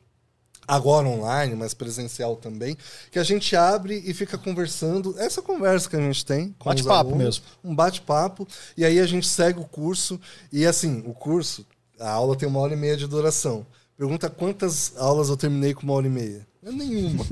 agora 0.72 1.06
online, 1.06 1.54
mas 1.54 1.74
presencial 1.74 2.38
também, 2.38 2.78
que 3.12 3.20
a 3.20 3.24
gente 3.24 3.58
abre 3.58 4.02
e 4.06 4.14
fica 4.14 4.38
conversando. 4.38 5.14
Essa 5.20 5.42
conversa 5.42 5.90
que 5.90 5.98
a 5.98 6.00
gente 6.00 6.26
tem 6.26 6.56
Bate-papo 6.64 7.14
mesmo. 7.14 7.44
Um 7.62 7.76
bate-papo. 7.76 8.48
E 8.78 8.86
aí 8.86 8.98
a 8.98 9.06
gente 9.06 9.28
segue 9.28 9.60
o 9.60 9.66
curso. 9.66 10.18
E 10.50 10.66
assim, 10.66 11.04
o 11.06 11.14
curso, 11.14 11.66
a 12.00 12.10
aula 12.10 12.38
tem 12.38 12.48
uma 12.48 12.62
hora 12.62 12.74
e 12.74 12.78
meia 12.78 12.96
de 12.96 13.06
duração. 13.06 13.66
Pergunta 13.98 14.30
quantas 14.30 14.94
aulas 14.96 15.28
eu 15.28 15.36
terminei 15.36 15.74
com 15.74 15.84
uma 15.84 15.94
hora 15.94 16.08
e 16.08 16.10
meia. 16.10 16.48
É 16.64 16.72
nenhuma. 16.72 17.26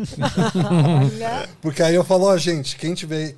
Porque 1.61 1.81
aí 1.81 1.95
eu 1.95 2.03
falo, 2.03 2.25
ó, 2.25 2.35
gente, 2.35 2.75
quem 2.75 2.93
tiver, 2.93 3.35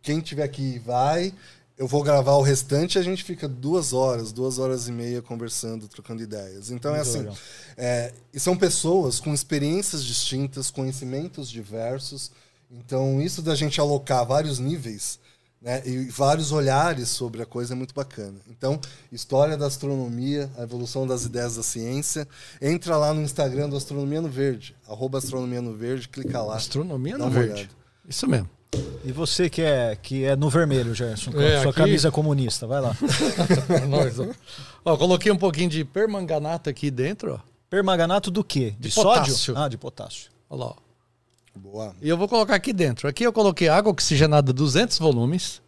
quem 0.00 0.20
tiver 0.20 0.44
aqui 0.44 0.78
vai, 0.78 1.34
eu 1.80 1.86
vou 1.86 2.02
gravar 2.02 2.34
o 2.34 2.42
restante 2.42 2.96
e 2.96 2.98
a 2.98 3.02
gente 3.02 3.24
fica 3.24 3.48
duas 3.48 3.94
horas, 3.94 4.32
duas 4.32 4.58
horas 4.58 4.86
e 4.86 4.92
meia 4.92 5.22
conversando, 5.22 5.88
trocando 5.88 6.22
ideias. 6.22 6.70
Então 6.70 6.90
é 6.94 6.98
Muito 6.98 7.08
assim, 7.08 7.18
legal. 7.20 7.36
é, 7.74 8.12
e 8.34 8.38
são 8.38 8.54
pessoas 8.54 9.18
com 9.18 9.32
experiências 9.32 10.04
distintas, 10.04 10.70
conhecimentos 10.70 11.48
diversos. 11.48 12.32
Então 12.70 13.18
isso 13.22 13.40
da 13.40 13.54
gente 13.54 13.80
alocar 13.80 14.26
vários 14.26 14.58
níveis 14.58 15.18
né, 15.58 15.82
e 15.86 16.04
vários 16.10 16.52
olhares 16.52 17.08
sobre 17.08 17.40
a 17.40 17.46
coisa 17.46 17.72
é 17.72 17.76
muito 17.76 17.94
bacana. 17.94 18.36
Então, 18.46 18.78
história 19.10 19.56
da 19.56 19.64
astronomia, 19.64 20.50
a 20.58 20.64
evolução 20.64 21.06
das 21.06 21.24
ideias 21.24 21.56
da 21.56 21.62
ciência. 21.62 22.28
Entra 22.60 22.98
lá 22.98 23.14
no 23.14 23.22
Instagram 23.22 23.70
do 23.70 23.76
Astronomia 23.76 24.20
no 24.20 24.28
Verde, 24.28 24.76
arroba 24.86 25.16
Astronomia 25.16 25.62
no 25.62 25.74
Verde, 25.74 26.10
clica 26.10 26.42
lá. 26.42 26.56
Astronomia 26.56 27.16
no 27.16 27.30
verde. 27.30 27.52
olhada. 27.52 27.70
Isso 28.06 28.28
mesmo. 28.28 28.50
E 29.04 29.10
você 29.12 29.48
que 29.50 29.62
é, 29.62 29.96
que 29.96 30.24
é 30.24 30.36
no 30.36 30.48
vermelho, 30.50 30.94
Gerson, 30.94 31.32
com 31.32 31.38
a 31.38 31.42
É, 31.44 31.60
sua 31.62 31.70
aqui- 31.70 31.80
camisa 31.80 32.10
comunista, 32.10 32.66
vai 32.66 32.80
lá. 32.80 32.94
Nós, 33.88 34.18
ó. 34.20 34.26
Ó, 34.84 34.96
coloquei 34.96 35.32
um 35.32 35.36
pouquinho 35.36 35.68
de 35.70 35.84
permanganato 35.84 36.68
aqui 36.70 36.90
dentro, 36.90 37.34
ó. 37.34 37.38
Permanganato 37.68 38.30
do 38.30 38.44
quê? 38.44 38.72
De, 38.78 38.88
De 38.88 38.90
sódio? 38.90 39.22
potássio. 39.22 39.56
Ah, 39.56 39.68
de 39.68 39.78
potássio. 39.78 40.30
Olha 40.48 40.60
lá, 40.64 40.66
ó. 40.66 40.74
Boa. 41.58 41.94
E 42.00 42.08
eu 42.08 42.16
vou 42.16 42.28
colocar 42.28 42.54
aqui 42.54 42.72
dentro. 42.72 43.08
Aqui 43.08 43.24
eu 43.24 43.32
coloquei 43.32 43.68
água 43.68 43.90
oxigenada 43.90 44.52
200 44.52 44.98
volumes 44.98 45.60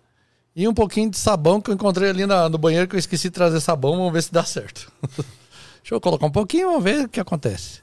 e 0.55 0.69
um 0.69 0.75
pouquinho 0.75 1.11
de 1.11 1.19
sabão 1.19 1.61
que 1.61 1.71
eu 1.71 1.75
encontrei 1.75 2.11
ali 2.11 2.25
na- 2.27 2.49
no 2.49 2.59
banheiro 2.59 2.87
que 2.87 2.95
eu 2.95 2.99
esqueci 3.01 3.25
de 3.29 3.33
trazer 3.35 3.61
sabão. 3.61 3.97
Vamos 3.97 4.13
ver 4.13 4.23
se 4.23 4.33
dá 4.33 4.45
certo. 4.45 4.93
Deixa 5.83 5.95
eu 5.95 6.01
colocar 6.01 6.27
um 6.27 6.31
pouquinho, 6.31 6.69
vamos 6.69 6.85
ver 6.85 7.07
o 7.07 7.09
que 7.09 7.19
acontece. 7.19 7.83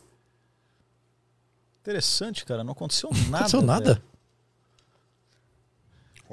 Interessante, 1.81 2.45
cara. 2.45 2.63
Não 2.63 2.71
aconteceu 2.71 3.09
Não 3.13 3.19
nada. 3.23 3.37
aconteceu 3.37 3.61
nada. 3.61 3.93
velho. 3.95 4.08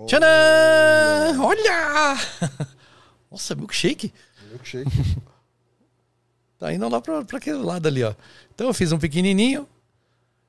Tcharam! 0.05 1.43
Olha! 1.43 2.16
Nossa, 3.31 3.55
milkshake. 3.55 4.12
Milkshake. 4.51 4.90
Tá 6.59 6.73
indo 6.73 6.89
lá 6.89 7.02
pra, 7.02 7.23
pra 7.23 7.36
aquele 7.36 7.59
lado 7.59 7.86
ali, 7.86 8.02
ó. 8.02 8.14
Então 8.55 8.66
eu 8.66 8.73
fiz 8.73 8.90
um 8.90 8.98
pequenininho. 8.98 9.68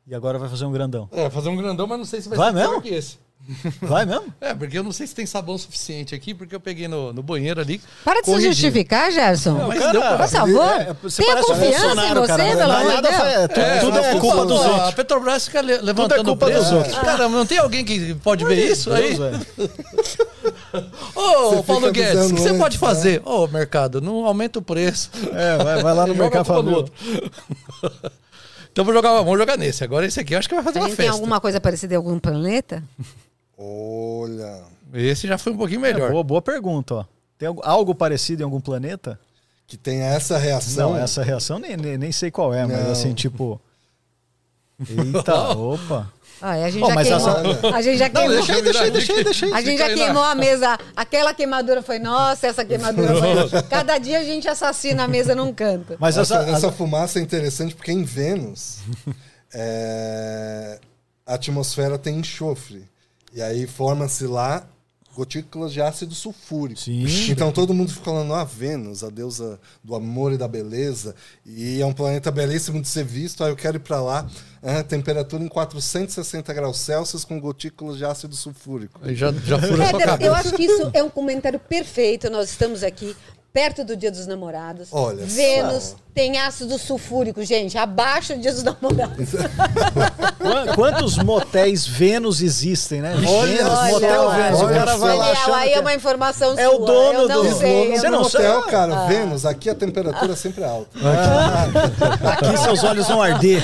E 0.06 0.16
agora 0.16 0.40
vai 0.40 0.48
fazer 0.48 0.64
um 0.64 0.72
grandão. 0.72 1.10
É, 1.12 1.30
fazer 1.30 1.50
um 1.50 1.58
grandão, 1.58 1.86
mas 1.86 1.98
não 1.98 2.06
sei 2.06 2.22
se 2.22 2.30
vai, 2.30 2.38
Vai 2.38 2.54
ser 2.54 2.54
mesmo? 2.60 2.82
que 2.82 2.88
esse. 2.88 3.20
Vai 3.82 4.06
mesmo? 4.06 4.26
É, 4.42 4.54
porque 4.54 4.78
eu 4.78 4.84
não 4.84 4.92
sei 4.92 5.08
se 5.08 5.16
tem 5.16 5.26
sabão 5.26 5.58
suficiente 5.58 6.14
aqui, 6.14 6.34
porque 6.34 6.54
eu 6.54 6.60
peguei 6.60 6.88
no, 6.90 7.14
no 7.14 7.24
banheiro 7.24 7.62
ali. 7.62 7.80
Para 8.04 8.20
de 8.22 8.26
se 8.26 8.42
justificar, 8.42 9.10
Gerson. 9.10 9.54
mas 9.68 9.80
Cara, 9.80 9.92
deu 9.94 10.02
pra 10.02 10.18
Por 10.18 10.28
favor, 10.28 10.82
é, 10.82 10.96
você 11.02 11.24
tenha 11.24 11.38
confiança 11.42 11.88
em 12.08 12.14
você, 12.14 12.28
cara. 12.28 12.44
pelo 12.44 12.58
Não 12.58 12.72
é 12.74 12.82
amor 12.82 12.88
de 12.90 12.94
nada, 12.96 13.10
Deus. 13.10 13.22
é, 13.24 13.48
tudo, 13.48 13.60
É, 13.62 13.80
tudo 13.80 13.98
é 14.00 14.20
culpa 14.20 14.46
dos 14.46 14.60
outros. 14.60 14.80
A 14.88 14.92
Petrobras 14.92 15.46
fica 15.46 15.62
le- 15.62 15.78
levantando 15.78 16.26
culpa 16.26 16.46
o 16.46 16.50
preço. 16.50 16.64
dos 16.64 16.72
outros. 16.74 16.98
Cara, 16.98 17.30
não 17.30 17.46
tem 17.46 17.58
alguém 17.58 17.86
que 17.86 18.14
pode 18.16 18.44
ver 18.44 18.70
isso 18.72 18.92
aí? 18.92 19.16
Ô, 21.16 21.52
Você 21.56 21.64
Paulo 21.64 21.92
Guedes, 21.92 22.30
o 22.32 22.36
que 22.36 22.42
você 22.42 22.50
antes, 22.50 22.60
pode 22.60 22.76
né? 22.76 22.80
fazer? 22.80 23.22
Ô, 23.26 23.48
mercado, 23.48 24.02
não 24.02 24.26
aumenta 24.26 24.60
o 24.60 24.62
preço. 24.62 25.10
É, 25.34 25.58
vai, 25.64 25.82
vai 25.84 25.94
lá 25.96 26.06
no 26.06 26.14
mercado 26.16 26.46
culpa 26.46 26.70
outro. 26.70 26.94
então 28.72 28.84
vou 28.84 28.94
jogar, 28.94 29.14
vamos 29.14 29.38
jogar 29.40 29.58
nesse. 29.58 29.84
Agora 29.84 30.06
esse 30.06 30.20
aqui 30.20 30.34
eu 30.36 30.40
acho 30.40 30.50
que 30.50 30.56
vai 30.56 30.64
fazer 30.64 30.80
uma 30.80 30.88
gente 30.88 30.98
tem 30.98 31.06
festa. 31.06 31.18
alguma 31.18 31.40
coisa 31.40 31.60
parecida 31.62 31.94
em 31.94 31.98
algum 31.98 32.20
planeta? 32.20 32.84
Olha. 33.58 34.62
Esse 34.94 35.28
já 35.28 35.38
foi 35.38 35.54
um 35.54 35.58
pouquinho 35.58 35.84
É, 35.86 35.94
melhor. 35.94 36.12
boa, 36.12 36.24
boa 36.24 36.42
pergunta, 36.42 36.96
ó. 36.96 37.06
Tem 37.38 37.48
algo, 37.48 37.62
algo 37.64 37.96
parecido 37.96 38.42
em 38.42 38.46
algum 38.46 38.62
planeta? 38.62 39.20
Que 39.66 39.76
tem 39.78 40.00
essa 40.02 40.38
reação. 40.38 40.92
Não, 40.94 40.98
essa 40.98 41.24
reação 41.24 41.60
nem, 41.60 41.76
nem, 41.76 41.98
nem 41.98 42.12
sei 42.12 42.32
qual 42.32 42.54
é, 42.54 42.66
mas 42.66 42.84
Não. 42.84 42.92
assim, 42.92 43.14
tipo. 43.14 43.60
Eita, 44.80 45.50
opa. 45.58 46.12
Ah, 46.40 46.52
a 46.52 46.70
gente 46.70 46.82
mas 46.94 47.08
queimou. 47.08 47.30
essa- 47.30 47.76
A 47.76 47.82
gente 47.82 47.98
já 47.98 48.10
Não, 48.10 48.14
queimou. 48.22 48.36
deixa 48.38 48.54
aí, 48.56 48.62
deixa 48.62 48.84
aí, 48.84 48.92
deixa 48.92 49.14
aí, 49.14 49.24
deixa 49.24 49.46
aí. 49.48 49.54
A 49.54 49.62
gente 49.62 49.78
já 49.80 49.88
queimou 49.94 50.22
a 50.24 50.36
mesa. 50.36 50.78
Aquela 50.96 51.34
queimadura 51.34 51.82
foi 51.82 51.98
nossa, 51.98 52.46
essa 52.48 52.64
queimadura 52.64 53.16
foi. 53.16 53.62
Cada 53.64 53.98
dia 53.98 54.20
a 54.20 54.24
gente 54.24 54.48
assassina 54.48 55.04
a 55.04 55.08
mesa 55.08 55.34
num 55.34 55.52
canto. 55.52 55.96
Mas 56.00 56.16
essa, 56.16 56.36
essa, 56.38 56.50
essa 56.52 56.72
fumaça 56.72 57.18
é 57.18 57.24
interessante 57.24 57.74
porque 57.76 57.92
em 57.92 58.04
Vênus 58.04 58.78
é, 59.54 60.80
a 61.26 61.34
atmosfera 61.34 61.98
tem 61.98 62.18
enxofre. 62.20 62.88
E 63.34 63.42
aí 63.42 63.68
forma-se 63.68 64.26
lá 64.26 64.68
gotículas 65.18 65.74
de 65.74 65.82
ácido 65.82 66.14
sulfúrico. 66.14 66.80
Sim. 66.80 67.04
Então 67.32 67.52
todo 67.52 67.74
mundo 67.74 67.92
fica 67.92 68.06
falando, 68.06 68.36
ah, 68.36 68.44
Vênus, 68.44 69.04
a 69.04 69.10
deusa 69.10 69.60
do 69.84 69.96
amor 69.96 70.32
e 70.32 70.38
da 70.38 70.48
beleza. 70.48 71.16
E 71.44 71.82
é 71.82 71.86
um 71.88 71.92
planeta 71.92 72.30
belíssimo 72.30 72.80
de 72.80 72.88
ser 72.88 73.04
visto. 73.04 73.44
Aí 73.44 73.50
eu 73.52 73.56
quero 73.56 73.78
ir 73.78 73.80
para 73.80 74.00
lá. 74.00 74.30
Ah, 74.62 74.84
temperatura 74.84 75.44
em 75.44 75.48
460 75.48 76.54
graus 76.54 76.78
Celsius 76.78 77.26
com 77.26 77.40
gotículas 77.40 77.98
de 77.98 78.06
ácido 78.06 78.36
sulfúrico. 78.36 79.00
Aí 79.04 79.16
Já, 79.16 79.32
já 79.32 79.58
fura 79.60 79.86
a 79.86 79.90
sua 79.90 80.02
Éder, 80.02 80.02
eu 80.02 80.08
cabeça. 80.08 80.34
acho 80.34 80.52
que 80.54 80.64
isso 80.64 80.92
é 80.94 81.02
um 81.02 81.10
comentário 81.10 81.60
perfeito. 81.60 82.30
Nós 82.30 82.52
estamos 82.52 82.84
aqui 82.84 83.16
perto 83.58 83.84
do 83.84 83.98
Dia 83.98 84.12
dos 84.12 84.28
Namorados. 84.28 84.90
Olha 84.92 85.26
Vênus 85.26 85.84
só. 85.86 85.96
tem 86.14 86.38
ácido 86.38 86.78
sulfúrico, 86.78 87.44
gente. 87.44 87.76
Abaixo 87.76 88.36
do 88.36 88.40
Dia 88.40 88.54
dos 88.54 88.62
Namorados. 88.62 89.30
Quan- 90.38 90.76
Quantos 90.76 91.18
motéis 91.18 91.88
Vênus 91.88 92.40
existem, 92.44 93.02
né? 93.02 93.16
Olha, 93.28 93.58
Vênus, 93.58 93.74
olha, 93.74 93.92
motel 93.94 94.22
olha, 94.28 94.44
Vênus. 94.44 94.60
O 94.62 94.66
olha 94.66 94.76
cara 94.78 94.98
vai 94.98 95.18
lá 95.18 95.32
achando 95.32 95.54
aí 95.56 95.70
que 95.70 95.76
é 95.76 95.80
uma 95.80 95.94
informação 95.96 96.54
É 96.56 96.66
sua. 96.66 96.76
o 96.76 96.86
dono 96.86 97.20
eu 97.22 97.28
não 97.30 97.44
do- 97.46 97.58
sei. 97.58 97.98
Você 97.98 98.06
eu 98.08 98.12
não 98.12 98.20
no 98.22 98.30
sabe? 98.30 98.46
hotel, 98.46 98.62
cara, 98.70 99.06
Vênus, 99.08 99.44
aqui 99.44 99.72
a 99.72 99.76
temperatura 99.76 100.34
é 100.34 100.36
sempre 100.36 100.64
alta. 100.64 100.88
aqui 102.30 102.58
seus 102.58 102.84
olhos 102.84 103.08
vão 103.08 103.24
arder. 103.24 103.64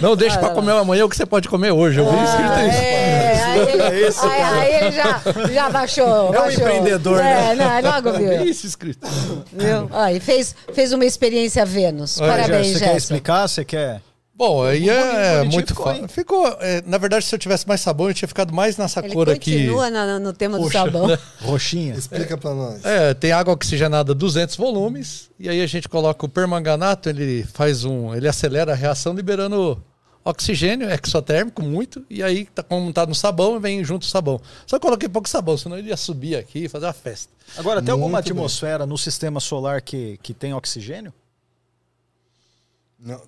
Não 0.00 0.14
deixe 0.14 0.38
pra 0.38 0.50
comer 0.50 0.70
amanhã 0.72 1.04
o 1.04 1.08
que 1.08 1.16
você 1.16 1.26
pode 1.26 1.48
comer 1.48 1.72
hoje. 1.72 1.98
Eu 1.98 2.08
vi 2.08 2.22
escrito 2.22 2.52
isso. 2.68 2.78
É, 2.78 3.41
aí 3.52 3.72
ele, 3.72 3.82
É 3.82 4.08
isso, 4.08 4.24
aí, 4.24 4.42
aí 4.42 4.74
ele 4.74 4.90
já, 4.92 5.20
já 5.52 5.70
baixou. 5.70 6.06
É 6.06 6.30
um 6.30 6.32
baixou. 6.32 6.64
empreendedor, 6.64 7.20
é, 7.20 7.54
né? 7.54 7.80
Não, 7.82 7.90
logo 7.90 8.12
Vi 8.12 8.18
viu. 8.28 8.44
isso 8.50 8.66
escrito. 8.66 9.06
viu? 9.52 9.88
Ó, 9.90 10.08
e 10.08 10.20
fez, 10.20 10.54
fez 10.72 10.92
uma 10.92 11.04
experiência 11.04 11.64
Vênus. 11.64 12.20
Olha, 12.20 12.30
Parabéns, 12.32 12.78
Você 12.78 12.84
quer 12.84 12.96
explicar? 12.96 13.48
Você 13.48 13.64
quer. 13.64 14.00
Bom, 14.34 14.64
aí 14.64 14.88
é 14.88 15.44
muito 15.44 15.68
ficou, 15.68 15.84
fácil. 15.86 16.08
Ficou, 16.08 16.48
é, 16.60 16.82
na 16.86 16.96
verdade, 16.98 17.24
se 17.24 17.32
eu 17.34 17.38
tivesse 17.38 17.68
mais 17.68 17.80
sabão, 17.80 18.08
eu 18.08 18.14
tinha 18.14 18.26
ficado 18.26 18.52
mais 18.52 18.76
nessa 18.76 18.98
Ele 19.00 19.12
cor 19.12 19.28
aqui. 19.30 19.52
continua 19.52 19.90
no, 19.90 20.18
no 20.18 20.32
tema 20.32 20.56
do 20.56 20.64
Roxa, 20.64 20.78
sabão. 20.78 21.06
né? 21.06 21.18
Roxinha. 21.42 21.94
Explica 21.94 22.36
pra 22.36 22.52
nós. 22.54 22.84
É, 22.84 23.12
tem 23.14 23.30
água 23.30 23.52
oxigenada 23.54 24.14
200 24.14 24.56
volumes 24.56 25.28
e 25.38 25.48
aí 25.48 25.60
a 25.60 25.66
gente 25.66 25.88
coloca 25.88 26.24
o 26.26 26.28
permanganato, 26.28 27.08
ele 27.10 27.46
faz 27.52 27.84
um, 27.84 28.14
ele 28.14 28.26
acelera 28.26 28.72
a 28.72 28.74
reação 28.74 29.12
liberando 29.12 29.80
oxigênio 30.24 30.88
exotérmico 30.90 31.62
muito 31.62 32.04
e 32.08 32.22
aí 32.22 32.46
tá 32.46 32.62
como 32.62 32.92
tá 32.92 33.04
no 33.06 33.14
sabão 33.14 33.58
vem 33.58 33.82
junto 33.84 34.02
o 34.02 34.06
sabão. 34.06 34.40
Só 34.66 34.78
coloquei 34.78 35.08
pouco 35.08 35.28
sabão, 35.28 35.56
senão 35.56 35.78
ele 35.78 35.88
ia 35.88 35.96
subir 35.96 36.36
aqui 36.36 36.64
e 36.64 36.68
fazer 36.68 36.86
uma 36.86 36.92
festa. 36.92 37.32
Agora, 37.56 37.82
tem 37.82 37.92
alguma 37.92 38.18
Muito 38.18 38.24
bem. 38.24 38.32
atmosfera 38.32 38.86
no 38.86 38.96
sistema 38.96 39.40
solar 39.40 39.82
que, 39.82 40.18
que 40.22 40.32
tem 40.32 40.54
oxigênio? 40.54 41.12
Não, 42.98 43.20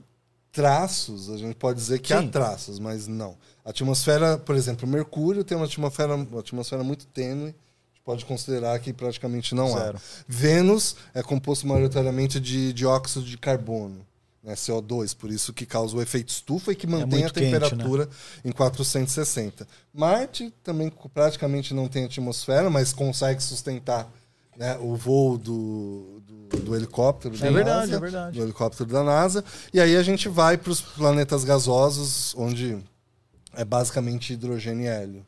traços, 0.52 1.28
a 1.30 1.36
gente 1.36 1.56
pode 1.56 1.78
dizer 1.78 1.98
que 1.98 2.12
há 2.14 2.20
Sim. 2.20 2.28
traços, 2.28 2.78
mas 2.78 3.08
não. 3.08 3.36
A 3.64 3.70
atmosfera, 3.70 4.38
por 4.38 4.54
exemplo, 4.54 4.86
Mercúrio 4.86 5.42
tem 5.42 5.56
uma 5.56 5.66
atmosfera, 5.66 6.14
uma 6.14 6.40
atmosfera 6.40 6.84
muito 6.84 7.06
tênue. 7.06 7.48
A 7.48 7.94
gente 7.94 8.04
pode 8.04 8.24
considerar 8.24 8.78
que 8.78 8.92
praticamente 8.92 9.54
não 9.54 9.72
Zero. 9.72 9.98
há. 9.98 10.00
Vênus 10.28 10.94
é 11.12 11.22
composto 11.22 11.66
maioritariamente 11.66 12.38
de 12.38 12.72
dióxido 12.72 13.24
de 13.24 13.36
carbono, 13.36 14.06
né, 14.44 14.54
CO2, 14.54 15.16
por 15.16 15.30
isso 15.30 15.52
que 15.52 15.64
causa 15.64 15.96
o 15.96 16.02
efeito 16.02 16.28
estufa 16.28 16.72
e 16.72 16.76
que 16.76 16.86
mantém 16.86 17.20
a 17.20 17.22
muito 17.22 17.34
quente, 17.34 17.44
temperatura 17.44 18.08
em 18.44 18.52
460. 18.52 19.66
Marte 19.92 20.52
também 20.62 20.92
praticamente 21.12 21.72
não 21.72 21.88
tem 21.88 22.04
atmosfera, 22.04 22.68
mas 22.68 22.92
consegue 22.92 23.42
sustentar 23.42 24.08
né, 24.56 24.76
o 24.78 24.94
voo 24.94 25.38
do, 25.38 26.20
do, 26.26 26.60
do 26.60 26.76
helicóptero 26.76 27.36
da 27.36 27.46
É 27.46 27.50
verdade, 27.50 27.80
NASA, 27.80 27.96
é 27.96 28.00
verdade. 28.00 28.38
do 28.38 28.44
helicóptero 28.44 28.88
da 28.90 29.02
NASA. 29.02 29.42
E 29.72 29.80
aí 29.80 29.96
a 29.96 30.02
gente 30.02 30.28
vai 30.28 30.58
para 30.58 30.70
os 30.70 30.80
planetas 30.80 31.42
gasosos, 31.42 32.34
onde 32.36 32.78
é 33.54 33.64
basicamente 33.64 34.34
hidrogênio 34.34 34.84
e 34.84 34.88
hélio. 34.88 35.26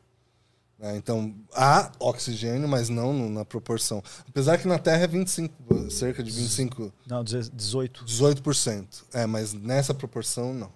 Né? 0.79 0.95
Então, 0.97 1.33
há 1.53 1.91
oxigênio, 1.99 2.67
mas 2.67 2.89
não 2.89 3.29
na 3.29 3.43
proporção. 3.45 4.03
Apesar 4.29 4.57
que 4.57 4.67
na 4.67 4.77
Terra 4.77 5.03
é 5.03 5.07
25, 5.07 5.89
cerca 5.91 6.21
de 6.23 6.31
25, 6.31 6.91
Não, 7.07 7.23
18. 7.23 8.05
18%. 8.05 8.85
É, 9.13 9.25
mas 9.25 9.53
nessa 9.53 9.93
proporção, 9.93 10.53
não. 10.53 10.69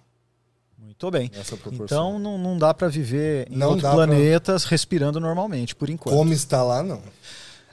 Muito 0.78 1.10
bem. 1.10 1.30
Nessa 1.34 1.56
proporção. 1.56 1.84
Então 1.84 2.18
não, 2.18 2.36
não 2.36 2.58
dá 2.58 2.74
pra 2.74 2.88
viver 2.88 3.46
em 3.50 3.56
Não 3.56 3.68
outro 3.70 3.82
dá 3.82 3.94
pra- 3.94 4.56
respirando 4.68 5.20
normalmente, 5.20 5.74
por 5.74 5.88
enquanto. 5.88 6.14
Como 6.14 6.32
está 6.32 6.62
lá, 6.62 6.82
não. 6.82 7.00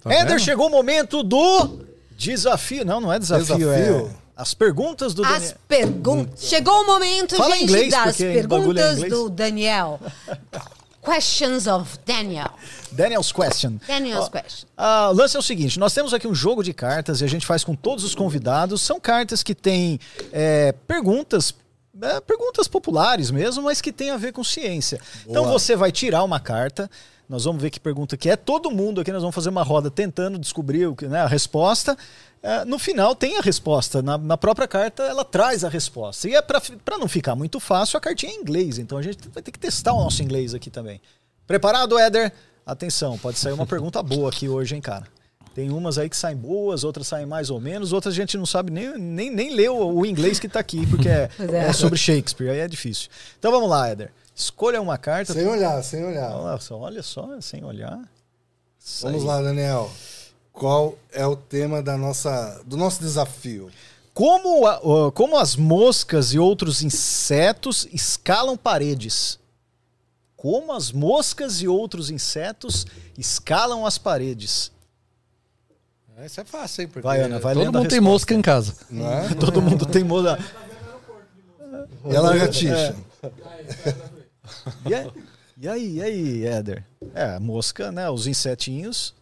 Tá 0.03 0.13
Éder, 0.13 0.27
vendo? 0.27 0.39
chegou 0.39 0.67
o 0.67 0.69
momento 0.69 1.23
do 1.23 1.79
desafio. 2.15 2.85
Não, 2.85 3.01
não 3.01 3.11
é 3.11 3.17
desafio, 3.19 3.57
Desafio? 3.57 4.07
é 4.07 4.09
as 4.35 4.53
perguntas 4.53 5.13
do 5.13 5.25
As 5.25 5.31
Daniel. 5.33 5.57
perguntas. 5.67 6.43
Chegou 6.45 6.73
o 6.81 6.85
momento, 6.85 7.35
Fala 7.35 7.55
gente, 7.55 7.63
inglês, 7.63 7.91
das 7.91 8.21
é 8.21 8.33
perguntas 8.33 9.01
do 9.09 9.29
Daniel. 9.29 9.99
Questions 11.09 11.65
of 11.65 11.97
Daniel. 12.05 12.51
Daniel's 12.91 13.31
Question. 13.31 13.79
Daniel's 13.87 14.27
Ó, 14.27 14.29
question. 14.29 14.67
ah, 14.77 15.09
o 15.09 15.13
lance 15.13 15.35
é 15.35 15.39
o 15.39 15.41
seguinte: 15.41 15.79
nós 15.79 15.91
temos 15.91 16.13
aqui 16.13 16.27
um 16.27 16.35
jogo 16.35 16.63
de 16.63 16.71
cartas 16.71 17.21
e 17.21 17.25
a 17.25 17.27
gente 17.27 17.47
faz 17.47 17.63
com 17.63 17.73
todos 17.73 18.03
os 18.03 18.13
convidados. 18.13 18.79
São 18.81 18.99
cartas 18.99 19.41
que 19.41 19.55
têm 19.55 19.99
é, 20.31 20.71
perguntas. 20.87 21.55
é, 21.99 22.21
perguntas 22.21 22.67
populares 22.67 23.31
mesmo, 23.31 23.63
mas 23.63 23.81
que 23.81 23.91
tem 23.91 24.11
a 24.11 24.17
ver 24.17 24.33
com 24.33 24.43
ciência. 24.43 25.01
Então 25.27 25.45
Boa. 25.45 25.57
você 25.57 25.75
vai 25.75 25.91
tirar 25.91 26.23
uma 26.23 26.39
carta, 26.39 26.87
nós 27.27 27.43
vamos 27.43 27.59
ver 27.59 27.71
que 27.71 27.79
pergunta 27.79 28.15
que 28.15 28.29
é. 28.29 28.35
Todo 28.35 28.69
mundo 28.69 29.01
aqui, 29.01 29.11
nós 29.11 29.21
vamos 29.21 29.33
fazer 29.33 29.49
uma 29.49 29.63
roda 29.63 29.89
tentando 29.89 30.37
descobrir 30.37 30.85
o 30.85 30.95
que, 30.95 31.07
né, 31.07 31.21
a 31.21 31.27
resposta. 31.27 31.97
É, 32.41 32.63
no 32.63 32.79
final 32.79 33.13
tem 33.15 33.37
a 33.37 33.41
resposta. 33.41 34.01
Na, 34.01 34.17
na 34.17 34.37
própria 34.37 34.67
carta 34.67 35.03
ela 35.03 35.25
traz 35.25 35.63
a 35.63 35.69
resposta. 35.69 36.27
E 36.27 36.35
é 36.35 36.41
para 36.41 36.97
não 36.97 37.07
ficar 37.07 37.35
muito 37.35 37.59
fácil, 37.59 37.97
a 37.97 38.01
cartinha 38.01 38.31
é 38.31 38.35
em 38.35 38.41
inglês. 38.41 38.77
Então 38.77 38.97
a 38.97 39.01
gente 39.01 39.27
vai 39.29 39.43
ter 39.43 39.51
que 39.51 39.59
testar 39.59 39.93
o 39.93 40.03
nosso 40.03 40.23
inglês 40.23 40.53
aqui 40.53 40.69
também. 40.69 41.01
Preparado, 41.45 41.97
Éder? 41.97 42.31
Atenção, 42.65 43.17
pode 43.17 43.39
sair 43.39 43.53
uma 43.53 43.65
pergunta 43.65 44.01
boa 44.03 44.29
aqui 44.29 44.47
hoje, 44.47 44.75
hein, 44.75 44.81
cara? 44.81 45.07
Tem 45.55 45.71
umas 45.71 45.97
aí 45.97 46.07
que 46.07 46.15
saem 46.15 46.37
boas, 46.37 46.83
outras 46.83 47.07
saem 47.07 47.25
mais 47.25 47.49
ou 47.49 47.59
menos, 47.59 47.91
outras 47.91 48.13
a 48.13 48.15
gente 48.15 48.37
não 48.37 48.45
sabe 48.45 48.71
nem, 48.71 48.97
nem, 48.97 49.31
nem 49.31 49.55
ler 49.55 49.69
o, 49.71 49.95
o 49.95 50.05
inglês 50.05 50.39
que 50.39 50.47
tá 50.47 50.59
aqui, 50.59 50.85
porque 50.85 51.09
é, 51.09 51.29
é. 51.39 51.55
é 51.69 51.73
sobre 51.73 51.97
Shakespeare, 51.97 52.49
aí 52.49 52.59
é 52.59 52.67
difícil. 52.67 53.09
Então 53.37 53.51
vamos 53.51 53.69
lá, 53.69 53.89
Éder. 53.89 54.11
Escolha 54.35 54.79
uma 54.81 54.97
carta. 54.97 55.33
Sem 55.33 55.47
olhar, 55.47 55.83
sem 55.83 56.05
olhar. 56.05 56.31
Olha 56.37 56.59
só, 56.59 56.77
olha 56.77 57.03
só, 57.03 57.41
sem 57.41 57.65
olhar. 57.65 57.99
Isso 58.79 59.05
Vamos 59.05 59.23
aí. 59.23 59.27
lá, 59.27 59.41
Daniel. 59.41 59.91
Qual 60.59 60.97
é 61.13 61.25
o 61.25 61.37
tema 61.37 61.81
da 61.81 61.97
nossa, 61.97 62.61
do 62.65 62.75
nosso 62.75 62.99
desafio? 62.99 63.71
Como, 64.13 64.67
a- 64.67 65.09
como 65.13 65.37
as 65.37 65.55
moscas 65.55 66.33
e 66.33 66.37
outros 66.39 66.81
insetos 66.83 67.87
escalam 67.93 68.57
paredes? 68.57 69.39
Como 70.35 70.73
as 70.73 70.91
moscas 70.91 71.61
e 71.61 71.67
outros 71.69 72.09
insetos 72.09 72.85
escalam 73.17 73.85
as 73.85 73.97
paredes? 73.97 74.69
Isso 76.25 76.41
é 76.41 76.43
fácil, 76.43 76.81
hein? 76.81 76.87
Porque 76.89 77.07
Vai, 77.07 77.21
Ana, 77.21 77.39
vai 77.39 77.53
todo 77.53 77.71
mundo 77.71 77.87
tem 77.87 78.01
mosca 78.01 78.33
em 78.33 78.41
casa. 78.41 78.73
Não 78.89 79.09
é? 79.09 79.33
Todo 79.39 79.61
mundo 79.61 79.85
tem 79.85 80.03
moda. 80.03 80.37
E 82.09 82.13
a 82.13 82.19
lagartixa? 82.19 82.93
E, 84.85 84.93
aí- 84.93 85.11
e 85.57 85.67
aí, 85.69 85.93
e 85.95 86.03
aí, 86.03 86.45
Éder? 86.45 86.83
É, 87.15 87.35
a 87.35 87.39
mosca, 87.39 87.89
né? 87.89 88.09
Os 88.09 88.27
insetinhos. 88.27 89.13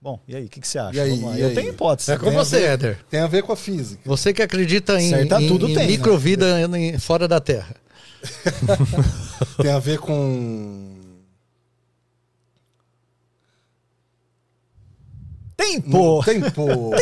Bom, 0.00 0.20
e 0.28 0.36
aí, 0.36 0.44
o 0.44 0.48
que, 0.48 0.60
que 0.60 0.68
você 0.68 0.78
acha? 0.78 0.96
E 0.96 1.00
aí, 1.00 1.18
e 1.18 1.40
Eu 1.40 1.48
aí? 1.48 1.54
tenho 1.54 1.70
hipótese. 1.70 2.12
É 2.12 2.18
com 2.18 2.30
você, 2.30 2.60
ver- 2.60 2.68
Éder. 2.70 2.98
Tem 3.10 3.20
a 3.20 3.26
ver 3.26 3.42
com 3.42 3.52
a 3.52 3.56
física. 3.56 4.00
Você 4.04 4.32
que 4.32 4.42
acredita 4.42 5.00
em, 5.00 5.08
Certa 5.10 5.40
em- 5.42 5.48
tudo 5.48 5.68
em 5.68 5.74
tem, 5.74 5.86
né? 5.86 5.92
microvida 5.92 6.60
em- 6.78 6.98
fora 6.98 7.26
da 7.26 7.40
Terra. 7.40 7.74
Tem 9.62 9.70
a 9.70 9.78
ver 9.78 9.98
com. 9.98 10.95
Tempo! 15.56 16.22
Tempo! 16.26 16.92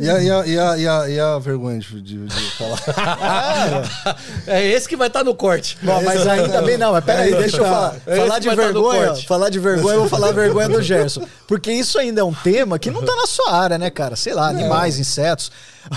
E 0.00 0.10
a, 0.10 0.22
e 0.22 0.30
a, 0.30 0.46
e 0.46 0.58
a, 0.58 0.76
e 0.78 0.88
a, 0.88 1.08
e 1.08 1.20
a 1.20 1.38
vergonha 1.38 1.78
de, 1.78 2.00
de, 2.02 2.26
de 2.26 2.50
falar. 2.52 2.78
É 4.46 4.62
esse 4.66 4.86
que 4.88 4.96
vai 4.96 5.08
estar 5.08 5.24
no 5.24 5.34
corte. 5.34 5.78
Bom, 5.82 6.02
mas 6.02 6.26
ainda 6.26 6.60
bem 6.62 6.76
não, 6.76 6.92
mas 6.92 7.04
peraí, 7.04 7.32
É, 7.32 7.36
deixa 7.38 7.56
eu 7.56 7.64
tá. 7.64 7.70
falar. 7.70 7.96
É 8.06 8.16
falar 8.16 8.38
de 8.38 8.48
no 8.50 8.56
vergonha, 8.56 9.06
corte. 9.06 9.26
falar 9.26 9.48
de 9.50 9.58
vergonha, 9.58 9.94
eu 9.94 10.00
vou 10.00 10.08
falar 10.08 10.28
a 10.28 10.32
vergonha 10.32 10.68
do 10.68 10.82
Gerson. 10.82 11.22
Porque 11.48 11.72
isso 11.72 11.98
ainda 11.98 12.20
é 12.20 12.24
um 12.24 12.34
tema 12.34 12.78
que 12.78 12.90
não 12.90 13.02
tá 13.02 13.14
na 13.16 13.26
sua 13.26 13.52
área, 13.54 13.78
né, 13.78 13.88
cara? 13.90 14.16
Sei 14.16 14.34
lá, 14.34 14.48
animais, 14.48 14.98
insetos. 14.98 15.50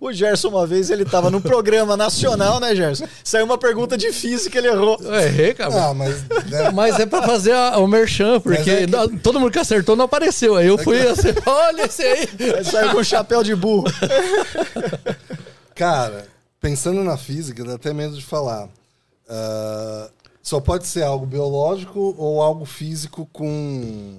O 0.00 0.10
Gerson, 0.12 0.48
uma 0.48 0.66
vez, 0.66 0.88
ele 0.88 1.04
tava 1.04 1.30
num 1.30 1.40
programa 1.42 1.94
nacional, 1.94 2.58
né, 2.58 2.74
Gerson? 2.74 3.06
Saiu 3.22 3.44
uma 3.44 3.58
pergunta 3.58 3.96
de 3.96 4.10
física, 4.10 4.56
ele 4.58 4.68
errou. 4.68 4.98
Eu 5.02 5.14
errei, 5.14 5.52
cara. 5.52 5.88
Ah, 5.88 5.94
mas. 5.94 6.22
né, 6.46 6.70
Mas 6.72 6.98
é 6.98 7.04
pra 7.04 7.22
fazer 7.22 7.52
a- 7.52 7.76
o 7.78 7.86
merchan, 7.86 8.40
porque 8.40 8.70
é 8.70 8.86
que- 8.86 9.18
todo 9.18 9.38
mundo 9.38 9.50
que 9.52 9.58
acertou 9.58 9.94
não 9.94 10.06
apareceu. 10.06 10.56
Aí 10.56 10.66
eu 10.68 10.78
fui 10.78 10.98
assim, 11.06 11.34
olha 11.46 11.82
esse 11.86 12.02
aí. 12.02 12.28
Aí 12.56 12.64
saiu 12.64 12.92
com 12.92 13.02
chapéu 13.04 13.42
de 13.42 13.54
burro. 13.54 13.86
Cara, 15.74 16.26
pensando 16.60 17.02
na 17.04 17.16
física, 17.16 17.64
dá 17.64 17.74
até 17.74 17.92
medo 17.92 18.16
de 18.16 18.24
falar. 18.24 18.68
Ah, 19.28 20.08
só 20.42 20.60
pode 20.60 20.86
ser 20.86 21.02
algo 21.02 21.26
biológico 21.26 22.14
ou 22.18 22.40
algo 22.42 22.64
físico 22.64 23.28
com. 23.32 24.16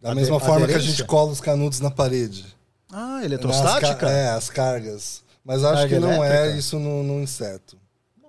Da 0.00 0.14
mesma 0.14 0.40
forma 0.40 0.66
que 0.66 0.72
a 0.72 0.76
aderência? 0.76 0.90
gente 0.96 1.04
cola 1.04 1.30
os 1.30 1.40
canudos 1.40 1.80
na 1.80 1.90
parede. 1.90 2.46
Ah, 2.92 3.18
As 3.18 3.24
eletrostática? 3.24 3.94
ca- 3.94 4.10
É, 4.10 4.30
as 4.30 4.48
cargas. 4.50 5.22
Mas 5.44 5.64
acho 5.64 5.82
Carga 5.82 5.94
que 5.94 6.00
não 6.00 6.22
é 6.24 6.28
elétrica? 6.28 6.58
isso 6.58 6.78
no, 6.78 7.02
no 7.02 7.22
inseto. 7.22 7.76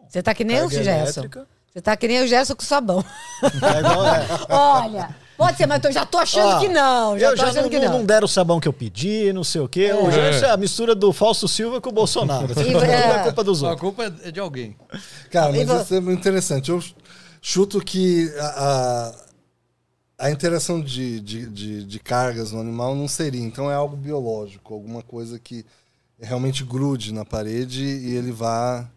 Você 0.07 0.21
tá 0.21 0.33
que 0.33 0.43
nem 0.43 0.57
o 0.57 0.69
Carga 0.69 0.83
Gerson. 0.83 1.21
elétrica. 1.21 1.47
Você 1.73 1.81
tá 1.81 1.95
que 1.97 2.07
nem 2.07 2.21
o 2.23 2.27
Gerson 2.27 2.55
com 2.55 2.63
sabão. 2.63 3.03
É 3.43 3.79
igual, 3.79 4.05
é. 4.05 4.27
Olha, 4.49 5.15
pode 5.45 5.57
ser, 5.57 5.65
mas 5.68 5.84
eu 5.84 5.91
já 5.91 6.05
tô 6.05 6.18
achando 6.18 6.47
Ó, 6.47 6.59
que 6.59 6.68
não. 6.68 7.18
Já 7.19 7.27
eu 7.27 7.31
tô 7.31 7.41
já 7.41 7.49
achando 7.49 7.63
não, 7.63 7.69
que 7.69 7.80
não. 7.80 7.91
não 7.99 8.05
deram 8.05 8.26
o 8.26 8.27
sabão 8.27 8.59
que 8.59 8.68
eu 8.68 8.73
pedi, 8.73 9.31
não 9.34 9.43
sei 9.43 9.61
o 9.61 9.68
quê. 9.68 9.91
O 9.93 10.09
Gerson 10.11 10.45
é 10.45 10.51
a 10.51 10.57
mistura 10.57 10.93
do 10.95 11.11
Fausto 11.11 11.47
Silva 11.47 11.80
com 11.81 11.89
o 11.89 11.93
Bolsonaro. 11.93 12.47
Tudo 12.53 12.84
é 12.84 13.23
culpa 13.23 13.43
dos 13.43 13.63
A 13.63 13.69
outros. 13.72 13.81
culpa 13.81 14.13
é 14.23 14.31
de 14.31 14.39
alguém. 14.39 14.76
Cara, 15.30 15.51
E 15.55 15.57
mas 15.65 15.68
vo- 15.68 15.81
isso 15.81 15.95
é 15.95 15.99
muito 15.99 16.19
interessante. 16.19 16.69
Eu 16.72 16.81
chuto 17.41 17.80
que 17.80 18.31
a, 18.39 19.11
a, 20.19 20.26
a 20.27 20.31
interação 20.31 20.80
de, 20.81 21.19
de, 21.19 21.45
de, 21.47 21.84
de 21.85 21.99
cargas 21.99 22.51
no 22.51 22.59
animal 22.61 22.95
não 22.95 23.07
seria. 23.07 23.41
Então 23.41 23.69
é 23.69 23.73
algo 23.76 23.95
biológico, 23.95 24.73
alguma 24.73 25.01
coisa 25.01 25.39
que 25.39 25.65
realmente 26.19 26.63
grude 26.63 27.11
na 27.13 27.26
parede 27.26 27.84
e 27.84 28.15
ele 28.15 28.31
vá 28.31 28.88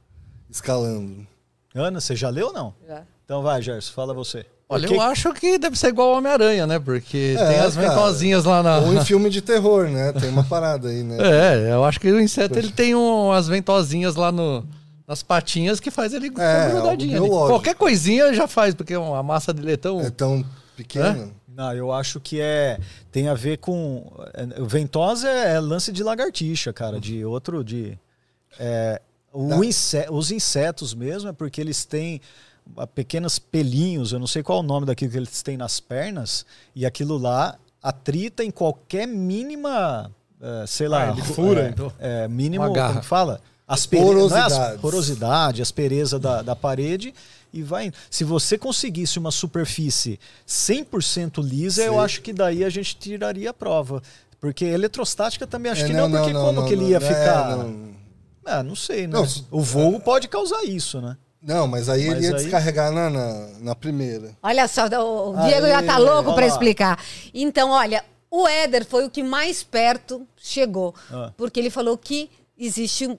escalando. 0.51 1.27
Ana, 1.75 2.01
você 2.01 2.15
já 2.15 2.29
leu 2.29 2.49
ou 2.49 2.53
não? 2.53 2.75
Já. 2.87 3.03
Então 3.25 3.43
vai, 3.43 3.63
Gerson, 3.63 3.93
fala 3.95 4.13
você. 4.13 4.45
Olha, 4.69 4.89
Porque- 4.89 4.95
eu 4.97 5.03
acho 5.03 5.33
que 5.35 5.59
deve 5.59 5.79
ser 5.79 5.89
igual 5.89 6.11
ao 6.13 6.19
Homem-Aranha, 6.19 6.67
né? 6.67 6.79
Porque 6.79 7.37
É, 7.39 7.47
tem 7.47 7.59
as 7.61 7.77
ventosinhas 7.77 8.45
lá 8.45 8.63
na. 8.63 8.79
Ou 8.79 8.95
em 8.95 9.05
filme 9.05 9.29
de 9.29 9.43
terror, 9.43 9.89
né? 9.89 10.13
Tem 10.13 10.31
uma 10.31 10.43
parada 10.45 10.89
aí, 10.89 11.03
né? 11.03 11.17
É, 11.21 11.73
eu 11.73 11.85
acho 11.85 12.01
que 12.01 12.11
o 12.11 12.21
inseto 12.21 12.59
ele 12.59 12.71
tem 12.73 12.95
um, 12.95 13.31
as 13.31 13.47
ventosinhas 13.47 14.15
lá 14.17 14.33
no, 14.33 14.65
nas 15.07 15.23
patinhas 15.23 15.81
que 15.81 15.91
faz 15.91 16.15
ele 16.15 16.29
algo 16.29 16.73
grudadinho. 16.77 17.29
Qualquer 17.29 17.75
coisinha 17.75 18.33
já 18.33 18.49
faz, 18.49 18.75
porque 18.75 18.95
a 18.95 19.23
massa 19.23 19.53
dele 19.53 19.73
é 19.73 19.77
tão. 19.77 20.01
É 20.01 20.11
tão 20.11 20.45
pequeno. 20.77 21.31
Não, 21.47 21.73
eu 21.73 21.93
acho 21.93 22.19
que 22.19 22.41
é 22.41 22.79
tem 23.13 23.29
a 23.29 23.35
ver 23.35 23.59
com 23.59 24.11
é, 24.33 24.61
o 24.61 24.67
ventosa 24.67 25.29
é, 25.29 25.55
é 25.55 25.61
lance 25.61 25.93
de 25.93 26.03
lagartixa, 26.03 26.73
cara, 26.73 26.99
de 26.99 27.25
outro 27.25 27.63
de 27.63 27.97
é, 28.59 29.01
o 29.33 29.63
inse- 29.63 30.07
os 30.11 30.33
insetos 30.33 30.95
mesmo 30.95 31.29
é 31.29 31.33
porque 31.33 31.61
eles 31.61 31.85
têm 31.85 32.21
pequenos 32.95 33.39
pelinhos, 33.39 34.13
eu 34.13 34.19
não 34.19 34.27
sei 34.27 34.43
qual 34.43 34.59
é 34.59 34.61
o 34.61 34.65
nome 34.65 34.87
daquilo 34.87 35.11
que 35.11 35.17
eles 35.17 35.43
têm 35.43 35.57
nas 35.57 35.81
pernas 35.81 36.45
e 36.75 36.85
aquilo 36.87 37.19
lá 37.19 37.57
atrita 37.83 38.43
em 38.43 38.51
qualquer 38.51 39.07
mínima, 39.07 40.11
eh, 40.41 40.65
sei 40.67 40.89
lá, 40.89 41.09
Ah, 41.09 41.11
ele 41.11 41.23
fura, 41.23 41.67
é, 41.67 41.69
então. 41.69 41.93
é, 41.99 42.27
mínimo, 42.29 42.65
Uma 42.65 42.73
garra. 42.73 42.89
como 42.89 43.01
que 43.01 43.07
fala? 43.07 43.41
Aspere... 43.67 44.03
não 44.05 44.11
é 44.37 44.77
porosidade, 44.79 45.63
aspereza 45.63 46.19
da, 46.19 46.43
da 46.43 46.55
parede 46.57 47.15
e 47.53 47.63
vai. 47.63 47.93
Se 48.11 48.23
você 48.25 48.59
conseguisse 48.59 49.19
uma 49.19 49.31
superfície 49.31 50.19
100% 50.47 51.43
lisa, 51.43 51.83
eu 51.83 51.95
Sim. 51.95 51.99
acho 52.01 52.23
que 52.23 52.33
daí 52.33 52.65
a 52.65 52.69
gente 52.69 52.97
tiraria 52.97 53.51
a 53.51 53.55
prova. 53.55 54.03
Porque 54.41 54.65
eletrostática 54.67 55.47
também 55.47 55.73
acho 55.73 55.85
É, 55.85 55.87
que 55.87 55.93
não, 55.95 56.11
porque 56.11 56.33
como 56.33 56.53
não, 56.53 56.67
que 56.67 56.75
ele 56.75 56.83
não, 56.83 56.91
ia 56.91 56.97
é, 56.99 57.01
ficar. 57.01 57.57
não. 57.57 57.95
Ah, 58.45 58.63
não 58.63 58.77
sei, 58.77 59.07
né? 59.07 59.15
Não, 59.15 59.27
o 59.51 59.63
voo 59.63 59.99
pode 59.99 60.29
causar 60.29 60.63
isso, 60.65 61.01
né? 61.01 61.17
Não, 61.47 61.67
mas 61.69 61.89
aí 61.91 62.07
Mas 62.07 62.17
ele 62.17 62.27
ia 62.27 62.35
aí- 62.37 62.43
descarregar 62.43 62.91
na, 62.91 63.11
na, 63.11 63.49
na 63.61 63.75
primeira. 63.75 64.35
Olha 64.43 64.67
só, 64.67 64.87
o 64.87 65.37
Diego 65.47 65.67
Aí, 65.67 65.73
já 65.73 65.83
tá 65.83 65.99
louco 65.99 66.35
para 66.35 66.47
explicar. 66.47 66.99
Então, 67.35 67.71
olha, 67.71 68.03
o 68.31 68.49
Éder 68.49 68.85
foi 68.87 69.05
o 69.05 69.11
que 69.11 69.23
mais 69.23 69.63
perto 69.63 70.27
chegou. 70.37 70.95
Ah. 71.11 71.33
Porque 71.37 71.61
ele 71.61 71.69
falou 71.71 71.99
que 71.99 72.31
existe 72.59 73.07
um, 73.07 73.19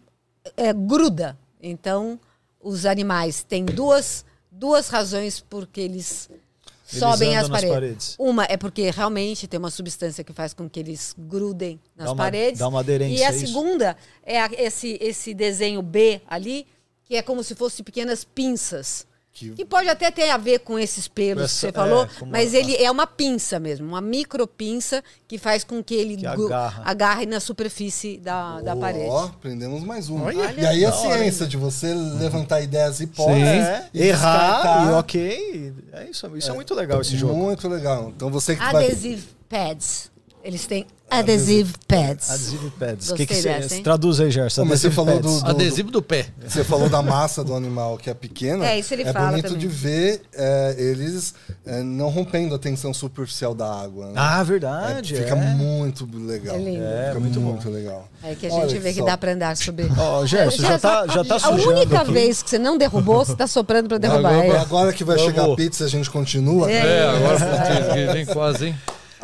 é, 0.57 0.73
gruda. 0.73 1.37
Então, 1.61 2.19
os 2.59 2.85
animais 2.87 3.43
têm 3.43 3.63
duas, 3.63 4.25
duas 4.51 4.89
razões 4.89 5.39
porque 5.39 5.81
eles, 5.81 6.27
Eles 6.31 6.99
sobem 6.99 7.37
as 7.37 7.47
paredes. 7.47 7.73
paredes. 7.73 8.15
Uma 8.17 8.45
é 8.45 8.57
porque 8.57 8.89
realmente 8.89 9.47
tem 9.47 9.59
uma 9.59 9.69
substância 9.69 10.23
que 10.23 10.33
faz 10.33 10.51
com 10.53 10.67
que 10.67 10.79
eles 10.79 11.13
grudem 11.17 11.79
nas 11.95 12.05
Dá 12.07 12.11
uma- 12.13 12.23
paredes. 12.23 12.59
dá 12.59 12.67
uma 12.67 12.79
aderência, 12.79 13.19
E 13.19 13.23
a 13.23 13.27
é 13.31 13.35
isso? 13.35 13.47
segunda 13.47 13.95
é 14.23 14.41
a- 14.41 14.49
esse, 14.57 14.97
esse 14.99 15.33
desenho 15.33 15.81
B 15.83 16.21
ali, 16.27 16.65
que 17.05 17.15
é 17.15 17.21
como 17.21 17.43
se 17.43 17.55
fossem 17.55 17.83
pequenas 17.83 18.23
pinças. 18.23 19.05
que 19.37 19.53
E 19.57 19.65
pode 19.65 19.89
até 19.89 20.09
ter 20.09 20.29
a 20.29 20.37
ver 20.37 20.59
com 20.59 20.79
esses 20.79 21.09
pelos 21.09 21.43
Essa- 21.43 21.67
que 21.67 21.73
você 21.73 21.73
falou, 21.73 22.03
é, 22.05 22.07
com 22.07 22.23
uma- 22.23 22.31
mas 22.31 22.53
ele 22.53 22.73
é 22.77 22.89
uma 22.89 23.05
pinça 23.05 23.59
mesmo, 23.59 23.85
uma 23.85 23.99
micro 23.99 24.47
pinça 24.47 25.03
que 25.27 25.37
faz 25.37 25.61
com 25.61 25.83
que 25.83 25.93
ele 25.93 26.15
Que 26.15 26.25
agarra. 26.25 26.81
agarre 26.85 27.25
na 27.25 27.41
superfície 27.41 28.15
da, 28.17 28.61
da 28.61 28.73
Ó, 28.73 28.79
parede. 28.79 29.09
aprendemos 29.09 29.83
mais 29.83 30.07
uma. 30.07 30.27
Olha. 30.27 30.53
e 30.57 30.65
aí 30.65 30.85
a 30.85 30.89
Da 30.89 30.95
hora, 30.95 31.17
ciência 31.17 31.45
de 31.47 31.57
você 31.57 31.93
levantar 31.93 32.61
ideias 32.61 33.01
e 33.01 33.03
hipóteses. 33.03 33.41
Sim. 33.41 33.45
É, 33.59 33.89
e 33.93 34.03
errar 34.03 34.53
descartar. 34.55 34.87
e 34.87 34.91
ok. 34.93 35.73
É 35.91 36.03
isso, 36.09 36.37
isso 36.37 36.51
é, 36.51 36.53
muito 36.53 36.73
legal 36.73 37.01
esse 37.01 37.17
jogo. 37.17 37.35
Muito 37.35 37.67
legal. 37.67 38.13
Então 38.15 38.29
você 38.31 38.55
que 38.55 38.63
vai. 38.71 38.85
Adhesive 38.85 39.27
pads. 39.49 40.09
Eles 40.45 40.67
têm 40.67 40.85
adhesive 41.09 41.73
pads. 41.87 42.29
Adhesive 42.29 42.69
pads. 42.79 43.07
Gostei 43.09 43.25
que 43.25 43.33
que 43.33 43.41
cê- 43.41 43.49
dessa, 43.49 43.75
hein? 43.77 43.81
Traduz 43.83 44.19
aí, 44.19 44.29
Gerson. 44.29 44.63
Mas 44.65 44.79
você 44.79 44.91
falou 44.91 45.19
pads. 45.19 45.41
do- 45.41 45.49
Adesivo 45.49 45.89
do 45.91 46.03
pé. 46.03 46.27
Você 46.47 46.63
falou 46.63 46.87
da 46.87 47.01
massa 47.01 47.43
do 47.43 47.55
animal 47.55 47.97
que 47.97 48.11
é 48.11 48.13
pequena. 48.13 48.63
É, 48.63 48.77
isso 48.77 48.93
ele 48.93 49.05
fala 49.11 49.29
bonito 49.31 49.45
também. 49.45 49.57
de 49.59 49.67
ver 49.67 50.21
é, 50.35 50.75
eles 50.77 51.33
é, 51.65 51.81
não 51.81 52.09
rompendo 52.09 52.53
a 52.53 52.59
tensão 52.59 52.93
superficial 52.93 53.55
da 53.55 53.65
água. 53.65 54.05
né? 54.07 54.13
Ah, 54.15 54.39
É, 54.39 54.43
verdade. 54.43 55.15
fica 55.15 55.31
é. 55.35 55.35
muito 55.55 56.07
legal. 56.15 56.55
É 56.57 56.59
lindo. 56.59 56.83
É, 56.83 57.07
fica 57.07 57.19
muito 57.19 57.41
muito, 57.41 57.63
bom. 57.67 57.73
legal. 57.73 58.07
É 58.23 58.35
que 58.35 58.45
a 58.45 58.53
Olha 58.53 58.69
gente 58.69 58.79
vê 58.79 58.93
que 58.93 58.99
só. 58.99 59.05
dá 59.05 59.17
pra 59.17 59.31
andar 59.31 59.57
sobre. 59.57 59.87
Ó, 59.97 60.25
Gerson, 60.27 60.61
já 60.61 60.77
tá, 60.77 61.07
já 61.07 61.23
tá 61.23 61.35
a 61.37 61.39
sujando 61.39 61.71
única 61.79 62.01
aqui. 62.01 62.11
vez 62.11 62.43
que 62.43 62.51
você 62.51 62.59
não 62.59 62.77
derrubou, 62.77 63.25
você 63.25 63.35
tá 63.35 63.47
soprando 63.47 63.87
pra 63.89 63.97
derrubar. 63.97 64.29
Agora- 64.31 64.45
É. 64.47 64.59
agora 64.59 64.93
que 64.93 65.03
vai 65.03 65.15
Eu 65.15 65.25
chegar 65.25 65.43
vou. 65.45 65.53
a 65.53 65.55
pizza, 65.55 65.85
a 65.85 65.87
gente 65.87 66.07
continua. 66.11 66.69
É. 66.71 66.75
É, 66.85 67.09
agora 67.09 68.13
tem 68.13 68.25
quase, 68.27 68.67
hein? 68.67 68.75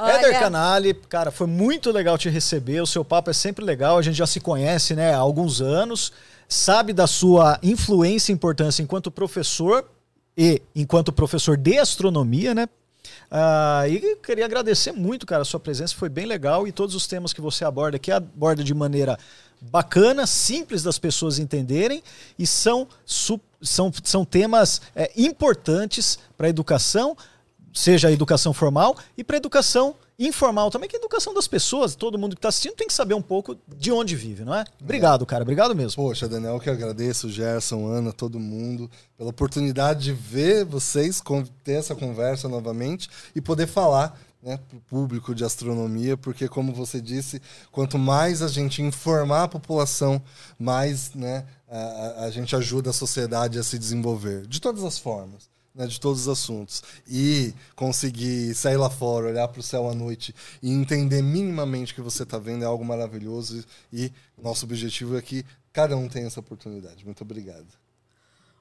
Éder 0.10 0.30
Olha, 0.30 0.40
Canali, 0.40 0.94
cara, 0.94 1.32
foi 1.32 1.48
muito 1.48 1.92
legal 1.92 2.18
te 2.18 2.30
receber. 2.30 2.82
O 2.82 2.88
seu 2.88 3.04
papo 3.04 3.30
é 3.30 3.34
sempre 3.34 3.64
legal. 3.64 3.98
A 3.98 4.02
gente 4.02 4.16
já 4.16 4.28
se 4.28 4.40
conhece, 4.40 4.96
né, 4.96 5.14
há 5.14 5.18
alguns 5.18 5.62
anos. 5.62 6.12
Sabe 6.48 6.92
da 6.94 7.08
sua 7.08 7.60
influência 7.64 8.32
e 8.32 8.36
importância 8.36 8.82
enquanto 8.82 9.10
professor 9.10 9.86
e 10.38 10.62
enquanto 10.76 11.12
professor 11.12 11.56
de 11.56 11.78
astronomia, 11.78 12.54
né? 12.54 12.68
Ah, 13.30 13.84
e 13.88 14.16
queria 14.18 14.46
agradecer 14.46 14.92
muito, 14.92 15.26
cara, 15.26 15.44
a 15.44 15.46
sua 15.46 15.60
presença. 15.60 15.96
Foi 15.96 16.10
bem 16.10 16.26
legal 16.26 16.68
e 16.68 16.72
todos 16.72 16.96
os 16.96 17.08
temas 17.08 17.32
que 17.32 17.40
você 17.40 17.64
aborda 17.64 17.96
aqui 17.96 18.12
aborda 18.12 18.64
de 18.64 18.74
maneira 18.74 19.18
bacana, 19.62 20.26
simples 20.26 20.82
das 20.82 20.98
pessoas 20.98 21.38
entenderem 21.38 22.02
e 22.38 22.48
são, 22.48 22.88
são, 23.06 23.40
são 24.04 24.26
temas 24.26 24.82
é, 24.96 25.12
importantes 25.16 26.18
para 26.36 26.48
a 26.48 26.50
educação, 26.50 27.16
seja 27.74 28.08
a 28.08 28.12
educação 28.12 28.54
formal 28.54 28.96
e 29.18 29.24
para 29.24 29.36
a 29.36 29.40
educação 29.40 29.96
informal 30.20 30.70
também, 30.70 30.88
que 30.88 30.96
é 30.96 31.00
a 31.00 31.02
educação 31.02 31.34
das 31.34 31.48
pessoas. 31.48 31.96
Todo 31.96 32.18
mundo 32.18 32.36
que 32.36 32.40
está 32.40 32.50
assistindo 32.50 32.76
tem 32.76 32.86
que 32.88 32.94
saber 32.94 33.14
um 33.16 33.22
pouco 33.22 33.58
de 33.76 33.92
onde 33.92 34.16
vive, 34.16 34.44
não 34.46 34.54
é? 34.54 34.64
Obrigado, 34.80 35.26
cara. 35.26 35.42
Obrigado 35.44 35.74
mesmo. 35.76 36.04
Poxa, 36.04 36.30
Daniel, 36.30 36.60
que 36.60 36.70
agradeço, 36.70 37.30
Gerson, 37.30 37.88
Ana, 37.88 38.14
todo 38.14 38.40
mundo, 38.40 38.90
pela 39.18 39.30
oportunidade 39.32 40.04
de 40.04 40.14
ver 40.14 40.64
vocês, 40.64 41.22
ter 41.64 41.74
essa 41.74 41.96
conversa 41.96 42.48
novamente 42.48 43.10
e 43.36 43.42
poder 43.42 43.66
falar 43.68 44.20
né, 44.44 44.58
para 44.68 44.78
o 44.78 44.82
público 44.82 45.36
de 45.36 45.44
astronomia, 45.44 46.18
porque, 46.18 46.48
como 46.48 46.74
você 46.74 47.00
disse, 47.00 47.40
quanto 47.72 48.00
mais 48.00 48.42
a 48.42 48.48
gente 48.48 48.82
informar 48.82 49.44
a 49.44 49.48
população, 49.48 50.20
mais 50.58 51.14
né, 51.14 51.46
a- 51.70 52.26
a 52.26 52.32
gente 52.32 52.56
ajuda 52.56 52.90
a 52.90 52.94
sociedade 52.94 53.60
a 53.60 53.64
se 53.64 53.78
desenvolver, 53.78 54.48
de 54.48 54.60
todas 54.60 54.84
as 54.84 54.98
formas. 54.98 55.51
Né, 55.74 55.88
de 55.88 56.00
todos 56.00 56.22
os 56.22 56.28
assuntos. 56.28 56.84
E 57.08 57.54
conseguir 57.76 58.54
sair 58.56 58.78
lá 58.78 58.90
fora, 58.90 59.28
olhar 59.28 59.48
para 59.48 59.60
o 59.60 59.64
céu 59.64 59.90
à 59.90 59.94
noite 59.94 60.34
e 60.62 60.72
entender 60.72 61.22
minimamente 61.22 61.94
o 61.94 61.96
que 61.96 62.02
você 62.02 62.24
está 62.24 62.38
vendo 62.38 62.64
é 62.64 62.68
algo 62.68 62.84
maravilhoso. 62.84 63.64
E 63.92 64.12
nosso 64.42 64.66
objetivo 64.66 65.18
é 65.18 65.22
que 65.22 65.46
cada 65.74 65.96
um 65.96 66.08
tenha 66.08 66.28
essa 66.28 66.40
oportunidade. 66.40 67.06
Muito 67.06 67.22
obrigado. 67.22 67.68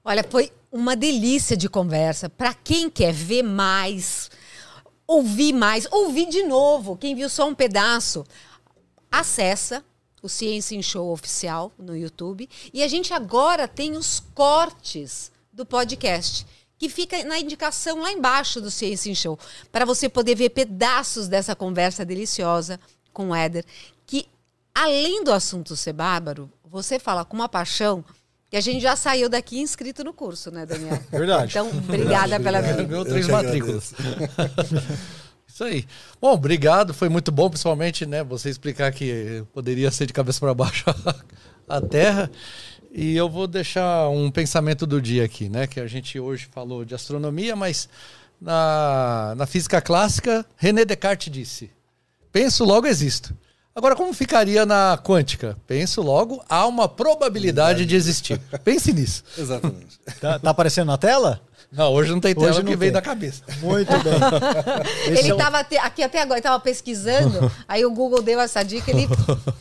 Olha, 0.05 0.24
foi 0.28 0.51
uma 0.73 0.97
delícia 0.97 1.57
de 1.57 1.69
conversa. 1.69 2.28
Para 2.28 2.55
quem 2.55 2.89
quer 2.89 3.12
ver 3.12 3.43
mais, 3.43 4.31
ouvir 5.07 5.53
mais, 5.53 5.87
ouvir 5.91 6.28
de 6.28 6.43
novo, 6.45 6.97
quem 6.97 7.15
viu 7.15 7.28
só 7.28 7.47
um 7.49 7.55
pedaço, 7.55 8.24
acessa 9.11 9.85
o 10.23 10.28
Ciência 10.28 10.77
em 10.77 10.82
Show 10.82 11.11
oficial 11.12 11.73
no 11.78 11.97
YouTube. 11.97 12.49
E 12.73 12.82
a 12.82 12.89
gente 12.89 13.12
agora 13.12 13.69
tem 13.69 13.97
os 13.97 14.20
cortes 14.35 15.31
do 15.53 15.66
podcast, 15.66 16.47
que 16.81 16.89
fica 16.89 17.23
na 17.24 17.39
indicação 17.39 18.01
lá 18.01 18.11
embaixo 18.11 18.59
do 18.59 18.70
Ciência 18.70 19.11
em 19.11 19.15
Show, 19.15 19.39
para 19.70 19.85
você 19.85 20.09
poder 20.09 20.35
ver 20.35 20.48
pedaços 20.48 21.28
dessa 21.28 21.55
conversa 21.55 22.07
deliciosa 22.07 22.81
com 23.12 23.28
o 23.28 23.35
Éder, 23.35 23.66
que 24.07 24.27
além 24.74 25.23
do 25.23 25.31
assunto 25.31 25.77
ser 25.77 25.93
bárbaro, 25.93 26.51
você 26.65 26.98
fala 26.98 27.23
com 27.23 27.36
uma 27.36 27.51
paixão 27.51 28.02
que 28.48 28.57
a 28.57 28.62
gente 28.62 28.81
já 28.81 28.97
saiu 28.97 29.28
daqui 29.28 29.61
inscrito 29.61 30.02
no 30.02 30.15
curso, 30.15 30.51
né, 30.51 30.65
Daniel? 30.65 30.98
Verdade. 31.12 31.51
Então, 31.51 31.69
obrigada 31.69 32.40
pela 32.40 32.62
vida. 32.62 32.82
Ganhou 32.82 33.05
Eu 33.05 33.11
três 33.11 33.28
matrículas. 33.28 33.93
Isso 35.47 35.65
aí. 35.65 35.85
Bom, 36.19 36.32
obrigado. 36.32 36.94
Foi 36.94 37.11
muito 37.11 37.31
bom, 37.31 37.51
principalmente, 37.51 38.07
né, 38.07 38.24
você 38.24 38.48
explicar 38.48 38.90
que 38.90 39.44
poderia 39.52 39.90
ser 39.90 40.07
de 40.07 40.15
cabeça 40.15 40.40
para 40.40 40.55
baixo 40.55 40.86
a 41.69 41.81
Terra. 41.82 42.31
E 42.93 43.17
eu 43.17 43.29
vou 43.29 43.47
deixar 43.47 44.09
um 44.09 44.31
pensamento 44.31 44.87
do 44.87 45.01
dia 45.01 45.25
aqui, 45.25 45.49
né? 45.49 45.67
Que 45.67 45.79
a 45.81 45.87
gente 45.87 46.19
hoje 46.19 46.49
falou 46.51 46.85
de 46.85 46.95
astronomia, 46.95 47.55
mas 47.55 47.89
na, 48.41 49.35
na 49.37 49.47
física 49.47 49.81
clássica, 49.81 50.45
René 50.57 50.85
Descartes 50.85 51.33
disse: 51.33 51.71
penso, 52.33 52.65
logo 52.65 52.87
existo. 52.87 53.37
Agora, 53.75 53.95
como 53.95 54.12
ficaria 54.12 54.67
na 54.67 54.99
quântica? 55.03 55.57
Penso, 55.67 56.03
logo 56.03 56.43
há 56.49 56.67
uma 56.67 56.89
probabilidade 56.89 57.87
de 57.87 57.95
existir. 57.95 58.39
Pense 58.65 58.93
nisso. 58.93 59.23
Exatamente. 59.39 59.99
Tá, 60.21 60.39
tá 60.41 60.51
aparecendo 60.51 60.89
na 60.89 60.99
tela? 60.99 61.41
Não, 61.73 61.93
hoje 61.93 62.11
não 62.11 62.19
tem 62.19 62.35
tela 62.35 62.51
Hoje 62.51 62.63
não 62.65 62.77
veio 62.77 62.79
tem. 62.79 62.93
da 62.93 63.01
cabeça. 63.01 63.45
Muito 63.61 63.93
bem. 64.03 64.13
Ele 65.07 65.29
é 65.29 65.33
o 65.33 65.37
estava 65.37 65.61
aqui 65.61 66.03
até 66.03 66.21
agora, 66.21 66.39
estava 66.39 66.59
pesquisando, 66.59 67.51
aí 67.69 67.85
o 67.85 67.93
Google 67.93 68.23
deu 68.23 68.41
essa 68.41 68.63
dica, 68.63 68.91
ele 68.91 69.09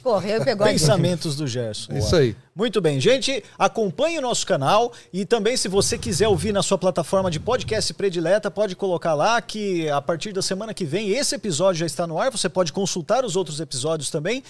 correu 0.02 0.42
e 0.42 0.44
pegou 0.44 0.66
a 0.66 0.72
dica. 0.72 0.80
Pensamentos 0.80 1.36
do 1.36 1.48
Gerson. 1.48 1.94
Isso 1.94 2.16
aí. 2.16 2.36
Muito 2.56 2.82
bem, 2.82 3.00
gente, 3.00 3.42
acompanhe 3.58 4.18
o 4.18 4.22
nosso 4.22 4.46
canal 4.46 4.92
e 5.14 5.24
também 5.24 5.56
se 5.56 5.68
você 5.68 5.98
quiser 5.98 6.28
ouvir 6.28 6.52
na 6.52 6.62
sua 6.62 6.78
plataforma 6.78 7.32
de 7.32 7.40
podcast 7.40 7.94
predileta, 7.94 8.52
pode 8.52 8.76
colocar 8.76 9.14
lá 9.14 9.40
que 9.42 9.90
a 9.90 10.02
partir 10.02 10.34
da 10.34 10.42
semana 10.42 10.74
que 10.74 10.84
vem 10.84 11.12
esse 11.12 11.36
episódio 11.36 11.80
já 11.80 11.86
está 11.86 12.06
no 12.06 12.20
ar, 12.20 12.32
você 12.32 12.50
pode 12.50 12.74
consultar 12.74 13.24
os 13.24 13.36
outros 13.36 13.62
episódios 13.62 14.10
também. 14.10 14.44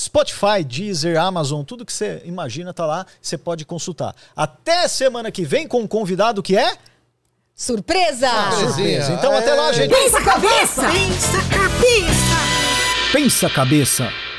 Spotify, 0.00 0.64
Deezer, 0.66 1.20
Amazon, 1.20 1.62
tudo 1.62 1.84
que 1.84 1.92
você 1.92 2.22
imagina 2.24 2.72
tá 2.72 2.86
lá, 2.86 3.06
você 3.20 3.36
pode 3.36 3.66
consultar. 3.66 4.14
Até 4.34 4.88
semana 4.88 5.30
que 5.30 5.44
vem 5.44 5.68
com 5.68 5.80
um 5.80 5.86
convidado 5.86 6.42
que 6.42 6.56
é 6.56 6.76
Surpresa! 7.54 8.30
surpresa. 8.58 9.12
Então 9.12 9.36
até 9.36 9.52
lá, 9.52 9.70
gente. 9.70 9.94
Pensa 9.94 10.22
cabeça! 10.22 10.82
Pensa 10.90 11.38
cabeça! 11.50 13.12
Pensa 13.12 13.50
cabeça. 13.50 14.29